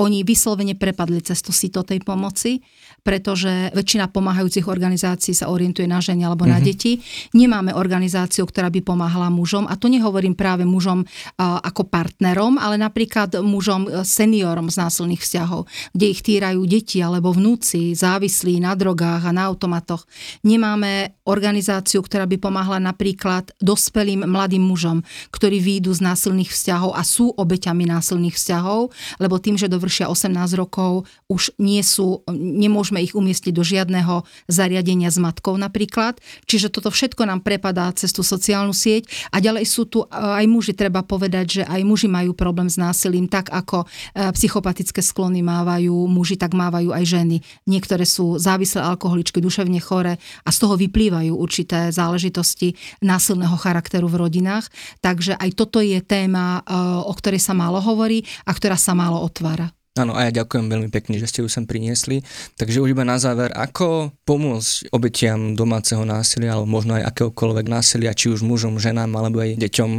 Oni 0.00 0.24
vyslovene 0.30 0.78
prepadli 0.78 1.18
cez 1.26 1.42
to 1.42 1.50
sito 1.50 1.82
tej 1.82 2.06
pomoci, 2.06 2.62
pretože 3.02 3.74
väčšina 3.74 4.14
pomáhajúcich 4.14 4.70
organizácií 4.70 5.34
sa 5.34 5.50
orientuje 5.50 5.90
na 5.90 5.98
ženy 5.98 6.22
alebo 6.22 6.46
mm-hmm. 6.46 6.54
na 6.54 6.62
mhm. 6.62 6.66
deti. 6.70 6.92
Nemáme 7.34 7.74
organizáciu, 7.74 8.46
ktorá 8.46 8.70
by 8.70 8.80
pomáhala 8.86 9.26
mužom 9.26 9.66
a 9.66 9.74
to 9.74 9.90
nehovorím 9.90 10.38
práve 10.38 10.62
mužom 10.62 11.02
ako 11.40 11.88
partnerom, 11.88 12.60
ale 12.60 12.76
napríklad 12.76 13.40
mužom 13.40 13.88
e, 13.88 14.04
seniorom 14.04 14.68
z 14.68 14.76
násilných 14.76 15.22
vzťahov, 15.24 15.64
kde 15.96 16.06
ich 16.06 16.20
týrajú 16.20 16.62
deti 16.68 17.00
alebo 17.00 17.32
vnúci, 17.32 17.96
závislí 17.96 18.60
na 18.60 18.76
drogách 18.76 19.26
a 19.26 19.32
na 19.32 19.48
automatoch. 19.48 20.04
Nemáme 20.44 21.16
organizáciu, 21.24 22.04
ktorá 22.04 22.28
by 22.28 22.36
pomáhala 22.36 22.78
napríklad 22.78 23.56
dospelým 23.58 24.28
mladým 24.28 24.60
mužom, 24.60 25.00
ktorí 25.32 25.58
výjdu 25.58 25.96
z 25.96 26.04
násilných 26.04 26.52
vzťahov 26.52 26.92
a 26.92 27.02
sú 27.02 27.32
obeťami 27.32 27.88
násilných 27.88 28.36
vzťahov, 28.36 28.92
lebo 29.16 29.40
tým, 29.40 29.56
že 29.56 29.70
dovršia 29.72 30.12
18 30.12 30.19
rokov, 30.28 31.08
už 31.30 31.54
nie 31.56 31.80
sú, 31.80 32.26
nemôžeme 32.34 33.00
ich 33.00 33.16
umiestniť 33.16 33.54
do 33.54 33.64
žiadneho 33.64 34.26
zariadenia 34.50 35.08
s 35.08 35.16
matkou 35.16 35.56
napríklad. 35.56 36.20
Čiže 36.44 36.68
toto 36.68 36.90
všetko 36.90 37.24
nám 37.24 37.40
prepadá 37.40 37.88
cez 37.96 38.10
tú 38.12 38.20
sociálnu 38.26 38.74
sieť 38.74 39.08
a 39.30 39.38
ďalej 39.38 39.64
sú 39.64 39.86
tu 39.86 40.04
aj 40.10 40.44
muži, 40.50 40.74
treba 40.74 41.06
povedať, 41.06 41.46
že 41.60 41.62
aj 41.64 41.80
muži 41.86 42.08
majú 42.10 42.34
problém 42.34 42.66
s 42.66 42.76
násilím, 42.76 43.30
tak 43.30 43.48
ako 43.48 43.84
e, 43.84 43.86
psychopatické 44.34 45.00
sklony 45.00 45.40
mávajú 45.40 45.94
muži, 46.10 46.34
tak 46.36 46.52
mávajú 46.52 46.90
aj 46.90 47.04
ženy. 47.06 47.36
Niektoré 47.70 48.02
sú 48.02 48.36
závislé 48.36 48.82
alkoholičky, 48.82 49.38
duševne 49.38 49.78
chore 49.78 50.18
a 50.18 50.48
z 50.50 50.58
toho 50.58 50.74
vyplývajú 50.74 51.32
určité 51.36 51.94
záležitosti 51.94 52.74
násilného 53.00 53.54
charakteru 53.54 54.10
v 54.10 54.26
rodinách. 54.26 54.66
Takže 54.98 55.38
aj 55.38 55.50
toto 55.54 55.78
je 55.78 56.02
téma, 56.02 56.60
e, 56.66 56.74
o 57.06 57.12
ktorej 57.14 57.38
sa 57.38 57.54
málo 57.54 57.78
hovorí 57.78 58.26
a 58.44 58.50
ktorá 58.50 58.74
sa 58.74 58.92
málo 58.96 59.22
otvára. 59.22 59.79
Áno, 60.00 60.16
a 60.16 60.24
ja 60.24 60.32
ďakujem 60.32 60.72
veľmi 60.72 60.88
pekne, 60.88 61.20
že 61.20 61.28
ste 61.28 61.44
ju 61.44 61.48
sem 61.52 61.68
priniesli. 61.68 62.24
Takže 62.56 62.80
už 62.80 62.96
iba 62.96 63.04
na 63.04 63.20
záver, 63.20 63.52
ako 63.52 64.16
pomôcť 64.24 64.88
obetiam 64.96 65.52
domáceho 65.52 66.00
násilia, 66.08 66.56
alebo 66.56 66.72
možno 66.72 66.96
aj 66.96 67.04
akéhokoľvek 67.12 67.66
násilia, 67.68 68.16
či 68.16 68.32
už 68.32 68.40
mužom, 68.40 68.80
ženám, 68.80 69.12
alebo 69.12 69.44
aj 69.44 69.60
deťom, 69.60 69.90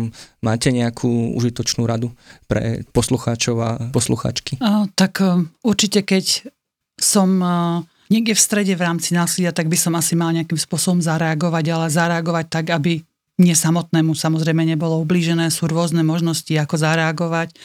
máte 0.41 0.73
nejakú 0.73 1.37
užitočnú 1.37 1.85
radu 1.85 2.09
pre 2.49 2.81
poslucháčov 2.89 3.55
a 3.61 3.69
poslucháčky? 3.93 4.57
A, 4.57 4.89
tak 4.97 5.21
e, 5.21 5.45
určite, 5.61 6.01
keď 6.01 6.49
som 6.97 7.29
e, 7.37 7.85
niekde 8.09 8.33
v 8.33 8.41
strede 8.41 8.73
v 8.73 8.81
rámci 8.81 9.13
násilia, 9.13 9.53
tak 9.53 9.69
by 9.69 9.77
som 9.77 9.93
asi 9.93 10.17
mal 10.17 10.33
nejakým 10.33 10.57
spôsobom 10.57 10.97
zareagovať, 10.97 11.65
ale 11.69 11.93
zareagovať 11.93 12.45
tak, 12.49 12.65
aby 12.73 13.05
mne 13.39 13.55
samotnému 13.55 14.11
samozrejme 14.11 14.67
nebolo 14.67 15.01
ublížené, 15.01 15.47
sú 15.49 15.65
rôzne 15.69 16.03
možnosti, 16.03 16.51
ako 16.51 16.75
zareagovať, 16.77 17.55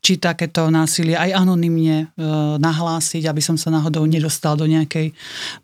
či 0.00 0.16
takéto 0.16 0.70
násilie 0.70 1.18
aj 1.18 1.34
anonymne 1.34 1.98
e, 1.98 2.26
nahlásiť, 2.62 3.26
aby 3.26 3.42
som 3.42 3.58
sa 3.58 3.74
náhodou 3.74 4.06
nedostal 4.06 4.54
do 4.54 4.64
nejakej 4.64 5.12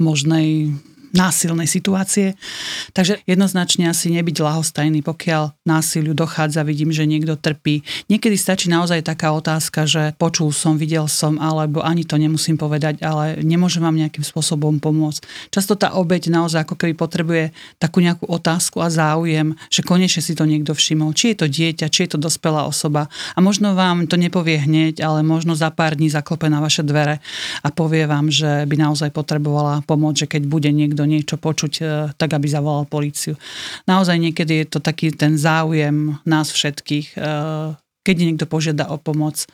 možnej 0.03 0.75
násilnej 1.15 1.71
situácie. 1.71 2.35
Takže 2.93 3.23
jednoznačne 3.25 3.87
asi 3.87 4.11
nebyť 4.11 4.37
lahostajný, 4.43 5.01
pokiaľ 5.07 5.55
násiliu 5.63 6.13
dochádza, 6.13 6.67
vidím, 6.67 6.91
že 6.91 7.07
niekto 7.07 7.39
trpí. 7.39 7.87
Niekedy 8.11 8.35
stačí 8.35 8.67
naozaj 8.67 9.07
taká 9.07 9.31
otázka, 9.31 9.87
že 9.87 10.13
počul 10.19 10.51
som, 10.51 10.75
videl 10.75 11.07
som, 11.07 11.39
alebo 11.39 11.81
ani 11.81 12.03
to 12.03 12.19
nemusím 12.19 12.59
povedať, 12.59 13.01
ale 13.07 13.39
nemôžem 13.41 13.81
vám 13.81 13.95
nejakým 13.95 14.27
spôsobom 14.27 14.83
pomôcť. 14.83 15.55
Často 15.55 15.79
tá 15.79 15.95
obeď 15.95 16.35
naozaj 16.35 16.67
ako 16.67 16.75
keby 16.75 16.99
potrebuje 16.99 17.45
takú 17.79 18.03
nejakú 18.03 18.27
otázku 18.27 18.83
a 18.83 18.91
záujem, 18.91 19.55
že 19.71 19.87
konečne 19.87 20.21
si 20.21 20.35
to 20.35 20.43
niekto 20.45 20.75
všimol. 20.75 21.15
Či 21.15 21.33
je 21.33 21.37
to 21.39 21.47
dieťa, 21.47 21.87
či 21.89 22.05
je 22.05 22.11
to 22.17 22.19
dospelá 22.19 22.67
osoba. 22.67 23.07
A 23.33 23.39
možno 23.39 23.79
vám 23.79 24.11
to 24.11 24.19
nepovie 24.19 24.59
hneď, 24.59 24.99
ale 25.01 25.23
možno 25.23 25.55
za 25.55 25.71
pár 25.71 25.95
dní 25.95 26.11
zaklope 26.11 26.51
na 26.51 26.59
vaše 26.59 26.83
dvere 26.83 27.23
a 27.63 27.69
povie 27.71 28.11
vám, 28.11 28.35
že 28.35 28.67
by 28.67 28.75
naozaj 28.75 29.15
potrebovala 29.15 29.87
pomoc, 29.87 30.19
že 30.19 30.27
keď 30.27 30.43
bude 30.51 30.71
niekto 30.75 31.04
niečo 31.05 31.37
počuť, 31.41 31.73
e, 31.81 31.85
tak 32.17 32.37
aby 32.37 32.47
zavolal 32.49 32.89
políciu. 32.89 33.39
Naozaj 33.89 34.17
niekedy 34.21 34.65
je 34.65 34.67
to 34.77 34.81
taký 34.83 35.13
ten 35.15 35.39
záujem 35.39 36.19
nás 36.27 36.51
všetkých, 36.51 37.17
e, 37.17 37.27
keď 38.05 38.17
niekto 38.21 38.47
požiada 38.49 38.91
o 38.93 39.01
pomoc, 39.01 39.47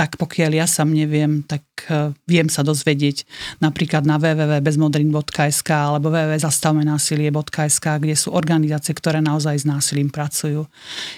tak 0.00 0.16
pokiaľ 0.16 0.64
ja 0.64 0.64
sam 0.64 0.96
neviem, 0.96 1.44
tak 1.44 1.60
e, 1.84 2.16
viem 2.24 2.48
sa 2.48 2.64
dozvedieť 2.64 3.28
napríklad 3.60 4.08
na 4.08 4.16
www.bezmodrin.sk 4.16 5.68
alebo 5.68 6.08
www.zastavmenásilie.sk, 6.08 7.86
kde 8.00 8.16
sú 8.16 8.32
organizácie, 8.32 8.96
ktoré 8.96 9.20
naozaj 9.20 9.60
s 9.60 9.68
násilím 9.68 10.08
pracujú. 10.08 10.64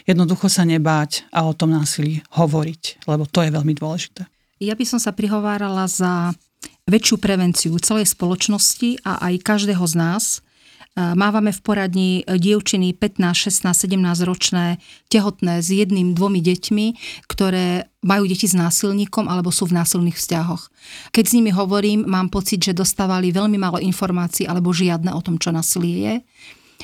Jednoducho 0.03 0.51
sa 0.51 0.67
nebáť 0.67 1.31
a 1.31 1.47
o 1.47 1.55
tom 1.55 1.71
násilí 1.71 2.27
hovoriť, 2.35 3.07
lebo 3.07 3.23
to 3.31 3.47
je 3.47 3.55
veľmi 3.55 3.71
dôležité. 3.79 4.27
Ja 4.59 4.75
by 4.75 4.83
som 4.83 4.99
sa 4.99 5.15
prihovárala 5.15 5.87
za 5.87 6.35
väčšiu 6.87 7.17
prevenciu 7.19 7.73
celej 7.79 8.13
spoločnosti 8.13 9.03
a 9.07 9.31
aj 9.31 9.35
každého 9.43 9.85
z 9.87 9.95
nás– 9.97 10.25
Mávame 10.93 11.57
v 11.57 11.61
poradni 11.65 12.11
dievčiny 12.29 12.93
15, 12.93 13.49
16, 13.65 13.97
17 13.97 14.29
ročné, 14.29 14.77
tehotné 15.09 15.65
s 15.65 15.73
jedným, 15.73 16.13
dvomi 16.13 16.45
deťmi, 16.45 16.87
ktoré 17.25 17.89
majú 18.05 18.29
deti 18.29 18.45
s 18.45 18.53
násilníkom 18.53 19.25
alebo 19.25 19.49
sú 19.49 19.73
v 19.73 19.81
násilných 19.81 20.21
vzťahoch. 20.21 20.69
Keď 21.17 21.25
s 21.25 21.33
nimi 21.33 21.49
hovorím, 21.49 22.05
mám 22.05 22.29
pocit, 22.29 22.61
že 22.61 22.77
dostávali 22.77 23.33
veľmi 23.33 23.57
málo 23.57 23.81
informácií 23.81 24.45
alebo 24.45 24.69
žiadne 24.77 25.17
o 25.17 25.25
tom, 25.25 25.41
čo 25.41 25.49
násilie 25.49 25.97
je. 25.97 26.15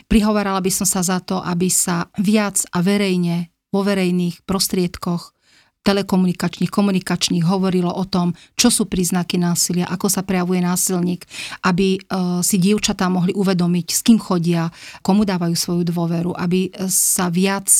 Prihovarala 0.08 0.64
by 0.64 0.72
som 0.72 0.88
sa 0.88 1.04
za 1.04 1.20
to, 1.20 1.44
aby 1.44 1.68
sa 1.68 2.08
viac 2.16 2.64
a 2.72 2.80
verejne 2.80 3.52
vo 3.68 3.84
verejných 3.84 4.40
prostriedkoch 4.48 5.36
telekomunikačných, 5.82 6.68
komunikačných 6.68 7.44
hovorilo 7.46 7.88
o 7.88 8.04
tom, 8.04 8.36
čo 8.58 8.68
sú 8.68 8.84
príznaky 8.84 9.40
násilia, 9.40 9.88
ako 9.88 10.06
sa 10.12 10.20
prejavuje 10.26 10.60
násilník, 10.60 11.24
aby 11.64 11.96
e, 11.96 11.98
si 12.44 12.60
dievčatá 12.60 13.08
mohli 13.08 13.32
uvedomiť, 13.32 13.86
s 13.88 14.00
kým 14.04 14.20
chodia, 14.20 14.68
komu 15.00 15.24
dávajú 15.24 15.54
svoju 15.56 15.82
dôveru, 15.88 16.36
aby 16.36 16.68
sa 16.90 17.32
viac 17.32 17.70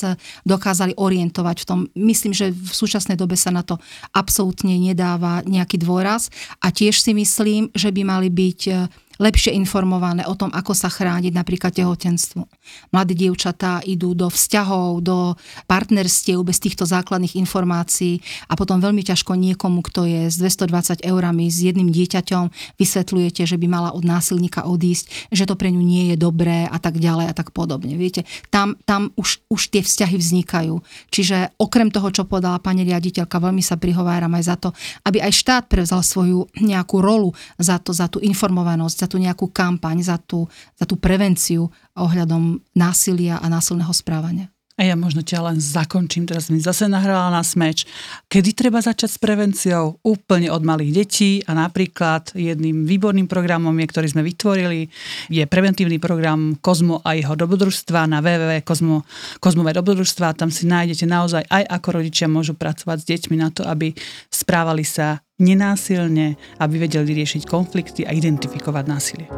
dokázali 0.47 0.97
orientovať 0.97 1.57
v 1.63 1.67
tom. 1.69 1.81
Myslím, 1.99 2.33
že 2.33 2.55
v 2.55 2.73
súčasnej 2.73 3.21
dobe 3.21 3.37
sa 3.37 3.53
na 3.53 3.61
to 3.61 3.77
absolútne 4.17 4.73
nedáva 4.79 5.45
nejaký 5.45 5.77
dôraz 5.83 6.33
a 6.65 6.73
tiež 6.73 7.03
si 7.03 7.13
myslím, 7.13 7.69
že 7.77 7.93
by 7.93 8.03
mali 8.07 8.29
byť 8.33 8.61
lepšie 9.19 9.53
informované 9.55 10.23
o 10.25 10.35
tom, 10.39 10.49
ako 10.55 10.73
sa 10.73 10.87
chrániť 10.89 11.35
napríklad 11.35 11.75
tehotenstvu. 11.75 12.47
Mladé 12.95 13.15
dievčatá 13.19 13.83
idú 13.83 14.15
do 14.15 14.31
vzťahov, 14.31 15.03
do 15.03 15.35
partnerstiev 15.67 16.41
bez 16.47 16.63
týchto 16.63 16.87
základných 16.87 17.35
informácií 17.37 18.23
a 18.47 18.55
potom 18.55 18.79
veľmi 18.79 19.03
ťažko 19.03 19.35
niekomu, 19.35 19.83
kto 19.83 20.07
je 20.07 20.23
s 20.31 20.39
220 20.39 21.03
eurami 21.03 21.51
s 21.51 21.67
jedným 21.67 21.91
dieťaťom, 21.91 22.79
vysvetľujete, 22.79 23.43
že 23.45 23.57
by 23.59 23.67
mala 23.67 23.91
od 23.91 24.07
násilníka 24.07 24.65
odísť, 24.65 25.35
že 25.35 25.45
to 25.45 25.59
pre 25.59 25.75
ňu 25.75 25.83
nie 25.83 26.15
je 26.15 26.17
dobré 26.17 26.71
a 26.71 26.79
tak 26.79 27.03
ďalej 27.03 27.27
a 27.31 27.35
tak 27.35 27.51
podobne. 27.51 27.99
Viete, 27.99 28.23
tam, 28.55 28.79
tam 28.87 29.11
už, 29.19 29.43
už 29.51 29.75
tie 29.75 29.83
vzťahy 29.83 30.15
vznikajú. 30.15 30.79
Čiže 31.11 31.59
okrem 31.59 31.91
toho, 31.91 32.15
čo 32.15 32.23
povedala 32.23 32.63
pani 32.63 32.87
riaditeľka, 32.87 33.43
veľmi 33.43 33.61
sa 33.61 33.75
prihováram 33.75 34.31
aj 34.39 34.45
za 34.47 34.57
to, 34.57 34.69
aby 35.03 35.19
aj 35.19 35.33
štát 35.35 35.65
prevzal 35.67 36.07
svoju 36.07 36.47
nejakú 36.63 37.03
rolu 37.03 37.35
za 37.59 37.83
to, 37.83 37.91
za 37.91 38.07
tú 38.07 38.23
informovanosť, 38.23 38.97
za 38.97 39.08
tú 39.09 39.17
nejakú 39.19 39.49
kampaň, 39.51 40.05
za 40.05 40.21
tú, 40.21 40.45
za 40.77 40.85
tú 40.85 41.01
prevenciu 41.01 41.73
ohľadom 41.97 42.61
násilia 42.77 43.41
a 43.41 43.49
násilného 43.49 43.91
správania. 43.91 44.53
A 44.79 44.87
ja 44.87 44.95
možno 44.95 45.27
ťa 45.27 45.43
len 45.43 45.59
zakončím, 45.59 46.23
teraz 46.23 46.55
mi 46.55 46.63
zase 46.63 46.87
nahrala 46.87 47.35
na 47.35 47.43
smeč. 47.43 47.83
Kedy 48.31 48.55
treba 48.55 48.79
začať 48.79 49.11
s 49.11 49.19
prevenciou? 49.19 49.99
Úplne 50.07 50.55
od 50.55 50.63
malých 50.63 50.95
detí 50.95 51.43
a 51.51 51.59
napríklad 51.59 52.31
jedným 52.39 52.87
výborným 52.87 53.27
programom, 53.27 53.75
je, 53.75 53.91
ktorý 53.91 54.07
sme 54.07 54.23
vytvorili, 54.23 54.87
je 55.35 55.43
preventívny 55.51 55.99
program 55.99 56.55
Kozmo 56.63 57.03
a 57.03 57.19
jeho 57.19 57.35
dobrodružstva 57.35 58.07
na 58.07 58.23
www.kozmové 58.23 59.75
dobrodružstva. 59.75 60.39
Tam 60.39 60.55
si 60.55 60.71
nájdete 60.71 61.11
naozaj 61.11 61.43
aj 61.51 61.67
ako 61.75 61.89
rodičia 61.99 62.31
môžu 62.31 62.55
pracovať 62.55 63.03
s 63.03 63.09
deťmi 63.11 63.35
na 63.35 63.51
to, 63.51 63.67
aby 63.67 63.91
správali 64.31 64.87
sa 64.87 65.19
nenásilne, 65.39 66.35
aby 66.59 66.75
vedeli 66.83 67.15
riešiť 67.15 67.47
konflikty 67.47 68.03
a 68.03 68.11
identifikovať 68.15 68.85
násilie. 68.87 69.29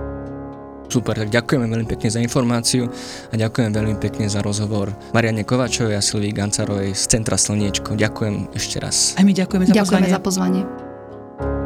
Super, 0.91 1.15
tak 1.15 1.31
ďakujeme 1.31 1.71
veľmi 1.71 1.87
pekne 1.87 2.11
za 2.11 2.19
informáciu 2.19 2.91
a 3.31 3.35
ďakujem 3.39 3.71
veľmi 3.71 3.97
pekne 4.03 4.27
za 4.27 4.43
rozhovor 4.43 4.91
Mariane 5.15 5.47
Kovačovej 5.47 5.95
a 5.95 6.03
Silvii 6.03 6.35
Gancarovej 6.35 6.99
z 6.99 7.03
Centra 7.07 7.39
Slniečko. 7.39 7.95
Ďakujem 7.95 8.51
ešte 8.59 8.83
raz. 8.83 9.15
A 9.15 9.23
my 9.23 9.31
ďakujeme 9.31 9.71
za 9.71 9.75
ďakujeme 9.79 10.11
pozvanie. 10.11 10.19
za 10.19 10.21
pozvanie. 10.21 10.90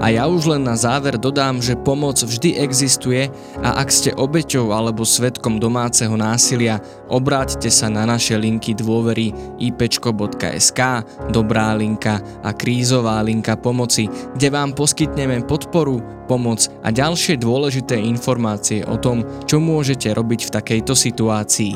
A 0.04 0.12
ja 0.12 0.28
už 0.28 0.52
len 0.52 0.68
na 0.68 0.76
záver 0.76 1.16
dodám, 1.16 1.64
že 1.64 1.80
pomoc 1.80 2.20
vždy 2.20 2.60
existuje 2.60 3.32
a 3.64 3.80
ak 3.80 3.88
ste 3.88 4.10
obeťou 4.12 4.68
alebo 4.76 5.00
svetkom 5.00 5.56
domáceho 5.56 6.12
násilia, 6.12 6.76
obráťte 7.08 7.72
sa 7.72 7.88
na 7.88 8.04
naše 8.04 8.36
linky 8.36 8.76
dôvery 8.76 9.32
ipčko.sk, 9.56 10.80
dobrá 11.32 11.72
linka 11.72 12.20
a 12.44 12.52
krízová 12.52 13.24
linka 13.24 13.56
pomoci, 13.56 14.04
kde 14.36 14.52
vám 14.52 14.76
poskytneme 14.76 15.40
podporu, 15.48 16.23
pomoc 16.24 16.66
a 16.82 16.88
ďalšie 16.88 17.36
dôležité 17.36 18.00
informácie 18.00 18.82
o 18.84 18.96
tom, 18.96 19.24
čo 19.44 19.60
môžete 19.60 20.10
robiť 20.12 20.48
v 20.48 20.54
takejto 20.56 20.92
situácii. 20.96 21.74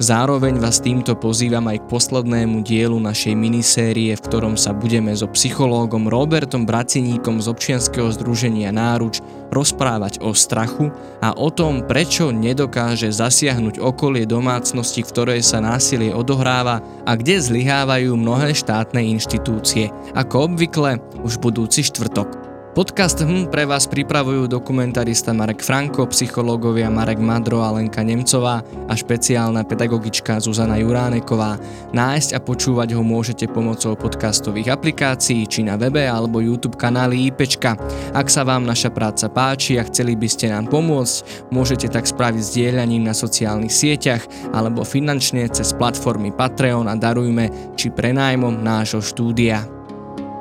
Zároveň 0.00 0.56
vás 0.56 0.80
týmto 0.80 1.12
pozývam 1.16 1.68
aj 1.68 1.84
k 1.84 1.90
poslednému 1.92 2.64
dielu 2.64 2.96
našej 2.96 3.36
minisérie, 3.36 4.16
v 4.16 4.24
ktorom 4.24 4.56
sa 4.56 4.72
budeme 4.72 5.12
so 5.12 5.28
psychológom 5.28 6.08
Robertom 6.08 6.64
Braciníkom 6.64 7.44
z 7.44 7.46
občianskeho 7.52 8.08
združenia 8.08 8.72
Náruč 8.72 9.20
rozprávať 9.52 10.24
o 10.24 10.32
strachu 10.32 10.88
a 11.20 11.36
o 11.36 11.52
tom, 11.52 11.84
prečo 11.84 12.32
nedokáže 12.32 13.12
zasiahnuť 13.12 13.82
okolie 13.82 14.24
domácnosti, 14.24 15.04
v 15.04 15.10
ktorej 15.10 15.40
sa 15.44 15.60
násilie 15.60 16.14
odohráva 16.16 16.80
a 17.04 17.12
kde 17.18 17.42
zlyhávajú 17.42 18.16
mnohé 18.16 18.56
štátne 18.56 19.04
inštitúcie. 19.04 19.92
Ako 20.16 20.48
obvykle 20.48 21.02
už 21.20 21.42
budúci 21.42 21.84
štvrtok. 21.84 22.39
Podcast 22.70 23.18
HM 23.18 23.50
pre 23.50 23.66
vás 23.66 23.90
pripravujú 23.90 24.46
dokumentarista 24.46 25.34
Marek 25.34 25.58
Franko, 25.58 26.06
psychológovia 26.14 26.86
Marek 26.86 27.18
Madro 27.18 27.66
a 27.66 27.74
Lenka 27.74 27.98
Nemcová 28.06 28.62
a 28.86 28.94
špeciálna 28.94 29.66
pedagogička 29.66 30.38
Zuzana 30.38 30.78
Juráneková. 30.78 31.58
Nájsť 31.90 32.30
a 32.30 32.38
počúvať 32.38 32.94
ho 32.94 33.02
môžete 33.02 33.50
pomocou 33.50 33.98
podcastových 33.98 34.70
aplikácií 34.70 35.50
či 35.50 35.66
na 35.66 35.74
webe 35.74 36.06
alebo 36.06 36.38
YouTube 36.38 36.78
kanály 36.78 37.34
IPčka. 37.34 37.74
Ak 38.14 38.30
sa 38.30 38.46
vám 38.46 38.62
naša 38.62 38.94
práca 38.94 39.26
páči 39.26 39.74
a 39.74 39.82
chceli 39.90 40.14
by 40.14 40.30
ste 40.30 40.54
nám 40.54 40.70
pomôcť, 40.70 41.50
môžete 41.50 41.90
tak 41.90 42.06
spraviť 42.06 42.54
zdieľaním 42.54 43.02
na 43.02 43.18
sociálnych 43.18 43.74
sieťach 43.74 44.22
alebo 44.54 44.86
finančne 44.86 45.42
cez 45.50 45.74
platformy 45.74 46.30
Patreon 46.30 46.86
a 46.86 46.94
Darujme 46.94 47.74
či 47.74 47.90
prenájmom 47.90 48.62
nášho 48.62 49.02
štúdia. 49.02 49.79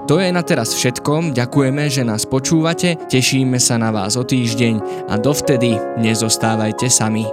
To 0.09 0.17
je 0.17 0.33
na 0.33 0.41
teraz 0.41 0.73
všetko, 0.73 1.37
ďakujeme, 1.37 1.85
že 1.85 2.01
nás 2.01 2.25
počúvate, 2.25 2.97
tešíme 3.13 3.61
sa 3.61 3.77
na 3.77 3.93
vás 3.93 4.17
o 4.17 4.25
týždeň. 4.25 5.05
A 5.05 5.21
dovtedy 5.21 5.77
nezostávajte 6.01 6.89
sami. 6.89 7.29